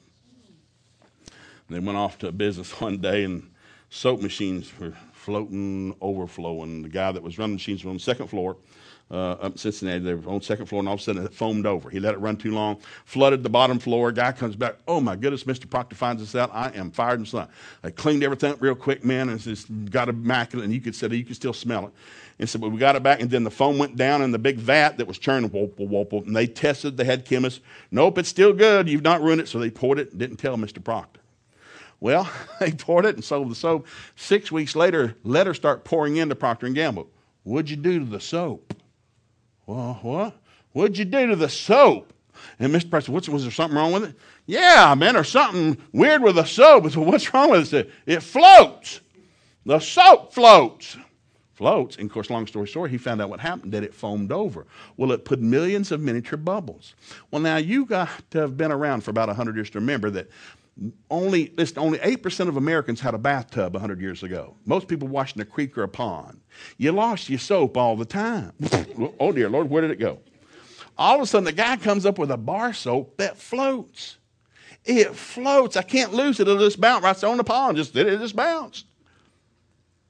They 1.68 1.78
went 1.78 1.98
off 1.98 2.18
to 2.18 2.28
a 2.28 2.32
business 2.32 2.72
one 2.80 2.98
day, 2.98 3.24
and 3.24 3.50
soap 3.90 4.20
machines 4.20 4.72
were 4.78 4.94
floating, 5.24 5.96
overflowing. 6.02 6.82
The 6.82 6.88
guy 6.90 7.10
that 7.10 7.22
was 7.22 7.38
running 7.38 7.52
the 7.52 7.56
machines 7.56 7.82
was 7.82 7.90
on 7.90 7.96
the 7.96 8.02
second 8.02 8.26
floor 8.26 8.56
uh, 9.10 9.32
up 9.32 9.52
in 9.52 9.58
Cincinnati. 9.58 10.00
They 10.00 10.14
were 10.14 10.30
on 10.30 10.40
the 10.40 10.44
second 10.44 10.66
floor, 10.66 10.80
and 10.80 10.88
all 10.88 10.94
of 10.94 11.00
a 11.00 11.02
sudden 11.02 11.24
it 11.24 11.32
foamed 11.32 11.64
over. 11.64 11.88
He 11.88 11.98
let 11.98 12.12
it 12.12 12.18
run 12.18 12.36
too 12.36 12.52
long, 12.52 12.78
flooded 13.06 13.42
the 13.42 13.48
bottom 13.48 13.78
floor. 13.78 14.12
Guy 14.12 14.32
comes 14.32 14.54
back. 14.54 14.76
Oh 14.86 15.00
my 15.00 15.16
goodness, 15.16 15.44
Mr. 15.44 15.68
Procter 15.68 15.96
finds 15.96 16.22
us 16.22 16.34
out. 16.34 16.50
I 16.52 16.72
am 16.74 16.90
fired 16.90 17.20
and 17.20 17.26
son. 17.26 17.48
I 17.82 17.90
cleaned 17.90 18.22
everything 18.22 18.52
up 18.52 18.60
real 18.60 18.74
quick, 18.74 19.02
man, 19.02 19.30
and 19.30 19.46
it's 19.46 19.64
got 19.64 20.10
immaculate. 20.10 20.66
And 20.66 20.74
you 20.74 20.80
could 20.82 21.00
you 21.12 21.24
could 21.24 21.36
still 21.36 21.54
smell 21.54 21.86
it. 21.86 21.92
And 22.38 22.48
so, 22.48 22.58
we 22.58 22.78
got 22.78 22.96
it 22.96 23.02
back, 23.02 23.22
and 23.22 23.30
then 23.30 23.44
the 23.44 23.50
foam 23.50 23.78
went 23.78 23.96
down 23.96 24.20
in 24.20 24.30
the 24.30 24.38
big 24.38 24.58
vat 24.58 24.98
that 24.98 25.06
was 25.06 25.18
churning, 25.18 25.50
whoop, 25.50 25.78
whoop, 25.78 26.12
and 26.12 26.36
they 26.36 26.48
tested. 26.48 26.96
They 26.98 27.04
had 27.04 27.24
chemists. 27.24 27.60
Nope, 27.90 28.18
it's 28.18 28.28
still 28.28 28.52
good. 28.52 28.88
You've 28.88 29.02
not 29.02 29.22
ruined 29.22 29.40
it. 29.40 29.48
So 29.48 29.58
they 29.58 29.70
poured 29.70 30.00
it. 30.00 30.10
And 30.10 30.18
didn't 30.18 30.36
tell 30.36 30.56
Mr. 30.56 30.84
Procter. 30.84 31.20
Well, 32.00 32.30
they 32.60 32.72
poured 32.72 33.06
it 33.06 33.14
and 33.14 33.24
sold 33.24 33.50
the 33.50 33.54
soap. 33.54 33.86
Six 34.16 34.52
weeks 34.52 34.76
later, 34.76 35.16
letters 35.24 35.56
start 35.56 35.84
pouring 35.84 36.16
into 36.16 36.34
Procter 36.34 36.66
and 36.66 36.74
Gamble. 36.74 37.08
What'd 37.42 37.70
you 37.70 37.76
do 37.76 37.98
to 38.00 38.04
the 38.04 38.20
soap? 38.20 38.74
Well, 39.66 39.98
what? 40.02 40.36
What'd 40.72 40.98
you 40.98 41.04
do 41.04 41.28
to 41.28 41.36
the 41.36 41.48
soap? 41.48 42.12
And 42.58 42.74
Mr. 42.74 42.90
Preston, 42.90 43.14
what's, 43.14 43.28
was 43.28 43.42
there 43.42 43.52
something 43.52 43.76
wrong 43.76 43.92
with 43.92 44.04
it? 44.04 44.16
Yeah, 44.46 44.94
man, 44.96 45.14
there's 45.14 45.30
something 45.30 45.78
weird 45.92 46.22
with 46.22 46.36
the 46.36 46.44
soap. 46.44 46.90
So 46.90 47.00
what's 47.02 47.32
wrong 47.32 47.50
with 47.50 47.72
it? 47.72 47.90
It 48.06 48.22
floats. 48.22 49.00
The 49.64 49.78
soap 49.78 50.34
floats. 50.34 50.96
Floats. 51.54 51.96
And 51.96 52.06
of 52.06 52.12
course, 52.12 52.30
long 52.30 52.46
story 52.46 52.66
short, 52.66 52.90
he 52.90 52.98
found 52.98 53.22
out 53.22 53.30
what 53.30 53.40
happened, 53.40 53.72
that 53.72 53.84
it 53.84 53.94
foamed 53.94 54.32
over. 54.32 54.66
Well, 54.96 55.12
it 55.12 55.24
put 55.24 55.40
millions 55.40 55.92
of 55.92 56.00
miniature 56.00 56.36
bubbles. 56.36 56.94
Well, 57.30 57.40
now 57.40 57.56
you 57.56 57.86
got 57.86 58.10
to 58.32 58.38
have 58.38 58.56
been 58.56 58.72
around 58.72 59.02
for 59.02 59.10
about 59.10 59.28
100 59.28 59.54
years 59.54 59.70
to 59.70 59.78
remember 59.78 60.10
that 60.10 60.28
only, 61.10 61.52
listen, 61.56 61.78
only 61.78 61.98
8% 61.98 62.48
of 62.48 62.56
Americans 62.56 63.00
had 63.00 63.14
a 63.14 63.18
bathtub 63.18 63.74
100 63.74 64.00
years 64.00 64.22
ago. 64.22 64.56
Most 64.66 64.88
people 64.88 65.06
washed 65.06 65.36
in 65.36 65.42
a 65.42 65.44
creek 65.44 65.78
or 65.78 65.84
a 65.84 65.88
pond. 65.88 66.40
You 66.78 66.92
lost 66.92 67.28
your 67.28 67.38
soap 67.38 67.76
all 67.76 67.96
the 67.96 68.04
time. 68.04 68.52
oh, 69.20 69.32
dear 69.32 69.48
Lord, 69.48 69.70
where 69.70 69.82
did 69.82 69.92
it 69.92 70.00
go? 70.00 70.18
All 70.98 71.16
of 71.16 71.22
a 71.22 71.26
sudden, 71.26 71.44
the 71.44 71.52
guy 71.52 71.76
comes 71.76 72.06
up 72.06 72.18
with 72.18 72.30
a 72.30 72.36
bar 72.36 72.72
soap 72.72 73.16
that 73.18 73.36
floats. 73.36 74.18
It 74.84 75.14
floats. 75.14 75.76
I 75.76 75.82
can't 75.82 76.12
lose 76.12 76.40
it. 76.40 76.48
It'll 76.48 76.58
just 76.58 76.80
bounce 76.80 77.02
right 77.02 77.24
on 77.24 77.36
the 77.36 77.44
pond. 77.44 77.76
Just, 77.76 77.96
it 77.96 78.18
just 78.18 78.36
bounced. 78.36 78.86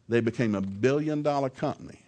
They 0.08 0.20
became 0.20 0.54
a 0.54 0.60
billion 0.60 1.22
dollar 1.22 1.48
company 1.48 2.00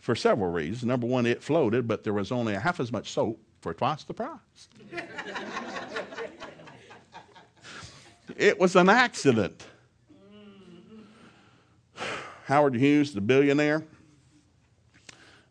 for 0.00 0.14
several 0.14 0.50
reasons. 0.50 0.84
Number 0.84 1.06
one, 1.06 1.26
it 1.26 1.42
floated, 1.42 1.88
but 1.88 2.04
there 2.04 2.12
was 2.12 2.30
only 2.30 2.54
half 2.54 2.78
as 2.80 2.92
much 2.92 3.10
soap 3.10 3.40
for 3.60 3.74
twice 3.74 4.04
the 4.04 4.14
price. 4.14 4.68
It 8.36 8.58
was 8.58 8.76
an 8.76 8.88
accident. 8.88 9.64
Howard 12.46 12.74
Hughes, 12.74 13.14
the 13.14 13.20
billionaire, 13.20 13.84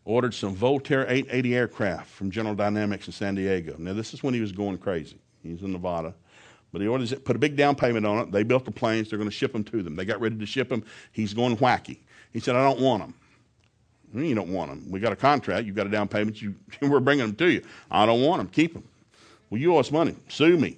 ordered 0.04 0.34
some 0.34 0.54
Convair 0.54 1.04
880 1.08 1.56
aircraft 1.56 2.10
from 2.10 2.30
General 2.30 2.54
Dynamics 2.54 3.06
in 3.06 3.12
San 3.12 3.34
Diego. 3.34 3.74
Now, 3.78 3.94
this 3.94 4.14
is 4.14 4.22
when 4.22 4.34
he 4.34 4.40
was 4.40 4.52
going 4.52 4.78
crazy. 4.78 5.18
He's 5.42 5.62
in 5.62 5.72
Nevada. 5.72 6.14
But 6.72 6.82
he 6.82 6.88
ordered 6.88 7.10
it, 7.12 7.24
put 7.24 7.36
a 7.36 7.38
big 7.38 7.56
down 7.56 7.76
payment 7.76 8.04
on 8.04 8.18
it. 8.18 8.32
They 8.32 8.42
built 8.42 8.64
the 8.64 8.72
planes. 8.72 9.08
They're 9.08 9.18
going 9.18 9.30
to 9.30 9.34
ship 9.34 9.52
them 9.52 9.62
to 9.64 9.82
them. 9.82 9.94
They 9.94 10.04
got 10.04 10.20
ready 10.20 10.36
to 10.36 10.46
ship 10.46 10.68
them. 10.68 10.84
He's 11.12 11.32
going 11.32 11.56
wacky. 11.58 11.98
He 12.32 12.40
said, 12.40 12.56
I 12.56 12.64
don't 12.64 12.80
want 12.80 13.02
them. 13.02 13.14
You 14.24 14.34
don't 14.34 14.52
want 14.52 14.70
them. 14.70 14.90
We 14.90 15.00
got 15.00 15.12
a 15.12 15.16
contract. 15.16 15.66
You've 15.66 15.76
got 15.76 15.86
a 15.86 15.90
down 15.90 16.08
payment. 16.08 16.40
You, 16.42 16.54
we're 16.82 17.00
bringing 17.00 17.26
them 17.26 17.36
to 17.36 17.50
you. 17.50 17.62
I 17.90 18.06
don't 18.06 18.22
want 18.22 18.38
them. 18.38 18.48
Keep 18.48 18.74
them. 18.74 18.84
Well, 19.50 19.60
you 19.60 19.74
owe 19.74 19.78
us 19.78 19.90
money. 19.90 20.16
Sue 20.28 20.56
me. 20.56 20.76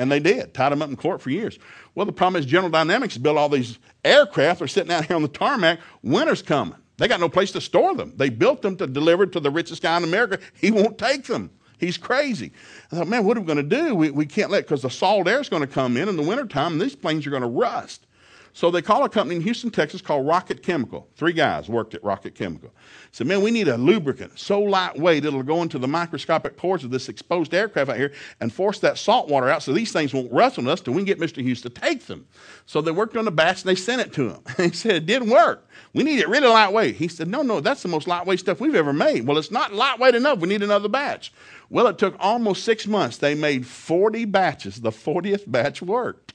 And 0.00 0.10
they 0.10 0.18
did. 0.18 0.54
Tied 0.54 0.72
them 0.72 0.80
up 0.80 0.88
in 0.88 0.96
court 0.96 1.20
for 1.20 1.28
years. 1.28 1.58
Well, 1.94 2.06
the 2.06 2.12
problem 2.12 2.40
is 2.40 2.46
General 2.46 2.70
Dynamics 2.70 3.18
built 3.18 3.36
all 3.36 3.50
these 3.50 3.78
aircraft. 4.02 4.60
They're 4.60 4.68
sitting 4.68 4.90
out 4.90 5.04
here 5.04 5.14
on 5.14 5.20
the 5.20 5.28
tarmac. 5.28 5.78
Winter's 6.02 6.40
coming. 6.40 6.78
They 6.96 7.06
got 7.06 7.20
no 7.20 7.28
place 7.28 7.52
to 7.52 7.60
store 7.60 7.94
them. 7.94 8.14
They 8.16 8.30
built 8.30 8.62
them 8.62 8.76
to 8.78 8.86
deliver 8.86 9.26
to 9.26 9.40
the 9.40 9.50
richest 9.50 9.82
guy 9.82 9.98
in 9.98 10.04
America. 10.04 10.38
He 10.54 10.70
won't 10.70 10.96
take 10.96 11.24
them. 11.24 11.50
He's 11.76 11.98
crazy. 11.98 12.52
I 12.90 12.96
thought, 12.96 13.08
man, 13.08 13.24
what 13.24 13.36
are 13.36 13.40
we 13.40 13.46
going 13.46 13.68
to 13.68 13.76
do? 13.76 13.94
We, 13.94 14.10
we 14.10 14.24
can't 14.24 14.50
let, 14.50 14.64
because 14.64 14.80
the 14.80 14.88
salt 14.88 15.28
air 15.28 15.40
is 15.40 15.50
going 15.50 15.60
to 15.62 15.66
come 15.66 15.98
in 15.98 16.08
in 16.08 16.16
the 16.16 16.22
wintertime, 16.22 16.72
and 16.72 16.80
these 16.80 16.96
planes 16.96 17.26
are 17.26 17.30
going 17.30 17.42
to 17.42 17.48
rust. 17.48 18.06
So 18.52 18.70
they 18.70 18.82
call 18.82 19.04
a 19.04 19.08
company 19.08 19.36
in 19.36 19.42
Houston, 19.42 19.70
Texas 19.70 20.00
called 20.00 20.26
Rocket 20.26 20.62
Chemical. 20.62 21.08
Three 21.16 21.32
guys 21.32 21.68
worked 21.68 21.94
at 21.94 22.02
Rocket 22.02 22.34
Chemical. 22.34 22.72
Said, 23.12 23.26
man, 23.26 23.42
we 23.42 23.50
need 23.50 23.68
a 23.68 23.76
lubricant 23.76 24.38
so 24.38 24.60
lightweight 24.60 25.24
it'll 25.24 25.42
go 25.42 25.62
into 25.62 25.78
the 25.78 25.88
microscopic 25.88 26.56
pores 26.56 26.84
of 26.84 26.90
this 26.90 27.08
exposed 27.08 27.54
aircraft 27.54 27.90
out 27.90 27.96
here 27.96 28.12
and 28.40 28.52
force 28.52 28.78
that 28.80 28.98
salt 28.98 29.28
water 29.28 29.48
out 29.48 29.62
so 29.62 29.72
these 29.72 29.92
things 29.92 30.12
won't 30.12 30.32
rust 30.32 30.58
on 30.58 30.68
us 30.68 30.80
till 30.80 30.94
we 30.94 31.00
can 31.00 31.06
get 31.06 31.20
Mr. 31.20 31.42
Hughes 31.42 31.62
to 31.62 31.70
take 31.70 32.06
them. 32.06 32.26
So 32.66 32.80
they 32.80 32.90
worked 32.90 33.16
on 33.16 33.24
the 33.24 33.30
batch 33.30 33.62
and 33.62 33.68
they 33.68 33.74
sent 33.74 34.00
it 34.00 34.12
to 34.14 34.30
him. 34.30 34.42
he 34.56 34.70
said, 34.70 34.94
it 34.94 35.06
didn't 35.06 35.30
work. 35.30 35.68
We 35.92 36.04
need 36.04 36.20
it 36.20 36.28
really 36.28 36.48
lightweight. 36.48 36.96
He 36.96 37.08
said, 37.08 37.28
no, 37.28 37.42
no, 37.42 37.60
that's 37.60 37.82
the 37.82 37.88
most 37.88 38.08
lightweight 38.08 38.40
stuff 38.40 38.60
we've 38.60 38.74
ever 38.74 38.92
made. 38.92 39.26
Well, 39.26 39.38
it's 39.38 39.50
not 39.50 39.72
lightweight 39.72 40.14
enough. 40.14 40.38
We 40.38 40.48
need 40.48 40.62
another 40.62 40.88
batch. 40.88 41.32
Well, 41.68 41.86
it 41.86 41.98
took 41.98 42.16
almost 42.18 42.64
six 42.64 42.86
months. 42.86 43.18
They 43.18 43.34
made 43.34 43.66
40 43.66 44.24
batches. 44.26 44.80
The 44.80 44.90
40th 44.90 45.50
batch 45.50 45.82
worked. 45.82 46.34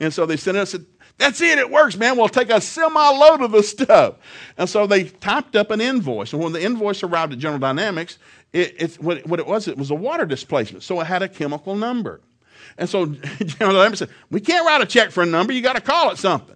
And 0.00 0.12
so 0.12 0.26
they 0.26 0.36
sent 0.36 0.56
us 0.56 0.74
that's 1.18 1.40
it, 1.40 1.58
it 1.58 1.70
works, 1.70 1.96
man. 1.96 2.16
We'll 2.16 2.28
take 2.28 2.50
a 2.50 2.60
semi 2.60 3.10
load 3.10 3.40
of 3.40 3.52
the 3.52 3.62
stuff. 3.62 4.16
And 4.58 4.68
so 4.68 4.86
they 4.86 5.04
typed 5.04 5.54
up 5.54 5.70
an 5.70 5.80
invoice. 5.80 6.32
And 6.32 6.42
when 6.42 6.52
the 6.52 6.62
invoice 6.62 7.02
arrived 7.02 7.32
at 7.32 7.38
General 7.38 7.60
Dynamics, 7.60 8.18
it, 8.52 8.74
it, 8.78 8.94
what, 9.02 9.26
what 9.26 9.38
it 9.38 9.46
was, 9.46 9.68
it 9.68 9.76
was 9.76 9.90
a 9.90 9.94
water 9.94 10.26
displacement. 10.26 10.82
So 10.82 11.00
it 11.00 11.06
had 11.06 11.22
a 11.22 11.28
chemical 11.28 11.76
number. 11.76 12.20
And 12.78 12.88
so 12.88 13.06
General 13.38 13.76
Dynamics 13.76 14.00
said, 14.00 14.10
We 14.30 14.40
can't 14.40 14.66
write 14.66 14.80
a 14.80 14.86
check 14.86 15.10
for 15.10 15.22
a 15.22 15.26
number, 15.26 15.52
you 15.52 15.62
got 15.62 15.76
to 15.76 15.82
call 15.82 16.10
it 16.10 16.18
something. 16.18 16.54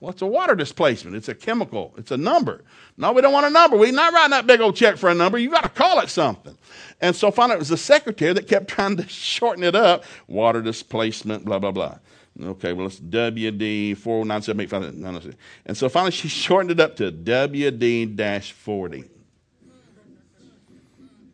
Well, 0.00 0.12
it's 0.12 0.22
a 0.22 0.26
water 0.26 0.54
displacement. 0.54 1.16
It's 1.16 1.28
a 1.28 1.34
chemical. 1.34 1.92
It's 1.96 2.12
a 2.12 2.16
number. 2.16 2.62
No, 2.96 3.12
we 3.12 3.20
don't 3.20 3.32
want 3.32 3.46
a 3.46 3.50
number. 3.50 3.76
We're 3.76 3.90
not 3.90 4.12
writing 4.12 4.30
that 4.30 4.46
big 4.46 4.60
old 4.60 4.76
check 4.76 4.96
for 4.96 5.10
a 5.10 5.14
number. 5.14 5.38
You 5.38 5.50
got 5.50 5.64
to 5.64 5.68
call 5.68 5.98
it 6.00 6.08
something. 6.08 6.56
And 7.00 7.16
so 7.16 7.32
finally, 7.32 7.56
it 7.56 7.58
was 7.58 7.70
the 7.70 7.76
secretary 7.76 8.32
that 8.32 8.46
kept 8.46 8.68
trying 8.68 8.96
to 8.98 9.08
shorten 9.08 9.64
it 9.64 9.74
up. 9.74 10.04
Water 10.28 10.62
displacement, 10.62 11.44
blah, 11.44 11.58
blah, 11.58 11.72
blah. 11.72 11.98
Okay, 12.40 12.72
well, 12.72 12.86
it's 12.86 13.00
WD 13.00 13.96
40978. 13.96 15.34
And 15.66 15.76
so 15.76 15.88
finally 15.88 16.12
she 16.12 16.28
shortened 16.28 16.70
it 16.70 16.80
up 16.80 16.96
to 16.96 17.10
WD 17.10 18.52
40. 18.52 19.04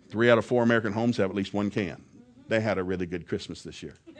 Three 0.08 0.30
out 0.30 0.38
of 0.38 0.46
four 0.46 0.62
American 0.62 0.92
homes 0.92 1.16
have 1.16 1.30
at 1.30 1.36
least 1.36 1.52
one 1.52 1.70
can. 1.70 2.02
They 2.48 2.60
had 2.60 2.78
a 2.78 2.84
really 2.84 3.06
good 3.06 3.26
Christmas 3.26 3.62
this 3.62 3.82
year. 3.82 3.94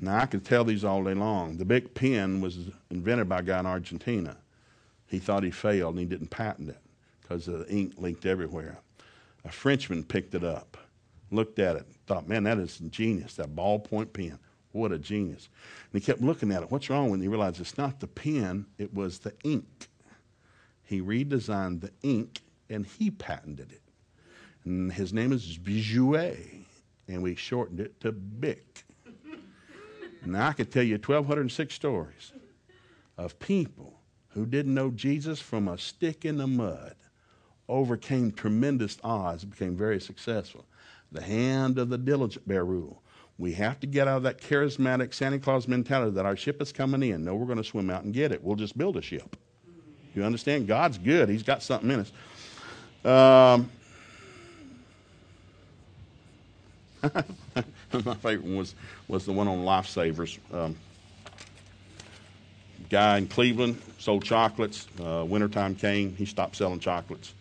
now, 0.00 0.18
I 0.18 0.26
could 0.26 0.44
tell 0.44 0.64
these 0.64 0.84
all 0.84 1.02
day 1.02 1.14
long. 1.14 1.56
The 1.56 1.64
Bic 1.64 1.94
pen 1.94 2.40
was 2.40 2.58
invented 2.90 3.28
by 3.28 3.38
a 3.38 3.42
guy 3.42 3.58
in 3.60 3.66
Argentina. 3.66 4.36
He 5.06 5.18
thought 5.18 5.42
he 5.42 5.50
failed 5.50 5.94
and 5.94 6.00
he 6.00 6.06
didn't 6.06 6.28
patent 6.28 6.68
it 6.68 6.78
because 7.22 7.46
the 7.46 7.66
ink 7.68 7.94
leaked 7.96 8.26
everywhere. 8.26 8.78
A 9.44 9.50
Frenchman 9.50 10.04
picked 10.04 10.34
it 10.34 10.44
up 10.44 10.76
looked 11.30 11.58
at 11.58 11.76
it, 11.76 11.86
thought, 12.06 12.28
man, 12.28 12.44
that 12.44 12.58
is 12.58 12.78
genius, 12.90 13.34
that 13.34 13.54
ballpoint 13.54 14.12
pen. 14.12 14.38
What 14.72 14.92
a 14.92 14.98
genius. 14.98 15.48
And 15.92 16.00
he 16.00 16.04
kept 16.04 16.20
looking 16.20 16.52
at 16.52 16.62
it. 16.62 16.70
What's 16.70 16.90
wrong 16.90 17.10
when 17.10 17.20
he 17.20 17.28
realized 17.28 17.60
it's 17.60 17.78
not 17.78 18.00
the 18.00 18.06
pen, 18.06 18.66
it 18.78 18.92
was 18.92 19.18
the 19.18 19.32
ink. 19.42 19.88
He 20.84 21.00
redesigned 21.00 21.80
the 21.80 21.90
ink 22.02 22.40
and 22.68 22.86
he 22.86 23.10
patented 23.10 23.72
it. 23.72 23.82
And 24.64 24.92
his 24.92 25.12
name 25.12 25.32
is 25.32 25.58
Bijouet, 25.58 26.64
and 27.08 27.22
we 27.22 27.36
shortened 27.36 27.80
it 27.80 28.00
to 28.00 28.12
Bic. 28.12 28.84
now 30.26 30.48
I 30.48 30.52
could 30.52 30.72
tell 30.72 30.82
you 30.82 30.94
1,206 30.94 31.74
stories 31.74 32.32
of 33.16 33.38
people 33.38 34.00
who 34.28 34.44
didn't 34.44 34.74
know 34.74 34.90
Jesus 34.90 35.40
from 35.40 35.68
a 35.68 35.78
stick 35.78 36.24
in 36.24 36.36
the 36.36 36.46
mud, 36.46 36.96
overcame 37.68 38.32
tremendous 38.32 38.98
odds, 39.02 39.44
became 39.44 39.76
very 39.76 40.00
successful 40.00 40.66
the 41.12 41.22
hand 41.22 41.78
of 41.78 41.88
the 41.88 41.98
diligent 41.98 42.46
bear 42.46 42.64
rule. 42.64 43.02
We 43.38 43.52
have 43.52 43.80
to 43.80 43.86
get 43.86 44.08
out 44.08 44.18
of 44.18 44.22
that 44.22 44.40
charismatic 44.40 45.12
Santa 45.12 45.38
Claus 45.38 45.68
mentality 45.68 46.12
that 46.12 46.24
our 46.24 46.36
ship 46.36 46.62
is 46.62 46.72
coming 46.72 47.02
in. 47.02 47.24
No, 47.24 47.34
we're 47.34 47.46
going 47.46 47.58
to 47.58 47.64
swim 47.64 47.90
out 47.90 48.04
and 48.04 48.14
get 48.14 48.32
it. 48.32 48.42
We'll 48.42 48.56
just 48.56 48.78
build 48.78 48.96
a 48.96 49.02
ship. 49.02 49.36
You 50.14 50.24
understand? 50.24 50.66
God's 50.66 50.96
good. 50.96 51.28
He's 51.28 51.42
got 51.42 51.62
something 51.62 51.90
in 51.90 52.00
us. 52.00 52.12
Um, 53.04 53.70
my 58.04 58.14
favorite 58.14 58.44
one 58.44 58.56
was, 58.56 58.74
was 59.06 59.26
the 59.26 59.32
one 59.32 59.48
on 59.48 59.58
lifesavers. 59.58 60.38
Um, 60.52 60.76
guy 62.88 63.18
in 63.18 63.26
Cleveland 63.26 63.80
sold 63.98 64.24
chocolates. 64.24 64.88
Uh, 64.98 65.26
wintertime 65.28 65.74
came. 65.74 66.16
He 66.16 66.24
stopped 66.24 66.56
selling 66.56 66.80
chocolates 66.80 67.34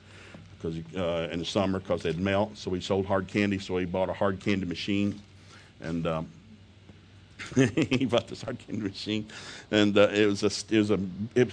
because 0.66 0.98
uh, 0.98 1.30
in 1.32 1.40
the 1.40 1.46
summer 1.46 1.80
because 1.80 2.04
they'd 2.04 2.20
melt. 2.20 2.58
So 2.58 2.72
we 2.72 2.82
sold 2.82 3.06
hard 3.06 3.28
candy. 3.28 3.60
So 3.60 3.78
he 3.78 3.86
bought 3.86 4.10
a 4.10 4.14
hard 4.14 4.40
candy 4.40 4.66
machine, 4.66 5.22
and 5.82 6.06
um, 6.08 6.28
he 7.56 8.06
bought 8.06 8.28
this 8.28 8.42
hard 8.42 8.58
candy 8.60 8.84
machine, 8.84 9.28
and 9.72 9.98
uh, 9.98 10.10
it 10.12 10.26
was 10.26 10.44
a 10.44 10.76
it 10.76 10.80
was 10.80 10.92
a 10.92 11.00
it, 11.36 11.50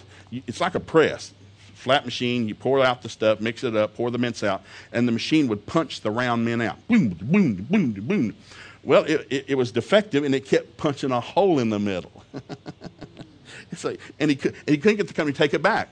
it's 0.47 0.61
like 0.61 0.75
a 0.75 0.81
press. 0.81 1.33
Flat 1.75 2.05
machine, 2.05 2.47
you 2.47 2.55
pour 2.55 2.81
out 2.85 3.03
the 3.03 3.09
stuff, 3.09 3.41
mix 3.41 3.65
it 3.65 3.75
up, 3.75 3.97
pour 3.97 4.13
the 4.13 4.19
mints 4.19 4.45
out, 4.45 4.63
and 4.93 5.09
the 5.09 5.11
machine 5.11 5.49
would 5.49 5.67
punch 5.67 6.03
the 6.03 6.13
round 6.13 6.45
mint 6.45 6.63
out. 6.63 6.87
Boom, 6.87 7.09
boom, 7.09 7.67
boom, 7.69 7.93
boom. 7.93 8.35
Well, 8.85 9.03
it, 9.03 9.27
it, 9.31 9.45
it 9.49 9.55
was 9.57 9.73
defective 9.73 10.23
and 10.23 10.33
it 10.33 10.45
kept 10.45 10.77
punching 10.77 11.11
a 11.11 11.21
hole 11.21 11.59
in 11.59 11.71
the 11.71 11.81
middle. 11.81 12.13
it's 13.73 13.83
like, 13.83 13.99
and 14.21 14.31
he, 14.31 14.37
could, 14.37 14.55
and 14.55 14.69
he 14.69 14.79
couldn't 14.79 14.99
get 14.99 15.09
the 15.09 15.15
company 15.15 15.33
to 15.33 15.39
take 15.39 15.55
it 15.55 15.63
back. 15.63 15.89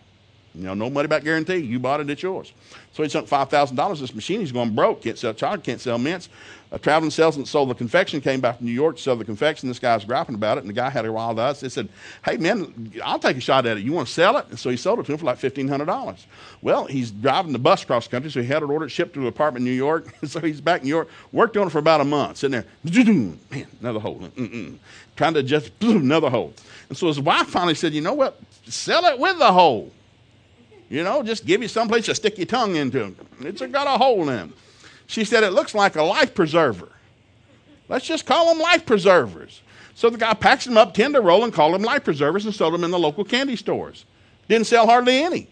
You 0.55 0.64
know, 0.64 0.74
no 0.74 0.90
money 0.90 1.07
back 1.07 1.22
guarantee. 1.22 1.59
You 1.59 1.78
bought 1.78 2.01
it, 2.01 2.11
it's 2.11 2.22
yours. 2.22 2.53
So 2.92 3.05
he 3.05 3.09
sunk 3.09 3.28
five 3.28 3.48
thousand 3.51 3.76
dollars. 3.76 4.01
This 4.01 4.14
machine, 4.14 4.40
he's 4.40 4.51
going 4.51 4.74
broke. 4.74 5.03
Can't 5.03 5.16
sell 5.16 5.32
chocolate, 5.32 5.62
can't 5.62 5.80
sell 5.80 5.96
mints. 5.96 6.28
A 6.72 6.78
traveling 6.78 7.11
salesman 7.11 7.46
sold 7.46 7.70
the 7.70 7.74
confection. 7.74 8.20
Came 8.20 8.40
back 8.40 8.59
from 8.59 8.66
New 8.66 8.72
York 8.72 8.96
to 8.96 9.03
sell 9.03 9.16
the 9.16 9.24
confection. 9.24 9.68
This 9.68 9.78
guy's 9.78 10.05
griping 10.05 10.34
about 10.36 10.59
it, 10.59 10.61
and 10.61 10.68
the 10.68 10.72
guy 10.72 10.88
had 10.90 11.05
a 11.05 11.12
wild 11.12 11.38
eyes. 11.38 11.61
They 11.61 11.68
said, 11.68 11.88
"Hey 12.24 12.36
man, 12.36 12.92
I'll 13.05 13.18
take 13.18 13.36
a 13.36 13.40
shot 13.40 13.64
at 13.66 13.76
it. 13.76 13.84
You 13.84 13.92
want 13.92 14.09
to 14.09 14.12
sell 14.14 14.36
it?" 14.38 14.46
And 14.51 14.59
so 14.59 14.70
he 14.70 14.76
sold 14.76 14.98
it 14.98 15.07
to 15.07 15.12
him 15.12 15.18
for 15.18 15.24
like 15.24 15.38
fifteen 15.38 15.68
hundred 15.68 15.86
dollars. 15.86 16.26
Well, 16.62 16.86
he's 16.86 17.12
driving 17.12 17.53
the 17.53 17.59
bus 17.61 17.84
across 17.84 18.09
country, 18.09 18.30
so 18.30 18.40
he 18.40 18.46
had 18.48 18.62
it 18.62 18.66
ordered, 18.66 18.90
shipped 18.90 19.14
to 19.14 19.20
an 19.20 19.26
apartment 19.26 19.62
in 19.62 19.70
New 19.70 19.76
York. 19.76 20.12
so 20.24 20.40
he's 20.40 20.61
back 20.61 20.80
in 20.80 20.86
New 20.86 20.94
York. 20.94 21.09
Worked 21.32 21.57
on 21.57 21.68
it 21.68 21.70
for 21.70 21.78
about 21.78 22.01
a 22.01 22.05
month, 22.05 22.38
sitting 22.38 22.64
there, 22.84 23.34
man, 23.51 23.66
another 23.80 24.01
hole, 24.01 24.18
Mm-mm. 24.36 24.78
trying 25.16 25.34
to 25.34 25.40
adjust 25.40 25.70
another 25.80 26.28
hole. 26.30 26.53
And 26.88 26.98
so 26.98 27.07
his 27.07 27.20
wife 27.20 27.46
finally 27.46 27.74
said, 27.74 27.94
"You 27.94 28.01
know 28.01 28.14
what? 28.14 28.40
Sell 28.66 29.05
it 29.07 29.18
with 29.18 29.38
the 29.38 29.53
hole." 29.53 29.92
You 30.91 31.05
know, 31.05 31.22
just 31.22 31.47
give 31.47 31.62
you 31.62 31.68
someplace 31.68 32.07
to 32.07 32.14
stick 32.14 32.36
your 32.36 32.47
tongue 32.47 32.74
into. 32.74 33.14
It's 33.41 33.62
got 33.62 33.86
a 33.86 33.97
hole 33.97 34.28
in 34.28 34.51
it. 34.51 34.51
She 35.07 35.24
said, 35.24 35.45
It 35.45 35.53
looks 35.53 35.74
like 35.74 35.97
a 35.97 36.03
life 36.03 36.34
preserver. 36.34 36.88
Let's 37.88 38.07
just 38.07 38.26
call 38.26 38.49
them 38.49 38.59
life 38.59 38.84
preservers. 38.84 39.62
So 39.95 40.11
the 40.11 40.18
guy 40.18 40.34
packs 40.34 40.64
them 40.64 40.76
up, 40.76 40.95
tender 40.95 41.20
roll, 41.20 41.45
and 41.45 41.53
called 41.53 41.74
them 41.74 41.82
life 41.82 42.05
preservers 42.05 42.45
and 42.45 42.55
sold 42.55 42.74
them 42.74 42.84
in 42.84 42.91
the 42.91 42.99
local 42.99 43.24
candy 43.24 43.57
stores. 43.57 44.05
Didn't 44.49 44.66
sell 44.66 44.86
hardly 44.86 45.22
any. 45.22 45.49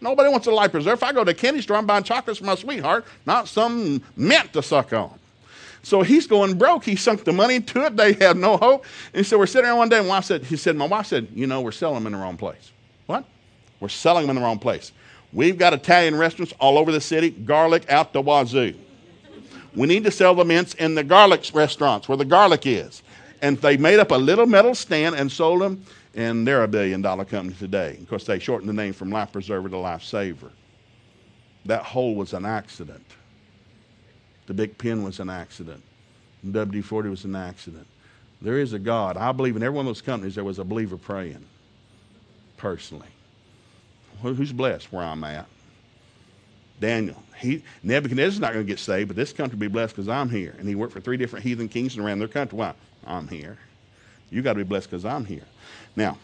Nobody 0.00 0.30
wants 0.30 0.46
a 0.46 0.50
life 0.50 0.72
preserver. 0.72 0.94
If 0.94 1.02
I 1.02 1.12
go 1.12 1.24
to 1.24 1.30
a 1.30 1.34
candy 1.34 1.62
store, 1.62 1.76
I'm 1.76 1.86
buying 1.86 2.04
chocolates 2.04 2.40
for 2.40 2.46
my 2.46 2.54
sweetheart, 2.54 3.06
not 3.24 3.48
some 3.48 4.02
mint 4.16 4.52
to 4.52 4.62
suck 4.62 4.92
on. 4.92 5.18
So 5.82 6.02
he's 6.02 6.26
going 6.26 6.58
broke. 6.58 6.84
He 6.84 6.96
sunk 6.96 7.24
the 7.24 7.32
money 7.32 7.56
into 7.56 7.84
it. 7.84 7.96
They 7.96 8.12
had 8.14 8.36
no 8.36 8.56
hope. 8.56 8.84
And 9.14 9.24
so 9.24 9.38
we're 9.38 9.46
sitting 9.46 9.66
there 9.66 9.76
one 9.76 9.88
day, 9.88 9.98
and 9.98 10.08
wife 10.08 10.24
said, 10.24 10.44
he 10.44 10.56
said, 10.56 10.76
my 10.76 10.86
wife 10.86 11.06
said, 11.06 11.28
you 11.34 11.46
know, 11.46 11.60
we're 11.60 11.72
selling 11.72 11.94
them 11.94 12.06
in 12.06 12.12
the 12.12 12.18
wrong 12.18 12.36
place. 12.36 12.72
What? 13.06 13.24
We're 13.82 13.88
selling 13.88 14.28
them 14.28 14.36
in 14.36 14.40
the 14.40 14.46
wrong 14.46 14.60
place. 14.60 14.92
We've 15.32 15.58
got 15.58 15.72
Italian 15.72 16.14
restaurants 16.16 16.54
all 16.60 16.78
over 16.78 16.92
the 16.92 17.00
city, 17.00 17.30
garlic 17.30 17.90
out 17.90 18.12
the 18.12 18.22
wazoo. 18.22 18.74
We 19.74 19.88
need 19.88 20.04
to 20.04 20.12
sell 20.12 20.36
the 20.36 20.44
mints 20.44 20.74
in 20.74 20.94
the 20.94 21.02
garlic 21.02 21.50
restaurants 21.52 22.08
where 22.08 22.16
the 22.16 22.24
garlic 22.24 22.64
is. 22.64 23.02
And 23.40 23.58
they 23.58 23.76
made 23.76 23.98
up 23.98 24.12
a 24.12 24.16
little 24.16 24.46
metal 24.46 24.76
stand 24.76 25.16
and 25.16 25.32
sold 25.32 25.62
them, 25.62 25.84
and 26.14 26.46
they're 26.46 26.62
a 26.62 26.68
billion 26.68 27.02
dollar 27.02 27.24
company 27.24 27.56
today. 27.58 27.96
Of 28.00 28.08
course, 28.08 28.22
they 28.22 28.38
shortened 28.38 28.68
the 28.68 28.72
name 28.72 28.92
from 28.92 29.10
Life 29.10 29.32
Preserver 29.32 29.68
to 29.68 29.78
Life 29.78 30.04
Saver. 30.04 30.52
That 31.64 31.82
hole 31.82 32.14
was 32.14 32.34
an 32.34 32.44
accident. 32.44 33.04
The 34.46 34.54
Bic 34.54 34.78
pen 34.78 35.02
was 35.02 35.18
an 35.18 35.28
accident. 35.28 35.82
WD 36.46 36.84
40 36.84 37.08
was 37.08 37.24
an 37.24 37.34
accident. 37.34 37.88
There 38.40 38.58
is 38.58 38.74
a 38.74 38.78
God. 38.78 39.16
I 39.16 39.32
believe 39.32 39.56
in 39.56 39.62
every 39.64 39.74
one 39.74 39.86
of 39.86 39.90
those 39.90 40.02
companies 40.02 40.36
there 40.36 40.44
was 40.44 40.60
a 40.60 40.64
believer 40.64 40.96
praying 40.96 41.44
personally 42.56 43.08
Who's 44.22 44.52
blessed 44.52 44.92
where 44.92 45.04
I'm 45.04 45.22
at? 45.24 45.46
Daniel. 46.80 47.22
He, 47.38 47.62
Nebuchadnezzar's 47.82 48.40
not 48.40 48.52
going 48.52 48.64
to 48.64 48.70
get 48.70 48.78
saved, 48.78 49.08
but 49.08 49.16
this 49.16 49.32
country 49.32 49.56
will 49.56 49.60
be 49.60 49.68
blessed 49.68 49.94
because 49.94 50.08
I'm 50.08 50.28
here. 50.28 50.54
And 50.58 50.68
he 50.68 50.74
worked 50.74 50.92
for 50.92 51.00
three 51.00 51.16
different 51.16 51.44
heathen 51.44 51.68
kings 51.68 51.96
around 51.96 52.18
their 52.18 52.28
country. 52.28 52.58
Why? 52.58 52.74
I'm 53.06 53.28
here. 53.28 53.58
You 54.30 54.42
got 54.42 54.52
to 54.52 54.58
be 54.58 54.64
blessed 54.64 54.90
because 54.90 55.04
I'm 55.04 55.24
here. 55.24 55.44
Now, 55.96 56.18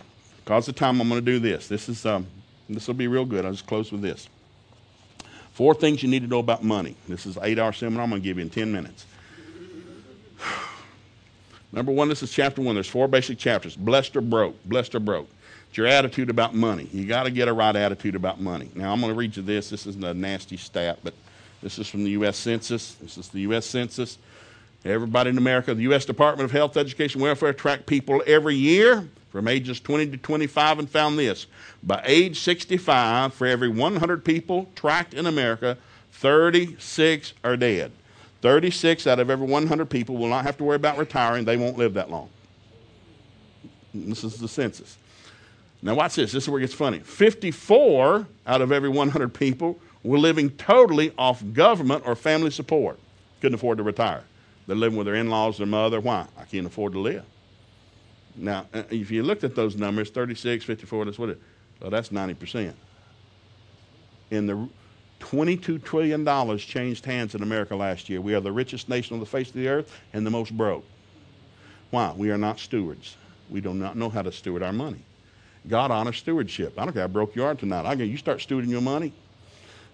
because 0.44 0.68
of 0.68 0.76
time, 0.76 1.01
I'm 1.01 1.09
going 1.09 1.24
to 1.24 1.24
do 1.24 1.38
this. 1.38 1.68
This 1.68 1.88
is 1.88 2.07
um, 2.07 2.26
this 2.68 2.86
will 2.86 2.94
be 2.94 3.07
real 3.07 3.24
good. 3.24 3.44
I'll 3.44 3.53
just 3.53 3.66
close 3.66 3.92
with 3.92 4.03
this. 4.03 4.28
Four 5.53 5.74
things 5.74 6.03
you 6.03 6.09
need 6.09 6.22
to 6.22 6.28
know 6.28 6.38
about 6.38 6.62
money. 6.62 6.96
This 7.09 7.26
is 7.26 7.36
eight-hour 7.42 7.72
seminar. 7.72 8.05
I'm 8.05 8.11
going 8.11 8.22
to 8.22 8.24
give 8.24 8.38
you 8.38 8.42
in 8.42 8.51
ten 8.51 8.72
minutes. 8.72 9.07
Number 11.72 11.92
one, 11.92 12.09
this 12.09 12.22
is 12.22 12.30
chapter 12.30 12.62
one. 12.62 12.74
There's 12.76 12.88
four 12.88 13.09
basic 13.09 13.38
chapters. 13.38 13.76
Blessed 13.76 14.16
or 14.16 14.20
broke. 14.20 14.62
Blessed 14.64 14.94
or 14.94 15.01
broke. 15.01 15.28
It's 15.69 15.77
your 15.77 15.87
attitude 15.87 16.31
about 16.31 16.55
money. 16.55 16.89
You 16.93 17.07
got 17.07 17.25
to 17.25 17.31
get 17.31 17.49
a 17.49 17.53
right 17.53 17.77
attitude 17.77 18.14
about 18.14 18.41
money. 18.41 18.71
Now, 18.75 18.93
I'm 18.93 19.01
going 19.01 19.12
to 19.12 19.19
read 19.19 19.37
you 19.37 19.43
this. 19.43 19.71
This 19.71 19.87
isn't 19.87 20.03
a 20.03 20.14
nasty 20.14 20.57
stat, 20.57 20.99
but 21.05 21.12
this 21.62 21.79
is 21.79 21.89
from 21.89 22.05
the 22.05 22.11
U.S. 22.11 22.37
Census. 22.37 22.95
This 22.95 23.19
is 23.19 23.29
the 23.29 23.41
U.S. 23.41 23.66
Census. 23.66 24.19
Everybody 24.85 25.31
in 25.31 25.39
America, 25.39 25.75
the 25.75 25.83
U.S. 25.83 26.05
Department 26.05 26.45
of 26.47 26.53
Health, 26.53 26.77
Education, 26.77 27.21
Welfare 27.21 27.53
track 27.53 27.85
people 27.85 28.23
every 28.27 28.55
year 28.55 29.09
from 29.31 29.49
ages 29.49 29.79
20 29.81 30.12
to 30.12 30.16
25 30.16 30.79
and 30.79 30.89
found 30.89 31.19
this. 31.19 31.47
By 31.83 32.03
age 32.07 32.41
65, 32.41 33.35
for 33.35 33.47
every 33.47 33.69
100 33.69 34.25
people 34.25 34.71
tracked 34.75 35.12
in 35.12 35.27
America, 35.27 35.77
36 36.12 37.35
are 37.45 37.57
dead. 37.57 37.93
36 38.41 39.07
out 39.07 39.19
of 39.19 39.31
every 39.31 39.47
100 39.47 39.91
people 39.91 40.16
will 40.16 40.29
not 40.29 40.45
have 40.45 40.57
to 40.59 40.64
worry 40.64 40.77
about 40.77 40.97
retiring. 40.97 41.45
They 41.45 41.57
won't 41.57 41.77
live 41.77 41.95
that 41.95 42.11
long. 42.11 42.31
This 43.93 44.25
is 44.25 44.37
the 44.37 44.49
census. 44.49 44.97
Now, 45.81 45.95
watch 45.95 46.16
this. 46.16 46.33
This 46.33 46.45
is 46.45 46.49
where 46.49 46.59
it 46.59 46.62
gets 46.62 46.74
funny. 46.74 46.99
54 47.01 48.26
out 48.47 48.61
of 48.61 48.72
every 48.72 48.89
100 48.89 49.33
people 49.33 49.79
were 50.03 50.18
living 50.18 50.51
totally 50.51 51.12
off 51.16 51.43
government 51.53 52.03
or 52.05 52.16
family 52.16 52.51
support. 52.51 52.99
Couldn't 53.41 53.55
afford 53.55 53.79
to 53.79 53.85
retire. 53.85 54.24
They're 54.66 54.76
living 54.76 54.99
with 54.99 55.07
their 55.07 55.14
in 55.14 55.31
laws, 55.31 55.59
their 55.59 55.66
mother. 55.66 56.01
Why? 56.01 56.26
I 56.37 56.45
can't 56.45 56.66
afford 56.66 56.93
to 56.95 56.99
live. 56.99 57.24
Now, 58.37 58.66
uh, 58.74 58.83
if 58.91 59.11
you 59.11 59.22
looked 59.22 59.45
at 59.45 59.55
those 59.55 59.76
numbers 59.76 60.11
36, 60.11 60.64
54, 60.64 61.05
that's 61.05 61.18
what 61.18 61.31
it 61.31 61.41
well, 61.81 61.91
that's 61.91 62.09
90%. 62.09 62.74
In 64.31 64.47
the 64.47 64.68
$22 65.20 65.83
trillion 65.83 66.59
changed 66.59 67.05
hands 67.05 67.35
in 67.35 67.43
America 67.43 67.74
last 67.74 68.09
year. 68.09 68.20
We 68.20 68.35
are 68.35 68.41
the 68.41 68.53
richest 68.53 68.89
nation 68.89 69.14
on 69.14 69.20
the 69.20 69.26
face 69.26 69.49
of 69.49 69.55
the 69.55 69.68
earth 69.68 69.97
and 70.12 70.26
the 70.26 70.31
most 70.31 70.57
broke. 70.57 70.85
Why? 71.91 72.12
We 72.16 72.31
are 72.31 72.39
not 72.39 72.59
stewards. 72.59 73.16
We 73.49 73.61
do 73.61 73.74
not 73.74 73.97
know 73.97 74.11
how 74.11 74.22
to 74.22 74.33
steward 74.33 74.62
our 74.62 74.72
money. 74.72 75.03
God 75.69 75.91
honors 75.91 76.16
stewardship. 76.16 76.79
I 76.79 76.85
don't 76.85 76.93
care 76.93 77.03
how 77.03 77.09
broke 77.09 77.37
you 77.37 77.45
are 77.45 77.55
tonight. 77.55 77.87
I 77.87 77.95
get 77.95 78.09
you 78.09 78.16
start 78.16 78.39
stewarding 78.39 78.69
your 78.69 78.81
money. 78.81 79.12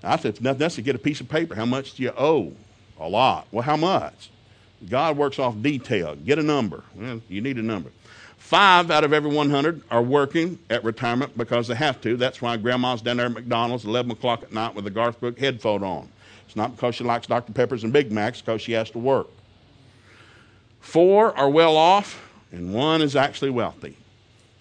I 0.02 0.16
said, 0.16 0.40
nothing 0.40 0.62
else 0.62 0.74
to 0.76 0.82
get 0.82 0.94
a 0.94 0.98
piece 0.98 1.20
of 1.20 1.28
paper. 1.28 1.54
How 1.54 1.64
much 1.64 1.94
do 1.94 2.02
you 2.02 2.12
owe? 2.16 2.52
A 3.00 3.08
lot. 3.08 3.46
Well, 3.50 3.62
how 3.62 3.76
much? 3.76 4.30
God 4.88 5.16
works 5.16 5.38
off 5.38 5.60
detail. 5.60 6.14
Get 6.14 6.38
a 6.38 6.42
number. 6.42 6.84
Well, 6.94 7.20
you 7.28 7.40
need 7.40 7.56
a 7.56 7.62
number. 7.62 7.90
Five 8.36 8.90
out 8.90 9.04
of 9.04 9.14
every 9.14 9.34
100 9.34 9.82
are 9.90 10.02
working 10.02 10.58
at 10.68 10.84
retirement 10.84 11.36
because 11.36 11.66
they 11.66 11.74
have 11.74 12.00
to. 12.02 12.16
That's 12.16 12.42
why 12.42 12.58
grandma's 12.58 13.00
down 13.00 13.16
there 13.16 13.26
at 13.26 13.32
McDonald's 13.32 13.86
11 13.86 14.10
o'clock 14.10 14.42
at 14.42 14.52
night 14.52 14.74
with 14.74 14.86
a 14.86 14.90
Garth 14.90 15.18
Brooks 15.18 15.40
headphone 15.40 15.82
on. 15.82 16.08
It's 16.46 16.54
not 16.54 16.76
because 16.76 16.94
she 16.94 17.04
likes 17.04 17.26
Dr. 17.26 17.54
Peppers 17.54 17.84
and 17.84 17.92
Big 17.92 18.12
Macs, 18.12 18.42
because 18.42 18.60
she 18.60 18.72
has 18.72 18.90
to 18.90 18.98
work. 18.98 19.28
Four 20.80 21.34
are 21.36 21.48
well 21.48 21.76
off, 21.76 22.30
and 22.52 22.74
one 22.74 23.00
is 23.00 23.16
actually 23.16 23.50
wealthy. 23.50 23.96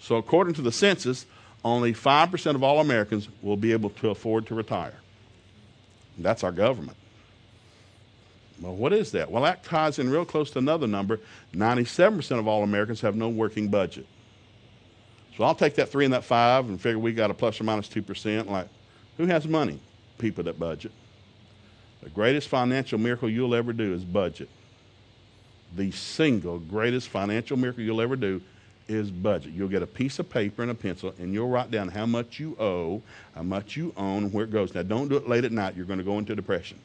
So, 0.04 0.16
according 0.16 0.52
to 0.54 0.62
the 0.62 0.70
census, 0.70 1.24
only 1.64 1.94
5% 1.94 2.54
of 2.54 2.62
all 2.62 2.78
Americans 2.78 3.26
will 3.40 3.56
be 3.56 3.72
able 3.72 3.88
to 3.88 4.10
afford 4.10 4.46
to 4.48 4.54
retire. 4.54 4.96
That's 6.18 6.44
our 6.44 6.52
government. 6.52 6.98
Well, 8.60 8.74
what 8.74 8.92
is 8.92 9.12
that? 9.12 9.30
Well, 9.30 9.44
that 9.44 9.64
ties 9.64 9.98
in 9.98 10.10
real 10.10 10.26
close 10.26 10.50
to 10.50 10.58
another 10.58 10.86
number. 10.86 11.20
97% 11.54 12.38
of 12.38 12.46
all 12.46 12.62
Americans 12.62 13.00
have 13.00 13.16
no 13.16 13.30
working 13.30 13.68
budget. 13.68 14.06
So 15.38 15.44
I'll 15.44 15.54
take 15.54 15.76
that 15.76 15.88
three 15.88 16.04
and 16.04 16.12
that 16.12 16.24
five 16.24 16.68
and 16.68 16.78
figure 16.78 16.98
we 16.98 17.14
got 17.14 17.30
a 17.30 17.34
plus 17.34 17.58
or 17.58 17.64
minus 17.64 17.88
2%. 17.88 18.46
Like, 18.46 18.68
who 19.16 19.24
has 19.24 19.48
money? 19.48 19.80
People 20.18 20.44
that 20.44 20.58
budget. 20.58 20.92
The 22.02 22.10
greatest 22.10 22.48
financial 22.48 22.98
miracle 22.98 23.30
you'll 23.30 23.54
ever 23.54 23.72
do 23.72 23.94
is 23.94 24.04
budget. 24.04 24.50
The 25.74 25.92
single 25.92 26.58
greatest 26.58 27.08
financial 27.08 27.56
miracle 27.56 27.82
you'll 27.82 28.02
ever 28.02 28.16
do 28.16 28.42
is 28.88 29.10
budget. 29.10 29.52
You'll 29.52 29.68
get 29.68 29.82
a 29.82 29.86
piece 29.86 30.18
of 30.18 30.28
paper 30.28 30.62
and 30.62 30.70
a 30.70 30.74
pencil, 30.74 31.14
and 31.18 31.32
you'll 31.32 31.48
write 31.48 31.70
down 31.70 31.88
how 31.88 32.06
much 32.06 32.38
you 32.38 32.56
owe, 32.58 33.02
how 33.34 33.42
much 33.42 33.76
you 33.76 33.92
own, 33.96 34.30
where 34.32 34.44
it 34.44 34.50
goes. 34.50 34.74
Now, 34.74 34.82
don't 34.82 35.08
do 35.08 35.16
it 35.16 35.28
late 35.28 35.44
at 35.44 35.52
night. 35.52 35.76
You're 35.76 35.86
going 35.86 35.98
to 35.98 36.04
go 36.04 36.18
into 36.18 36.34
depression. 36.34 36.78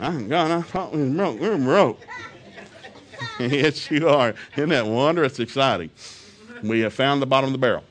I'm 0.00 0.32
I 0.32 0.62
thought 0.62 0.92
we 0.92 1.08
broke. 1.10 1.40
We 1.40 1.46
are 1.46 1.58
broke. 1.58 2.00
yes, 3.38 3.90
you 3.90 4.08
are. 4.08 4.34
Isn't 4.56 4.70
that 4.70 4.86
wondrous? 4.86 5.38
exciting. 5.38 5.90
We 6.62 6.80
have 6.80 6.92
found 6.92 7.22
the 7.22 7.26
bottom 7.26 7.48
of 7.48 7.52
the 7.52 7.58
barrel. 7.58 7.84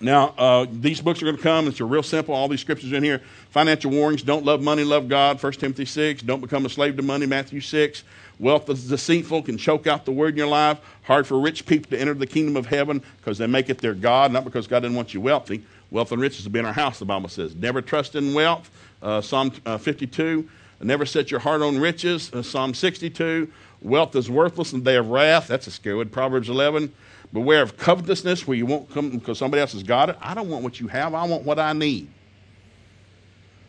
Now, 0.00 0.34
uh, 0.36 0.66
these 0.70 1.00
books 1.00 1.22
are 1.22 1.24
going 1.24 1.36
to 1.36 1.42
come. 1.42 1.66
It's 1.68 1.80
real 1.80 2.02
simple. 2.02 2.34
All 2.34 2.48
these 2.48 2.60
scriptures 2.60 2.92
in 2.92 3.02
here. 3.02 3.20
Financial 3.50 3.90
warnings. 3.90 4.22
Don't 4.22 4.44
love 4.44 4.60
money, 4.60 4.84
love 4.84 5.08
God. 5.08 5.42
1 5.42 5.52
Timothy 5.52 5.84
6. 5.84 6.22
Don't 6.22 6.40
become 6.40 6.66
a 6.66 6.68
slave 6.68 6.96
to 6.96 7.02
money. 7.02 7.26
Matthew 7.26 7.60
6. 7.60 8.02
Wealth 8.38 8.68
is 8.68 8.88
deceitful, 8.88 9.42
can 9.42 9.56
choke 9.56 9.86
out 9.86 10.04
the 10.04 10.12
word 10.12 10.34
in 10.34 10.38
your 10.38 10.48
life. 10.48 10.80
Hard 11.02 11.26
for 11.26 11.38
rich 11.38 11.66
people 11.66 11.90
to 11.90 12.00
enter 12.00 12.14
the 12.14 12.26
kingdom 12.26 12.56
of 12.56 12.66
heaven 12.66 13.02
because 13.18 13.38
they 13.38 13.46
make 13.46 13.70
it 13.70 13.78
their 13.78 13.94
God, 13.94 14.32
not 14.32 14.44
because 14.44 14.66
God 14.66 14.80
didn't 14.80 14.96
want 14.96 15.14
you 15.14 15.20
wealthy. 15.20 15.64
Wealth 15.90 16.10
and 16.10 16.20
riches 16.20 16.44
will 16.44 16.52
be 16.52 16.58
in 16.58 16.66
our 16.66 16.72
house, 16.72 16.98
the 16.98 17.04
Bible 17.04 17.28
says. 17.28 17.54
Never 17.54 17.80
trust 17.80 18.16
in 18.16 18.34
wealth. 18.34 18.70
Uh, 19.00 19.20
Psalm 19.20 19.52
uh, 19.64 19.78
52. 19.78 20.48
Never 20.80 21.06
set 21.06 21.30
your 21.30 21.40
heart 21.40 21.62
on 21.62 21.78
riches. 21.78 22.32
Uh, 22.32 22.42
Psalm 22.42 22.74
62. 22.74 23.50
Wealth 23.80 24.16
is 24.16 24.28
worthless 24.28 24.72
in 24.72 24.80
the 24.80 24.84
day 24.84 24.96
of 24.96 25.08
wrath. 25.10 25.46
That's 25.46 25.66
a 25.66 25.70
scary 25.70 25.96
one. 25.96 26.08
Proverbs 26.08 26.48
11. 26.48 26.92
Beware 27.32 27.62
of 27.62 27.76
covetousness 27.76 28.46
where 28.46 28.56
you 28.56 28.66
won't 28.66 28.90
come 28.90 29.10
because 29.10 29.38
somebody 29.38 29.60
else 29.60 29.72
has 29.72 29.82
got 29.82 30.08
it. 30.08 30.16
I 30.20 30.34
don't 30.34 30.48
want 30.48 30.64
what 30.64 30.80
you 30.80 30.88
have. 30.88 31.14
I 31.14 31.24
want 31.26 31.44
what 31.44 31.58
I 31.58 31.72
need. 31.72 32.08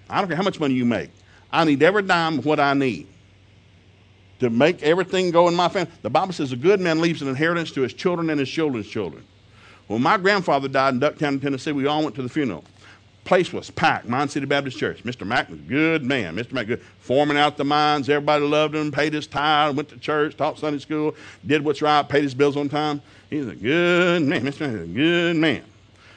I 0.09 0.20
don't 0.20 0.28
care 0.28 0.38
how 0.38 0.43
much 0.43 0.59
money 0.59 0.74
you 0.74 0.86
make. 0.86 1.09
I 1.51 1.63
need 1.63 1.82
every 1.84 2.03
dime 2.03 2.39
of 2.39 2.45
what 2.45 2.59
I 2.59 2.74
need 2.74 3.07
to 4.39 4.49
make 4.49 4.83
everything 4.83 5.31
go 5.31 5.47
in 5.47 5.55
my 5.55 5.69
family. 5.69 5.91
The 6.01 6.09
Bible 6.09 6.33
says 6.33 6.51
a 6.51 6.57
good 6.57 6.79
man 6.79 7.01
leaves 7.01 7.21
an 7.21 7.27
inheritance 7.27 7.71
to 7.71 7.81
his 7.81 7.93
children 7.93 8.29
and 8.29 8.39
his 8.39 8.49
children's 8.49 8.88
children. 8.88 9.23
When 9.88 10.01
my 10.01 10.17
grandfather 10.17 10.67
died 10.67 10.95
in 10.95 10.99
Ducktown, 10.99 11.41
Tennessee, 11.41 11.71
we 11.71 11.86
all 11.88 12.03
went 12.03 12.15
to 12.15 12.21
the 12.21 12.29
funeral 12.29 12.63
place 13.25 13.51
was 13.51 13.71
packed. 13.71 14.07
Mine 14.07 14.29
City 14.29 14.45
Baptist 14.45 14.77
Church. 14.77 15.03
Mr. 15.03 15.27
Mack 15.27 15.49
was 15.49 15.59
a 15.59 15.63
good 15.63 16.05
man. 16.05 16.36
Mr. 16.36 16.53
Mack 16.53 16.67
good. 16.67 16.81
Forming 16.99 17.38
out 17.38 17.57
the 17.57 17.65
mines. 17.65 18.07
Everybody 18.07 18.45
loved 18.45 18.75
him. 18.75 18.91
Paid 18.91 19.13
his 19.13 19.27
tithe. 19.27 19.75
Went 19.75 19.89
to 19.89 19.97
church. 19.97 20.38
Taught 20.38 20.59
Sunday 20.59 20.79
school. 20.79 21.15
Did 21.45 21.65
what's 21.65 21.81
right. 21.81 22.07
Paid 22.07 22.23
his 22.23 22.33
bills 22.33 22.55
on 22.55 22.69
time. 22.69 23.01
He's 23.29 23.47
a 23.47 23.55
good 23.55 24.21
man. 24.21 24.43
Mr. 24.43 24.61
Mack 24.61 24.75
is 24.75 24.81
a 24.83 24.93
good 24.93 25.36
man. 25.36 25.63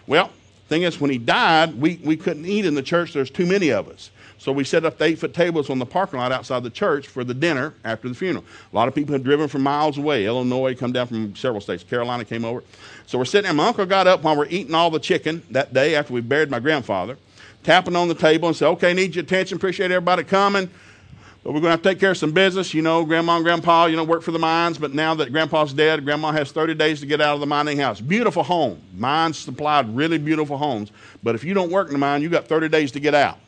Well, 0.06 0.30
thing 0.68 0.82
is, 0.82 1.00
when 1.00 1.10
he 1.10 1.18
died, 1.18 1.80
we, 1.80 1.98
we 2.04 2.16
couldn't 2.16 2.46
eat 2.46 2.66
in 2.66 2.74
the 2.74 2.82
church. 2.82 3.14
There's 3.14 3.30
too 3.30 3.46
many 3.46 3.70
of 3.70 3.88
us. 3.88 4.10
So 4.39 4.53
we 4.53 4.62
set 4.62 4.84
up 4.84 4.99
the 4.99 5.05
eight 5.05 5.18
foot 5.18 5.34
tables 5.34 5.68
on 5.68 5.80
the 5.80 5.86
parking 5.86 6.20
lot 6.20 6.30
outside 6.30 6.62
the 6.62 6.70
church 6.70 7.09
for 7.09 7.24
the 7.24 7.34
dinner 7.34 7.74
after 7.84 8.09
the 8.09 8.14
funeral. 8.14 8.45
A 8.72 8.76
lot 8.76 8.86
of 8.86 8.95
people 8.95 9.12
had 9.12 9.24
driven 9.24 9.49
from 9.49 9.62
miles 9.62 9.99
away. 9.99 10.26
Illinois, 10.26 10.76
come 10.76 10.93
down 10.93 11.09
from 11.09 11.34
several 11.34 11.61
states. 11.61 11.82
Carolina 11.82 12.24
came 12.24 12.45
over. 12.45 12.62
So 13.07 13.18
we're 13.18 13.24
sitting 13.24 13.45
there. 13.45 13.53
My 13.53 13.66
uncle 13.66 13.84
got 13.84 14.07
up 14.07 14.22
while 14.22 14.36
we're 14.36 14.47
eating 14.47 14.74
all 14.74 14.91
the 14.91 15.01
chicken 15.01 15.43
that 15.51 15.74
day 15.74 15.97
after 15.97 16.12
we 16.12 16.20
buried 16.20 16.51
my 16.51 16.61
grandfather, 16.61 17.18
tapping 17.64 17.97
on 17.97 18.07
the 18.07 18.14
table 18.14 18.47
and 18.47 18.57
said, 18.57 18.68
Okay, 18.68 18.95
need 18.95 19.17
your 19.17 19.25
attention. 19.25 19.57
Appreciate 19.57 19.91
everybody 19.91 20.22
coming. 20.22 20.71
But 21.42 21.53
we're 21.53 21.61
going 21.61 21.71
to 21.71 21.71
have 21.71 21.83
to 21.83 21.88
take 21.88 21.99
care 21.99 22.11
of 22.12 22.18
some 22.18 22.33
business. 22.33 22.75
You 22.75 22.83
know, 22.83 23.04
grandma 23.04 23.37
and 23.37 23.45
grandpa, 23.45 23.87
you 23.87 23.96
know, 23.96 24.04
work 24.04 24.22
for 24.22 24.33
the 24.33 24.38
mines. 24.38 24.79
But 24.79 24.95
now 24.95 25.14
that 25.17 25.33
grandpa's 25.33 25.72
dead, 25.72 26.04
grandma 26.04 26.30
has 26.30 26.53
30 26.53 26.75
days 26.75 27.00
to 27.00 27.07
get 27.07 27.21
out 27.21 27.34
of 27.34 27.41
the 27.41 27.46
mining 27.46 27.79
house. 27.79 28.00
Beautiful 28.00 28.45
home. 28.45 28.80
Mines 28.95 29.38
supplied 29.38 29.95
really 29.96 30.18
beautiful 30.18 30.58
homes. 30.58 30.92
But 31.22 31.34
if 31.34 31.42
you 31.42 31.54
don't 31.54 31.72
work 31.72 31.88
in 31.88 31.95
the 31.95 31.99
mine, 31.99 32.22
you 32.22 32.29
got 32.29 32.46
30 32.46 32.68
days 32.68 32.92
to 32.92 33.00
get 33.00 33.14
out. 33.14 33.38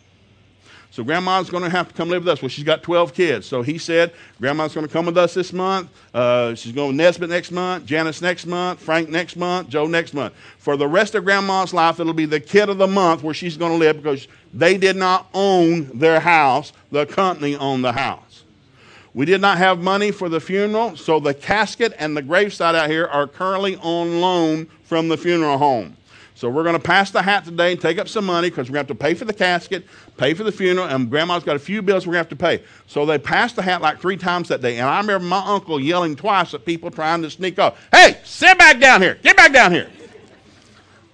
So 0.93 1.05
grandma's 1.05 1.49
going 1.49 1.63
to 1.63 1.71
have 1.71 1.89
to 1.89 1.95
come 1.95 2.09
live 2.09 2.25
with 2.25 2.33
us. 2.33 2.43
Well, 2.43 2.49
she's 2.49 2.65
got 2.65 2.83
12 2.83 3.15
kids. 3.15 3.47
So 3.47 3.63
he 3.63 3.79
said, 3.79 4.13
grandma's 4.41 4.75
going 4.75 4.87
to 4.87 4.93
come 4.93 5.07
with 5.07 5.17
us 5.17 5.35
this 5.35 5.53
month. 5.53 5.89
Uh, 6.13 6.55
she's 6.57 6.73
going 6.73 6.89
with 6.89 6.97
Nesbitt 6.97 7.31
next 7.31 7.53
month, 7.53 7.87
Janice 7.87 8.21
next 8.21 8.45
month, 8.45 8.81
Frank 8.81 9.09
next 9.09 9.37
month, 9.37 9.69
Joe 9.69 9.87
next 9.87 10.15
month. 10.15 10.35
For 10.59 10.77
the 10.77 10.89
rest 10.89 11.15
of 11.15 11.25
grandma's 11.25 11.73
life, 11.73 12.01
it'll 12.01 12.13
be 12.13 12.27
the 12.27 12.41
kid 12.41 12.69
of 12.69 12.79
the 12.79 12.89
month 12.89 13.23
where 13.23 13.35
she's 13.35 13.57
going 13.57 13.71
to 13.71 13.79
live 13.79 14.03
because 14.03 14.27
they 14.53 14.77
did 14.77 14.97
not 14.97 15.29
own 15.33 15.97
their 15.97 16.19
house. 16.19 16.73
The 16.91 17.07
company 17.07 17.55
owned 17.55 17.85
the 17.85 17.93
house. 17.93 18.43
We 19.15 19.27
did 19.27 19.41
not 19.41 19.59
have 19.59 19.81
money 19.81 20.11
for 20.11 20.29
the 20.29 20.41
funeral, 20.41 20.97
so 20.97 21.19
the 21.19 21.35
casket 21.35 21.93
and 21.99 22.17
the 22.17 22.23
gravesite 22.23 22.75
out 22.75 22.91
here 22.91 23.07
are 23.07 23.27
currently 23.27 23.77
on 23.77 24.21
loan 24.21 24.67
from 24.85 25.09
the 25.09 25.17
funeral 25.17 25.59
home. 25.59 25.97
So 26.41 26.49
we're 26.49 26.63
going 26.63 26.75
to 26.75 26.81
pass 26.81 27.11
the 27.11 27.21
hat 27.21 27.45
today 27.45 27.73
and 27.73 27.79
take 27.79 27.99
up 27.99 28.09
some 28.09 28.25
money 28.25 28.49
because 28.49 28.71
we're 28.71 28.77
going 28.77 28.87
to 28.87 28.93
have 28.95 28.99
to 28.99 29.05
pay 29.05 29.13
for 29.13 29.27
the 29.27 29.35
casket, 29.35 29.85
pay 30.17 30.33
for 30.33 30.43
the 30.43 30.51
funeral, 30.51 30.89
and 30.89 31.11
grandma's 31.11 31.45
got 31.45 31.55
a 31.55 31.59
few 31.59 31.83
bills 31.83 32.07
we're 32.07 32.15
going 32.15 32.25
to 32.25 32.31
have 32.31 32.39
to 32.39 32.43
pay. 32.43 32.63
So 32.87 33.05
they 33.05 33.19
passed 33.19 33.57
the 33.57 33.63
hat 33.63 33.83
like 33.83 34.01
three 34.01 34.17
times 34.17 34.49
that 34.49 34.63
day. 34.63 34.79
And 34.79 34.89
I 34.89 34.99
remember 35.03 35.27
my 35.27 35.45
uncle 35.45 35.79
yelling 35.79 36.17
twice 36.17 36.55
at 36.55 36.65
people 36.65 36.91
trying 36.91 37.21
to 37.21 37.31
sneak 37.31 37.59
off. 37.59 37.79
Hey, 37.93 38.17
sit 38.25 38.57
back 38.57 38.81
down 38.81 39.03
here. 39.03 39.19
Get 39.23 39.37
back 39.37 39.53
down 39.53 39.71
here. 39.71 39.91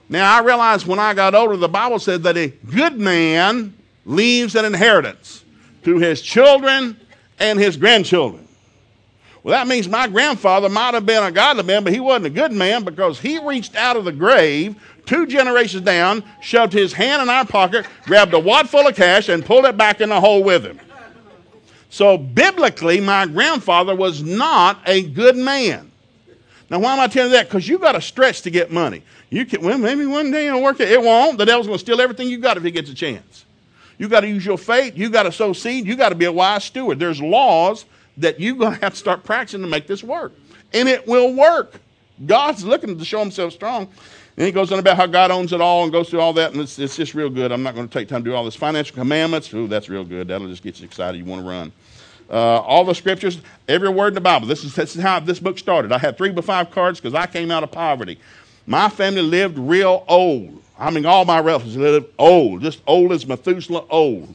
Now, 0.08 0.32
I 0.32 0.44
realized 0.44 0.86
when 0.86 1.00
I 1.00 1.12
got 1.12 1.34
older, 1.34 1.56
the 1.56 1.66
Bible 1.66 1.98
said 1.98 2.22
that 2.22 2.36
a 2.36 2.46
good 2.46 2.96
man 2.96 3.74
leaves 4.04 4.54
an 4.54 4.64
inheritance 4.64 5.44
to 5.82 5.98
his 5.98 6.22
children 6.22 6.96
and 7.40 7.58
his 7.58 7.76
grandchildren. 7.76 8.46
Well, 9.46 9.56
that 9.56 9.68
means 9.68 9.88
my 9.88 10.08
grandfather 10.08 10.68
might 10.68 10.94
have 10.94 11.06
been 11.06 11.22
a 11.22 11.30
godly 11.30 11.62
man, 11.62 11.84
but 11.84 11.92
he 11.92 12.00
wasn't 12.00 12.26
a 12.26 12.30
good 12.30 12.50
man 12.50 12.82
because 12.82 13.20
he 13.20 13.38
reached 13.38 13.76
out 13.76 13.96
of 13.96 14.04
the 14.04 14.10
grave 14.10 14.74
two 15.06 15.26
generations 15.26 15.82
down, 15.82 16.22
shoved 16.40 16.72
his 16.72 16.92
hand 16.92 17.22
in 17.22 17.28
our 17.28 17.46
pocket, 17.46 17.86
grabbed 18.04 18.34
a 18.34 18.38
wad 18.38 18.68
full 18.68 18.86
of 18.86 18.94
cash, 18.94 19.28
and 19.28 19.44
pulled 19.44 19.64
it 19.64 19.76
back 19.76 20.00
in 20.00 20.10
the 20.10 20.20
hole 20.20 20.42
with 20.42 20.64
him. 20.64 20.78
So, 21.88 22.18
biblically, 22.18 23.00
my 23.00 23.26
grandfather 23.26 23.94
was 23.94 24.22
not 24.22 24.80
a 24.86 25.02
good 25.02 25.36
man. 25.36 25.90
Now, 26.68 26.80
why 26.80 26.92
am 26.92 27.00
I 27.00 27.06
telling 27.06 27.30
you 27.30 27.36
that? 27.36 27.48
Because 27.48 27.68
you 27.68 27.78
got 27.78 27.92
to 27.92 28.00
stretch 28.00 28.42
to 28.42 28.50
get 28.50 28.72
money. 28.72 29.02
You 29.30 29.46
can, 29.46 29.62
well, 29.62 29.78
maybe 29.78 30.04
one 30.04 30.30
day 30.30 30.48
it'll 30.48 30.62
work. 30.62 30.80
It 30.80 31.00
won't. 31.00 31.38
The 31.38 31.46
devil's 31.46 31.66
going 31.66 31.78
to 31.78 31.84
steal 31.84 32.00
everything 32.00 32.28
you 32.28 32.38
got 32.38 32.56
if 32.56 32.64
he 32.64 32.70
gets 32.70 32.90
a 32.90 32.94
chance. 32.94 33.44
You 33.98 34.08
got 34.08 34.20
to 34.20 34.28
use 34.28 34.44
your 34.44 34.58
faith. 34.58 34.96
You 34.96 35.08
got 35.08 35.22
to 35.22 35.32
sow 35.32 35.52
seed. 35.52 35.86
You 35.86 35.96
got 35.96 36.10
to 36.10 36.14
be 36.14 36.24
a 36.24 36.32
wise 36.32 36.64
steward. 36.64 36.98
There's 36.98 37.22
laws 37.22 37.86
that 38.18 38.40
you're 38.40 38.56
going 38.56 38.74
to 38.74 38.80
have 38.80 38.92
to 38.92 38.98
start 38.98 39.24
practicing 39.24 39.62
to 39.62 39.68
make 39.68 39.86
this 39.86 40.02
work. 40.02 40.32
And 40.72 40.88
it 40.88 41.06
will 41.06 41.32
work. 41.32 41.80
God's 42.24 42.64
looking 42.64 42.98
to 42.98 43.04
show 43.04 43.20
himself 43.20 43.52
strong. 43.52 43.88
And 44.36 44.44
he 44.44 44.52
goes 44.52 44.70
on 44.70 44.78
about 44.78 44.96
how 44.96 45.06
God 45.06 45.30
owns 45.30 45.52
it 45.52 45.62
all 45.62 45.84
and 45.84 45.92
goes 45.92 46.10
through 46.10 46.20
all 46.20 46.34
that, 46.34 46.52
and 46.52 46.60
it's, 46.60 46.78
it's 46.78 46.96
just 46.96 47.14
real 47.14 47.30
good. 47.30 47.52
I'm 47.52 47.62
not 47.62 47.74
going 47.74 47.88
to 47.88 47.98
take 47.98 48.08
time 48.08 48.22
to 48.22 48.30
do 48.30 48.36
all 48.36 48.44
this. 48.44 48.54
Financial 48.54 48.94
commandments, 48.94 49.52
ooh, 49.54 49.66
that's 49.66 49.88
real 49.88 50.04
good. 50.04 50.28
That'll 50.28 50.48
just 50.48 50.62
get 50.62 50.78
you 50.78 50.84
excited. 50.84 51.16
You 51.16 51.24
want 51.24 51.42
to 51.42 51.48
run. 51.48 51.72
Uh, 52.28 52.60
all 52.60 52.84
the 52.84 52.94
scriptures, 52.94 53.40
every 53.66 53.88
word 53.88 54.08
in 54.08 54.14
the 54.14 54.20
Bible. 54.20 54.46
This 54.46 54.62
is, 54.64 54.74
this 54.74 54.94
is 54.94 55.02
how 55.02 55.20
this 55.20 55.40
book 55.40 55.58
started. 55.58 55.90
I 55.90 55.98
had 55.98 56.18
three 56.18 56.30
by 56.30 56.42
five 56.42 56.70
cards 56.70 57.00
because 57.00 57.14
I 57.14 57.26
came 57.26 57.50
out 57.50 57.62
of 57.62 57.70
poverty. 57.70 58.18
My 58.66 58.88
family 58.88 59.22
lived 59.22 59.58
real 59.58 60.04
old. 60.06 60.62
I 60.78 60.90
mean, 60.90 61.06
all 61.06 61.24
my 61.24 61.40
relatives 61.40 61.76
lived 61.76 62.12
old, 62.18 62.60
just 62.60 62.82
old 62.86 63.12
as 63.12 63.26
Methuselah 63.26 63.84
old. 63.88 64.34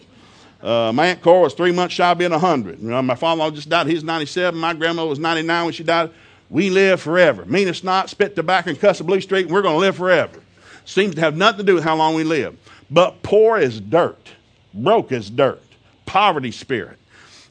Uh, 0.63 0.91
my 0.93 1.07
Aunt 1.07 1.21
Cora 1.21 1.41
was 1.41 1.53
three 1.53 1.71
months 1.71 1.93
shy 1.93 2.11
of 2.11 2.17
being 2.17 2.31
100. 2.31 2.79
You 2.79 2.89
know, 2.89 3.01
my 3.01 3.15
father 3.15 3.51
just 3.51 3.69
died. 3.69 3.87
He's 3.87 4.03
97. 4.03 4.59
My 4.59 4.73
grandma 4.73 5.05
was 5.05 5.19
99 5.19 5.65
when 5.65 5.73
she 5.73 5.83
died. 5.83 6.11
We 6.51 6.69
live 6.69 6.99
forever. 7.01 7.45
Mean 7.45 7.69
it's 7.69 7.83
not, 7.83 8.09
spit 8.09 8.35
tobacco 8.35 8.71
and 8.71 8.79
cuss 8.79 8.99
a 8.99 9.05
blue 9.05 9.21
street, 9.21 9.45
and 9.45 9.51
we're 9.51 9.61
going 9.61 9.75
to 9.75 9.79
live 9.79 9.95
forever. 9.95 10.37
Seems 10.83 11.15
to 11.15 11.21
have 11.21 11.37
nothing 11.37 11.59
to 11.59 11.63
do 11.63 11.75
with 11.75 11.83
how 11.85 11.95
long 11.95 12.13
we 12.13 12.25
live. 12.25 12.57
But 12.91 13.23
poor 13.23 13.57
as 13.57 13.79
dirt. 13.79 14.27
Broke 14.73 15.13
as 15.13 15.29
dirt. 15.29 15.63
Poverty 16.05 16.51
spirit. 16.51 16.97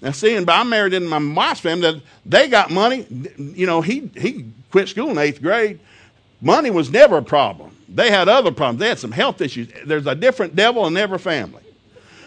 Now, 0.02 0.10
seeing, 0.12 0.44
but 0.44 0.52
I'm 0.52 0.68
married 0.68 0.92
in 0.92 1.06
my 1.06 1.18
wife's 1.18 1.60
family 1.60 1.92
that 1.92 2.02
they 2.26 2.48
got 2.48 2.70
money. 2.70 3.06
You 3.38 3.66
know, 3.66 3.80
he, 3.80 4.10
he 4.14 4.44
quit 4.70 4.88
school 4.88 5.08
in 5.08 5.16
eighth 5.16 5.40
grade. 5.40 5.80
Money 6.42 6.70
was 6.70 6.90
never 6.90 7.18
a 7.18 7.22
problem. 7.22 7.74
They 7.88 8.10
had 8.10 8.28
other 8.28 8.52
problems. 8.52 8.80
They 8.80 8.88
had 8.88 8.98
some 8.98 9.12
health 9.12 9.40
issues. 9.40 9.68
There's 9.86 10.06
a 10.06 10.14
different 10.14 10.54
devil 10.54 10.86
in 10.86 10.96
every 10.98 11.18
family. 11.18 11.62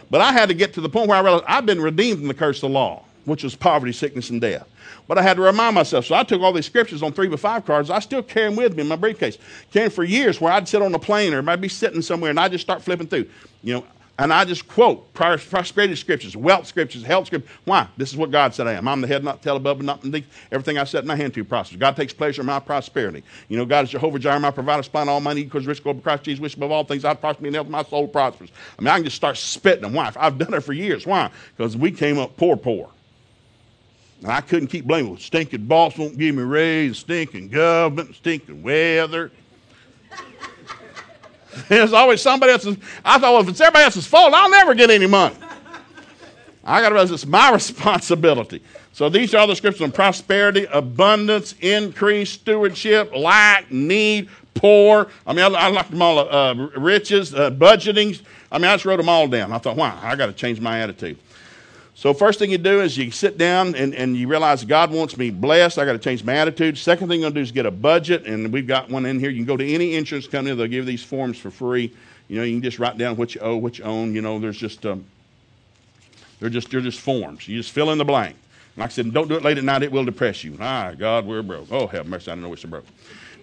But 0.09 0.21
I 0.21 0.31
had 0.31 0.49
to 0.49 0.55
get 0.55 0.73
to 0.73 0.81
the 0.81 0.89
point 0.89 1.07
where 1.07 1.17
I 1.17 1.21
realized 1.21 1.45
I've 1.47 1.65
been 1.67 1.81
redeemed 1.81 2.19
from 2.19 2.27
the 2.27 2.33
curse 2.33 2.57
of 2.57 2.69
the 2.69 2.69
law, 2.69 3.03
which 3.25 3.43
was 3.43 3.55
poverty, 3.55 3.93
sickness, 3.93 4.29
and 4.31 4.41
death. 4.41 4.67
But 5.13 5.19
I 5.19 5.27
had 5.27 5.37
to 5.37 5.43
remind 5.43 5.75
myself. 5.75 6.07
So 6.07 6.15
I 6.15 6.23
took 6.23 6.41
all 6.41 6.51
these 6.51 6.65
scriptures 6.65 7.03
on 7.03 7.13
three 7.13 7.27
by 7.27 7.35
five 7.35 7.65
cards. 7.65 7.91
I 7.91 7.99
still 7.99 8.23
carry 8.23 8.47
them 8.47 8.55
with 8.55 8.75
me 8.75 8.81
in 8.81 8.87
my 8.87 8.95
briefcase. 8.95 9.37
Carrying 9.71 9.91
for 9.91 10.03
years 10.03 10.41
where 10.41 10.51
I'd 10.51 10.67
sit 10.67 10.81
on 10.81 10.91
a 10.95 10.97
plane 10.97 11.35
or 11.35 11.47
I'd 11.47 11.61
be 11.61 11.69
sitting 11.69 12.01
somewhere 12.01 12.31
and 12.31 12.39
I'd 12.39 12.51
just 12.51 12.63
start 12.63 12.81
flipping 12.81 13.05
through. 13.05 13.29
You 13.61 13.75
know, 13.75 13.85
and 14.17 14.33
I 14.33 14.43
just 14.43 14.67
quote 14.67 15.13
prosperity 15.13 15.95
scriptures, 15.95 16.35
wealth 16.35 16.65
scriptures, 16.65 17.03
health 17.03 17.27
scriptures. 17.27 17.51
Why? 17.63 17.87
This 17.95 18.09
is 18.09 18.17
what 18.17 18.31
God 18.31 18.55
said 18.55 18.65
I 18.65 18.73
am. 18.73 18.87
I'm 18.87 19.01
the 19.01 19.07
head, 19.07 19.23
not 19.23 19.43
the 19.43 19.49
tail, 19.49 19.55
above, 19.55 19.77
and 19.77 19.85
not 19.85 20.01
beneath. 20.01 20.25
Everything 20.51 20.79
I 20.79 20.83
set 20.83 21.05
my 21.05 21.15
hand 21.15 21.35
to 21.35 21.43
prospers. 21.43 21.77
God 21.77 21.95
takes 21.95 22.11
pleasure 22.11 22.41
in 22.41 22.47
my 22.47 22.59
prosperity. 22.59 23.21
You 23.49 23.57
know, 23.57 23.65
God 23.65 23.85
is 23.85 23.91
Jehovah 23.91 24.17
Jireh, 24.17 24.39
my 24.39 24.49
provider, 24.49 24.81
supplying 24.81 25.09
all 25.09 25.21
needs 25.21 25.43
because 25.43 25.67
rich 25.67 25.83
go 25.83 25.93
Christ 25.93 26.23
Jesus, 26.23 26.41
which 26.41 26.55
above 26.55 26.71
all 26.71 26.85
things 26.85 27.05
I 27.05 27.13
prosper 27.13 27.45
in 27.45 27.53
health, 27.53 27.67
my 27.67 27.83
soul 27.83 28.07
prospers. 28.07 28.49
I 28.79 28.81
mean, 28.81 28.87
I 28.87 28.95
can 28.95 29.03
just 29.03 29.15
start 29.15 29.37
spitting 29.37 29.83
them. 29.83 29.93
Why? 29.93 30.11
I've 30.15 30.39
done 30.39 30.55
it 30.55 30.61
for 30.61 30.73
years. 30.73 31.05
Why? 31.05 31.29
Because 31.55 31.77
we 31.77 31.91
came 31.91 32.17
up 32.17 32.35
poor, 32.35 32.57
poor. 32.57 32.89
And 34.23 34.31
I 34.31 34.39
couldn't 34.39 34.69
keep 34.69 34.85
blaming. 34.85 35.17
Stinking 35.17 35.65
boss 35.65 35.97
won't 35.97 36.17
give 36.17 36.33
me 36.33 36.43
raise, 36.43 36.99
stinking 36.99 37.49
government, 37.49 38.15
stinking 38.15 38.63
weather. 38.63 39.31
There's 41.67 41.91
always 41.91 42.21
somebody 42.21 42.53
else's. 42.53 42.77
I 43.03 43.19
thought, 43.19 43.33
well, 43.33 43.41
if 43.41 43.49
it's 43.49 43.59
everybody 43.59 43.83
else's 43.83 44.07
fault, 44.07 44.33
I'll 44.33 44.49
never 44.49 44.73
get 44.73 44.89
any 44.89 45.07
money. 45.07 45.35
I 46.63 46.81
got 46.81 46.89
to 46.89 46.95
realize 46.95 47.11
it's 47.11 47.25
my 47.25 47.51
responsibility. 47.53 48.63
So 48.93 49.09
these 49.09 49.33
are 49.33 49.39
all 49.39 49.47
the 49.47 49.57
scriptures 49.57 49.81
on 49.81 49.91
prosperity, 49.91 50.67
abundance, 50.71 51.55
increase, 51.59 52.29
stewardship, 52.29 53.13
lack, 53.13 53.69
need, 53.71 54.29
poor. 54.53 55.09
I 55.27 55.33
mean, 55.33 55.53
I, 55.53 55.69
I 55.77 55.81
them 55.81 56.01
all 56.01 56.19
uh, 56.19 56.53
riches, 56.77 57.33
uh, 57.33 57.51
budgeting. 57.51 58.21
I 58.51 58.57
mean, 58.57 58.67
I 58.67 58.75
just 58.75 58.85
wrote 58.85 58.97
them 58.97 59.09
all 59.09 59.27
down. 59.27 59.51
I 59.51 59.57
thought, 59.57 59.75
wow, 59.75 59.99
I 60.01 60.15
got 60.15 60.27
to 60.27 60.33
change 60.33 60.61
my 60.61 60.79
attitude. 60.79 61.17
So 61.95 62.13
first 62.13 62.39
thing 62.39 62.49
you 62.49 62.57
do 62.57 62.81
is 62.81 62.97
you 62.97 63.11
sit 63.11 63.37
down 63.37 63.75
and, 63.75 63.93
and 63.93 64.17
you 64.17 64.27
realize 64.27 64.65
God 64.65 64.91
wants 64.91 65.15
me 65.15 65.29
blessed. 65.29 65.77
I 65.77 65.85
got 65.85 65.93
to 65.93 65.99
change 65.99 66.23
my 66.23 66.33
attitude. 66.33 66.77
Second 66.77 67.07
thing 67.07 67.21
going 67.21 67.33
to 67.33 67.39
do 67.39 67.43
is 67.43 67.51
get 67.51 67.65
a 67.65 67.71
budget, 67.71 68.25
and 68.25 68.51
we've 68.51 68.67
got 68.67 68.89
one 68.89 69.05
in 69.05 69.19
here. 69.19 69.29
You 69.29 69.37
can 69.37 69.45
go 69.45 69.57
to 69.57 69.65
any 69.65 69.95
insurance 69.95 70.27
company; 70.27 70.55
they'll 70.55 70.65
give 70.65 70.73
you 70.73 70.83
these 70.85 71.03
forms 71.03 71.37
for 71.37 71.51
free. 71.51 71.93
You 72.27 72.37
know, 72.37 72.43
you 72.43 72.55
can 72.55 72.63
just 72.63 72.79
write 72.79 72.97
down 72.97 73.15
what 73.15 73.35
you 73.35 73.41
owe, 73.41 73.55
what 73.55 73.77
you 73.77 73.85
own. 73.85 74.15
You 74.15 74.21
know, 74.21 74.39
there's 74.39 74.57
just 74.57 74.85
um, 74.85 75.05
they're 76.39 76.49
just 76.49 76.71
they're 76.71 76.81
just 76.81 76.99
forms. 76.99 77.47
You 77.47 77.57
just 77.57 77.71
fill 77.71 77.91
in 77.91 77.99
the 77.99 78.05
blank. 78.05 78.35
Like 78.75 78.87
I 78.87 78.89
said, 78.89 79.13
don't 79.13 79.27
do 79.27 79.35
it 79.35 79.43
late 79.43 79.59
at 79.59 79.63
night; 79.63 79.83
it 79.83 79.91
will 79.91 80.05
depress 80.05 80.43
you. 80.43 80.57
Ah, 80.59 80.93
God, 80.97 81.27
we're 81.27 81.43
broke. 81.43 81.71
Oh, 81.71 81.85
have 81.87 82.07
mercy! 82.07 82.31
I 82.31 82.35
don't 82.35 82.41
know 82.41 82.49
which 82.49 82.65
are 82.65 82.69
broke. 82.69 82.85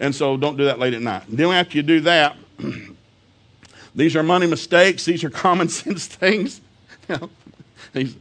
And 0.00 0.12
so, 0.14 0.36
don't 0.36 0.56
do 0.56 0.64
that 0.64 0.78
late 0.78 0.94
at 0.94 1.02
night. 1.02 1.22
then 1.28 1.52
after 1.52 1.76
you 1.76 1.82
do 1.82 2.00
that, 2.00 2.36
these 3.94 4.16
are 4.16 4.24
money 4.24 4.48
mistakes. 4.48 5.04
These 5.04 5.22
are 5.22 5.30
common 5.30 5.68
sense 5.70 6.06
things. 6.06 6.60
These 7.92 8.16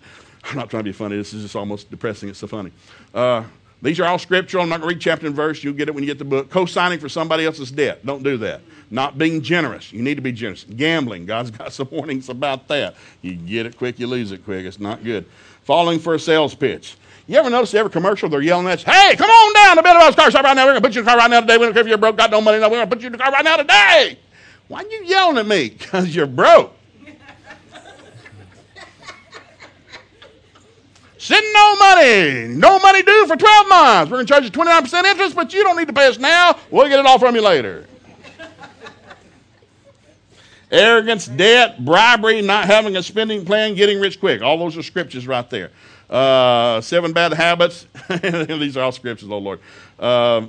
I'm 0.50 0.58
not 0.58 0.70
trying 0.70 0.84
to 0.84 0.90
be 0.90 0.94
funny. 0.94 1.16
This 1.16 1.34
is 1.34 1.44
just 1.44 1.56
almost 1.56 1.92
depressing. 1.92 2.30
It's 2.30 2.40
so 2.40 2.48
funny. 2.48 2.72
Uh, 3.14 3.44
these 3.82 4.00
are 4.00 4.06
all 4.06 4.20
scriptural. 4.20 4.64
I'm 4.64 4.70
not 4.70 4.82
going 4.82 4.90
to 4.90 4.96
read 4.96 5.02
chapter 5.02 5.28
and 5.28 5.36
verse. 5.36 5.64
You'll 5.64 5.74
get 5.74 5.88
it 5.88 5.96
when 5.96 6.04
you 6.04 6.08
get 6.08 6.18
the 6.18 6.26
book. 6.26 6.50
Co 6.50 6.66
signing 6.66 7.00
for 7.00 7.08
somebody 7.08 7.46
else's 7.46 7.72
debt. 7.72 8.06
Don't 8.06 8.24
do 8.24 8.38
that. 8.38 8.62
Not 8.92 9.18
being 9.18 9.42
generous. 9.42 9.94
You 9.94 10.02
need 10.02 10.16
to 10.16 10.22
be 10.22 10.32
generous. 10.32 10.66
Gambling. 10.76 11.26
God's 11.26 11.52
got 11.58 11.72
some 11.72 11.88
warnings 11.92 12.30
about 12.30 12.68
that. 12.70 12.96
You 13.22 13.36
get 13.36 13.66
it 13.66 13.78
quick, 13.78 14.00
you 14.00 14.08
lose 14.08 14.32
it 14.32 14.44
quick. 14.44 14.66
It's 14.66 14.80
not 14.80 15.04
good. 15.04 15.26
Falling 15.64 16.00
for 16.00 16.16
a 16.16 16.20
sales 16.20 16.56
pitch. 16.56 16.98
You 17.28 17.38
ever 17.38 17.50
notice 17.50 17.76
every 17.76 17.92
commercial 17.92 18.28
they're 18.28 18.42
yelling 18.42 18.66
at 18.68 18.86
you, 18.86 18.92
hey, 18.92 19.16
come 19.16 19.30
on 19.30 19.54
down 19.54 19.76
to 19.78 19.84
Bob's 19.84 20.16
car 20.16 20.32
shop 20.32 20.44
right 20.44 20.56
now. 20.56 20.66
We're 20.66 20.72
going 20.72 20.82
to 20.82 20.88
put 20.88 20.96
you 20.96 21.02
in 21.02 21.06
the 21.06 21.12
car 21.12 21.20
right 21.20 21.30
now 21.30 21.42
today. 21.42 21.58
We 21.58 21.66
don't 21.66 21.74
care 21.74 21.84
if 21.84 21.88
you're 21.88 22.00
broke, 22.00 22.18
got 22.18 22.32
no 22.32 22.42
money. 22.42 22.58
No, 22.58 22.70
we're 22.70 22.78
going 22.78 22.90
to 22.90 22.96
put 22.96 23.02
you 23.04 23.06
in 23.06 23.12
the 23.12 23.20
car 23.20 23.32
right 23.32 23.46
now 23.46 23.56
today. 23.58 24.18
Why 24.68 24.82
are 24.82 24.88
you 24.88 25.04
yelling 25.06 25.38
at 25.38 25.46
me? 25.46 25.70
Because 25.78 26.16
you're 26.16 26.26
broke. 26.26 26.74
Send 31.20 31.46
no 31.54 31.76
money. 31.76 32.48
No 32.48 32.80
money 32.80 33.04
due 33.04 33.28
for 33.28 33.36
12 33.36 33.68
months. 33.68 34.10
We're 34.10 34.18
going 34.18 34.26
to 34.26 34.32
charge 34.32 34.46
you 34.46 34.52
29% 34.52 35.04
interest, 35.04 35.36
but 35.36 35.54
you 35.54 35.64
don't 35.64 35.76
need 35.76 35.90
to 35.90 35.94
pay 35.94 36.08
us 36.08 36.18
now. 36.18 36.58
We'll 36.72 36.88
get 36.88 36.98
it 36.98 37.06
all 37.06 37.20
from 37.20 37.36
you 37.36 37.42
later. 37.42 37.86
Arrogance, 40.72 41.28
debt, 41.28 41.84
bribery, 41.84 42.42
not 42.42 42.68
having 42.68 42.96
a 42.96 43.04
spending 43.04 43.44
plan, 43.44 43.76
getting 43.76 44.00
rich 44.00 44.22
quick. 44.22 44.42
All 44.42 44.58
those 44.58 44.78
are 44.78 44.82
scriptures 44.82 45.28
right 45.28 45.48
there. 45.50 45.72
Uh, 46.10 46.80
seven 46.80 47.12
bad 47.12 47.34
habits. 47.34 47.86
These 48.22 48.78
are 48.78 48.84
all 48.84 48.94
scriptures, 48.94 49.30
oh 49.30 49.40
Lord. 49.40 49.60
Uh, 50.00 50.46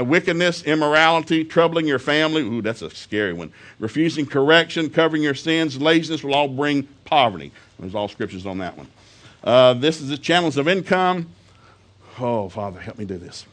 wickedness, 0.00 0.64
immorality, 0.64 1.44
troubling 1.44 1.86
your 1.86 2.00
family. 2.00 2.42
Ooh, 2.42 2.60
that's 2.60 2.82
a 2.82 2.90
scary 2.90 3.32
one. 3.32 3.52
Refusing 3.78 4.26
correction, 4.26 4.90
covering 4.90 5.22
your 5.22 5.36
sins, 5.36 5.80
laziness 5.80 6.24
will 6.24 6.34
all 6.34 6.48
bring 6.48 6.88
poverty. 7.04 7.52
There's 7.78 7.94
all 7.94 8.08
scriptures 8.08 8.46
on 8.46 8.58
that 8.58 8.76
one. 8.76 8.88
Uh, 9.44 9.74
this 9.74 10.00
is 10.00 10.08
the 10.08 10.18
channels 10.18 10.56
of 10.56 10.68
income. 10.68 11.28
Oh, 12.20 12.48
Father, 12.48 12.78
help 12.78 12.98
me 12.98 13.04
do 13.04 13.18
this. 13.18 13.44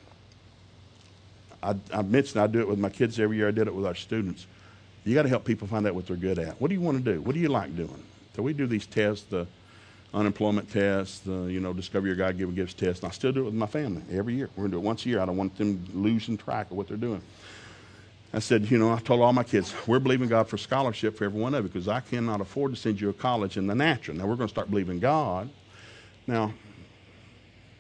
I, 1.64 1.76
I 1.94 2.04
mentioned 2.04 2.42
I 2.42 2.48
do 2.48 2.60
it 2.60 2.68
with 2.68 2.80
my 2.80 2.90
kids 2.90 3.20
every 3.20 3.38
year. 3.38 3.48
I 3.48 3.52
did 3.52 3.68
it 3.68 3.74
with 3.74 3.86
our 3.86 3.96
students. 3.96 4.46
You 5.04 5.16
got 5.16 5.24
to 5.24 5.30
help 5.30 5.46
people 5.46 5.68
find 5.68 5.88
out 5.88 5.96
what 5.96 6.06
they're 6.06 6.16
good 6.16 6.40
at. 6.40 6.62
What 6.62 6.68
do 6.68 6.76
you 6.76 6.82
want 6.82 7.04
to 7.04 7.14
do? 7.14 7.22
What 7.22 7.34
do 7.34 7.42
you 7.42 7.50
like 7.50 7.76
doing? 7.76 8.04
So 8.36 8.44
we 8.44 8.54
do 8.54 8.68
these 8.68 8.86
tests, 8.86 9.26
the 9.26 9.48
unemployment 10.14 10.72
test, 10.72 11.26
the 11.26 11.44
you 11.46 11.60
know 11.60 11.74
discover 11.74 12.08
your 12.08 12.16
God-given 12.16 12.56
gifts 12.56 12.74
test. 12.74 13.04
And 13.04 13.12
I 13.12 13.14
still 13.14 13.32
do 13.32 13.42
it 13.42 13.46
with 13.46 13.54
my 13.54 13.66
family 13.66 14.04
every 14.12 14.36
year. 14.36 14.50
We're 14.56 14.66
gonna 14.66 14.74
do 14.74 14.78
it 14.78 14.84
once 14.84 15.06
a 15.06 15.10
year. 15.10 15.20
I 15.20 15.26
don't 15.26 15.38
want 15.38 15.58
them 15.58 15.84
losing 15.94 16.38
track 16.38 16.70
of 16.72 16.78
what 16.78 16.88
they're 16.88 16.98
doing. 16.98 17.22
I 18.32 18.40
said, 18.40 18.70
you 18.70 18.78
know, 18.78 18.94
I 18.94 19.00
told 19.00 19.22
all 19.22 19.34
my 19.34 19.44
kids, 19.44 19.74
we're 19.88 20.00
believing 20.00 20.30
God 20.30 20.48
for 20.48 20.58
scholarship 20.58 21.18
for 21.18 21.26
every 21.26 21.42
one 21.42 21.56
of 21.56 21.64
you 21.64 21.70
because 21.70 21.88
I 21.88 22.00
cannot 22.00 22.42
afford 22.42 22.72
to 22.74 22.80
send 22.80 23.02
you 23.02 23.12
to 23.12 23.18
college 23.18 23.58
in 23.58 23.66
the 23.66 23.74
natural. 23.74 24.16
Now 24.18 24.28
we're 24.28 24.36
going 24.36 24.48
to 24.48 24.54
start 24.54 24.70
believing 24.70 25.00
God 25.00 25.50
now, 26.30 26.54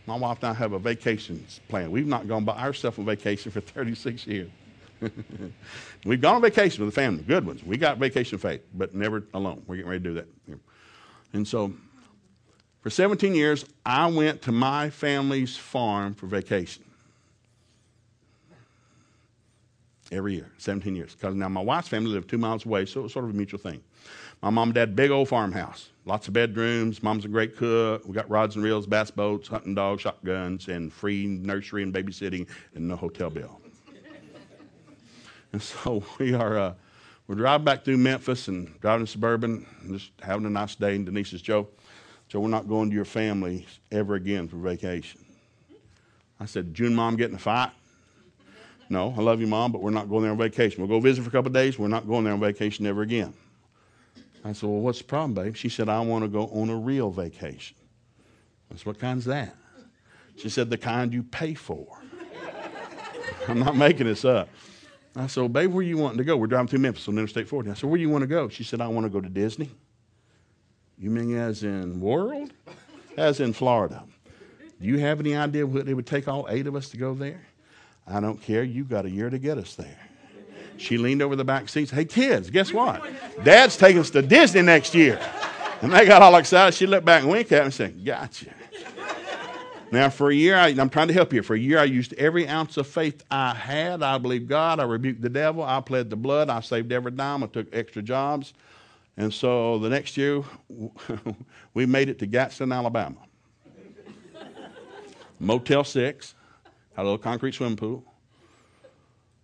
my 0.07 0.15
wife 0.15 0.39
and 0.41 0.49
I 0.49 0.53
have 0.53 0.73
a 0.73 0.80
vacation 0.80 1.45
plan. 1.67 1.91
We've 1.91 2.07
not 2.07 2.27
gone 2.27 2.45
by 2.45 2.57
ourselves 2.57 2.97
on 2.97 3.05
vacation 3.05 3.51
for 3.51 3.61
36 3.61 4.26
years. 4.26 4.49
We've 6.05 6.19
gone 6.19 6.35
on 6.35 6.41
vacation 6.41 6.84
with 6.84 6.93
the 6.93 6.99
family, 6.99 7.23
good 7.23 7.45
ones. 7.45 7.63
We 7.63 7.77
got 7.77 7.99
vacation 7.99 8.39
faith, 8.39 8.61
but 8.73 8.95
never 8.95 9.23
alone. 9.34 9.63
We're 9.67 9.77
getting 9.77 9.91
ready 9.91 10.03
to 10.03 10.09
do 10.09 10.15
that. 10.15 10.59
And 11.31 11.47
so, 11.47 11.73
for 12.81 12.89
17 12.89 13.35
years, 13.35 13.65
I 13.85 14.07
went 14.07 14.41
to 14.43 14.51
my 14.51 14.89
family's 14.89 15.55
farm 15.55 16.15
for 16.15 16.26
vacation. 16.26 16.84
Every 20.11 20.36
year, 20.36 20.52
17 20.57 20.95
years. 20.95 21.15
Because 21.15 21.36
now 21.36 21.49
my 21.49 21.61
wife's 21.61 21.88
family 21.88 22.11
lived 22.11 22.30
two 22.30 22.38
miles 22.38 22.65
away, 22.65 22.86
so 22.86 23.02
it 23.02 23.03
was 23.03 23.14
sort 23.14 23.26
of 23.26 23.31
a 23.31 23.34
mutual 23.34 23.60
thing. 23.60 23.81
My 24.41 24.49
mom 24.49 24.69
and 24.69 24.76
dad, 24.76 24.95
big 24.95 25.11
old 25.11 25.27
farmhouse, 25.27 25.90
lots 26.06 26.27
of 26.27 26.34
bedrooms. 26.34 27.03
Mom's 27.03 27.26
a 27.26 27.27
great 27.27 27.57
cook. 27.57 28.07
We 28.07 28.14
got 28.14 28.30
rods 28.30 28.56
and 28.56 28.64
reels, 28.64 28.88
bass 28.88 29.11
boats, 29.11 29.48
hunting 29.48 29.76
dogs, 29.76 30.02
shotguns, 30.02 30.68
and 30.68 30.91
free 30.91 31.27
nursery 31.27 31.84
and 31.84 31.94
babysitting, 31.94 32.48
and 32.73 32.88
no 32.88 32.95
hotel 32.95 33.30
bill. 33.30 33.60
and 35.52 35.61
so 35.61 36.03
we 36.19 36.34
are, 36.34 36.57
uh, 36.57 36.73
we're 37.27 37.36
driving 37.36 37.65
back 37.65 37.84
through 37.84 37.98
Memphis 37.98 38.48
and 38.48 38.80
driving 38.80 39.06
suburban, 39.06 39.65
and 39.81 39.99
just 39.99 40.11
having 40.22 40.45
a 40.45 40.49
nice 40.49 40.76
day. 40.76 40.95
And 40.95 41.06
Denise 41.06 41.30
says, 41.30 41.41
Joe, 41.41 41.68
Joe, 42.30 42.40
we're 42.40 42.49
not 42.49 42.68
going 42.68 42.90
to 42.90 42.95
your 42.95 43.06
family 43.06 43.65
ever 43.91 44.15
again 44.15 44.48
for 44.48 44.57
vacation. 44.57 45.26
I 46.40 46.45
said, 46.45 46.73
June, 46.73 46.95
mom, 46.95 47.18
getting 47.18 47.36
a 47.36 47.40
fight? 47.40 47.72
No, 48.90 49.14
I 49.16 49.22
love 49.22 49.40
you, 49.40 49.48
mom, 49.48 49.72
but 49.72 49.82
we're 49.82 49.91
not 49.91 50.10
going 50.10 50.24
there 50.24 50.32
on 50.32 50.38
vacation. 50.38 50.82
We'll 50.82 50.99
go 50.99 50.99
visit 50.99 51.22
for 51.22 51.30
a 51.30 51.32
couple 51.32 51.52
days. 51.52 51.78
We're 51.78 51.88
not 51.88 52.07
going 52.07 52.24
there 52.24 52.34
on 52.34 52.40
vacation 52.40 52.86
ever 52.88 53.03
again. 53.03 53.34
I 54.44 54.53
said, 54.53 54.70
Well, 54.70 54.80
what's 54.80 54.98
the 54.98 55.03
problem, 55.03 55.34
babe? 55.34 55.56
She 55.56 55.70
said, 55.70 55.90
I 55.90 55.99
want 55.99 56.24
to 56.24 56.28
go 56.28 56.48
on 56.48 56.70
a 56.70 56.76
real 56.76 57.11
vacation. 57.11 57.78
I 58.72 58.76
said, 58.78 58.86
What 58.86 58.99
kind's 58.99 59.26
that? 59.26 59.56
She 60.38 60.49
said, 60.49 60.70
The 60.70 60.78
kind 60.78 61.14
you 61.14 61.24
pay 61.24 61.53
for. 61.53 61.99
I'm 63.48 63.60
not 63.60 63.76
making 63.76 64.07
this 64.07 64.26
up. 64.26 64.49
I 65.16 65.28
said, 65.28 65.41
well, 65.41 65.49
babe, 65.49 65.74
where 65.74 65.84
you 65.84 65.98
wanting 65.98 66.20
to 66.20 66.24
go? 66.24 66.38
We're 66.38 66.48
driving 66.48 66.68
through 66.68 66.80
Memphis 66.80 67.07
on 67.07 67.18
Interstate 67.18 67.48
40. 67.48 67.72
I 67.72 67.74
said, 67.74 67.90
where 67.90 67.98
do 67.98 68.02
you 68.02 68.10
want 68.10 68.22
to 68.22 68.28
go? 68.28 68.48
She 68.48 68.64
said, 68.64 68.80
I 68.80 68.88
want 68.88 69.06
to 69.06 69.10
go 69.10 69.20
to 69.20 69.28
Disney. 69.28 69.72
You 70.98 71.10
mean 71.10 71.36
as 71.36 71.64
in 71.64 71.99
world? 71.99 72.53
As 73.18 73.40
in 73.40 73.53
Florida. 73.53 74.03
Do 74.80 74.88
you 74.88 74.99
have 74.99 75.20
any 75.20 75.36
idea 75.36 75.66
what 75.66 75.88
it 75.88 75.94
would 75.94 76.07
take 76.07 76.28
all 76.28 76.48
eight 76.49 76.68
of 76.68 76.76
us 76.76 76.90
to 76.90 76.98
go 76.98 77.14
there? 77.14 77.41
I 78.10 78.19
don't 78.19 78.41
care. 78.41 78.64
You 78.64 78.84
got 78.84 79.06
a 79.06 79.10
year 79.10 79.30
to 79.30 79.38
get 79.38 79.57
us 79.57 79.76
there. 79.76 79.99
She 80.77 80.98
leaned 80.98 81.22
over 81.22 81.36
the 81.36 81.44
back 81.44 81.68
seat 81.69 81.91
Hey, 81.91 82.06
kids, 82.06 82.49
guess 82.49 82.72
what? 82.72 83.03
Dad's 83.44 83.76
taking 83.77 83.99
us 83.99 84.10
to 84.11 84.22
Disney 84.22 84.61
next 84.61 84.95
year. 84.95 85.19
And 85.81 85.94
they 85.94 86.06
got 86.06 86.22
all 86.22 86.36
excited. 86.36 86.73
She 86.76 86.88
looked 86.88 87.06
back 87.06 87.23
and 87.23 87.31
winked 87.31 87.52
at 87.52 87.60
me 87.60 87.65
and 87.65 87.73
said, 87.73 88.06
Gotcha. 88.06 88.48
Now, 89.91 90.10
for 90.10 90.30
a 90.30 90.36
year, 90.36 90.56
I, 90.56 90.69
am 90.69 90.90
trying 90.90 91.07
to 91.07 91.14
help 91.15 91.34
you. 91.34 91.41
For 91.41 91.56
a 91.56 91.60
year, 91.60 91.80
I 91.80 91.86
used 91.86 92.14
every 92.14 92.48
ounce 92.48 92.77
of 92.77 92.86
faith 92.86 93.23
I 93.31 93.56
had. 93.56 94.03
I 94.03 94.19
believed 94.19 94.48
God. 94.48 94.80
I 94.80 94.84
rebuked 94.84 95.22
the 95.22 95.30
devil. 95.30 95.64
I 95.64 95.81
pled 95.81 96.11
the 96.11 96.15
blood. 96.15 96.49
I 96.49 96.60
saved 96.60 96.91
every 96.91 97.11
dime. 97.11 97.44
I 97.44 97.48
took 97.48 97.68
extra 97.73 98.03
jobs. 98.03 98.53
And 99.18 99.34
so 99.34 99.80
the 99.80 99.90
next 99.90 100.15
year, 100.15 100.44
we 101.73 101.88
made 101.88 102.07
it 102.07 102.19
to 102.19 102.27
Gadsden, 102.27 102.72
Alabama. 102.72 103.18
Motel 105.40 105.84
6, 105.84 106.36
had 106.36 106.39
a 107.01 107.03
little 107.03 107.17
concrete 107.17 107.53
swimming 107.53 107.77
pool. 107.77 108.03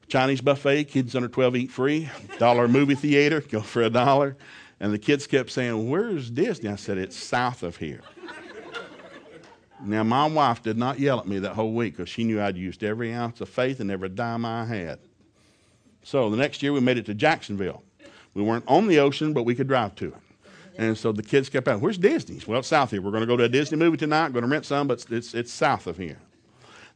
Chinese 0.08 0.42
buffet, 0.42 0.86
kids 0.86 1.16
under 1.16 1.28
12 1.28 1.56
eat 1.56 1.72
free. 1.72 2.10
Dollar 2.38 2.68
movie 2.68 2.96
theater, 2.96 3.42
go 3.42 3.62
for 3.62 3.82
a 3.82 3.90
dollar. 3.90 4.38
And 4.80 4.94
the 4.94 5.00
kids 5.00 5.26
kept 5.26 5.52
saying, 5.52 5.90
Where's 5.90 6.30
Disney? 6.30 6.70
I 6.70 6.76
said, 6.76 6.98
It's 6.98 7.16
south 7.16 7.64
of 7.64 7.78
here. 7.78 8.02
Now, 9.84 10.04
my 10.04 10.26
wife 10.26 10.64
did 10.64 10.78
not 10.78 11.00
yell 11.00 11.20
at 11.20 11.28
me 11.28 11.40
that 11.40 11.54
whole 11.54 11.74
week 11.74 11.98
because 11.98 12.10
she 12.10 12.24
knew 12.24 12.42
I'd 12.42 12.58
used 12.58 12.84
every 12.84 13.14
ounce 13.14 13.42
of 13.42 13.50
faith 13.50 13.80
and 13.80 13.92
every 13.92 14.10
dime 14.10 14.46
I 14.46 14.66
had. 14.66 15.00
So 16.04 16.30
the 16.30 16.38
next 16.38 16.64
year 16.64 16.72
we 16.72 16.80
made 16.80 16.98
it 16.98 17.06
to 17.08 17.14
Jacksonville. 17.14 17.84
We 18.34 18.42
weren't 18.42 18.64
on 18.68 18.88
the 18.88 19.00
ocean, 19.00 19.34
but 19.34 19.44
we 19.44 19.56
could 19.56 19.68
drive 19.68 19.96
to 19.96 20.08
it. 20.08 20.16
And 20.78 20.98
so 20.98 21.12
the 21.12 21.24
kids 21.24 21.50
kept 21.50 21.68
out, 21.68 21.82
Where's 21.82 21.98
Disney? 21.98 22.42
Well, 22.46 22.60
it's 22.60 22.68
south 22.68 22.92
here. 22.92 23.02
We're 23.02 23.12
going 23.12 23.22
to 23.22 23.28
go 23.28 23.38
to 23.38 23.46
a 23.46 23.50
Disney 23.50 23.78
movie 23.78 23.98
tonight, 23.98 24.34
going 24.34 24.44
to 24.44 24.50
rent 24.50 24.66
some, 24.66 24.88
but 24.88 25.06
it's, 25.10 25.34
it's 25.34 25.52
south 25.52 25.88
of 25.88 25.98
here. 25.98 26.20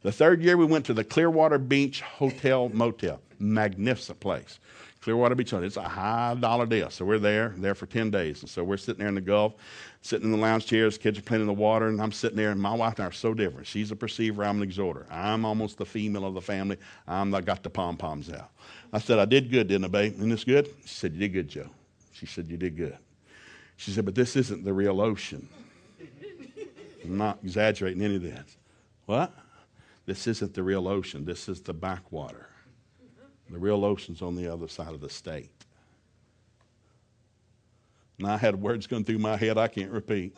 The 0.02 0.12
third 0.12 0.42
year 0.42 0.56
we 0.56 0.64
went 0.64 0.86
to 0.86 0.94
the 0.94 1.04
Clearwater 1.04 1.58
Beach 1.58 2.00
Hotel 2.00 2.70
Motel. 2.70 3.20
Magnificent 3.38 4.18
place. 4.20 4.58
Clearwater 5.02 5.34
Beach 5.34 5.50
Hotel. 5.50 5.66
It's 5.66 5.76
a 5.76 5.82
high 5.82 6.34
dollar 6.34 6.64
deal. 6.64 6.88
So 6.88 7.04
we're 7.04 7.18
there, 7.18 7.54
there 7.58 7.74
for 7.74 7.84
10 7.86 8.10
days. 8.10 8.40
And 8.40 8.48
so 8.48 8.64
we're 8.64 8.78
sitting 8.78 8.98
there 8.98 9.08
in 9.08 9.14
the 9.14 9.20
Gulf, 9.20 9.54
sitting 10.00 10.26
in 10.26 10.32
the 10.32 10.38
lounge 10.38 10.64
chairs, 10.64 10.96
kids 10.96 11.18
are 11.18 11.22
playing 11.22 11.42
in 11.42 11.46
the 11.46 11.52
water, 11.52 11.88
and 11.88 12.00
I'm 12.00 12.12
sitting 12.12 12.36
there, 12.36 12.50
and 12.50 12.60
my 12.60 12.74
wife 12.74 12.94
and 12.96 13.04
I 13.04 13.08
are 13.08 13.12
so 13.12 13.34
different. 13.34 13.66
She's 13.66 13.90
a 13.90 13.96
perceiver, 13.96 14.42
I'm 14.42 14.56
an 14.56 14.62
exhorter. 14.62 15.06
I'm 15.10 15.44
almost 15.44 15.76
the 15.76 15.86
female 15.86 16.24
of 16.24 16.32
the 16.32 16.40
family. 16.40 16.78
I'm 17.06 17.34
I 17.34 17.42
got 17.42 17.62
the 17.62 17.70
pom 17.70 17.98
poms 17.98 18.30
out. 18.30 18.50
I 18.92 18.98
said, 19.00 19.18
I 19.18 19.26
did 19.26 19.50
good, 19.50 19.68
didn't 19.68 19.84
I, 19.84 19.88
babe? 19.88 20.14
Isn't 20.14 20.30
this 20.30 20.44
good? 20.44 20.68
She 20.84 20.94
said, 20.94 21.12
You 21.12 21.20
did 21.20 21.32
good, 21.32 21.48
Joe. 21.48 21.68
She 22.12 22.26
said, 22.26 22.48
You 22.48 22.56
did 22.56 22.76
good. 22.76 22.96
She 23.76 23.90
said, 23.90 24.04
But 24.06 24.14
this 24.14 24.34
isn't 24.36 24.64
the 24.64 24.72
real 24.72 25.00
ocean. 25.00 25.46
I'm 27.04 27.18
not 27.18 27.38
exaggerating 27.42 28.02
any 28.02 28.16
of 28.16 28.22
this. 28.22 28.56
What? 29.06 29.32
This 30.10 30.26
isn't 30.26 30.54
the 30.54 30.64
real 30.64 30.88
ocean. 30.88 31.24
This 31.24 31.48
is 31.48 31.60
the 31.60 31.72
backwater. 31.72 32.48
The 33.48 33.60
real 33.60 33.84
ocean's 33.84 34.22
on 34.22 34.34
the 34.34 34.52
other 34.52 34.66
side 34.66 34.92
of 34.92 35.00
the 35.00 35.08
state. 35.08 35.52
And 38.18 38.26
I 38.26 38.36
had 38.36 38.60
words 38.60 38.88
going 38.88 39.04
through 39.04 39.20
my 39.20 39.36
head 39.36 39.56
I 39.56 39.68
can't 39.68 39.92
repeat. 39.92 40.36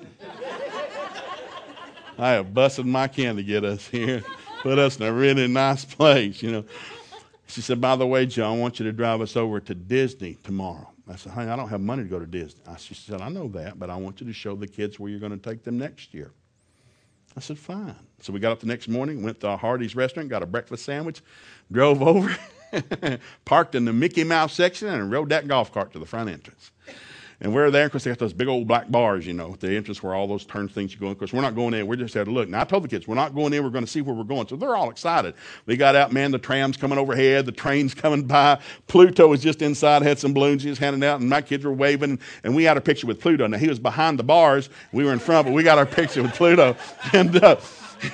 I 2.19 2.33
have 2.33 2.53
busted 2.53 2.85
my 2.85 3.09
can 3.09 3.37
to 3.37 3.43
get 3.43 3.65
us 3.65 3.89
here, 3.89 4.23
put 4.61 4.79
us 4.79 5.01
in 5.01 5.07
a 5.07 5.13
really 5.13 5.49
nice 5.49 5.87
place, 5.87 6.43
you 6.43 6.53
know. 6.53 6.65
She 7.47 7.63
said, 7.63 7.81
By 7.81 7.97
the 7.97 8.07
way, 8.07 8.27
Joe, 8.27 8.53
I 8.53 8.59
want 8.59 8.79
you 8.79 8.85
to 8.85 8.93
drive 8.93 9.23
us 9.23 9.39
over 9.39 9.59
to 9.59 9.75
Disney 9.75 10.37
tomorrow. 10.45 10.93
I 11.09 11.17
said, 11.17 11.33
Honey, 11.33 11.51
I 11.51 11.57
don't 11.57 11.71
have 11.71 11.81
money 11.81 12.03
to 12.03 12.11
go 12.11 12.19
to 12.19 12.27
Disney. 12.27 12.61
She 12.77 12.93
said, 12.93 13.23
I 13.23 13.31
know 13.31 13.49
that, 13.49 13.79
but 13.79 13.89
I 13.89 13.97
want 13.97 14.21
you 14.21 14.27
to 14.27 14.35
show 14.35 14.55
the 14.55 14.69
kids 14.69 15.01
where 15.01 15.11
you're 15.11 15.19
going 15.19 15.33
to 15.33 15.39
take 15.39 15.65
them 15.65 15.79
next 15.79 16.13
year. 16.13 16.31
I 17.37 17.41
said, 17.41 17.59
Fine. 17.59 17.97
So 18.21 18.33
we 18.33 18.41
got 18.41 18.53
up 18.53 18.61
the 18.61 18.67
next 18.67 18.89
morning, 18.89 19.23
went 19.23 19.41
to 19.41 19.49
a 19.49 19.57
Hardee's 19.57 19.97
restaurant, 19.97 20.29
got 20.29 20.43
a 20.43 20.47
breakfast 20.47 20.85
sandwich, 20.85 21.23
drove 21.71 22.03
over. 22.03 22.37
parked 23.45 23.75
in 23.75 23.85
the 23.85 23.93
Mickey 23.93 24.25
Mouse 24.25 24.55
section 24.55 24.89
and 24.89 25.11
rode 25.11 25.29
that 25.29 25.47
golf 25.47 25.73
cart 25.73 25.93
to 25.93 25.99
the 25.99 26.07
front 26.07 26.31
entrance. 26.31 26.71
And 27.43 27.53
we're 27.53 27.73
there 27.73 27.89
because 27.89 28.05
they 28.05 28.11
got 28.13 28.21
those 28.21 28.33
big 28.33 28.47
old 28.47 28.69
black 28.69 28.89
bars, 28.89 29.27
you 29.27 29.33
know, 29.33 29.55
at 29.55 29.61
the 29.61 29.75
entrance 29.77 30.01
where 30.01 30.15
all 30.15 30.29
those 30.29 30.45
turn 30.45 30.69
things 30.69 30.95
you 30.95 31.01
go 31.01 31.07
in. 31.07 31.13
Of 31.13 31.19
course, 31.19 31.33
we're 31.33 31.41
not 31.41 31.57
going 31.57 31.75
in. 31.75 31.89
We're 31.89 31.97
just 31.97 32.15
there 32.15 32.25
to 32.25 32.31
look. 32.31 32.49
Now, 32.49 32.61
I 32.61 32.65
told 32.65 32.85
the 32.85 32.89
kids, 32.89 33.09
we're 33.09 33.17
not 33.17 33.35
going 33.35 33.53
in. 33.53 33.65
We're 33.65 33.71
going 33.71 33.85
to 33.85 33.91
see 33.91 34.01
where 34.01 34.15
we're 34.15 34.23
going. 34.23 34.47
So 34.47 34.55
they're 34.55 34.77
all 34.77 34.91
excited. 34.91 35.35
We 35.67 35.77
got 35.77 35.97
out, 35.97 36.13
man, 36.13 36.31
the 36.31 36.39
tram's 36.39 36.77
coming 36.77 36.99
overhead. 36.99 37.45
The 37.47 37.53
train's 37.53 37.95
coming 38.03 38.23
by. 38.23 38.61
Pluto 38.87 39.27
was 39.27 39.43
just 39.43 39.61
inside, 39.61 40.03
had 40.03 40.21
some 40.21 40.33
balloons 40.33 40.63
he 40.63 40.71
was 40.71 40.79
handing 40.79 41.03
out, 41.03 41.21
and 41.21 41.29
my 41.29 41.43
kids 41.43 41.65
were 41.65 41.73
waving. 41.73 42.21
And 42.45 42.55
we 42.55 42.63
had 42.63 42.77
a 42.77 42.81
picture 42.81 43.09
with 43.09 43.21
Pluto. 43.21 43.49
Now, 43.49 43.59
he 43.59 43.69
was 43.69 43.81
behind 43.81 44.21
the 44.21 44.25
bars. 44.25 44.71
We 44.93 45.03
were 45.03 45.13
in 45.13 45.19
front, 45.19 45.49
but 45.49 45.53
we 45.53 45.65
got 45.65 45.79
our 45.79 45.87
picture 45.87 46.23
with 46.23 46.35
Pluto. 46.35 46.77
And, 47.13 47.43
uh, 47.43 47.57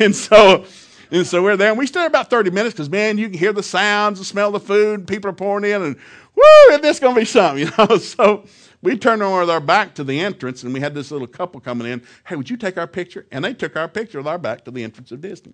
and 0.01 0.17
so 0.17 0.65
and 1.11 1.27
so 1.27 1.43
we're 1.43 1.57
there, 1.57 1.71
and 1.71 1.79
we 1.79 1.87
stay 1.87 2.05
about 2.05 2.29
30 2.29 2.51
minutes 2.51 2.75
because, 2.75 2.91
man, 2.91 3.17
you 3.17 3.31
can 3.31 3.39
hear 3.39 3.53
the 3.53 3.63
sounds 3.63 4.19
and 4.19 4.27
smell 4.27 4.51
the 4.51 4.61
food. 4.61 5.07
People 5.07 5.31
are 5.31 5.35
pouring 5.35 5.71
in, 5.71 5.83
and 5.83 5.97
woo, 6.35 6.75
is 6.75 6.81
this 6.81 7.01
going 7.01 7.15
to 7.15 7.21
be 7.21 7.25
something, 7.25 7.67
you 7.67 7.73
know? 7.79 7.97
So 7.97 8.45
we 8.81 8.97
turned 8.97 9.21
with 9.21 9.51
our 9.51 9.61
back 9.61 9.95
to 9.97 10.05
the 10.05 10.21
entrance, 10.21 10.63
and 10.63 10.73
we 10.73 10.81
had 10.81 10.95
this 10.95 11.11
little 11.11 11.27
couple 11.27 11.61
coming 11.61 11.87
in. 11.87 12.03
Hey, 12.27 12.37
would 12.37 12.49
you 12.49 12.57
take 12.57 12.79
our 12.79 12.87
picture? 12.87 13.27
And 13.33 13.45
they 13.45 13.55
took 13.55 13.77
our 13.77 13.89
picture 13.89 14.19
with 14.19 14.27
our 14.27 14.39
back 14.39 14.65
to 14.67 14.71
the 14.71 14.85
entrance 14.85 15.11
of 15.11 15.21
Disney. 15.21 15.53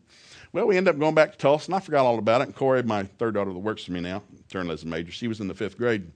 Well, 0.53 0.67
we 0.67 0.77
ended 0.77 0.95
up 0.95 1.01
going 1.01 1.15
back 1.15 1.33
to 1.33 1.39
Tulsa, 1.39 1.69
and 1.71 1.75
I 1.75 1.81
forgot 1.81 2.05
all 2.05 2.19
about 2.19 2.43
it. 2.43 2.45
And 2.45 2.55
Corey, 2.55 2.83
my 2.83 3.05
third 3.05 3.35
daughter 3.35 3.53
that 3.53 3.59
works 3.59 3.85
for 3.85 3.93
me 3.93 4.01
now, 4.01 4.23
journalism 4.49 4.91
major, 4.91 5.11
she 5.11 5.27
was 5.27 5.41
in 5.41 5.49
the 5.49 5.55
fifth 5.55 5.79
grade. 5.79 6.11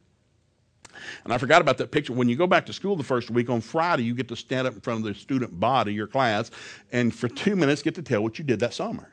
And 1.25 1.33
I 1.33 1.39
forgot 1.39 1.63
about 1.63 1.79
that 1.79 1.91
picture. 1.91 2.13
When 2.13 2.29
you 2.29 2.37
go 2.37 2.47
back 2.47 2.67
to 2.67 2.73
school 2.73 2.97
the 2.97 3.05
first 3.05 3.31
week 3.31 3.49
on 3.51 3.61
Friday, 3.61 4.03
you 4.03 4.15
get 4.15 4.29
to 4.29 4.37
stand 4.37 4.67
up 4.67 4.75
in 4.75 4.81
front 4.81 5.01
of 5.01 5.05
the 5.07 5.19
student 5.19 5.59
body, 5.59 5.95
your 5.95 6.07
class, 6.07 6.51
and 6.93 7.15
for 7.15 7.29
two 7.29 7.57
minutes 7.57 7.83
get 7.83 7.95
to 7.95 8.03
tell 8.03 8.23
what 8.23 8.39
you 8.39 8.45
did 8.45 8.61
that 8.61 8.75
summer. 8.75 9.11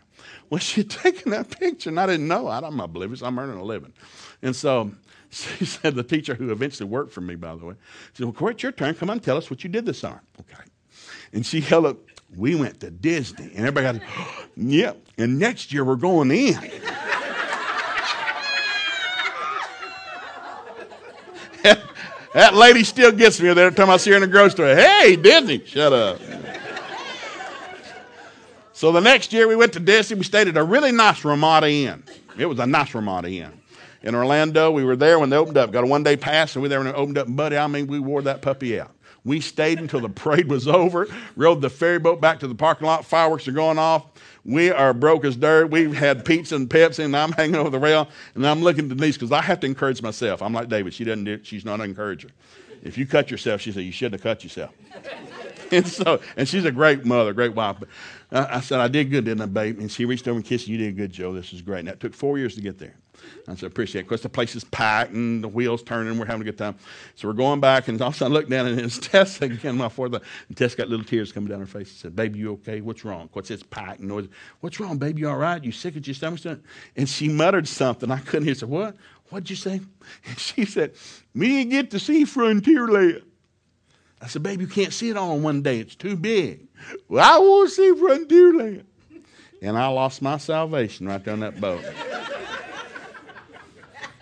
Well, 0.49 0.59
she 0.59 0.81
had 0.81 0.89
taken 0.89 1.31
that 1.31 1.49
picture, 1.49 1.89
and 1.89 1.99
I 1.99 2.05
didn't 2.07 2.27
know. 2.27 2.47
I'm 2.47 2.79
oblivious. 2.79 3.21
I'm 3.21 3.37
earning 3.39 3.57
a 3.57 3.63
living. 3.63 3.93
And 4.41 4.55
so 4.55 4.91
she 5.29 5.65
said, 5.65 5.95
the 5.95 6.03
teacher 6.03 6.35
who 6.35 6.51
eventually 6.51 6.89
worked 6.89 7.11
for 7.11 7.21
me, 7.21 7.35
by 7.35 7.55
the 7.55 7.65
way, 7.65 7.75
she 8.13 8.17
said, 8.17 8.25
Well, 8.25 8.33
Corey, 8.33 8.53
it's 8.53 8.63
your 8.63 8.71
turn. 8.71 8.93
Come 8.95 9.09
on, 9.09 9.19
tell 9.19 9.37
us 9.37 9.49
what 9.49 9.63
you 9.63 9.69
did 9.69 9.85
this 9.85 9.99
summer. 9.99 10.21
Okay. 10.39 10.63
And 11.33 11.45
she 11.45 11.61
held 11.61 11.85
up, 11.85 11.97
We 12.35 12.55
went 12.55 12.79
to 12.81 12.91
Disney. 12.91 13.51
And 13.55 13.65
everybody 13.65 13.99
got, 13.99 14.07
oh, 14.17 14.45
Yep. 14.57 15.07
And 15.17 15.39
next 15.39 15.73
year 15.73 15.83
we're 15.83 15.95
going 15.95 16.31
in. 16.31 16.53
that 22.33 22.53
lady 22.53 22.83
still 22.83 23.11
gets 23.11 23.41
me 23.41 23.49
every 23.49 23.71
time 23.71 23.89
I 23.89 23.97
see 23.97 24.11
her 24.11 24.17
in 24.17 24.21
the 24.21 24.27
grocery 24.27 24.51
store. 24.51 24.75
Hey, 24.75 25.15
Disney, 25.15 25.65
shut 25.65 25.93
up. 25.93 26.19
So 28.73 28.91
the 28.91 28.99
next 28.99 29.31
year 29.31 29.47
we 29.47 29.55
went 29.55 29.71
to 29.73 29.79
Disney. 29.79 30.17
We 30.17 30.25
stayed 30.25 30.49
at 30.49 30.57
a 30.57 30.63
really 30.63 30.91
nice 30.91 31.23
Ramada 31.23 31.69
Inn. 31.69 32.03
It 32.37 32.45
was 32.45 32.59
a 32.59 32.67
nice 32.67 32.93
Ramada 32.93 33.29
Inn. 33.29 33.53
In 34.05 34.13
Orlando, 34.13 34.69
we 34.69 34.83
were 34.83 34.95
there 34.95 35.17
when 35.17 35.31
they 35.31 35.35
opened 35.35 35.57
up. 35.57 35.71
Got 35.71 35.83
a 35.83 35.87
one 35.87 36.03
day 36.03 36.15
pass, 36.15 36.55
and 36.55 36.61
we 36.61 36.67
were 36.67 36.69
there 36.69 36.79
when 36.79 36.87
it 36.87 36.95
opened 36.95 37.17
up. 37.17 37.35
Buddy, 37.35 37.57
I 37.57 37.65
mean, 37.65 37.87
we 37.87 37.99
wore 37.99 38.21
that 38.21 38.43
puppy 38.43 38.79
out. 38.79 38.91
We 39.23 39.41
stayed 39.41 39.79
until 39.79 39.99
the 39.99 40.09
parade 40.23 40.47
was 40.47 40.67
over, 40.67 41.07
rode 41.35 41.61
the 41.61 41.71
ferry 41.71 41.97
boat 41.97 42.21
back 42.21 42.39
to 42.41 42.47
the 42.47 42.53
parking 42.53 42.85
lot. 42.85 43.03
Fireworks 43.03 43.47
are 43.47 43.51
going 43.51 43.79
off. 43.79 44.05
We 44.45 44.69
are 44.69 44.93
broke 44.93 45.25
as 45.25 45.35
dirt. 45.35 45.71
We've 45.71 45.95
had 45.95 46.23
pizza 46.23 46.55
and 46.55 46.69
Pepsi, 46.69 47.03
and 47.03 47.17
I'm 47.17 47.31
hanging 47.33 47.55
over 47.55 47.71
the 47.71 47.79
rail, 47.79 48.07
and 48.35 48.45
I'm 48.45 48.61
looking 48.61 48.91
at 48.91 48.95
Denise 48.95 49.17
because 49.17 49.31
I 49.31 49.41
have 49.41 49.59
to 49.61 49.65
encourage 49.65 50.03
myself. 50.03 50.43
I'm 50.43 50.53
like 50.53 50.69
David. 50.69 50.93
She 50.93 51.03
doesn't 51.03 51.23
do 51.23 51.39
She's 51.43 51.65
not 51.65 51.79
an 51.79 51.89
encourager. 51.89 52.29
If 52.83 52.99
you 52.99 53.07
cut 53.07 53.31
yourself, 53.31 53.61
she 53.61 53.71
said, 53.71 53.81
you 53.81 53.91
shouldn't 53.91 54.21
have 54.21 54.37
cut 54.37 54.43
yourself. 54.43 54.71
and 55.71 55.87
so, 55.87 56.21
and 56.37 56.47
she's 56.47 56.65
a 56.65 56.71
great 56.71 57.03
mother, 57.03 57.33
great 57.33 57.55
wife. 57.55 57.77
But 57.79 57.89
I, 58.31 58.57
I 58.57 58.59
said, 58.59 58.79
I 58.79 58.87
did 58.87 59.09
good, 59.09 59.25
didn't 59.25 59.41
I, 59.41 59.47
babe? 59.47 59.79
And 59.79 59.91
she 59.91 60.05
reached 60.05 60.27
over 60.27 60.37
and 60.37 60.45
kissed. 60.45 60.67
You 60.67 60.77
did 60.77 60.95
good, 60.95 61.11
Joe. 61.11 61.33
This 61.33 61.51
is 61.51 61.63
great. 61.63 61.79
And 61.79 61.87
that 61.87 61.99
took 61.99 62.13
four 62.13 62.37
years 62.37 62.53
to 62.53 62.61
get 62.61 62.77
there. 62.77 62.95
I 63.47 63.55
said, 63.55 63.67
appreciate 63.67 64.01
it. 64.01 64.03
Of 64.03 64.09
course, 64.09 64.21
the 64.21 64.29
place 64.29 64.55
is 64.55 64.63
packed 64.63 65.11
and 65.11 65.43
the 65.43 65.47
wheels 65.47 65.83
turning. 65.83 66.17
We're 66.17 66.25
having 66.25 66.41
a 66.41 66.45
good 66.45 66.57
time. 66.57 66.75
So 67.15 67.27
we're 67.27 67.33
going 67.33 67.59
back, 67.59 67.87
and 67.87 68.01
all 68.01 68.09
of 68.09 68.15
a 68.15 68.17
sudden 68.17 68.35
I 68.35 68.39
look 68.39 68.49
down, 68.49 68.67
and 68.67 68.79
it's 68.79 68.97
Tess 68.97 69.41
again, 69.41 69.77
my 69.77 69.89
fourth. 69.89 70.13
And 70.13 70.57
Tess 70.57 70.75
got 70.75 70.89
little 70.89 71.05
tears 71.05 71.31
coming 71.31 71.49
down 71.49 71.59
her 71.59 71.65
face. 71.65 71.91
She 71.91 71.97
said, 71.97 72.15
baby, 72.15 72.39
you 72.39 72.53
okay? 72.53 72.81
What's 72.81 73.05
wrong? 73.05 73.29
What's 73.33 73.49
this 73.49 73.63
packed 73.63 73.99
noise? 73.99 74.27
What's 74.61 74.79
wrong, 74.79 74.97
baby? 74.97 75.21
You 75.21 75.29
all 75.29 75.37
right? 75.37 75.63
You 75.63 75.71
sick 75.71 75.95
at 75.95 76.07
your 76.07 76.13
stomach? 76.13 76.59
And 76.95 77.07
she 77.07 77.29
muttered 77.29 77.67
something. 77.67 78.09
I 78.11 78.19
couldn't 78.19 78.43
hear. 78.43 78.51
I 78.51 78.57
said, 78.57 78.69
what? 78.69 78.95
What'd 79.29 79.49
you 79.49 79.55
say? 79.55 79.81
And 80.27 80.39
she 80.39 80.65
said, 80.65 80.93
didn't 81.35 81.69
get 81.69 81.91
to 81.91 81.99
see 81.99 82.25
Frontierland. 82.25 83.23
I 84.21 84.27
said, 84.27 84.43
baby, 84.43 84.63
you 84.63 84.69
can't 84.69 84.93
see 84.93 85.09
it 85.09 85.17
all 85.17 85.35
in 85.35 85.43
one 85.43 85.61
day. 85.61 85.79
It's 85.79 85.95
too 85.95 86.15
big. 86.15 86.61
Well, 87.07 87.23
I 87.23 87.39
want 87.39 87.69
to 87.69 87.75
see 87.75 87.91
Frontierland. 87.93 88.83
And 89.61 89.77
I 89.77 89.87
lost 89.87 90.21
my 90.21 90.37
salvation 90.37 91.07
right 91.07 91.23
there 91.23 91.33
on 91.33 91.39
that 91.39 91.59
boat. 91.59 91.83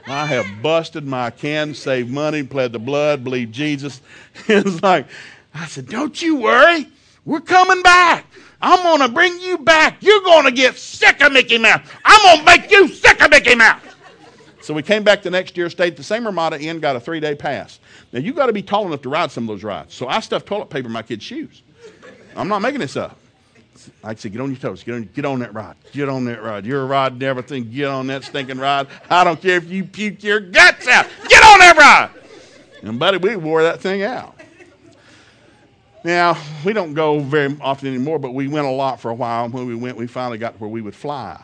I 0.07 0.25
have 0.25 0.61
busted 0.61 1.05
my 1.05 1.29
can, 1.29 1.73
saved 1.73 2.11
money, 2.11 2.43
pled 2.43 2.73
the 2.73 2.79
blood, 2.79 3.23
believed 3.23 3.53
Jesus. 3.53 4.01
it's 4.47 4.81
like, 4.83 5.07
I 5.53 5.65
said, 5.67 5.87
don't 5.87 6.19
you 6.21 6.35
worry. 6.37 6.87
We're 7.25 7.41
coming 7.41 7.81
back. 7.81 8.25
I'm 8.61 8.81
going 8.83 9.07
to 9.07 9.13
bring 9.13 9.39
you 9.39 9.57
back. 9.57 9.97
You're 10.01 10.21
going 10.21 10.45
to 10.45 10.51
get 10.51 10.77
sick 10.77 11.21
of 11.21 11.31
Mickey 11.31 11.57
Mouse. 11.57 11.85
I'm 12.03 12.21
going 12.21 12.39
to 12.39 12.61
make 12.61 12.71
you 12.71 12.87
sick 12.87 13.21
of 13.21 13.29
Mickey 13.29 13.55
Mouse. 13.55 13.81
So 14.61 14.73
we 14.73 14.81
came 14.81 15.03
back 15.03 15.21
the 15.21 15.29
next 15.29 15.57
year, 15.57 15.69
stayed 15.69 15.93
at 15.93 15.97
the 15.97 16.03
same 16.03 16.25
Ramada 16.25 16.59
Inn, 16.59 16.79
got 16.79 16.95
a 16.95 16.99
three 16.99 17.19
day 17.19 17.35
pass. 17.35 17.79
Now, 18.13 18.19
you 18.19 18.33
got 18.33 18.45
to 18.45 18.53
be 18.53 18.61
tall 18.61 18.87
enough 18.87 19.01
to 19.01 19.09
ride 19.09 19.31
some 19.31 19.43
of 19.43 19.47
those 19.49 19.63
rides. 19.63 19.93
So 19.93 20.07
I 20.07 20.19
stuffed 20.21 20.45
toilet 20.45 20.69
paper 20.69 20.87
in 20.87 20.93
my 20.93 21.01
kids' 21.01 21.23
shoes. 21.23 21.61
I'm 22.35 22.47
not 22.47 22.61
making 22.61 22.79
this 22.79 22.95
up. 22.95 23.17
I 24.03 24.15
said, 24.15 24.31
get 24.31 24.41
on 24.41 24.49
your 24.49 24.59
toes. 24.59 24.83
Get 24.83 24.95
on, 24.95 25.09
get 25.13 25.25
on 25.25 25.39
that 25.39 25.53
rod. 25.53 25.75
Get 25.91 26.09
on 26.09 26.25
that 26.25 26.41
rod. 26.41 26.65
You're 26.65 26.81
a 26.81 26.85
ride 26.85 27.13
and 27.13 27.23
everything. 27.23 27.71
Get 27.71 27.87
on 27.87 28.07
that 28.07 28.23
stinking 28.23 28.59
rod. 28.59 28.87
I 29.09 29.23
don't 29.23 29.41
care 29.41 29.57
if 29.57 29.69
you 29.69 29.83
puke 29.83 30.23
your 30.23 30.39
guts 30.39 30.87
out. 30.87 31.07
Get 31.27 31.43
on 31.43 31.59
that 31.59 31.77
rod. 31.77 32.21
And, 32.81 32.99
buddy, 32.99 33.17
we 33.17 33.35
wore 33.35 33.63
that 33.63 33.81
thing 33.81 34.03
out. 34.03 34.35
Now, 36.03 36.37
we 36.65 36.73
don't 36.73 36.93
go 36.93 37.19
very 37.19 37.55
often 37.61 37.87
anymore, 37.87 38.19
but 38.19 38.33
we 38.33 38.49
went 38.49 38.67
a 38.67 38.71
lot 38.71 38.99
for 38.99 39.09
a 39.09 39.13
while. 39.13 39.45
And 39.45 39.53
When 39.53 39.65
we 39.65 39.75
went, 39.75 39.95
we 39.95 40.05
finally 40.05 40.37
got 40.37 40.53
to 40.53 40.59
where 40.59 40.69
we 40.69 40.81
would 40.81 40.95
fly 40.95 41.41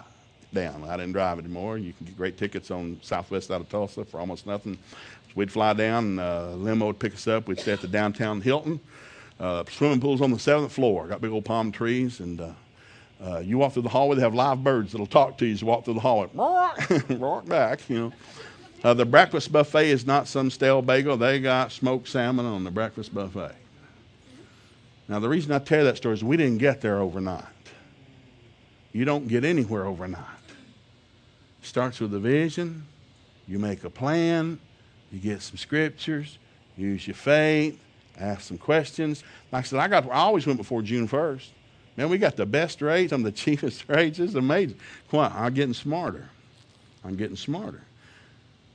down. 0.54 0.84
I 0.84 0.98
didn't 0.98 1.14
drive 1.14 1.40
anymore. 1.40 1.78
You 1.78 1.94
can 1.94 2.08
get 2.08 2.18
great 2.18 2.38
tickets 2.38 2.70
on 2.70 3.00
Southwest 3.02 3.52
out 3.52 3.62
of 3.62 3.70
Tulsa 3.70 4.04
for 4.04 4.20
almost 4.20 4.46
nothing. 4.46 4.78
So 5.28 5.34
we'd 5.36 5.52
fly 5.52 5.74
down, 5.74 6.06
and 6.06 6.20
uh, 6.20 6.52
limo 6.56 6.88
would 6.88 7.00
pick 7.00 7.14
us 7.14 7.28
up. 7.28 7.48
We'd 7.48 7.60
stay 7.60 7.72
at 7.72 7.82
the 7.82 7.88
downtown 7.88 8.42
Hilton. 8.42 8.80
Uh, 9.40 9.64
swimming 9.72 10.02
pools 10.02 10.22
on 10.22 10.32
the 10.32 10.40
seventh 10.40 10.72
floor. 10.72 11.08
Got 11.08 11.22
big 11.22 11.32
old 11.32 11.46
palm 11.46 11.72
trees, 11.72 12.20
and 12.20 12.42
uh, 12.42 12.52
uh, 13.24 13.40
you 13.40 13.58
walk 13.58 13.74
through 13.74 13.84
the 13.84 13.90
hallway. 13.90 14.18
They 14.18 14.22
have 14.22 14.36
live 14.36 14.64
birds 14.64 14.92
that'll 14.92 15.08
talk 15.08 15.38
to 15.38 15.46
you 15.46 15.54
as 15.54 15.62
you 15.62 15.68
walk 15.68 15.86
through 15.86 15.94
the 15.94 16.02
hallway. 16.02 16.30
Walk 17.10 17.46
back, 17.48 17.90
you 17.90 18.00
know. 18.00 18.14
Uh, 18.84 18.94
the 18.94 19.06
breakfast 19.06 19.52
buffet 19.52 19.90
is 19.90 20.06
not 20.06 20.28
some 20.28 20.50
stale 20.50 20.82
bagel. 20.82 21.18
They 21.18 21.40
got 21.40 21.72
smoked 21.72 22.08
salmon 22.08 22.46
on 22.46 22.64
the 22.64 22.72
breakfast 22.72 23.14
buffet. 23.14 23.56
Now, 25.10 25.20
the 25.20 25.28
reason 25.28 25.52
I 25.52 25.60
tell 25.60 25.80
you 25.80 25.86
that 25.86 25.98
story 25.98 26.14
is 26.14 26.24
we 26.24 26.38
didn't 26.38 26.60
get 26.60 26.82
there 26.82 27.00
overnight. 27.00 27.44
You 28.94 29.06
don't 29.06 29.28
get 29.28 29.44
anywhere 29.44 29.86
overnight. 29.86 30.24
It 31.62 31.68
starts 31.68 32.00
with 32.00 32.14
a 32.14 32.20
vision. 32.20 32.86
You 33.48 33.60
make 33.60 33.84
a 33.84 33.90
plan. 33.90 34.60
You 35.12 35.20
get 35.20 35.42
some 35.42 35.58
scriptures. 35.58 36.38
Use 36.78 37.08
your 37.08 37.16
faith 37.16 37.80
ask 38.20 38.42
some 38.42 38.58
questions. 38.58 39.24
Like 39.52 39.66
I 39.66 39.68
said, 39.68 39.80
I 39.80 39.88
got 39.88 40.06
I 40.06 40.16
always 40.16 40.46
went 40.46 40.58
before 40.58 40.82
June 40.82 41.08
1st. 41.08 41.48
Man, 41.98 42.10
we 42.10 42.18
got 42.18 42.36
the 42.36 42.46
best 42.46 42.82
rates. 42.82 43.12
I'm 43.12 43.24
the 43.24 43.32
cheapest 43.44 43.88
rates. 43.88 44.20
It's 44.20 44.36
amazing. 44.36 44.80
I'm 45.14 45.54
getting 45.54 45.74
smarter. 45.74 46.30
I'm 47.04 47.16
getting 47.16 47.36
smarter. 47.36 47.82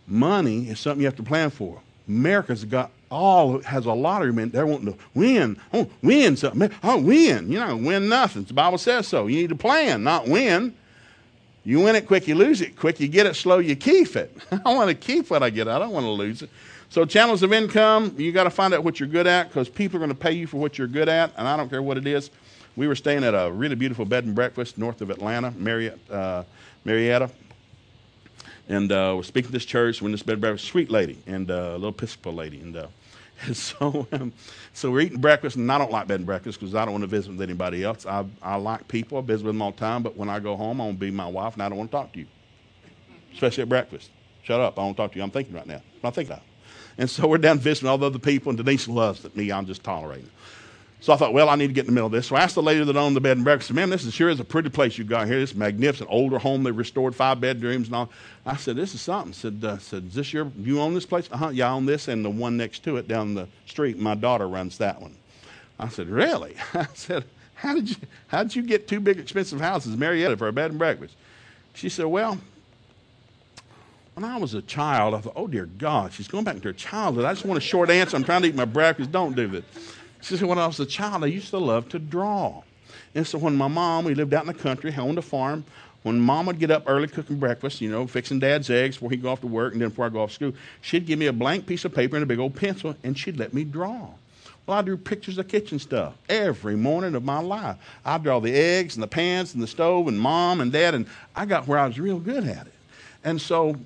Money 0.07 0.69
is 0.69 0.79
something 0.79 1.01
you 1.01 1.07
have 1.07 1.17
to 1.17 1.23
plan 1.23 1.51
for. 1.51 1.81
America's 2.07 2.65
got 2.65 2.91
all 3.11 3.61
has 3.63 3.87
a 3.87 3.93
lottery 3.93 4.33
man. 4.33 4.51
They're 4.51 4.67
wanting 4.67 4.93
to 4.93 4.99
win. 5.15 5.57
I 5.73 5.79
Oh, 5.79 5.91
win 6.03 6.37
something. 6.37 6.71
Oh, 6.83 7.01
win. 7.01 7.51
You 7.51 7.61
know, 7.61 7.77
win 7.77 8.09
nothing. 8.09 8.45
The 8.45 8.53
Bible 8.55 8.79
says 8.79 9.07
so. 9.09 9.27
You 9.27 9.37
need 9.37 9.49
to 9.51 9.55
plan, 9.57 10.03
not 10.03 10.29
win. 10.29 10.75
You 11.65 11.81
win 11.81 11.97
it 11.97 12.07
quick, 12.07 12.29
you 12.29 12.35
lose 12.35 12.61
it 12.61 12.77
quick. 12.77 13.01
You 13.01 13.09
get 13.09 13.25
it 13.25 13.35
slow, 13.37 13.59
you 13.59 13.75
keep 13.75 14.17
it. 14.17 14.37
I 14.67 14.75
want 14.75 14.91
to 14.91 14.95
keep 14.95 15.31
what 15.31 15.43
I 15.43 15.49
get. 15.49 15.67
I 15.67 15.79
don't 15.79 15.93
want 15.93 16.05
to 16.05 16.11
lose 16.11 16.43
it. 16.43 16.51
So, 16.91 17.05
channels 17.05 17.43
of 17.43 17.53
income, 17.53 18.15
you 18.19 18.31
got 18.31 18.45
to 18.45 18.51
find 18.51 18.73
out 18.73 18.85
what 18.85 19.01
you're 19.01 19.09
good 19.09 19.27
at 19.27 19.49
because 19.49 19.69
people 19.69 19.97
are 19.97 20.01
going 20.01 20.11
to 20.11 20.17
pay 20.17 20.33
you 20.33 20.47
for 20.47 20.59
what 20.59 20.79
you're 20.79 20.87
good 20.87 21.09
at, 21.09 21.33
and 21.37 21.49
I 21.49 21.57
don't 21.57 21.69
care 21.69 21.83
what 21.83 21.99
it 21.99 22.07
is. 22.07 22.31
We 22.77 22.89
were 22.89 22.97
staying 22.97 23.25
at 23.25 23.35
a 23.35 23.51
really 23.53 23.77
beautiful 23.77 24.05
bed 24.05 24.25
and 24.25 24.35
breakfast 24.35 24.79
north 24.79 25.01
of 25.01 25.11
Atlanta, 25.11 25.53
Marriott, 25.53 25.99
uh, 26.11 26.45
Marietta. 26.85 27.31
And 28.69 28.91
uh, 28.91 29.15
we're 29.17 29.23
speaking 29.23 29.49
to 29.49 29.53
this 29.53 29.65
church. 29.65 30.01
We're 30.01 30.09
in 30.09 30.13
this 30.13 30.23
bed 30.23 30.35
and 30.35 30.41
breakfast, 30.41 30.67
sweet 30.67 30.91
lady, 30.91 31.19
and 31.27 31.51
uh, 31.51 31.55
a 31.55 31.73
little 31.75 31.91
Episcopal 31.91 32.33
lady. 32.33 32.61
And, 32.61 32.77
uh, 32.77 32.87
and 33.43 33.57
so, 33.57 34.07
um, 34.13 34.33
so 34.73 34.91
we're 34.91 35.03
eating 35.03 35.21
breakfast, 35.21 35.57
and 35.57 35.71
I 35.71 35.79
don't 35.79 35.91
like 35.91 36.09
bed 36.09 36.21
and 36.21 36.27
breakfast 36.27 36.59
because 36.59 36.75
I 36.75 36.85
don't 36.85 36.93
want 36.93 37.03
to 37.03 37.09
visit 37.09 37.31
with 37.33 37.43
anybody 37.43 37.85
else. 37.85 38.07
I, 38.07 38.25
I 38.43 38.57
like 38.57 38.89
people, 38.89 39.19
I 39.19 39.21
visit 39.21 39.45
with 39.45 39.55
them 39.55 39.63
all 39.63 39.71
the 39.71 39.79
time, 39.79 40.03
but 40.03 40.17
when 40.17 40.29
I 40.29 40.41
go 40.41 40.57
home, 40.57 40.81
I 40.81 40.85
want 40.85 40.99
to 40.99 41.07
be 41.07 41.11
my 41.11 41.29
wife, 41.29 41.55
and 41.55 41.63
I 41.63 41.69
don't 41.69 41.79
want 41.79 41.91
to 41.91 41.97
talk 41.97 42.13
to 42.15 42.19
you, 42.19 42.27
especially 43.35 43.63
at 43.63 43.69
breakfast. 43.69 44.11
Shut 44.43 44.61
up, 44.61 44.79
I 44.79 44.83
don't 44.83 44.95
talk 44.95 45.13
to 45.13 45.19
you. 45.19 45.23
I'm 45.23 45.31
thinking 45.31 45.55
right 45.55 45.67
now. 45.67 45.83
I'm 46.03 46.13
thinking. 46.13 46.39
And 46.99 47.11
so 47.11 47.27
we're 47.27 47.39
down 47.39 47.59
visiting 47.59 47.89
all 47.89 47.99
the 47.99 48.07
other 48.07 48.19
people, 48.19 48.51
and 48.51 48.57
Denise 48.57 48.89
loves 48.89 49.27
me. 49.35 49.51
I'm 49.51 49.67
just 49.67 49.83
tolerating. 49.83 50.31
So 51.05 51.13
I 51.13 51.17
thought, 51.17 51.35
well, 51.35 51.51
I 51.51 51.57
need 51.57 51.67
to 51.67 51.75
get 51.75 51.83
in 51.83 51.89
the 51.89 51.93
middle 51.93 52.07
of 52.07 52.13
this. 52.13 52.29
So 52.29 52.37
I 52.37 52.41
asked 52.41 52.55
the 52.55 52.63
lady 52.63 52.83
that 52.83 52.97
owned 52.97 53.15
the 53.15 53.21
bed 53.21 53.37
and 53.37 53.45
breakfast, 53.45 53.71
man, 53.75 53.91
this 53.91 54.07
is, 54.07 54.15
sure 54.15 54.31
is 54.31 54.41
a 54.41 54.45
pretty 54.45 54.71
place 54.71 54.97
you 54.97 55.05
got 55.05 55.27
here. 55.27 55.39
This 55.39 55.55
magnificent 55.55 56.09
older 56.11 56.39
home. 56.39 56.63
They 56.63 56.71
restored 56.71 57.15
five 57.15 57.43
bedrooms 57.43 57.89
and 57.89 57.97
all. 57.97 58.11
I 58.47 58.57
said, 58.57 58.77
this 58.77 58.95
is 58.95 59.03
something. 59.03 59.35
Said, 59.35 59.63
uh, 59.63 59.77
said, 59.77 60.07
is 60.07 60.15
this 60.15 60.33
your, 60.33 60.51
you 60.59 60.81
own 60.81 60.95
this 60.95 61.05
place? 61.05 61.29
Uh-huh, 61.31 61.51
yeah, 61.51 61.69
I 61.69 61.73
own 61.73 61.85
this 61.85 62.09
and 62.09 62.25
the 62.25 62.31
one 62.31 62.57
next 62.57 62.85
to 62.85 62.97
it 62.97 63.07
down 63.07 63.35
the 63.35 63.49
street. 63.67 63.99
My 63.99 64.15
daughter 64.15 64.49
runs 64.49 64.79
that 64.79 64.99
one. 65.03 65.15
I 65.79 65.89
said, 65.89 66.09
really? 66.09 66.57
I 66.75 66.87
said, 66.95 67.25
how 67.57 67.75
did 67.75 67.91
you, 67.91 67.97
how 68.29 68.43
did 68.43 68.57
you 68.57 68.63
get 68.63 68.89
two 68.89 69.01
big 69.01 69.19
expensive 69.19 69.61
houses 69.61 69.99
Marietta 69.99 70.39
for 70.39 70.49
a 70.49 70.55
bed 70.55 70.71
and 70.71 70.79
breakfast? 70.79 71.17
She 71.75 71.91
said, 71.91 72.07
well, 72.07 72.39
when 74.15 74.25
I 74.25 74.37
was 74.37 74.55
a 74.55 74.63
child, 74.63 75.15
I 75.15 75.21
thought, 75.21 75.35
oh 75.37 75.47
dear 75.47 75.67
God, 75.67 76.13
she's 76.13 76.29
going 76.29 76.45
back 76.45 76.55
into 76.57 76.69
her 76.69 76.73
childhood. 76.73 77.25
I 77.25 77.33
just 77.33 77.45
want 77.45 77.59
a 77.59 77.61
short 77.61 77.91
answer. 77.91 78.17
I'm 78.17 78.25
trying 78.25 78.43
to 78.43 78.49
eat 78.49 78.55
my 78.55 78.65
breakfast. 78.65 79.11
Don't 79.13 79.35
do 79.35 79.49
this. 79.49 79.65
She 80.23 80.37
said, 80.37 80.49
when 80.49 80.59
I 80.59 80.67
was 80.67 80.81
a 80.81 80.87
child, 80.87 81.25
I 81.25 81.27
used 81.27 81.51
to 81.51 81.59
love 81.59 81.89
to 81.91 81.99
draw. 81.99 82.63
And 83.15 83.27
so 83.27 83.39
when 83.39 83.57
my 83.57 83.69
mom, 83.69 84.05
we 84.05 84.15
lived 84.15 84.33
out 84.33 84.43
in 84.43 84.49
the 84.49 84.55
country, 84.55 84.95
owned 84.97 85.19
a 85.19 85.23
farm, 85.23 85.65
when 86.03 86.21
mom 86.21 86.47
would 86.47 86.59
get 86.59 86.71
up 86.71 86.85
early 86.87 87.09
cooking 87.09 87.39
breakfast, 87.39 87.81
you 87.81 87.91
know, 87.91 88.07
fixing 88.07 88.39
dad's 88.39 88.69
eggs 88.69 88.97
before 88.97 89.11
he'd 89.11 89.23
go 89.23 89.31
off 89.31 89.41
to 89.41 89.47
work 89.47 89.73
and 89.73 89.81
then 89.81 89.89
before 89.89 90.07
I 90.07 90.11
go 90.11 90.21
off 90.21 90.31
to 90.31 90.35
school, 90.35 90.53
she'd 90.83 91.07
give 91.07 91.19
me 91.19 91.27
a 91.27 91.33
blank 91.33 91.67
piece 91.67 91.85
of 91.85 91.95
paper 91.95 92.17
and 92.17 92.23
a 92.23 92.27
big 92.27 92.39
old 92.39 92.55
pencil 92.55 92.95
and 93.03 93.19
she'd 93.19 93.39
let 93.39 93.55
me 93.55 93.65
draw. 93.65 94.09
Well, 94.67 94.79
I 94.79 94.83
drew 94.83 94.97
pictures 94.97 95.39
of 95.39 95.49
kitchen 95.49 95.79
stuff 95.79 96.15
every 96.29 96.77
morning 96.77 97.15
of 97.15 97.25
my 97.25 97.41
life. 97.41 97.77
I 98.05 98.19
draw 98.19 98.41
the 98.41 98.55
eggs 98.55 98.97
and 98.97 99.03
the 99.03 99.09
pans 99.09 99.55
and 99.55 99.63
the 99.63 99.67
stove 99.67 100.09
and 100.09 100.19
mom 100.19 100.61
and 100.61 100.73
dad, 100.73 100.95
and 100.95 101.07
I 101.37 101.45
got 101.45 101.67
where 101.67 101.79
I 101.79 101.87
was 101.87 101.99
real 101.99 102.19
good 102.19 102.47
at 102.47 102.67
it. 102.67 102.73
And 103.25 103.41
so 103.41 103.77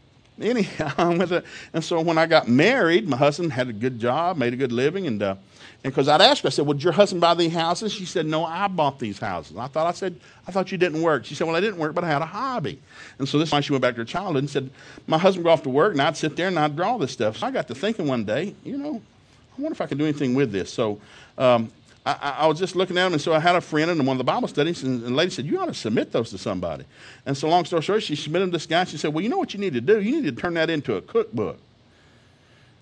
anyhow, 0.40 1.16
with 1.18 1.32
it. 1.32 1.44
And 1.72 1.82
so 1.82 2.00
when 2.00 2.18
I 2.18 2.26
got 2.26 2.48
married, 2.48 3.08
my 3.08 3.16
husband 3.16 3.52
had 3.52 3.68
a 3.68 3.72
good 3.72 3.98
job, 3.98 4.36
made 4.36 4.52
a 4.52 4.56
good 4.56 4.72
living, 4.72 5.06
and 5.06 5.22
uh, 5.22 5.36
and 5.84 5.92
because 5.92 6.08
I'd 6.08 6.20
asked 6.20 6.42
her, 6.42 6.48
I 6.48 6.50
said, 6.50 6.66
"Well, 6.66 6.74
did 6.74 6.82
your 6.82 6.92
husband 6.92 7.20
buy 7.20 7.34
these 7.34 7.52
houses?" 7.52 7.92
She 7.92 8.04
said, 8.04 8.26
"No, 8.26 8.44
I 8.44 8.66
bought 8.66 8.98
these 8.98 9.18
houses." 9.18 9.56
I 9.56 9.68
thought 9.68 9.86
I 9.86 9.92
said, 9.92 10.18
"I 10.46 10.50
thought 10.50 10.72
you 10.72 10.78
didn't 10.78 11.02
work." 11.02 11.24
She 11.24 11.34
said, 11.36 11.46
"Well, 11.46 11.54
I 11.54 11.60
didn't 11.60 11.78
work, 11.78 11.94
but 11.94 12.02
I 12.02 12.08
had 12.08 12.20
a 12.20 12.26
hobby." 12.26 12.80
And 13.18 13.28
so 13.28 13.38
this 13.38 13.48
is 13.48 13.52
why 13.52 13.60
she 13.60 13.72
went 13.72 13.82
back 13.82 13.94
to 13.94 14.00
her 14.00 14.04
childhood 14.04 14.42
and 14.42 14.50
said, 14.50 14.70
"My 15.06 15.18
husband 15.18 15.44
would 15.44 15.50
go 15.50 15.52
off 15.52 15.62
to 15.62 15.70
work, 15.70 15.92
and 15.92 16.02
I'd 16.02 16.16
sit 16.16 16.34
there 16.34 16.48
and 16.48 16.58
I'd 16.58 16.74
draw 16.74 16.98
this 16.98 17.12
stuff." 17.12 17.36
So 17.36 17.46
I 17.46 17.52
got 17.52 17.68
to 17.68 17.76
thinking 17.76 18.08
one 18.08 18.24
day, 18.24 18.54
you 18.64 18.76
know, 18.76 19.00
I 19.56 19.62
wonder 19.62 19.72
if 19.72 19.80
I 19.80 19.86
could 19.86 19.98
do 19.98 20.04
anything 20.04 20.34
with 20.34 20.50
this. 20.50 20.72
So 20.72 21.00
um, 21.36 21.70
I, 22.08 22.36
I, 22.38 22.46
was 22.46 22.58
just 22.58 22.74
looking 22.74 22.96
at 22.96 23.04
them, 23.04 23.12
and 23.12 23.20
so 23.20 23.34
I 23.34 23.38
had 23.38 23.54
a 23.54 23.60
friend 23.60 23.90
in 23.90 23.98
one 23.98 24.14
of 24.14 24.18
the 24.18 24.24
Bible 24.24 24.48
studies, 24.48 24.82
and, 24.82 25.02
and 25.02 25.12
the 25.12 25.16
lady 25.16 25.30
said, 25.30 25.44
You 25.44 25.60
ought 25.60 25.66
to 25.66 25.74
submit 25.74 26.10
those 26.10 26.30
to 26.30 26.38
somebody. 26.38 26.84
And 27.26 27.36
so, 27.36 27.48
long 27.48 27.66
story 27.66 27.82
short, 27.82 28.02
she 28.02 28.16
submitted 28.16 28.44
them 28.44 28.52
to 28.52 28.54
this 28.56 28.66
guy. 28.66 28.84
She 28.84 28.96
said, 28.96 29.12
Well, 29.12 29.22
you 29.22 29.28
know 29.28 29.36
what 29.36 29.52
you 29.52 29.60
need 29.60 29.74
to 29.74 29.82
do? 29.82 30.00
You 30.00 30.22
need 30.22 30.34
to 30.34 30.40
turn 30.40 30.54
that 30.54 30.70
into 30.70 30.94
a 30.94 31.02
cookbook. 31.02 31.58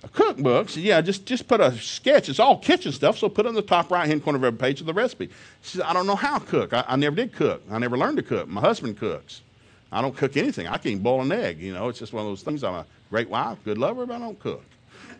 A 0.04 0.08
cookbook? 0.08 0.68
She 0.68 0.74
said, 0.74 0.82
Yeah, 0.84 1.00
just, 1.00 1.26
just 1.26 1.48
put 1.48 1.60
a 1.60 1.76
sketch. 1.76 2.28
It's 2.28 2.38
all 2.38 2.58
kitchen 2.58 2.92
stuff, 2.92 3.18
so 3.18 3.28
put 3.28 3.46
it 3.46 3.48
on 3.48 3.54
the 3.54 3.62
top 3.62 3.90
right 3.90 4.06
hand 4.06 4.22
corner 4.22 4.36
of 4.36 4.44
every 4.44 4.58
page 4.58 4.80
of 4.80 4.86
the 4.86 4.94
recipe. 4.94 5.28
She 5.62 5.78
said, 5.78 5.86
I 5.86 5.92
don't 5.92 6.06
know 6.06 6.14
how 6.14 6.38
to 6.38 6.44
cook. 6.46 6.72
I, 6.72 6.84
I 6.86 6.94
never 6.94 7.16
did 7.16 7.32
cook. 7.32 7.62
I 7.68 7.78
never 7.78 7.98
learned 7.98 8.18
to 8.18 8.22
cook. 8.22 8.46
My 8.46 8.60
husband 8.60 8.96
cooks. 8.96 9.42
I 9.90 10.02
don't 10.02 10.16
cook 10.16 10.36
anything. 10.36 10.68
I 10.68 10.78
can't 10.78 11.02
boil 11.02 11.22
an 11.22 11.32
egg. 11.32 11.60
You 11.60 11.74
know, 11.74 11.88
it's 11.88 11.98
just 11.98 12.12
one 12.12 12.24
of 12.24 12.30
those 12.30 12.42
things. 12.42 12.62
I'm 12.62 12.74
a 12.74 12.86
great 13.10 13.28
wife, 13.28 13.58
good 13.64 13.78
lover, 13.78 14.06
but 14.06 14.14
I 14.14 14.18
don't 14.20 14.38
cook. 14.38 14.64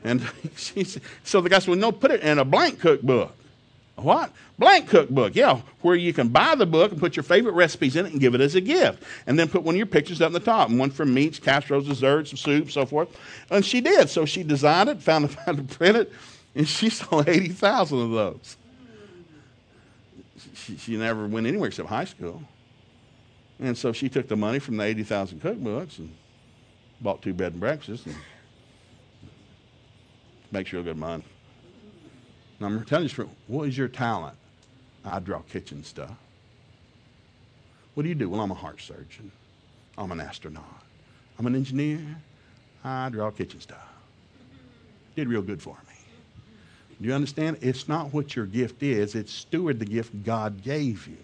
And 0.05 0.25
she 0.57 0.85
said, 0.85 1.03
so 1.25 1.41
the 1.41 1.49
guy 1.49 1.59
said, 1.59 1.71
Well, 1.71 1.79
no, 1.79 1.91
put 1.91 2.13
it 2.13 2.21
in 2.21 2.39
a 2.39 2.45
blank 2.45 2.79
cookbook. 2.79 3.33
What? 3.97 4.31
Blank 4.59 4.89
cookbook, 4.89 5.35
yeah, 5.35 5.61
where 5.81 5.97
you 5.97 6.13
can 6.13 6.29
buy 6.29 6.55
the 6.55 6.67
book 6.67 6.93
and 6.93 7.01
put 7.01 7.17
your 7.17 7.23
favorite 7.23 7.53
recipes 7.53 7.97
in 7.97 8.05
it 8.05 8.13
and 8.13 8.21
give 8.21 8.35
it 8.35 8.43
as 8.43 8.55
a 8.55 8.61
gift. 8.61 9.03
And 9.27 9.39
then 9.39 9.49
put 9.49 9.63
one 9.63 9.75
of 9.75 9.79
your 9.79 9.87
pictures 9.87 10.21
up 10.21 10.29
in 10.29 10.33
the 10.35 10.41
top, 10.41 10.69
and 10.69 10.79
one 10.79 10.91
for 10.91 11.07
meats, 11.07 11.39
casseroles, 11.39 11.87
desserts, 11.87 12.31
some 12.31 12.37
soup, 12.37 12.71
so 12.71 12.85
forth. 12.85 13.09
And 13.51 13.65
she 13.65 13.81
did. 13.81 14.11
So 14.11 14.27
she 14.27 14.43
designed 14.43 14.91
it, 14.91 15.03
found 15.03 15.25
a 15.25 15.29
found 15.29 15.69
to 15.69 15.75
print 15.77 15.97
it, 15.97 16.13
and 16.55 16.69
she 16.69 16.91
sold 16.91 17.29
80,000 17.29 17.99
of 17.99 18.11
those. 18.11 18.57
she, 20.55 20.77
she 20.77 20.97
never 20.97 21.27
went 21.27 21.47
anywhere 21.47 21.69
except 21.69 21.89
high 21.89 22.05
school. 22.05 22.43
And 23.59 23.79
so 23.79 23.93
she 23.93 24.11
took 24.11 24.29
the 24.29 24.37
money 24.37 24.59
from 24.59 24.77
the 24.77 24.85
80,000 24.85 25.41
cookbooks 25.41 25.99
and 25.99 26.15
bought 27.01 27.23
two 27.23 27.33
bed 27.33 27.53
and 27.53 27.61
breakfasts 27.61 28.05
and 28.05 28.15
make 30.53 30.67
sure 30.67 30.83
good 30.83 30.99
money. 30.99 31.25
And 32.59 32.67
I'm 32.67 32.85
telling 32.85 33.09
you, 33.09 33.31
what 33.47 33.69
is 33.69 33.77
your 33.77 33.89
talent? 33.89 34.37
I 35.05 35.21
draw 35.21 35.41
kitchen 35.41 35.85
stuff. 35.85 36.17
What 37.95 38.03
do 38.03 38.09
you 38.09 38.15
do? 38.15 38.29
Well, 38.29 38.41
I'm 38.41 38.51
a 38.51 38.55
heart 38.55 38.81
surgeon. 38.81 39.31
I'm 39.97 40.13
an 40.13 40.21
astronaut. 40.21 40.65
I'm 41.39 41.47
an 41.47 41.55
engineer. 41.55 42.01
I 42.85 43.09
draw 43.09 43.31
kitchen 43.31 43.61
stuff. 43.61 43.89
Did 45.15 45.29
real 45.29 45.43
good 45.43 45.63
for 45.63 45.77
me. 45.89 45.95
Do 47.01 47.09
you 47.09 47.15
understand? 47.15 47.59
It's 47.61 47.89
not 47.89 48.13
what 48.13 48.37
your 48.37 48.47
gift 48.47 48.83
is, 48.83 49.15
it's 49.15 49.33
steward 49.33 49.79
the 49.79 49.85
gift 49.85 50.25
God 50.25 50.63
gave 50.63 51.07
you. 51.07 51.17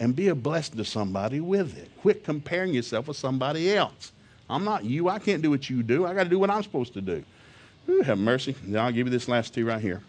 And 0.00 0.14
be 0.14 0.28
a 0.28 0.34
blessing 0.34 0.76
to 0.76 0.84
somebody 0.84 1.40
with 1.40 1.76
it. 1.76 1.90
Quit 2.00 2.24
comparing 2.24 2.72
yourself 2.72 3.08
with 3.08 3.16
somebody 3.16 3.74
else. 3.74 4.12
I'm 4.48 4.64
not 4.64 4.84
you. 4.84 5.08
I 5.08 5.18
can't 5.18 5.42
do 5.42 5.50
what 5.50 5.68
you 5.68 5.82
do. 5.82 6.06
I 6.06 6.14
got 6.14 6.24
to 6.24 6.28
do 6.28 6.38
what 6.38 6.50
I'm 6.50 6.62
supposed 6.62 6.94
to 6.94 7.00
do. 7.00 7.24
Ooh, 7.88 8.02
have 8.02 8.18
mercy. 8.18 8.54
Now 8.64 8.86
I'll 8.86 8.92
give 8.92 9.06
you 9.06 9.10
this 9.10 9.28
last 9.28 9.54
two 9.54 9.66
right 9.66 9.80
here. 9.80 10.02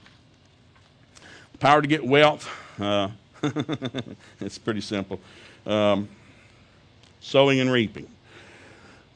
Power 1.60 1.82
to 1.82 1.88
get 1.88 2.06
wealth. 2.06 2.50
Uh, 2.80 3.10
it's 4.40 4.58
pretty 4.58 4.82
simple. 4.82 5.20
Um, 5.66 6.08
sowing 7.20 7.60
and 7.60 7.72
reaping. 7.72 8.08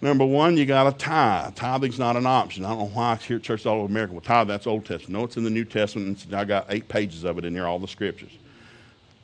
Number 0.02 0.26
one, 0.26 0.57
you 0.57 0.65
got 0.65 0.91
to 0.91 0.98
tithe. 0.98 1.56
Tithing's 1.56 1.98
not 1.98 2.18
an 2.18 2.26
option. 2.26 2.65
I 2.65 2.70
don't 2.70 2.80
know 2.80 2.86
why 2.88 3.15
here 3.15 3.38
at 3.38 3.44
churches 3.44 3.65
all 3.65 3.78
over 3.78 3.86
America, 3.86 4.11
well, 4.11 4.22
tithe, 4.22 4.49
that's 4.49 4.68
Old 4.68 4.86
Testament. 4.86 5.11
No, 5.18 5.24
it's 5.24 5.38
in 5.38 5.45
the 5.45 5.49
New 5.49 5.64
Testament. 5.64 6.26
I 6.34 6.44
got 6.44 6.65
eight 6.68 6.90
pages 6.90 7.24
of 7.24 7.38
it 7.38 7.45
in 7.45 7.53
there, 7.53 7.65
all 7.65 7.80
the 7.80 7.88
scriptures. 7.88 8.32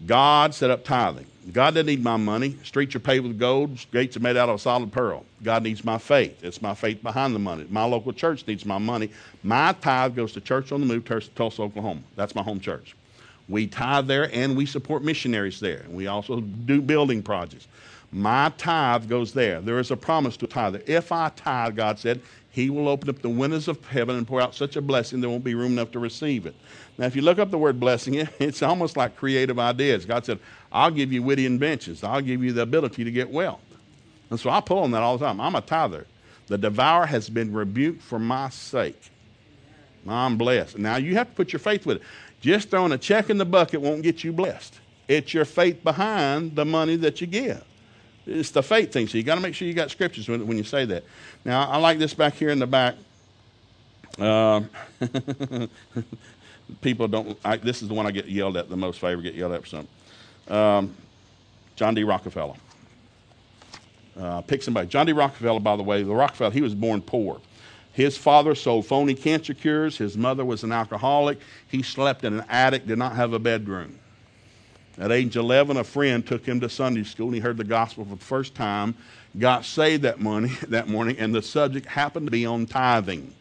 God 0.06 0.56
set 0.56 0.70
up 0.70 0.86
tithing. 0.86 1.26
God 1.52 1.74
doesn't 1.74 1.88
need 1.88 2.02
my 2.02 2.16
money. 2.16 2.56
Streets 2.64 2.96
are 2.96 3.00
paved 3.00 3.28
with 3.28 3.38
gold. 3.38 3.86
Gates 3.92 4.16
are 4.16 4.22
made 4.22 4.38
out 4.38 4.48
of 4.48 4.62
solid 4.62 4.94
pearl. 4.94 5.26
God 5.44 5.64
needs 5.64 5.84
my 5.84 5.98
faith. 5.98 6.42
It's 6.42 6.62
my 6.62 6.74
faith 6.74 7.04
behind 7.04 7.36
the 7.36 7.40
money. 7.40 7.66
My 7.70 7.84
local 7.84 8.14
church 8.14 8.48
needs 8.48 8.66
my 8.66 8.78
money. 8.78 9.12
My 9.44 9.74
tithe 9.74 10.16
goes 10.16 10.32
to 10.34 10.42
Church 10.42 10.72
on 10.72 10.80
the 10.80 10.86
Move, 10.86 11.04
Tulsa, 11.36 11.62
Oklahoma. 11.62 12.02
That's 12.16 12.36
my 12.36 12.44
home 12.44 12.62
church. 12.62 12.96
We 13.50 13.66
tithe 13.68 14.08
there 14.08 14.34
and 14.34 14.56
we 14.56 14.66
support 14.66 15.04
missionaries 15.04 15.60
there. 15.60 15.84
We 15.90 16.08
also 16.08 16.40
do 16.40 16.82
building 16.82 17.24
projects. 17.24 17.68
My 18.12 18.52
tithe 18.58 19.10
goes 19.10 19.34
there. 19.34 19.60
There 19.60 19.80
is 19.80 19.92
a 19.92 19.98
promise 19.98 20.38
to 20.38 20.48
tithe. 20.48 20.78
If 20.88 21.12
I 21.12 21.30
tithe, 21.30 21.76
God 21.76 22.00
said, 22.00 22.22
He 22.52 22.70
will 22.70 22.88
open 22.88 23.10
up 23.10 23.22
the 23.22 23.30
windows 23.30 23.68
of 23.68 23.84
heaven 23.88 24.16
and 24.16 24.28
pour 24.28 24.42
out 24.42 24.56
such 24.56 24.76
a 24.76 24.82
blessing 24.82 25.22
there 25.22 25.30
won't 25.30 25.44
be 25.44 25.56
room 25.56 25.74
enough 25.74 25.92
to 25.92 26.00
receive 26.00 26.46
it. 26.46 26.56
Now, 26.98 27.06
if 27.06 27.16
you 27.16 27.22
look 27.22 27.40
up 27.40 27.52
the 27.52 27.58
word 27.58 27.80
blessing, 27.80 28.16
it's 28.40 28.64
almost 28.64 28.98
like 28.98 29.16
creative 29.16 29.60
ideas. 29.60 30.06
God 30.06 30.26
said, 30.26 30.40
I'll 30.72 30.92
give 30.92 31.12
you 31.12 31.24
witty 31.24 31.46
inventions. 31.46 32.04
I'll 32.04 32.22
give 32.22 32.44
you 32.44 32.54
the 32.54 32.62
ability 32.62 33.04
to 33.04 33.12
get 33.12 33.30
wealth. 33.30 33.62
And 34.30 34.40
so 34.40 34.50
I 34.50 34.62
pull 34.62 34.80
on 34.80 34.92
that 34.92 35.02
all 35.02 35.18
the 35.18 35.26
time. 35.26 35.42
I'm 35.42 35.56
a 35.56 35.62
tither. 35.62 36.06
The 36.48 36.58
devourer 36.58 37.06
has 37.06 37.30
been 37.30 37.54
rebuked 37.54 38.02
for 38.02 38.20
my 38.20 38.50
sake. 38.50 39.12
I'm 40.08 40.38
blessed. 40.38 40.78
Now 40.78 40.96
you 40.98 41.16
have 41.16 41.30
to 41.30 41.36
put 41.36 41.54
your 41.54 41.60
faith 41.60 41.86
with 41.86 41.98
it. 41.98 42.04
Just 42.40 42.70
throwing 42.70 42.92
a 42.92 42.98
check 42.98 43.30
in 43.30 43.38
the 43.38 43.46
bucket 43.46 43.82
won't 43.82 44.02
get 44.02 44.24
you 44.24 44.32
blessed. 44.32 44.80
It's 45.08 45.34
your 45.34 45.46
faith 45.46 45.84
behind 45.84 46.56
the 46.56 46.66
money 46.66 46.96
that 46.98 47.20
you 47.20 47.28
give. 47.28 47.64
It's 48.26 48.52
the 48.52 48.64
faith 48.64 48.92
thing. 48.94 49.08
So 49.08 49.18
you 49.18 49.24
got 49.24 49.36
to 49.36 49.42
make 49.42 49.56
sure 49.56 49.68
you 49.68 49.74
got 49.74 49.90
scriptures 49.90 50.30
when, 50.30 50.46
when, 50.46 50.58
you 50.58 50.64
say 50.64 50.86
that. 50.86 51.04
Now 51.44 51.68
I 51.68 51.78
like 51.78 51.98
this 51.98 52.14
back 52.14 52.36
here 52.36 52.50
in 52.50 52.60
the 52.60 52.68
back. 52.68 52.96
Uh, 54.20 54.62
people 56.82 57.08
don't. 57.08 57.38
I, 57.44 57.58
this 57.58 57.82
is 57.82 57.88
the 57.88 57.94
one 57.94 58.06
I 58.06 58.12
get 58.12 58.28
yelled 58.28 58.56
at 58.56 58.70
the 58.70 58.78
most. 58.78 59.04
Ever 59.04 59.22
get 59.22 59.34
yelled 59.34 59.54
at 59.54 59.62
for 59.62 59.68
something. 59.68 60.56
Um, 60.56 60.96
John 61.76 61.96
D. 61.96 62.04
Rockefeller. 62.04 62.56
Uh, 64.20 64.42
pick 64.42 64.62
somebody. 64.62 64.88
John 64.88 65.06
D. 65.06 65.14
Rockefeller, 65.14 65.60
by 65.60 65.76
the 65.76 65.84
way, 65.84 66.04
the 66.04 66.14
Rockefeller, 66.14 66.52
he 66.52 66.62
was 66.62 66.76
born 66.76 67.02
poor. 67.02 67.40
His 67.94 68.18
father 68.18 68.56
sold 68.56 68.86
phony 68.86 69.16
cancer 69.16 69.54
cures. 69.54 69.98
His 69.98 70.18
mother 70.18 70.46
was 70.46 70.64
an 70.64 70.72
alcoholic. 70.72 71.40
He 71.68 71.82
slept 71.82 72.24
in 72.24 72.40
an 72.40 72.46
attic, 72.50 72.86
did 72.86 72.98
not 72.98 73.16
have 73.16 73.34
a 73.34 73.40
bedroom. 73.40 74.00
At 74.98 75.12
age 75.12 75.38
11, 75.38 75.78
a 75.78 75.84
friend 75.84 76.26
took 76.26 76.46
him 76.46 76.60
to 76.60 76.70
Sunday 76.70 77.04
school 77.04 77.28
and 77.28 77.36
he 77.36 77.42
heard 77.42 77.58
the 77.58 77.64
gospel 77.64 78.04
for 78.04 78.16
the 78.16 78.24
first 78.24 78.54
time, 78.54 78.96
got 79.38 79.64
saved 79.64 80.04
that 80.04 80.20
morning, 80.20 80.52
that 80.68 80.90
morning, 80.90 81.18
and 81.20 81.34
the 81.34 81.42
subject 81.42 81.86
happened 81.86 82.28
to 82.28 82.32
be 82.32 82.46
on 82.46 82.66
tithing. 82.66 83.34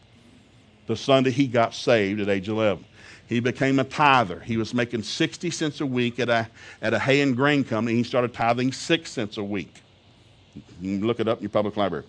The 0.87 0.95
Sunday 0.95 1.31
he 1.31 1.47
got 1.47 1.75
saved 1.75 2.21
at 2.21 2.29
age 2.29 2.47
11. 2.47 2.85
He 3.27 3.39
became 3.41 3.77
a 3.77 3.83
tither. 3.83 4.39
He 4.39 4.57
was 4.57 4.73
making 4.73 5.03
60 5.03 5.51
cents 5.51 5.81
a 5.81 5.85
week 5.85 6.19
at 6.19 6.29
a, 6.29 6.49
at 6.81 6.95
a 6.95 6.99
hay 6.99 7.21
and 7.21 7.35
grain 7.35 7.63
company. 7.63 7.97
He 7.97 8.03
started 8.03 8.33
tithing 8.33 8.71
6 8.71 9.11
cents 9.11 9.37
a 9.37 9.43
week. 9.43 9.81
You 10.81 10.97
can 10.97 11.05
look 11.07 11.19
it 11.19 11.27
up 11.27 11.37
in 11.37 11.43
your 11.43 11.51
public 11.51 11.77
library. 11.77 12.05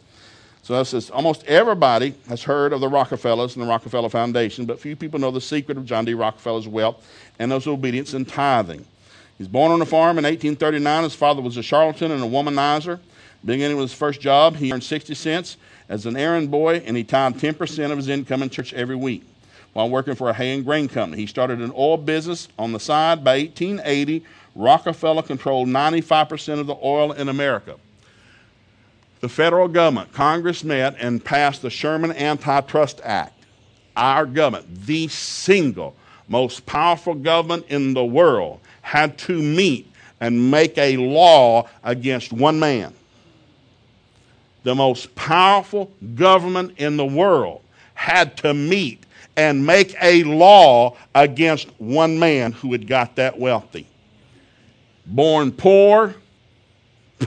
So 0.63 0.77
that 0.77 0.87
says 0.87 1.11
almost 1.11 1.45
everybody 1.45 2.15
has 2.29 2.43
heard 2.43 2.73
of 2.73 2.81
the 2.81 2.89
Rockefellers 2.89 3.57
and 3.57 3.65
the 3.65 3.69
Rockefeller 3.69 4.09
Foundation, 4.09 4.67
but 4.67 4.79
few 4.79 4.95
people 4.95 5.19
know 5.19 5.31
the 5.31 5.41
secret 5.41 5.79
of 5.79 5.85
John 5.85 6.05
D. 6.05 6.15
Rockefeller's 6.15 6.69
wealth 6.69 7.07
and 7.39 7.51
his 7.51 7.67
obedience 7.67 8.13
and 8.15 8.29
tithing. 8.29 8.85
He's 9.39 9.49
born 9.49 9.73
on 9.73 9.81
a 9.81 9.87
farm 9.87 10.19
in 10.19 10.25
1839. 10.25 11.05
His 11.05 11.15
father 11.15 11.41
was 11.41 11.57
a 11.57 11.63
charlatan 11.63 12.11
and 12.13 12.23
a 12.23 12.27
womanizer. 12.27 13.01
Beginning 13.43 13.79
with 13.79 13.91
his 13.91 13.99
first 13.99 14.21
job, 14.21 14.57
he 14.57 14.71
earned 14.71 14.85
60 14.85 15.15
cents 15.15 15.57
as 15.89 16.05
an 16.05 16.15
errand 16.15 16.51
boy, 16.51 16.83
and 16.85 16.95
he 16.95 17.05
tithed 17.05 17.39
10% 17.39 17.91
of 17.91 17.97
his 17.97 18.09
income 18.09 18.43
in 18.43 18.51
church 18.51 18.75
every 18.75 18.97
week 18.97 19.25
while 19.73 19.89
working 19.89 20.15
for 20.15 20.29
a 20.29 20.35
hay 20.35 20.55
and 20.55 20.65
grain 20.65 20.89
company. 20.89 21.23
He 21.23 21.27
started 21.27 21.61
an 21.61 21.73
oil 21.75 21.97
business 21.97 22.49
on 22.59 22.73
the 22.73 22.81
side. 22.81 23.25
By 23.25 23.39
1880, 23.39 24.25
Rockefeller 24.55 25.23
controlled 25.23 25.69
95% 25.69 26.61
of 26.61 26.67
the 26.67 26.77
oil 26.83 27.13
in 27.13 27.29
America. 27.29 27.77
The 29.21 29.29
federal 29.29 29.69
government, 29.69 30.13
Congress 30.13 30.65
met 30.65 30.97
and 30.99 31.23
passed 31.23 31.63
the 31.63 31.71
Sherman 31.71 32.13
Antitrust 32.13 33.01
Act. 33.05 33.45
Our 33.97 34.25
government, 34.25 34.87
the 34.87 35.09
single 35.09 35.95
most 36.29 36.65
powerful 36.65 37.15
government 37.15 37.67
in 37.69 37.93
the 37.93 38.05
world, 38.05 38.61
had 38.83 39.19
to 39.19 39.43
meet 39.43 39.91
and 40.21 40.51
make 40.51 40.79
a 40.79 40.97
law 40.97 41.69
against 41.83 42.33
one 42.33 42.59
man. 42.59 42.95
The 44.63 44.75
most 44.75 45.15
powerful 45.15 45.91
government 46.15 46.79
in 46.79 46.97
the 46.97 47.07
world 47.07 47.63
had 47.95 48.37
to 48.39 48.55
meet 48.55 49.05
and 49.37 49.67
make 49.67 49.95
a 50.01 50.23
law 50.25 50.97
against 51.15 51.69
one 51.79 52.19
man 52.19 52.53
who 52.53 52.73
had 52.73 52.87
got 52.87 53.17
that 53.17 53.39
wealthy. 53.39 53.87
Born 55.07 55.53
poor, 55.53 56.15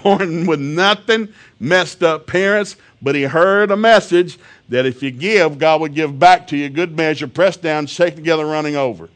born 0.02 0.45
with 0.45 0.60
nothing, 0.60 1.30
messed 1.60 2.03
up 2.03 2.28
parents, 2.28 2.76
but 3.02 3.15
he 3.15 3.24
heard 3.24 3.72
a 3.72 3.78
message 3.78 4.40
that 4.70 4.86
if 4.86 5.03
you 5.03 5.11
give, 5.11 5.57
God 5.57 5.82
would 5.82 5.94
give 5.94 6.18
back 6.18 6.48
to 6.48 6.57
you 6.57 6.70
good 6.70 6.95
measure, 6.95 7.28
pressed 7.28 7.61
down, 7.61 7.86
shaken 7.86 8.18
together, 8.18 8.45
running 8.45 8.76
over. 8.76 9.10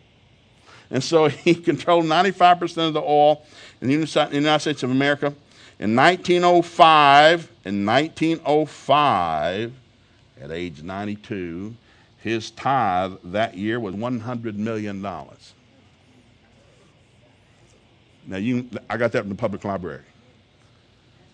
And 0.90 1.04
so 1.04 1.28
he 1.28 1.56
controlled 1.56 2.06
95% 2.06 2.88
of 2.88 2.94
the 2.94 3.02
oil 3.02 3.45
in 3.82 3.88
the 3.88 4.30
United 4.32 4.60
States 4.60 4.84
of 4.84 4.91
America. 4.91 5.34
In 5.80 5.95
1905, 5.95 7.52
in 7.66 7.86
1905, 7.86 9.74
at 10.41 10.52
age 10.52 10.82
92, 10.82 11.76
his 12.20 12.52
tithe 12.52 13.14
that 13.26 13.56
year 13.56 13.80
was 13.80 13.95
$100 13.95 14.56
million. 14.56 15.02
Now, 15.02 15.28
you, 18.38 18.68
I 18.90 18.98
got 18.98 19.14
that 19.14 19.22
from 19.22 19.30
the 19.30 19.36
public 19.36 19.64
library. 19.64 20.04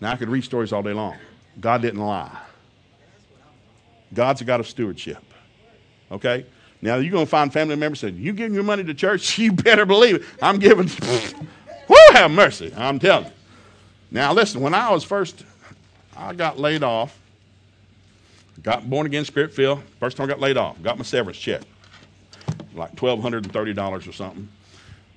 Now, 0.04 0.12
I 0.12 0.16
could 0.16 0.28
read 0.28 0.44
stories 0.44 0.70
all 0.70 0.82
day 0.82 0.92
long. 0.92 1.16
God 1.58 1.80
didn't 1.80 2.00
lie. 2.00 2.36
God's 4.12 4.42
a 4.42 4.44
God 4.44 4.60
of 4.60 4.68
stewardship. 4.68 5.24
Okay? 6.12 6.44
Now, 6.82 6.96
you're 6.96 7.10
going 7.10 7.24
to 7.24 7.30
find 7.30 7.50
family 7.50 7.74
members 7.74 8.00
saying, 8.00 8.18
You 8.18 8.34
giving 8.34 8.52
your 8.52 8.64
money 8.64 8.84
to 8.84 8.92
church? 8.92 9.38
You 9.38 9.52
better 9.52 9.86
believe 9.86 10.16
it. 10.16 10.22
I'm 10.42 10.58
giving. 10.58 10.90
Whoo, 11.88 11.96
have 12.12 12.30
mercy. 12.30 12.70
I'm 12.76 12.98
telling 12.98 13.24
you. 13.24 13.32
Now, 14.10 14.34
listen, 14.34 14.60
when 14.60 14.74
I 14.74 14.92
was 14.92 15.04
first, 15.04 15.42
I 16.14 16.34
got 16.34 16.58
laid 16.58 16.82
off 16.82 17.18
Got 18.62 18.88
born 18.88 19.06
again, 19.06 19.24
spirit 19.24 19.52
filled. 19.52 19.82
First 20.00 20.16
time 20.16 20.24
I 20.24 20.28
got 20.28 20.40
laid 20.40 20.56
off. 20.56 20.80
Got 20.82 20.96
my 20.96 21.04
severance 21.04 21.38
check, 21.38 21.62
like 22.74 22.94
twelve 22.96 23.20
hundred 23.20 23.44
and 23.44 23.52
thirty 23.52 23.74
dollars 23.74 24.06
or 24.06 24.12
something. 24.12 24.48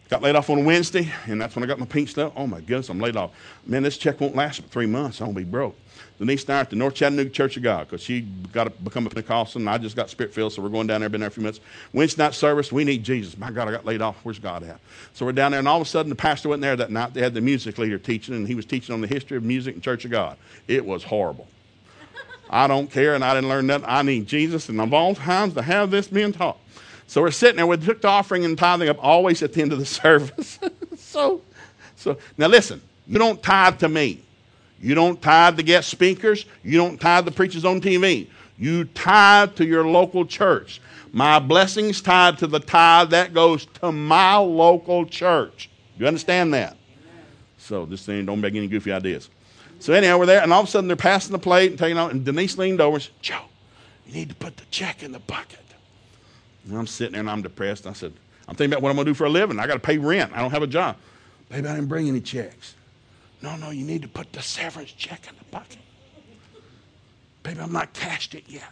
Got 0.10 0.22
laid 0.22 0.36
off 0.36 0.50
on 0.50 0.64
Wednesday, 0.64 1.12
and 1.26 1.42
that's 1.42 1.56
when 1.56 1.64
I 1.64 1.68
got 1.68 1.80
my 1.80 1.86
pink 1.86 2.08
stuff. 2.08 2.32
Oh 2.36 2.48
my 2.48 2.62
goodness, 2.62 2.90
I'm 2.90 3.00
laid 3.00 3.18
off. 3.18 3.32
Man, 3.66 3.84
this 3.84 3.98
check 3.98 4.22
won't 4.22 4.36
last 4.36 4.62
for 4.62 4.68
three 4.70 4.86
months. 4.86 5.20
I'm 5.20 5.28
gonna 5.28 5.40
be 5.40 5.44
broke. 5.44 5.76
Denise 6.18 6.46
and 6.46 6.54
I 6.54 6.60
at 6.62 6.70
the 6.70 6.76
North 6.76 6.96
Chattanooga 6.96 7.30
Church 7.30 7.58
of 7.58 7.64
God 7.64 7.88
because 7.88 8.02
she 8.02 8.22
got 8.22 8.64
to 8.64 8.70
become 8.72 9.06
a 9.06 9.10
Pentecostal, 9.10 9.60
and 9.60 9.70
I 9.70 9.78
just 9.78 9.96
got 9.96 10.10
spirit 10.10 10.34
filled, 10.34 10.54
so 10.54 10.64
we're 10.64 10.70
going 10.70 10.88
down 10.88 11.02
there. 11.02 11.10
Been 11.10 11.22
there 11.22 11.28
a 11.28 11.32
few 11.32 11.44
minutes. 11.44 11.60
Wednesday 11.94 12.24
night 12.24 12.34
service, 12.34 12.72
we 12.72 12.84
need 12.84 13.04
Jesus. 13.04 13.38
My 13.38 13.52
God, 13.52 13.68
I 13.68 13.72
got 13.72 13.86
laid 13.86 14.02
off. 14.02 14.18
Where's 14.24 14.40
God 14.40 14.64
at? 14.64 14.80
So 15.14 15.26
we're 15.26 15.32
down 15.32 15.52
there, 15.52 15.60
and 15.60 15.68
all 15.68 15.80
of 15.80 15.86
a 15.86 15.90
sudden 15.90 16.10
the 16.10 16.16
pastor 16.16 16.50
went 16.50 16.62
there 16.62 16.76
that 16.76 16.90
night. 16.90 17.14
They 17.14 17.22
had 17.22 17.36
the 17.36 17.42
music 17.42 17.78
leader 17.78 18.00
teaching, 18.00 18.34
and 18.34 18.48
he 18.48 18.56
was 18.56 18.66
teaching 18.66 18.94
on 18.94 19.02
the 19.02 19.08
history 19.08 19.38
of 19.38 19.44
music 19.44 19.76
and 19.76 19.84
Church 19.84 20.06
of 20.06 20.12
God. 20.12 20.38
It 20.68 20.86
was 20.86 21.04
horrible. 21.04 21.48
I 22.50 22.66
don't 22.66 22.90
care, 22.90 23.14
and 23.14 23.24
I 23.24 23.36
didn't 23.36 23.50
learn 23.50 23.68
nothing. 23.68 23.86
I 23.88 24.02
need 24.02 24.28
Jesus, 24.28 24.70
and 24.70 24.82
of 24.82 24.94
all 24.94 25.14
times 25.14 25.54
to 25.54 25.62
have 25.62 25.92
this 25.92 26.08
being 26.08 26.32
taught. 26.32 26.58
So 27.08 27.22
we're 27.22 27.32
sitting 27.32 27.56
there. 27.56 27.66
We 27.66 27.78
took 27.78 28.02
the 28.02 28.10
offering 28.10 28.46
and 28.46 28.58
tithing 28.58 28.90
up 28.90 28.98
always 29.02 29.42
at 29.42 29.54
the 29.54 29.62
end 29.62 29.74
of 29.74 29.80
the 29.80 29.86
service. 30.04 30.60
so 30.98 31.42
so, 31.98 32.18
now 32.38 32.48
listen, 32.48 32.82
you 33.08 33.18
don't 33.18 33.42
tithe 33.42 33.80
to 33.80 33.90
me. 33.90 34.22
You 34.80 34.94
don't 34.96 35.22
tithe 35.22 35.58
to 35.58 35.64
guest 35.64 35.90
speakers. 35.90 36.46
You 36.64 36.78
don't 36.78 37.02
tithe 37.02 37.26
the 37.26 37.32
preachers 37.32 37.66
on 37.66 37.82
TV. 37.82 38.28
You 38.58 38.86
tithe 38.86 39.56
to 39.56 39.66
your 39.66 39.86
local 39.86 40.26
church. 40.26 40.80
My 41.12 41.40
blessings 41.40 42.02
tied 42.02 42.38
to 42.38 42.48
the 42.48 42.60
tithe 42.60 43.10
that 43.10 43.34
goes 43.34 43.66
to 43.82 43.92
my 43.92 44.38
local 44.38 45.06
church. 45.06 45.70
You 45.98 46.06
understand 46.06 46.54
that? 46.54 46.78
So 47.58 47.86
this 47.86 48.06
thing 48.06 48.26
don't 48.26 48.40
make 48.40 48.54
any 48.54 48.68
goofy 48.68 48.92
ideas. 48.92 49.30
So 49.80 49.94
anyhow, 49.94 50.20
we're 50.20 50.28
there, 50.28 50.42
and 50.42 50.54
all 50.54 50.62
of 50.62 50.68
a 50.68 50.72
sudden 50.72 50.88
they're 50.88 50.96
passing 50.96 51.32
the 51.32 51.40
plate 51.40 51.72
and 51.72 51.80
taking 51.80 51.98
out, 51.98 52.12
and 52.12 52.24
Denise 52.24 52.58
leaned 52.58 52.80
over 52.80 52.96
and 52.96 53.04
said, 53.04 53.14
Joe, 53.22 53.42
you 54.06 54.14
need 54.14 54.30
to 54.30 54.36
put 54.36 54.58
the 54.58 54.66
check 54.70 55.02
in 55.02 55.12
the 55.12 55.20
bucket. 55.20 55.60
And 56.68 56.78
I'm 56.78 56.88
sitting 56.88 57.14
there 57.14 57.22
and 57.22 57.30
I'm 57.30 57.42
depressed. 57.42 57.88
I 57.88 57.94
said, 57.94 58.14
I'm 58.48 58.56
thinking 58.56 58.74
about 58.74 58.82
what 58.82 58.90
I'm 58.90 58.96
going 58.96 59.06
to 59.06 59.12
do 59.12 59.16
for 59.16 59.26
a 59.26 59.30
living. 59.30 59.60
I 59.60 59.68
got 59.68 59.74
to 59.74 59.80
pay 59.80 59.98
rent. 59.98 60.32
I 60.34 60.42
don't 60.42 60.52
have 60.52 60.64
a 60.64 60.68
job. 60.68 60.98
Baby, 61.50 61.68
I 61.68 61.76
didn't 61.76 61.88
bring 61.88 62.08
any 62.08 62.22
checks. 62.22 62.76
No, 63.42 63.56
no, 63.56 63.70
you 63.70 63.86
need 63.86 64.02
to 64.02 64.08
put 64.08 64.34
the 64.34 64.42
severance 64.42 64.92
check 64.92 65.28
in 65.30 65.36
the 65.38 65.46
bucket. 65.46 65.78
Baby, 67.44 67.60
I'm 67.60 67.72
not 67.72 67.94
cashed 67.94 68.36
it 68.36 68.44
yet. 68.48 68.72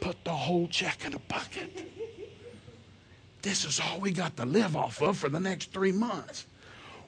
Put 0.00 0.22
the 0.24 0.30
whole 0.30 0.68
check 0.68 1.04
in 1.04 1.12
the 1.12 1.18
bucket. 1.20 1.90
This 3.42 3.64
is 3.64 3.80
all 3.80 4.00
we 4.00 4.12
got 4.12 4.36
to 4.36 4.44
live 4.44 4.76
off 4.76 5.00
of 5.02 5.16
for 5.16 5.28
the 5.28 5.40
next 5.40 5.72
three 5.72 5.92
months. 5.92 6.46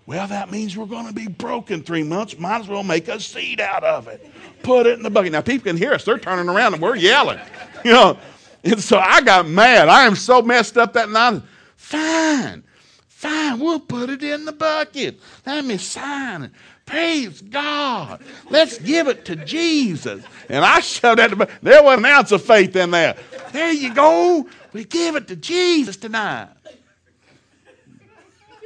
Well, 0.06 0.26
that 0.26 0.50
means 0.50 0.74
we're 0.74 0.86
going 0.86 1.06
to 1.06 1.12
be 1.12 1.26
broke 1.26 1.70
in 1.70 1.82
three 1.82 2.02
months. 2.02 2.38
Might 2.38 2.60
as 2.60 2.68
well 2.68 2.82
make 2.82 3.08
a 3.08 3.20
seed 3.20 3.60
out 3.60 3.84
of 3.84 4.08
it. 4.08 4.26
Put 4.62 4.86
it 4.86 4.94
in 4.94 5.02
the 5.02 5.10
bucket. 5.10 5.32
Now, 5.32 5.42
people 5.42 5.64
can 5.64 5.76
hear 5.76 5.92
us. 5.92 6.04
They're 6.04 6.18
turning 6.18 6.48
around 6.48 6.72
and 6.72 6.82
we're 6.82 6.96
yelling. 6.96 7.38
You 7.84 7.92
know, 7.92 8.18
and 8.64 8.80
so 8.80 8.98
I 8.98 9.20
got 9.20 9.48
mad. 9.48 9.88
I 9.88 10.04
am 10.06 10.14
so 10.14 10.42
messed 10.42 10.76
up 10.76 10.92
that 10.94 11.08
night. 11.10 11.42
Fine. 11.76 12.64
Fine. 13.08 13.60
We'll 13.60 13.80
put 13.80 14.10
it 14.10 14.22
in 14.22 14.44
the 14.44 14.52
bucket. 14.52 15.20
Let 15.46 15.64
me 15.64 15.76
sign 15.78 16.44
it. 16.44 16.50
Praise 16.86 17.42
God. 17.42 18.22
Let's 18.48 18.78
give 18.78 19.08
it 19.08 19.26
to 19.26 19.36
Jesus. 19.36 20.24
And 20.48 20.64
I 20.64 20.80
showed 20.80 21.18
that. 21.18 21.50
There 21.62 21.82
wasn't 21.82 22.06
an 22.06 22.12
ounce 22.12 22.32
of 22.32 22.42
faith 22.42 22.74
in 22.76 22.90
there. 22.92 23.16
There 23.52 23.72
you 23.72 23.92
go. 23.92 24.48
We 24.72 24.84
give 24.84 25.16
it 25.16 25.28
to 25.28 25.36
Jesus 25.36 25.96
tonight. 25.96 26.48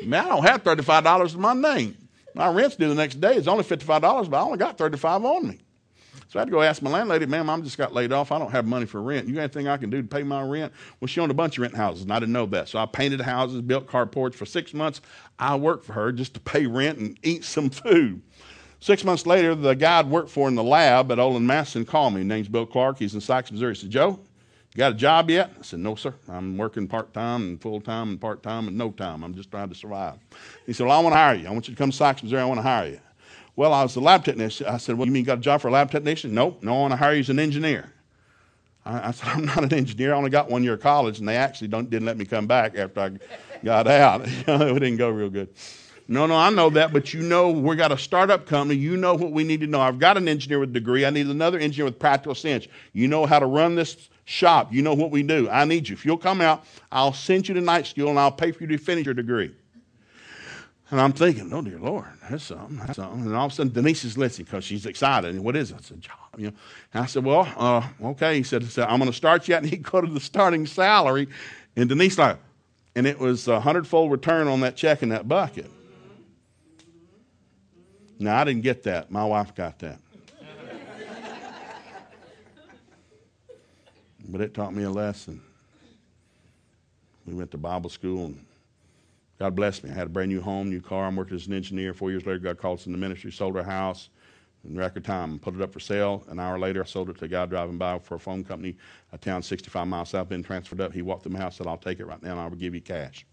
Man, 0.04 0.24
I 0.24 0.28
don't 0.28 0.44
have 0.44 0.64
$35 0.64 1.34
in 1.34 1.40
my 1.40 1.54
name. 1.54 1.96
My 2.34 2.48
rent's 2.48 2.76
due 2.76 2.88
the 2.88 2.94
next 2.94 3.20
day. 3.20 3.34
It's 3.34 3.48
only 3.48 3.64
$55, 3.64 4.30
but 4.30 4.36
I 4.36 4.40
only 4.40 4.58
got 4.58 4.78
35 4.78 5.24
on 5.24 5.48
me. 5.48 5.58
So 6.32 6.38
I 6.38 6.40
had 6.40 6.44
to 6.46 6.52
go 6.52 6.62
ask 6.62 6.80
my 6.80 6.88
landlady, 6.88 7.26
ma'am, 7.26 7.50
I 7.50 7.60
just 7.60 7.76
got 7.76 7.92
laid 7.92 8.10
off. 8.10 8.32
I 8.32 8.38
don't 8.38 8.50
have 8.50 8.64
money 8.64 8.86
for 8.86 9.02
rent. 9.02 9.28
You 9.28 9.34
got 9.34 9.42
anything 9.42 9.68
I 9.68 9.76
can 9.76 9.90
do 9.90 10.00
to 10.00 10.08
pay 10.08 10.22
my 10.22 10.40
rent? 10.40 10.72
Well, 10.98 11.06
she 11.06 11.20
owned 11.20 11.30
a 11.30 11.34
bunch 11.34 11.58
of 11.58 11.62
rent 11.62 11.76
houses, 11.76 12.04
and 12.04 12.10
I 12.10 12.18
didn't 12.18 12.32
know 12.32 12.46
that. 12.46 12.70
So 12.70 12.78
I 12.78 12.86
painted 12.86 13.20
houses, 13.20 13.60
built 13.60 13.86
carports 13.86 14.32
for 14.32 14.46
six 14.46 14.72
months. 14.72 15.02
I 15.38 15.56
worked 15.56 15.84
for 15.84 15.92
her 15.92 16.10
just 16.10 16.32
to 16.32 16.40
pay 16.40 16.64
rent 16.64 16.96
and 16.96 17.18
eat 17.22 17.44
some 17.44 17.68
food. 17.68 18.22
Six 18.80 19.04
months 19.04 19.26
later, 19.26 19.54
the 19.54 19.74
guy 19.74 19.98
I'd 19.98 20.08
worked 20.08 20.30
for 20.30 20.48
in 20.48 20.54
the 20.54 20.64
lab 20.64 21.12
at 21.12 21.18
Olin 21.18 21.46
Mathieson 21.46 21.84
called 21.84 22.14
me. 22.14 22.20
His 22.20 22.28
name's 22.28 22.48
Bill 22.48 22.64
Clark. 22.64 22.98
He's 22.98 23.12
in 23.12 23.20
Sikes, 23.20 23.52
Missouri. 23.52 23.74
He 23.74 23.80
said, 23.82 23.90
Joe, 23.90 24.18
you 24.74 24.78
got 24.78 24.92
a 24.92 24.94
job 24.94 25.28
yet? 25.28 25.50
I 25.58 25.62
said, 25.62 25.80
No, 25.80 25.96
sir. 25.96 26.14
I'm 26.30 26.56
working 26.56 26.88
part 26.88 27.12
time 27.12 27.42
and 27.42 27.60
full 27.60 27.82
time 27.82 28.08
and 28.08 28.18
part 28.18 28.42
time 28.42 28.68
and 28.68 28.78
no 28.78 28.90
time. 28.90 29.22
I'm 29.22 29.34
just 29.34 29.50
trying 29.50 29.68
to 29.68 29.74
survive. 29.74 30.14
He 30.64 30.72
said, 30.72 30.86
Well, 30.86 30.98
I 30.98 31.02
want 31.02 31.12
to 31.12 31.18
hire 31.18 31.34
you. 31.34 31.46
I 31.46 31.50
want 31.50 31.68
you 31.68 31.74
to 31.74 31.78
come 31.78 31.90
to 31.90 31.96
Sikes, 31.96 32.22
Missouri. 32.22 32.40
I 32.40 32.46
want 32.46 32.56
to 32.56 32.62
hire 32.62 32.88
you. 32.88 33.00
Well, 33.54 33.72
I 33.72 33.82
was 33.82 33.96
a 33.96 34.00
lab 34.00 34.24
technician. 34.24 34.66
I 34.66 34.78
said, 34.78 34.96
Well, 34.96 35.06
you 35.06 35.12
mean 35.12 35.22
you 35.22 35.26
got 35.26 35.38
a 35.38 35.42
job 35.42 35.60
for 35.60 35.68
a 35.68 35.72
lab 35.72 35.90
technician? 35.90 36.34
Nope. 36.34 36.62
No, 36.62 36.74
I 36.74 36.80
want 36.80 36.92
to 36.92 36.96
hire 36.96 37.14
you 37.14 37.20
as 37.20 37.30
an 37.30 37.38
engineer. 37.38 37.92
I, 38.84 39.08
I 39.08 39.10
said, 39.10 39.28
I'm 39.32 39.44
not 39.44 39.64
an 39.64 39.74
engineer. 39.74 40.14
I 40.14 40.16
only 40.16 40.30
got 40.30 40.50
one 40.50 40.62
year 40.62 40.74
of 40.74 40.80
college, 40.80 41.18
and 41.18 41.28
they 41.28 41.36
actually 41.36 41.68
didn't 41.68 42.04
let 42.04 42.16
me 42.16 42.24
come 42.24 42.46
back 42.46 42.76
after 42.76 43.00
I 43.00 43.10
got 43.64 43.86
out. 43.86 44.22
it 44.26 44.46
didn't 44.46 44.96
go 44.96 45.10
real 45.10 45.30
good. 45.30 45.48
No, 46.08 46.26
no, 46.26 46.34
I 46.34 46.50
know 46.50 46.68
that, 46.70 46.92
but 46.92 47.14
you 47.14 47.22
know 47.22 47.50
we 47.50 47.76
got 47.76 47.92
a 47.92 47.96
startup 47.96 48.44
company. 48.44 48.78
You 48.78 48.96
know 48.96 49.14
what 49.14 49.30
we 49.30 49.44
need 49.44 49.60
to 49.60 49.66
know. 49.66 49.80
I've 49.80 49.98
got 49.98 50.16
an 50.16 50.28
engineer 50.28 50.58
with 50.58 50.70
a 50.70 50.72
degree. 50.72 51.06
I 51.06 51.10
need 51.10 51.26
another 51.26 51.58
engineer 51.58 51.86
with 51.86 51.98
practical 51.98 52.34
sense. 52.34 52.66
You 52.92 53.06
know 53.08 53.24
how 53.24 53.38
to 53.38 53.46
run 53.46 53.76
this 53.76 54.08
shop. 54.24 54.72
You 54.72 54.82
know 54.82 54.94
what 54.94 55.10
we 55.10 55.22
do. 55.22 55.48
I 55.48 55.64
need 55.64 55.88
you. 55.88 55.94
If 55.94 56.04
you'll 56.04 56.18
come 56.18 56.40
out, 56.40 56.64
I'll 56.90 57.12
send 57.12 57.48
you 57.48 57.54
to 57.54 57.60
night 57.60 57.86
school 57.86 58.10
and 58.10 58.18
I'll 58.18 58.32
pay 58.32 58.50
for 58.52 58.64
you 58.64 58.68
to 58.68 58.78
finish 58.78 59.06
your 59.06 59.14
degree. 59.14 59.54
And 60.92 61.00
I'm 61.00 61.14
thinking, 61.14 61.50
oh 61.54 61.62
dear 61.62 61.78
Lord, 61.78 62.04
that's 62.28 62.44
something, 62.44 62.76
that's 62.76 62.96
something. 62.96 63.22
And 63.22 63.34
all 63.34 63.46
of 63.46 63.52
a 63.52 63.54
sudden, 63.54 63.72
Denise 63.72 64.04
is 64.04 64.18
listening 64.18 64.44
because 64.44 64.62
she's 64.62 64.84
excited. 64.84 65.34
And 65.34 65.42
what 65.42 65.56
is 65.56 65.70
it? 65.70 65.78
It's 65.78 65.90
a 65.90 65.96
job. 65.96 66.18
You 66.36 66.48
know. 66.48 66.52
And 66.92 67.02
I 67.02 67.06
said, 67.06 67.24
well, 67.24 67.50
uh, 67.56 67.82
okay. 68.10 68.36
He 68.36 68.42
said, 68.42 68.62
I'm 68.78 68.98
going 68.98 69.10
to 69.10 69.16
start 69.16 69.48
you 69.48 69.54
out, 69.54 69.62
and 69.62 69.70
he 69.70 69.76
go 69.78 70.02
to 70.02 70.06
the 70.06 70.20
starting 70.20 70.66
salary. 70.66 71.28
And 71.76 71.88
Denise 71.88 72.18
like, 72.18 72.36
and 72.94 73.06
it 73.06 73.18
was 73.18 73.48
a 73.48 73.58
hundredfold 73.58 74.12
return 74.12 74.48
on 74.48 74.60
that 74.60 74.76
check 74.76 75.02
in 75.02 75.08
that 75.08 75.26
bucket. 75.26 75.70
Now 78.18 78.36
I 78.36 78.44
didn't 78.44 78.60
get 78.62 78.82
that. 78.82 79.10
My 79.10 79.24
wife 79.24 79.54
got 79.54 79.78
that. 79.78 79.98
but 84.28 84.42
it 84.42 84.52
taught 84.52 84.74
me 84.74 84.82
a 84.82 84.90
lesson. 84.90 85.40
We 87.24 87.32
went 87.32 87.50
to 87.52 87.56
Bible 87.56 87.88
school 87.88 88.26
and 88.26 88.44
God 89.42 89.56
blessed 89.56 89.82
me. 89.82 89.90
I 89.90 89.94
had 89.94 90.06
a 90.06 90.08
brand 90.08 90.30
new 90.30 90.40
home, 90.40 90.70
new 90.70 90.80
car. 90.80 91.04
I'm 91.04 91.16
working 91.16 91.34
as 91.34 91.48
an 91.48 91.52
engineer. 91.52 91.92
Four 91.94 92.12
years 92.12 92.24
later, 92.24 92.38
God 92.38 92.58
called 92.58 92.78
us 92.78 92.86
in 92.86 92.92
the 92.92 92.98
ministry, 92.98 93.32
sold 93.32 93.56
our 93.56 93.64
house 93.64 94.08
in 94.64 94.76
record 94.76 95.04
time, 95.04 95.36
put 95.40 95.56
it 95.56 95.60
up 95.60 95.72
for 95.72 95.80
sale. 95.80 96.22
An 96.28 96.38
hour 96.38 96.60
later, 96.60 96.80
I 96.80 96.86
sold 96.86 97.10
it 97.10 97.18
to 97.18 97.24
a 97.24 97.28
guy 97.28 97.44
driving 97.46 97.76
by 97.76 97.98
for 97.98 98.14
a 98.14 98.20
phone 98.20 98.44
company, 98.44 98.76
a 99.10 99.18
town 99.18 99.42
65 99.42 99.88
miles 99.88 100.10
south, 100.10 100.28
been 100.28 100.44
transferred 100.44 100.80
up. 100.80 100.92
He 100.92 101.02
walked 101.02 101.24
through 101.24 101.32
my 101.32 101.40
house, 101.40 101.58
and 101.58 101.66
said, 101.66 101.66
I'll 101.66 101.76
take 101.76 101.98
it 101.98 102.06
right 102.06 102.22
now, 102.22 102.30
and 102.30 102.40
I 102.40 102.46
will 102.46 102.54
give 102.54 102.72
you 102.72 102.80
cash. 102.80 103.26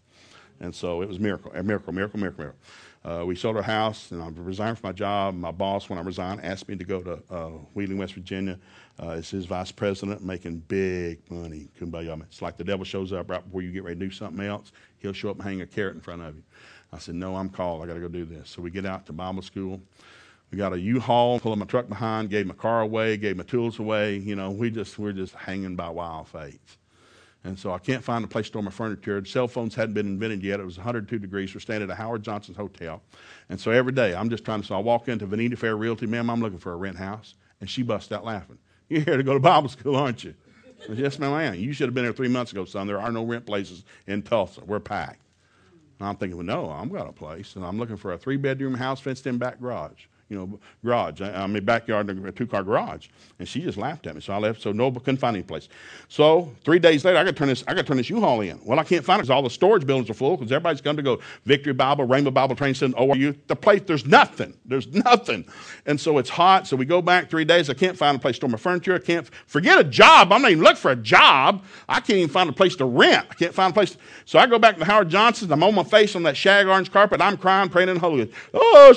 And 0.60 0.74
so 0.74 1.04
it 1.04 1.08
was 1.08 1.18
a 1.18 1.22
miracle, 1.22 1.52
a 1.54 1.62
miracle, 1.62 1.94
miracle, 1.94 2.20
miracle, 2.20 2.40
miracle. 2.44 2.60
Uh, 3.06 3.24
we 3.26 3.36
sold 3.36 3.56
our 3.56 3.62
house, 3.62 4.10
and 4.12 4.22
I 4.22 4.30
resigned 4.34 4.80
from 4.80 4.90
my 4.90 4.94
job. 4.94 5.36
My 5.36 5.52
boss, 5.52 5.90
when 5.90 6.00
I 6.00 6.02
resigned, 6.02 6.44
asked 6.44 6.68
me 6.68 6.76
to 6.76 6.84
go 6.84 7.02
to 7.02 7.22
uh, 7.30 7.50
Wheeling, 7.76 8.00
West 8.00 8.14
Virginia 8.16 8.58
uh, 9.00 9.12
as 9.12 9.30
his 9.30 9.46
vice 9.46 9.72
president, 9.72 10.24
making 10.24 10.58
big 10.68 11.20
money. 11.32 11.70
It's 11.80 12.42
like 12.42 12.58
the 12.58 12.64
devil 12.64 12.84
shows 12.84 13.14
up 13.14 13.30
right 13.30 13.44
before 13.44 13.62
you 13.62 13.72
get 13.72 13.84
ready 13.84 14.00
to 14.00 14.06
do 14.08 14.12
something 14.12 14.46
else. 14.46 14.74
He'll 15.00 15.14
show 15.14 15.30
up 15.30 15.38
and 15.38 15.44
hang 15.44 15.62
a 15.62 15.66
carrot 15.66 15.96
in 15.96 16.02
front 16.02 16.22
of 16.22 16.36
you. 16.36 16.44
I 16.92 16.98
said, 17.00 17.16
No, 17.16 17.36
I'm 17.36 17.50
called. 17.50 17.84
I 17.84 17.88
got 17.88 17.96
to 17.96 18.00
go 18.00 18.08
do 18.08 18.26
this. 18.26 18.50
So 18.50 18.62
we 18.62 18.72
get 18.72 18.86
out 18.86 19.06
to 19.08 19.14
Bible 19.14 19.42
school. 19.42 19.82
We 20.52 20.58
got 20.58 20.74
a 20.74 20.80
U-Haul, 20.80 21.40
pulling 21.40 21.60
my 21.60 21.66
truck 21.66 21.88
behind, 21.88 22.32
gave 22.32 22.48
my 22.48 22.56
car 22.56 22.82
away, 22.82 23.18
gave 23.18 23.38
my 23.38 23.44
tools 23.44 23.78
away. 23.78 24.18
You 24.18 24.36
know, 24.36 24.50
we 24.50 24.72
just 24.72 24.98
we're 24.98 25.12
just 25.12 25.36
hanging 25.36 25.76
by 25.76 25.90
wild 25.90 26.28
faith. 26.28 26.78
And 27.44 27.58
so 27.58 27.72
I 27.72 27.78
can't 27.78 28.04
find 28.04 28.26
a 28.26 28.28
place 28.28 28.46
to 28.46 28.50
store 28.50 28.64
my 28.64 28.72
furniture. 28.72 29.24
Cell 29.26 29.48
phones 29.48 29.74
hadn't 29.74 29.94
been 29.94 30.08
invented 30.08 30.44
yet. 30.44 30.60
It 30.60 30.66
was 30.66 30.78
102 30.78 31.20
degrees. 31.20 31.54
We're 31.54 31.62
staying 31.62 31.82
at 31.82 31.90
a 31.90 31.96
Howard 31.96 32.24
Johnson's 32.24 32.58
hotel. 32.58 33.02
And 33.48 33.60
so 33.60 33.72
every 33.72 33.94
day 33.94 34.14
I'm 34.14 34.30
just 34.30 34.44
trying 34.44 34.62
to, 34.62 34.68
so 34.68 34.76
I 34.76 34.80
walk 34.80 35.08
into 35.08 35.26
Vanita 35.26 35.58
Fair 35.58 35.78
Realty, 35.78 36.06
ma'am, 36.06 36.30
I'm 36.30 36.42
looking 36.42 36.60
for 36.60 36.74
a 36.74 36.76
rent 36.76 36.98
house. 36.98 37.36
And 37.62 37.70
she 37.70 37.84
busts 37.84 38.12
out 38.12 38.26
laughing. 38.26 38.58
You're 38.90 39.02
here 39.02 39.18
to 39.18 39.24
go 39.24 39.34
to 39.34 39.40
Bible 39.40 39.70
school, 39.70 39.96
aren't 39.96 40.24
you? 40.24 40.34
Yes, 40.88 41.20
ma'am, 41.20 41.34
I 41.34 41.44
am. 41.44 41.56
You 41.56 41.74
should 41.74 41.88
have 41.88 41.94
been 41.94 42.06
here 42.06 42.14
three 42.14 42.28
months 42.30 42.52
ago, 42.52 42.66
son. 42.66 42.88
There 42.88 43.02
are 43.02 43.12
no 43.12 43.24
rent 43.24 43.46
places 43.46 43.84
in 44.08 44.22
Tulsa. 44.22 44.62
We're 44.66 44.80
packed. 44.80 45.22
And 46.00 46.08
I'm 46.08 46.16
thinking, 46.16 46.38
well, 46.38 46.46
no, 46.46 46.70
I've 46.70 46.92
got 46.92 47.10
a 47.10 47.12
place. 47.12 47.56
And 47.56 47.66
I'm 47.66 47.78
looking 47.78 47.98
for 47.98 48.14
a 48.14 48.18
three 48.18 48.38
bedroom 48.38 48.74
house, 48.74 49.00
fenced 49.00 49.28
in 49.28 49.38
back 49.38 49.60
garage 49.60 50.06
you 50.30 50.38
know, 50.38 50.60
garage. 50.86 51.22
I, 51.22 51.44
I 51.44 51.48
mean, 51.48 51.66
backyard, 51.66 52.10
a 52.10 52.32
two 52.32 52.46
car 52.46 52.64
garage. 52.64 53.08
And 53.40 53.48
she 53.48 53.62
just 53.62 53.78
laughed 53.78 54.06
at 54.06 54.14
me. 54.14 54.22
So 54.22 54.34
I 54.34 54.38
left. 54.38 54.62
So 54.62 54.72
no, 54.72 54.92
couldn't 54.92 55.18
find 55.18 55.36
any 55.36 55.44
place. 55.44 55.68
So 56.08 56.54
three 56.64 56.80
days 56.80 57.04
later, 57.04 57.18
I 57.18 57.24
got 57.24 57.32
to 57.32 57.36
turn 57.36 57.48
this, 57.48 57.64
I 57.68 57.74
got 57.74 57.82
to 57.82 57.88
turn 57.88 57.98
this 57.98 58.10
U-Haul 58.10 58.42
in. 58.42 58.60
Well, 58.64 58.80
I 58.80 58.84
can't 58.84 59.04
find 59.04 59.20
it 59.20 59.24
because 59.24 59.32
all 59.32 59.42
the 59.42 59.50
storage 59.50 59.86
buildings 59.86 60.10
are 60.10 60.14
full 60.14 60.38
because 60.38 60.52
everybody's 60.52 60.82
come 60.82 60.96
to 60.98 61.02
go 61.02 61.20
Victory 61.46 61.74
Bible, 61.74 62.08
Rhema 62.08 62.34
Bible 62.34 62.56
Training 62.56 62.76
Center, 62.76 62.96
ORU. 62.98 63.36
The 63.48 63.56
place, 63.56 63.82
there's 63.86 64.06
nothing. 64.06 64.54
There's 64.66 64.88
nothing. 64.88 65.46
And 65.88 66.00
so 66.00 66.20
it's 66.20 66.30
hot. 66.30 66.68
So 66.68 66.76
we 66.76 66.86
go 66.86 67.02
back 67.02 67.30
three 67.30 67.46
days. 67.46 67.70
I 67.70 67.74
can't 67.74 67.98
find 67.98 68.16
a 68.16 68.20
place 68.20 68.36
to 68.36 68.42
store 68.42 68.50
my 68.50 68.58
furniture. 68.58 68.94
I 68.96 69.00
can't 69.00 69.28
forget 69.48 69.80
a 69.80 69.84
job. 69.84 70.32
I'm 70.32 70.44
not 70.44 70.52
even 70.52 70.64
looking 70.64 70.78
for 70.78 70.92
a 70.92 70.96
job. 70.96 71.64
I 71.88 72.00
can't 72.02 72.20
even 72.20 72.30
find 72.30 72.50
a 72.50 72.54
place 72.54 72.76
to 72.76 72.86
rent. 72.86 73.26
I 73.32 73.34
can't 73.34 73.54
find 73.54 73.72
a 73.72 73.74
place. 73.74 73.92
To, 73.92 73.98
so 74.26 74.38
I 74.38 74.46
go 74.46 74.60
back 74.60 74.78
to 74.78 74.86
Howard 74.86 75.10
Johnson's. 75.10 75.52
I'm 75.52 75.64
on 75.64 75.74
my 75.74 75.84
face 75.84 76.16
on 76.16 76.24
that 76.24 76.38
shag 76.38 76.68
orange 76.68 76.92
carpet. 76.92 77.20
I'm 77.20 77.38
crying, 77.38 77.70
praying 77.70 77.90
in 77.90 77.96
the 77.96 78.00
Holy 78.02 78.26
Ghost. 78.26 78.38
Oh, 78.54 78.94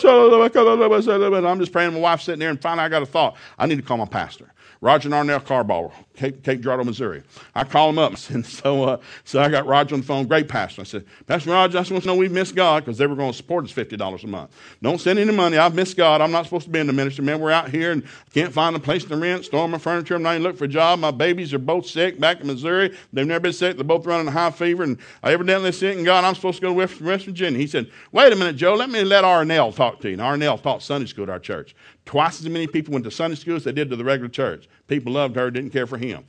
I'm 1.22 1.58
just 1.58 1.72
praying 1.72 1.94
my 1.94 2.00
wife 2.00 2.22
sitting 2.22 2.40
there, 2.40 2.50
and 2.50 2.60
finally 2.60 2.84
I 2.84 2.88
got 2.88 3.02
a 3.02 3.06
thought. 3.06 3.36
I 3.58 3.66
need 3.66 3.76
to 3.76 3.82
call 3.82 3.96
my 3.96 4.06
pastor. 4.06 4.52
Roger 4.80 5.12
and 5.12 5.28
Arnell 5.28 5.40
Carbaugh, 5.40 5.92
Cape, 6.14 6.42
Cape 6.42 6.60
Girardeau, 6.60 6.84
Missouri. 6.84 7.22
I 7.54 7.64
call 7.64 7.90
him 7.90 7.98
up, 7.98 8.14
and 8.30 8.44
so, 8.46 8.84
uh, 8.84 9.00
so 9.24 9.40
I 9.40 9.48
got 9.48 9.66
Roger 9.66 9.94
on 9.94 10.00
the 10.00 10.06
phone, 10.06 10.26
great 10.26 10.48
pastor. 10.48 10.82
I 10.82 10.84
said, 10.84 11.04
Pastor 11.26 11.50
Roger, 11.50 11.78
I 11.78 11.80
just 11.80 11.90
want 11.90 12.04
to 12.04 12.08
know 12.08 12.16
we've 12.16 12.32
missed 12.32 12.54
God 12.54 12.84
because 12.84 12.98
they 12.98 13.06
were 13.06 13.16
going 13.16 13.30
to 13.30 13.36
support 13.36 13.64
us 13.64 13.72
$50 13.72 14.24
a 14.24 14.26
month. 14.26 14.50
Don't 14.82 15.00
send 15.00 15.18
any 15.18 15.32
money. 15.32 15.56
I've 15.56 15.74
missed 15.74 15.96
God. 15.96 16.20
I'm 16.20 16.30
not 16.30 16.44
supposed 16.44 16.64
to 16.64 16.70
be 16.70 16.80
in 16.80 16.86
the 16.86 16.92
ministry. 16.92 17.24
Man, 17.24 17.40
we're 17.40 17.50
out 17.50 17.70
here 17.70 17.92
and 17.92 18.04
can't 18.34 18.52
find 18.52 18.76
a 18.76 18.80
place 18.80 19.04
to 19.04 19.16
rent, 19.16 19.44
store 19.44 19.68
my 19.68 19.78
furniture. 19.78 20.14
I'm 20.14 20.22
not 20.22 20.32
even 20.32 20.42
looking 20.42 20.58
for 20.58 20.64
a 20.64 20.68
job. 20.68 20.98
My 20.98 21.10
babies 21.10 21.54
are 21.54 21.58
both 21.58 21.86
sick 21.86 22.20
back 22.20 22.40
in 22.40 22.46
Missouri. 22.46 22.96
They've 23.12 23.26
never 23.26 23.40
been 23.40 23.52
sick. 23.52 23.76
They're 23.76 23.84
both 23.84 24.06
running 24.06 24.28
a 24.28 24.30
high 24.30 24.50
fever, 24.50 24.82
and 24.82 24.98
I 25.22 25.32
evidently 25.32 25.72
sick, 25.72 25.96
and 25.96 26.04
God, 26.04 26.24
I'm 26.24 26.34
supposed 26.34 26.56
to 26.56 26.62
go 26.62 26.68
to 26.68 26.74
West, 26.74 27.00
West 27.00 27.24
Virginia. 27.24 27.58
He 27.58 27.66
said, 27.66 27.90
Wait 28.12 28.32
a 28.32 28.36
minute, 28.36 28.56
Joe, 28.56 28.74
let 28.74 28.90
me 28.90 29.02
let 29.04 29.24
Arnell 29.24 29.74
talk 29.74 30.00
to 30.00 30.08
you. 30.08 30.14
And 30.14 30.22
Arnell 30.22 30.60
taught 30.60 30.82
Sunday 30.82 31.06
school 31.06 31.24
at 31.24 31.30
our 31.30 31.38
church. 31.38 31.74
Twice 32.04 32.40
as 32.40 32.48
many 32.48 32.66
people 32.66 32.92
went 32.92 33.04
to 33.04 33.10
Sunday 33.10 33.36
school 33.36 33.56
as 33.56 33.64
they 33.64 33.72
did 33.72 33.88
to 33.90 33.96
the 33.96 34.04
regular 34.04 34.28
church. 34.28 34.68
People 34.88 35.12
loved 35.12 35.36
her, 35.36 35.50
didn't 35.50 35.70
care 35.70 35.86
for 35.86 35.98
him. 35.98 36.24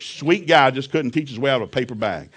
Sweet 0.00 0.46
guy, 0.46 0.70
just 0.70 0.90
couldn't 0.90 1.12
teach 1.12 1.30
his 1.30 1.38
way 1.38 1.50
out 1.50 1.62
of 1.62 1.68
a 1.68 1.70
paper 1.70 1.94
bag. 1.94 2.30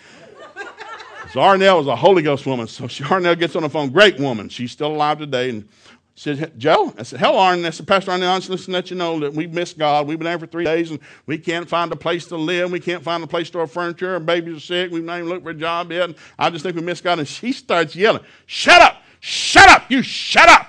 So 1.31 1.39
Arnell 1.39 1.79
was 1.79 1.87
a 1.87 1.95
Holy 1.95 2.21
Ghost 2.21 2.45
woman. 2.45 2.67
So 2.67 2.87
she, 2.89 3.03
Arnell 3.03 3.37
gets 3.37 3.55
on 3.55 3.63
the 3.63 3.69
phone. 3.69 3.89
Great 3.89 4.19
woman. 4.19 4.49
She's 4.49 4.71
still 4.71 4.91
alive 4.91 5.17
today. 5.17 5.49
And 5.49 5.67
said, 6.15 6.59
Joe, 6.59 6.93
I 6.95 7.01
said, 7.03 7.19
hello, 7.19 7.39
Arnell. 7.39 7.65
I 7.65 7.69
said, 7.71 7.87
Pastor 7.87 8.11
Arnell, 8.11 8.35
I 8.35 8.37
just 8.37 8.49
listen 8.49 8.67
to 8.67 8.71
let 8.73 8.91
you 8.91 8.97
know 8.97 9.19
that 9.19 9.33
we've 9.33 9.51
missed 9.51 9.79
God. 9.79 10.05
We've 10.05 10.19
been 10.19 10.25
there 10.25 10.37
for 10.37 10.45
three 10.45 10.63
days 10.63 10.91
and 10.91 10.99
we 11.25 11.39
can't 11.39 11.67
find 11.67 11.91
a 11.91 11.95
place 11.95 12.27
to 12.27 12.37
live. 12.37 12.71
We 12.71 12.79
can't 12.79 13.03
find 13.03 13.23
a 13.23 13.27
place 13.27 13.47
to 13.47 13.51
store 13.51 13.67
furniture. 13.67 14.13
Our 14.13 14.19
babies 14.19 14.57
are 14.57 14.59
sick. 14.59 14.91
We've 14.91 15.03
not 15.03 15.17
even 15.17 15.29
looked 15.29 15.43
for 15.43 15.49
a 15.49 15.55
job 15.55 15.91
yet. 15.91 16.03
And 16.03 16.15
I 16.37 16.51
just 16.51 16.63
think 16.63 16.75
we 16.75 16.83
missed 16.83 17.03
God. 17.03 17.17
And 17.17 17.27
she 17.27 17.51
starts 17.51 17.95
yelling, 17.95 18.23
shut 18.45 18.81
up, 18.81 19.01
shut 19.19 19.69
up, 19.69 19.89
you 19.89 20.03
shut 20.03 20.49
up. 20.49 20.67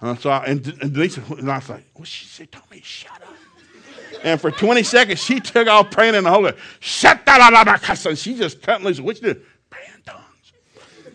And, 0.00 0.18
so 0.18 0.30
I, 0.30 0.44
and, 0.46 0.66
and 0.82 0.92
Denise, 0.92 1.16
and 1.16 1.50
I 1.50 1.58
was 1.58 1.68
like, 1.68 1.84
well, 1.94 2.04
she 2.04 2.26
said, 2.26 2.50
told 2.50 2.68
me, 2.70 2.80
shut 2.82 3.12
up. 3.12 3.15
And 4.26 4.40
for 4.40 4.50
20 4.50 4.82
seconds, 4.82 5.22
she 5.22 5.38
took 5.38 5.68
off 5.68 5.92
praying 5.92 6.16
in 6.16 6.24
the 6.24 6.30
Holy 6.30 6.50
Ghost. 6.50 6.62
Shut 6.80 7.24
that 7.26 8.04
And 8.06 8.18
she 8.18 8.34
just 8.34 8.60
cut 8.60 8.82
loose. 8.82 9.00
What 9.00 9.22
you 9.22 9.34
do? 9.34 9.40
Praying 9.70 9.88
tongues. 10.04 10.52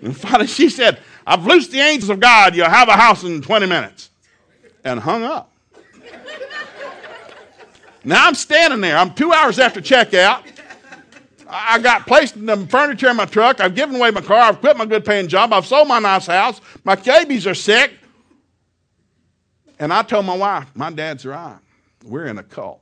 And 0.01 0.15
finally, 0.15 0.47
she 0.47 0.69
said, 0.69 0.97
I've 1.27 1.45
loosed 1.45 1.71
the 1.71 1.81
angels 1.81 2.09
of 2.09 2.21
God. 2.21 2.55
You'll 2.55 2.69
have 2.69 2.87
a 2.87 2.95
house 2.95 3.25
in 3.25 3.41
20 3.41 3.65
minutes. 3.65 4.11
And 4.85 4.97
hung 4.97 5.23
up. 5.23 5.51
now 8.05 8.25
I'm 8.25 8.33
standing 8.33 8.79
there. 8.79 8.95
I'm 8.95 9.13
two 9.13 9.33
hours 9.33 9.59
after 9.59 9.81
checkout. 9.81 10.45
I 11.49 11.79
got 11.79 12.07
placed 12.07 12.37
in 12.37 12.45
the 12.45 12.65
furniture 12.67 13.09
in 13.09 13.17
my 13.17 13.25
truck. 13.25 13.59
I've 13.59 13.75
given 13.75 13.97
away 13.97 14.11
my 14.11 14.21
car. 14.21 14.39
I've 14.39 14.61
quit 14.61 14.77
my 14.77 14.85
good 14.85 15.03
paying 15.03 15.27
job. 15.27 15.51
I've 15.51 15.65
sold 15.65 15.89
my 15.89 15.99
nice 15.99 16.27
house. 16.27 16.61
My 16.85 16.95
babies 16.95 17.45
are 17.45 17.55
sick. 17.55 17.91
And 19.79 19.91
I 19.91 20.01
told 20.01 20.25
my 20.25 20.37
wife, 20.37 20.69
my 20.75 20.91
dad's 20.91 21.25
right. 21.25 21.59
We're 22.05 22.27
in 22.27 22.37
a 22.37 22.43
cult. 22.43 22.80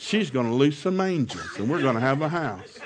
She's 0.00 0.30
going 0.30 0.46
to 0.46 0.54
lose 0.54 0.78
some 0.78 0.98
angels, 0.98 1.58
and 1.58 1.68
we're 1.68 1.82
going 1.82 1.94
to 1.94 2.00
have 2.00 2.22
a 2.22 2.28
house. 2.30 2.78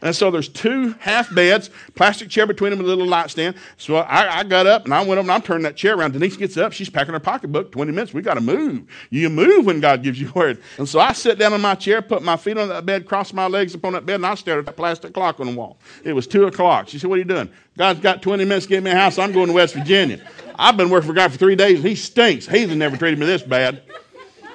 And 0.00 0.16
so 0.16 0.30
there's 0.30 0.48
two 0.48 0.94
half 0.98 1.32
beds, 1.34 1.68
plastic 1.94 2.30
chair 2.30 2.46
between 2.46 2.70
them, 2.70 2.80
a 2.80 2.82
little 2.82 3.06
light 3.06 3.28
stand. 3.28 3.54
So 3.76 3.96
I, 3.96 4.38
I 4.38 4.44
got 4.44 4.66
up 4.66 4.86
and 4.86 4.94
I 4.94 5.00
went 5.00 5.18
up 5.18 5.24
and 5.24 5.30
I'm 5.30 5.42
turning 5.42 5.64
that 5.64 5.76
chair 5.76 5.94
around. 5.94 6.12
Denise 6.12 6.38
gets 6.38 6.56
up, 6.56 6.72
she's 6.72 6.88
packing 6.88 7.12
her 7.12 7.20
pocketbook. 7.20 7.70
20 7.72 7.92
minutes, 7.92 8.14
we 8.14 8.22
got 8.22 8.34
to 8.34 8.40
move. 8.40 8.84
You 9.10 9.28
move 9.28 9.66
when 9.66 9.80
God 9.80 10.02
gives 10.02 10.18
you 10.18 10.32
word. 10.34 10.62
And 10.78 10.88
so 10.88 11.00
I 11.00 11.12
sit 11.12 11.38
down 11.38 11.52
in 11.52 11.60
my 11.60 11.74
chair, 11.74 12.00
put 12.00 12.22
my 12.22 12.38
feet 12.38 12.56
on 12.56 12.68
that 12.68 12.86
bed, 12.86 13.04
cross 13.04 13.34
my 13.34 13.46
legs 13.46 13.74
upon 13.74 13.92
that 13.92 14.06
bed, 14.06 14.14
and 14.14 14.26
I 14.26 14.36
stared 14.36 14.60
at 14.60 14.64
that 14.64 14.76
plastic 14.78 15.12
clock 15.12 15.38
on 15.38 15.48
the 15.48 15.54
wall. 15.54 15.76
It 16.02 16.14
was 16.14 16.26
2 16.26 16.46
o'clock. 16.46 16.88
She 16.88 16.98
said, 16.98 17.10
What 17.10 17.16
are 17.16 17.18
you 17.18 17.24
doing? 17.24 17.50
God's 17.76 18.00
got 18.00 18.22
20 18.22 18.46
minutes 18.46 18.64
to 18.64 18.70
get 18.70 18.82
me 18.82 18.90
a 18.90 18.94
house. 18.94 19.18
I'm 19.18 19.32
going 19.32 19.48
to 19.48 19.52
West 19.52 19.74
Virginia. 19.74 20.26
I've 20.54 20.78
been 20.78 20.88
working 20.88 21.08
for 21.08 21.14
God 21.14 21.30
for 21.30 21.36
three 21.36 21.56
days. 21.56 21.80
And 21.80 21.86
he 21.86 21.94
stinks. 21.94 22.46
He's 22.46 22.74
never 22.74 22.96
treated 22.96 23.18
me 23.18 23.26
this 23.26 23.42
bad. 23.42 23.82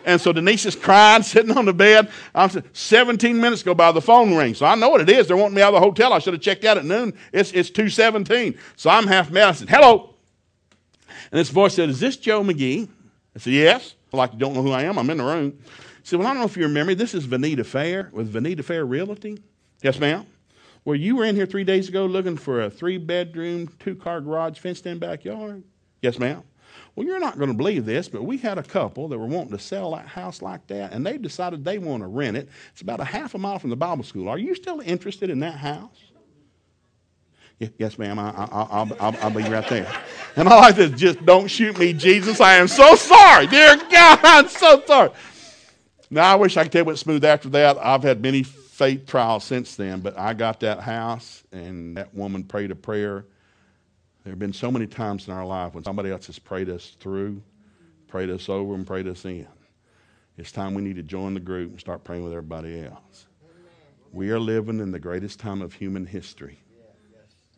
And 0.05 0.21
so 0.21 0.31
Denise 0.31 0.65
is 0.65 0.75
crying, 0.75 1.23
sitting 1.23 1.57
on 1.57 1.65
the 1.65 1.73
bed. 1.73 2.09
I'm 2.33 2.49
17 2.73 3.39
minutes 3.39 3.63
go 3.63 3.73
by, 3.73 3.91
the 3.91 4.01
phone 4.01 4.35
rings. 4.35 4.59
So 4.59 4.65
I 4.65 4.75
know 4.75 4.89
what 4.89 5.01
it 5.01 5.09
is. 5.09 5.27
They're 5.27 5.35
wanting 5.35 5.55
me 5.55 5.61
out 5.61 5.73
of 5.73 5.81
the 5.81 5.85
hotel. 5.85 6.13
I 6.13 6.19
should 6.19 6.33
have 6.33 6.41
checked 6.41 6.63
out 6.63 6.77
at 6.77 6.85
noon. 6.85 7.13
It's, 7.33 7.51
it's 7.51 7.69
217. 7.69 8.57
So 8.75 8.89
I'm 8.89 9.07
half 9.07 9.31
mad. 9.31 9.49
I 9.49 9.51
said, 9.53 9.69
hello. 9.69 10.15
And 11.31 11.39
this 11.39 11.49
voice 11.49 11.73
said, 11.73 11.89
is 11.89 11.99
this 11.99 12.17
Joe 12.17 12.43
McGee? 12.43 12.87
I 13.35 13.39
said, 13.39 13.53
yes. 13.53 13.95
Like 14.13 14.33
you 14.33 14.39
don't 14.39 14.53
know 14.53 14.61
who 14.61 14.71
I 14.71 14.83
am. 14.83 14.97
I'm 14.97 15.09
in 15.09 15.17
the 15.17 15.23
room. 15.23 15.51
He 15.51 16.09
said, 16.09 16.19
well, 16.19 16.27
I 16.27 16.31
don't 16.31 16.39
know 16.39 16.45
if 16.45 16.55
you 16.55 16.63
remember. 16.63 16.95
This 16.95 17.13
is 17.13 17.27
Vanita 17.27 17.65
Fair 17.65 18.09
with 18.13 18.31
Vanita 18.31 18.63
Fair 18.63 18.85
Realty. 18.85 19.41
Yes, 19.81 19.99
ma'am. 19.99 20.25
Well, 20.85 20.95
you 20.95 21.15
were 21.15 21.25
in 21.25 21.35
here 21.35 21.47
three 21.47 21.63
days 21.63 21.89
ago 21.89 22.05
looking 22.05 22.37
for 22.37 22.61
a 22.61 22.69
three 22.69 22.97
bedroom, 22.97 23.67
two 23.79 23.95
car 23.95 24.21
garage, 24.21 24.59
fenced 24.59 24.85
in 24.85 24.99
backyard. 24.99 25.63
Yes, 26.01 26.19
ma'am. 26.19 26.43
Well, 26.95 27.05
you're 27.05 27.19
not 27.19 27.37
going 27.37 27.49
to 27.49 27.55
believe 27.55 27.85
this, 27.85 28.07
but 28.07 28.23
we 28.23 28.37
had 28.37 28.57
a 28.57 28.63
couple 28.63 29.07
that 29.09 29.17
were 29.17 29.25
wanting 29.25 29.51
to 29.51 29.59
sell 29.59 29.91
that 29.91 30.07
house 30.07 30.41
like 30.41 30.65
that, 30.67 30.93
and 30.93 31.05
they 31.05 31.17
decided 31.17 31.65
they 31.65 31.77
want 31.77 32.03
to 32.03 32.07
rent 32.07 32.37
it. 32.37 32.49
It's 32.71 32.81
about 32.81 32.99
a 33.01 33.05
half 33.05 33.35
a 33.35 33.37
mile 33.37 33.59
from 33.59 33.69
the 33.69 33.75
Bible 33.75 34.03
school. 34.03 34.29
Are 34.29 34.37
you 34.37 34.55
still 34.55 34.79
interested 34.79 35.29
in 35.29 35.39
that 35.41 35.55
house? 35.55 36.05
Yes, 37.77 37.97
ma'am. 37.97 38.19
I, 38.19 38.31
will 38.31 38.97
I'll, 38.99 39.15
I'll 39.21 39.29
be 39.29 39.43
right 39.43 39.67
there. 39.69 39.91
And 40.35 40.49
I 40.49 40.55
like 40.55 40.75
this 40.75 40.91
just 40.91 41.25
don't 41.25 41.47
shoot 41.47 41.77
me, 41.79 41.93
Jesus. 41.93 42.41
I 42.41 42.55
am 42.55 42.67
so 42.67 42.95
sorry. 42.95 43.47
Dear 43.47 43.77
God, 43.77 44.19
I'm 44.23 44.47
so 44.49 44.83
sorry. 44.85 45.11
Now, 46.09 46.33
I 46.33 46.35
wish 46.35 46.57
I 46.57 46.63
could 46.63 46.71
tell 46.71 46.85
you 46.85 46.95
smooth 46.95 47.23
after 47.23 47.49
that. 47.49 47.77
I've 47.77 48.03
had 48.03 48.21
many 48.21 48.43
faith 48.43 49.05
trials 49.05 49.45
since 49.45 49.75
then, 49.75 50.01
but 50.01 50.17
I 50.19 50.33
got 50.33 50.59
that 50.59 50.81
house, 50.81 51.43
and 51.51 51.95
that 51.97 52.13
woman 52.13 52.43
prayed 52.43 52.71
a 52.71 52.75
prayer 52.75 53.25
there 54.25 54.31
have 54.31 54.39
been 54.39 54.53
so 54.53 54.71
many 54.71 54.87
times 54.87 55.27
in 55.27 55.33
our 55.35 55.45
life 55.45 55.75
when 55.75 55.83
somebody 55.83 56.09
else 56.09 56.25
has 56.25 56.39
prayed 56.39 56.67
us 56.67 56.97
through, 56.99 57.43
prayed 58.07 58.31
us 58.31 58.49
over, 58.49 58.73
and 58.73 58.85
prayed 58.85 59.07
us 59.07 59.23
in. 59.23 59.47
It's 60.35 60.51
time 60.51 60.73
we 60.73 60.81
need 60.81 60.95
to 60.95 61.03
join 61.03 61.35
the 61.35 61.39
group 61.39 61.69
and 61.69 61.79
start 61.79 62.03
praying 62.03 62.23
with 62.23 62.33
everybody 62.33 62.83
else. 62.85 63.27
We 64.11 64.31
are 64.31 64.39
living 64.39 64.79
in 64.79 64.91
the 64.91 64.97
greatest 64.97 65.39
time 65.39 65.61
of 65.61 65.73
human 65.73 66.07
history. 66.07 66.59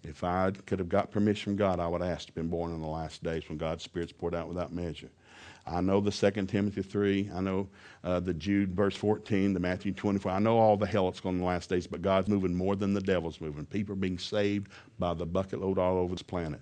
If 0.04 0.26
I 0.26 0.52
could 0.66 0.80
have 0.80 0.90
got 0.90 1.10
permission 1.10 1.54
from 1.54 1.56
God, 1.56 1.80
I 1.80 1.88
would 1.88 2.02
have 2.02 2.12
asked 2.12 2.28
to 2.28 2.34
been 2.34 2.50
born 2.50 2.74
in 2.74 2.82
the 2.82 2.88
last 2.88 3.24
days 3.24 3.48
when 3.48 3.58
God's 3.58 3.86
Spirit's 3.86 4.12
poured 4.12 4.36
out 4.36 4.50
without 4.50 4.74
measure. 4.74 5.10
I 5.70 5.82
know 5.82 6.00
the 6.00 6.12
2 6.12 6.46
Timothy 6.46 6.82
3. 6.82 7.32
I 7.34 7.42
know 7.42 7.68
uh, 8.04 8.20
the 8.20 8.34
Jude 8.34 8.74
verse 8.74 8.96
14, 8.96 9.54
the 9.54 9.60
Matthew 9.60 9.92
24. 9.92 10.32
I 10.32 10.40
know 10.40 10.58
all 10.58 10.78
the 10.78 10.86
hell 10.86 11.06
that's 11.06 11.20
going 11.20 11.36
on 11.36 11.40
in 11.40 11.42
the 11.42 11.48
last 11.48 11.70
days, 11.70 11.88
but 11.88 12.02
God's 12.02 12.28
moving 12.28 12.56
more 12.56 12.76
than 12.76 12.94
the 12.94 13.02
devil's 13.02 13.42
moving. 13.42 13.66
People 13.66 13.94
are 13.94 13.98
being 13.98 14.18
saved 14.18 14.70
by 14.98 15.14
the 15.14 15.26
bucket 15.26 15.62
load 15.62 15.78
all 15.78 15.98
over 15.98 16.14
this 16.14 16.22
planet. 16.22 16.62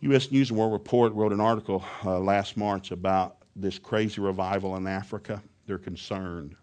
U.S. 0.00 0.30
News 0.30 0.50
and 0.50 0.58
World 0.58 0.72
Report 0.72 1.12
wrote 1.14 1.32
an 1.32 1.40
article 1.40 1.82
uh, 2.04 2.18
last 2.18 2.56
March 2.56 2.90
about 2.90 3.38
this 3.56 3.78
crazy 3.78 4.20
revival 4.20 4.76
in 4.76 4.86
Africa. 4.86 5.42
They're 5.66 5.78
concerned 5.78 6.56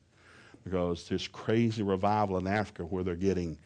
because 0.63 1.07
this 1.09 1.27
crazy 1.27 1.81
revival 1.81 2.37
in 2.37 2.45
Africa 2.45 2.83
where 2.83 3.03
they're 3.03 3.15
getting 3.15 3.57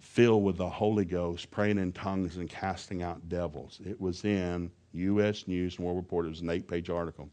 filled 0.00 0.42
with 0.42 0.56
the 0.56 0.68
Holy 0.68 1.04
Ghost, 1.04 1.50
praying 1.52 1.78
in 1.78 1.92
tongues 1.92 2.36
and 2.36 2.50
casting 2.50 3.02
out 3.02 3.28
devils. 3.28 3.80
It 3.86 4.00
was 4.00 4.24
in 4.24 4.72
U.S. 4.94 5.46
News 5.46 5.76
and 5.76 5.86
World 5.86 5.98
Report. 5.98 6.26
It 6.26 6.30
was 6.30 6.40
an 6.40 6.50
eight 6.50 6.68
page 6.68 6.90
article. 6.90 7.28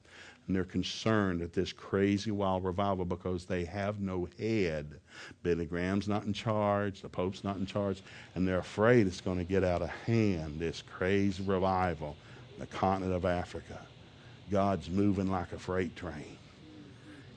And 0.48 0.56
they're 0.56 0.64
concerned 0.64 1.44
at 1.44 1.54
this 1.54 1.72
crazy 1.72 2.32
wild 2.32 2.64
revival 2.64 3.06
because 3.06 3.46
they 3.46 3.66
have 3.66 4.00
no 4.00 4.28
head. 4.40 5.00
Billy 5.44 5.66
Graham's 5.66 6.08
not 6.08 6.24
in 6.26 6.34
charge, 6.34 7.02
the 7.02 7.10
Pope's 7.10 7.44
not 7.44 7.58
in 7.58 7.68
charge, 7.68 8.02
and 8.34 8.48
they're 8.48 8.58
afraid 8.58 9.06
it's 9.06 9.22
going 9.22 9.38
to 9.38 9.44
get 9.44 9.64
out 9.64 9.84
of 9.84 9.90
hand, 9.90 10.60
this 10.60 10.82
crazy 10.82 11.44
revival, 11.44 12.16
in 12.56 12.62
the 12.62 12.66
continent 12.66 13.14
of 13.14 13.26
Africa. 13.26 13.80
God's 14.50 14.90
moving 14.90 15.30
like 15.30 15.52
a 15.52 15.60
freight 15.60 15.96
train. 15.96 16.36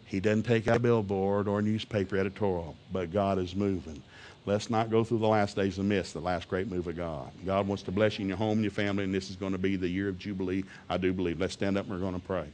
He 0.07 0.21
doesn't 0.21 0.45
take 0.45 0.69
out 0.69 0.77
a 0.77 0.81
billboard 0.81 1.49
or 1.49 1.59
a 1.59 1.63
newspaper 1.63 2.17
editorial, 2.17 2.77
but 2.93 3.13
God 3.13 3.39
is 3.39 3.55
moving. 3.55 4.03
Let's 4.45 4.71
not 4.71 4.91
go 4.91 5.05
through 5.05 5.19
the 5.19 5.29
last 5.29 5.55
days 5.55 5.79
and 5.79 5.89
miss 5.89 6.13
the 6.13 6.21
last 6.21 6.49
great 6.49 6.69
move 6.69 6.89
of 6.89 6.97
God. 6.97 7.31
God 7.47 7.69
wants 7.69 7.85
to 7.85 7.93
bless 7.93 8.19
you 8.19 8.25
in 8.25 8.29
your 8.29 8.39
home 8.39 8.53
and 8.59 8.63
your 8.63 8.73
family, 8.73 9.05
and 9.05 9.15
this 9.15 9.31
is 9.31 9.37
going 9.37 9.53
to 9.53 9.59
be 9.59 9.77
the 9.77 9.89
year 9.89 10.09
of 10.09 10.19
Jubilee. 10.19 10.65
I 10.89 10.97
do 10.97 11.13
believe. 11.13 11.41
Let's 11.41 11.53
stand 11.53 11.79
up 11.79 11.85
and 11.85 11.95
we're 11.95 12.01
going 12.01 12.21
to 12.21 12.27
pray. 12.27 12.47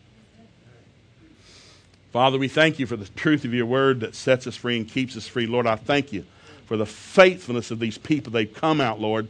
Father, 2.13 2.39
we 2.39 2.49
thank 2.49 2.79
you 2.79 2.87
for 2.87 2.97
the 2.97 3.07
truth 3.07 3.45
of 3.45 3.55
your 3.55 3.67
word 3.67 4.01
that 4.01 4.15
sets 4.15 4.47
us 4.47 4.57
free 4.57 4.77
and 4.77 4.89
keeps 4.89 5.17
us 5.17 5.27
free. 5.27 5.47
Lord, 5.47 5.67
I 5.67 5.77
thank 5.77 6.13
you 6.13 6.25
for 6.67 6.77
the 6.77 6.87
faithfulness 6.87 7.71
of 7.71 7.79
these 7.79 7.97
people. 7.97 8.33
They've 8.33 8.53
come 8.53 8.81
out, 8.81 9.01
Lord. 9.01 9.29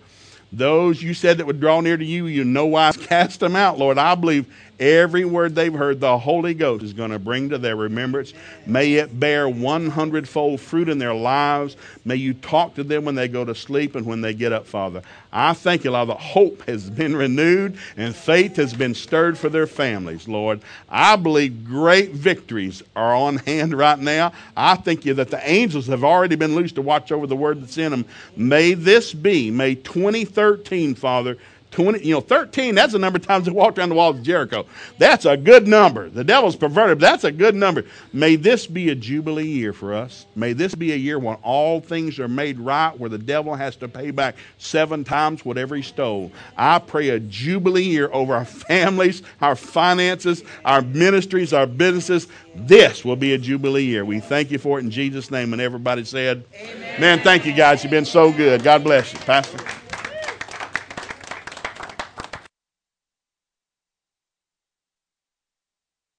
Those 0.52 1.02
you 1.02 1.14
said 1.14 1.38
that 1.38 1.46
would 1.46 1.60
draw 1.60 1.80
near 1.80 1.96
to 1.96 2.04
you, 2.04 2.26
you 2.26 2.42
no 2.42 2.66
wise 2.66 2.96
cast 2.96 3.40
them 3.40 3.54
out, 3.54 3.78
Lord. 3.78 3.98
I 3.98 4.14
believe 4.14 4.46
Every 4.80 5.24
word 5.24 5.54
they've 5.54 5.74
heard, 5.74 6.00
the 6.00 6.18
Holy 6.18 6.54
Ghost 6.54 6.84
is 6.84 6.92
going 6.92 7.10
to 7.10 7.18
bring 7.18 7.48
to 7.48 7.58
their 7.58 7.74
remembrance. 7.74 8.32
May 8.64 8.94
it 8.94 9.18
bear 9.18 9.48
100 9.48 10.28
fold 10.28 10.60
fruit 10.60 10.88
in 10.88 10.98
their 10.98 11.14
lives. 11.14 11.76
May 12.04 12.16
you 12.16 12.34
talk 12.34 12.76
to 12.76 12.84
them 12.84 13.04
when 13.04 13.16
they 13.16 13.26
go 13.26 13.44
to 13.44 13.54
sleep 13.54 13.96
and 13.96 14.06
when 14.06 14.20
they 14.20 14.34
get 14.34 14.52
up, 14.52 14.66
Father. 14.66 15.02
I 15.32 15.52
thank 15.52 15.84
you, 15.84 15.90
Lord, 15.90 16.08
that 16.08 16.20
hope 16.20 16.62
has 16.68 16.88
been 16.88 17.16
renewed 17.16 17.76
and 17.96 18.14
faith 18.14 18.56
has 18.56 18.72
been 18.72 18.94
stirred 18.94 19.36
for 19.36 19.48
their 19.48 19.66
families, 19.66 20.28
Lord. 20.28 20.60
I 20.88 21.16
believe 21.16 21.66
great 21.66 22.12
victories 22.12 22.82
are 22.94 23.14
on 23.14 23.38
hand 23.38 23.74
right 23.74 23.98
now. 23.98 24.32
I 24.56 24.76
thank 24.76 25.04
you 25.04 25.14
that 25.14 25.30
the 25.30 25.48
angels 25.48 25.88
have 25.88 26.04
already 26.04 26.36
been 26.36 26.54
loosed 26.54 26.76
to 26.76 26.82
watch 26.82 27.12
over 27.12 27.26
the 27.26 27.36
word 27.36 27.62
that's 27.62 27.78
in 27.78 27.90
them. 27.90 28.04
May 28.36 28.74
this 28.74 29.12
be, 29.12 29.50
may 29.50 29.74
2013, 29.74 30.94
Father, 30.94 31.36
20, 31.70 32.04
you 32.04 32.14
know, 32.14 32.20
13, 32.20 32.74
that's 32.74 32.92
the 32.92 32.98
number 32.98 33.18
of 33.18 33.26
times 33.26 33.44
they 33.46 33.50
walked 33.52 33.78
around 33.78 33.90
the 33.90 33.94
walls 33.94 34.16
of 34.16 34.22
Jericho. 34.22 34.66
That's 34.98 35.24
a 35.24 35.36
good 35.36 35.68
number. 35.68 36.08
The 36.08 36.24
devil's 36.24 36.56
perverted, 36.56 37.00
that's 37.00 37.24
a 37.24 37.32
good 37.32 37.54
number. 37.54 37.84
May 38.12 38.36
this 38.36 38.66
be 38.66 38.88
a 38.90 38.94
jubilee 38.94 39.46
year 39.46 39.72
for 39.72 39.94
us. 39.94 40.26
May 40.34 40.52
this 40.52 40.74
be 40.74 40.92
a 40.92 40.96
year 40.96 41.18
when 41.18 41.36
all 41.36 41.80
things 41.80 42.18
are 42.18 42.28
made 42.28 42.58
right, 42.58 42.98
where 42.98 43.10
the 43.10 43.18
devil 43.18 43.54
has 43.54 43.76
to 43.76 43.88
pay 43.88 44.10
back 44.10 44.36
seven 44.58 45.04
times 45.04 45.44
whatever 45.44 45.76
he 45.76 45.82
stole. 45.82 46.32
I 46.56 46.78
pray 46.78 47.10
a 47.10 47.20
jubilee 47.20 47.82
year 47.84 48.08
over 48.12 48.34
our 48.34 48.44
families, 48.44 49.22
our 49.40 49.56
finances, 49.56 50.42
our 50.64 50.82
ministries, 50.82 51.52
our 51.52 51.66
businesses. 51.66 52.28
This 52.54 53.04
will 53.04 53.16
be 53.16 53.34
a 53.34 53.38
jubilee 53.38 53.84
year. 53.84 54.04
We 54.04 54.20
thank 54.20 54.50
you 54.50 54.58
for 54.58 54.78
it 54.78 54.84
in 54.84 54.90
Jesus' 54.90 55.30
name. 55.30 55.52
And 55.52 55.62
everybody 55.62 56.04
said, 56.04 56.44
Amen. 56.54 57.00
Man, 57.00 57.20
thank 57.20 57.46
you 57.46 57.52
guys. 57.52 57.84
You've 57.84 57.90
been 57.90 58.04
so 58.04 58.32
good. 58.32 58.62
God 58.62 58.82
bless 58.82 59.12
you. 59.12 59.18
Pastor. 59.20 59.58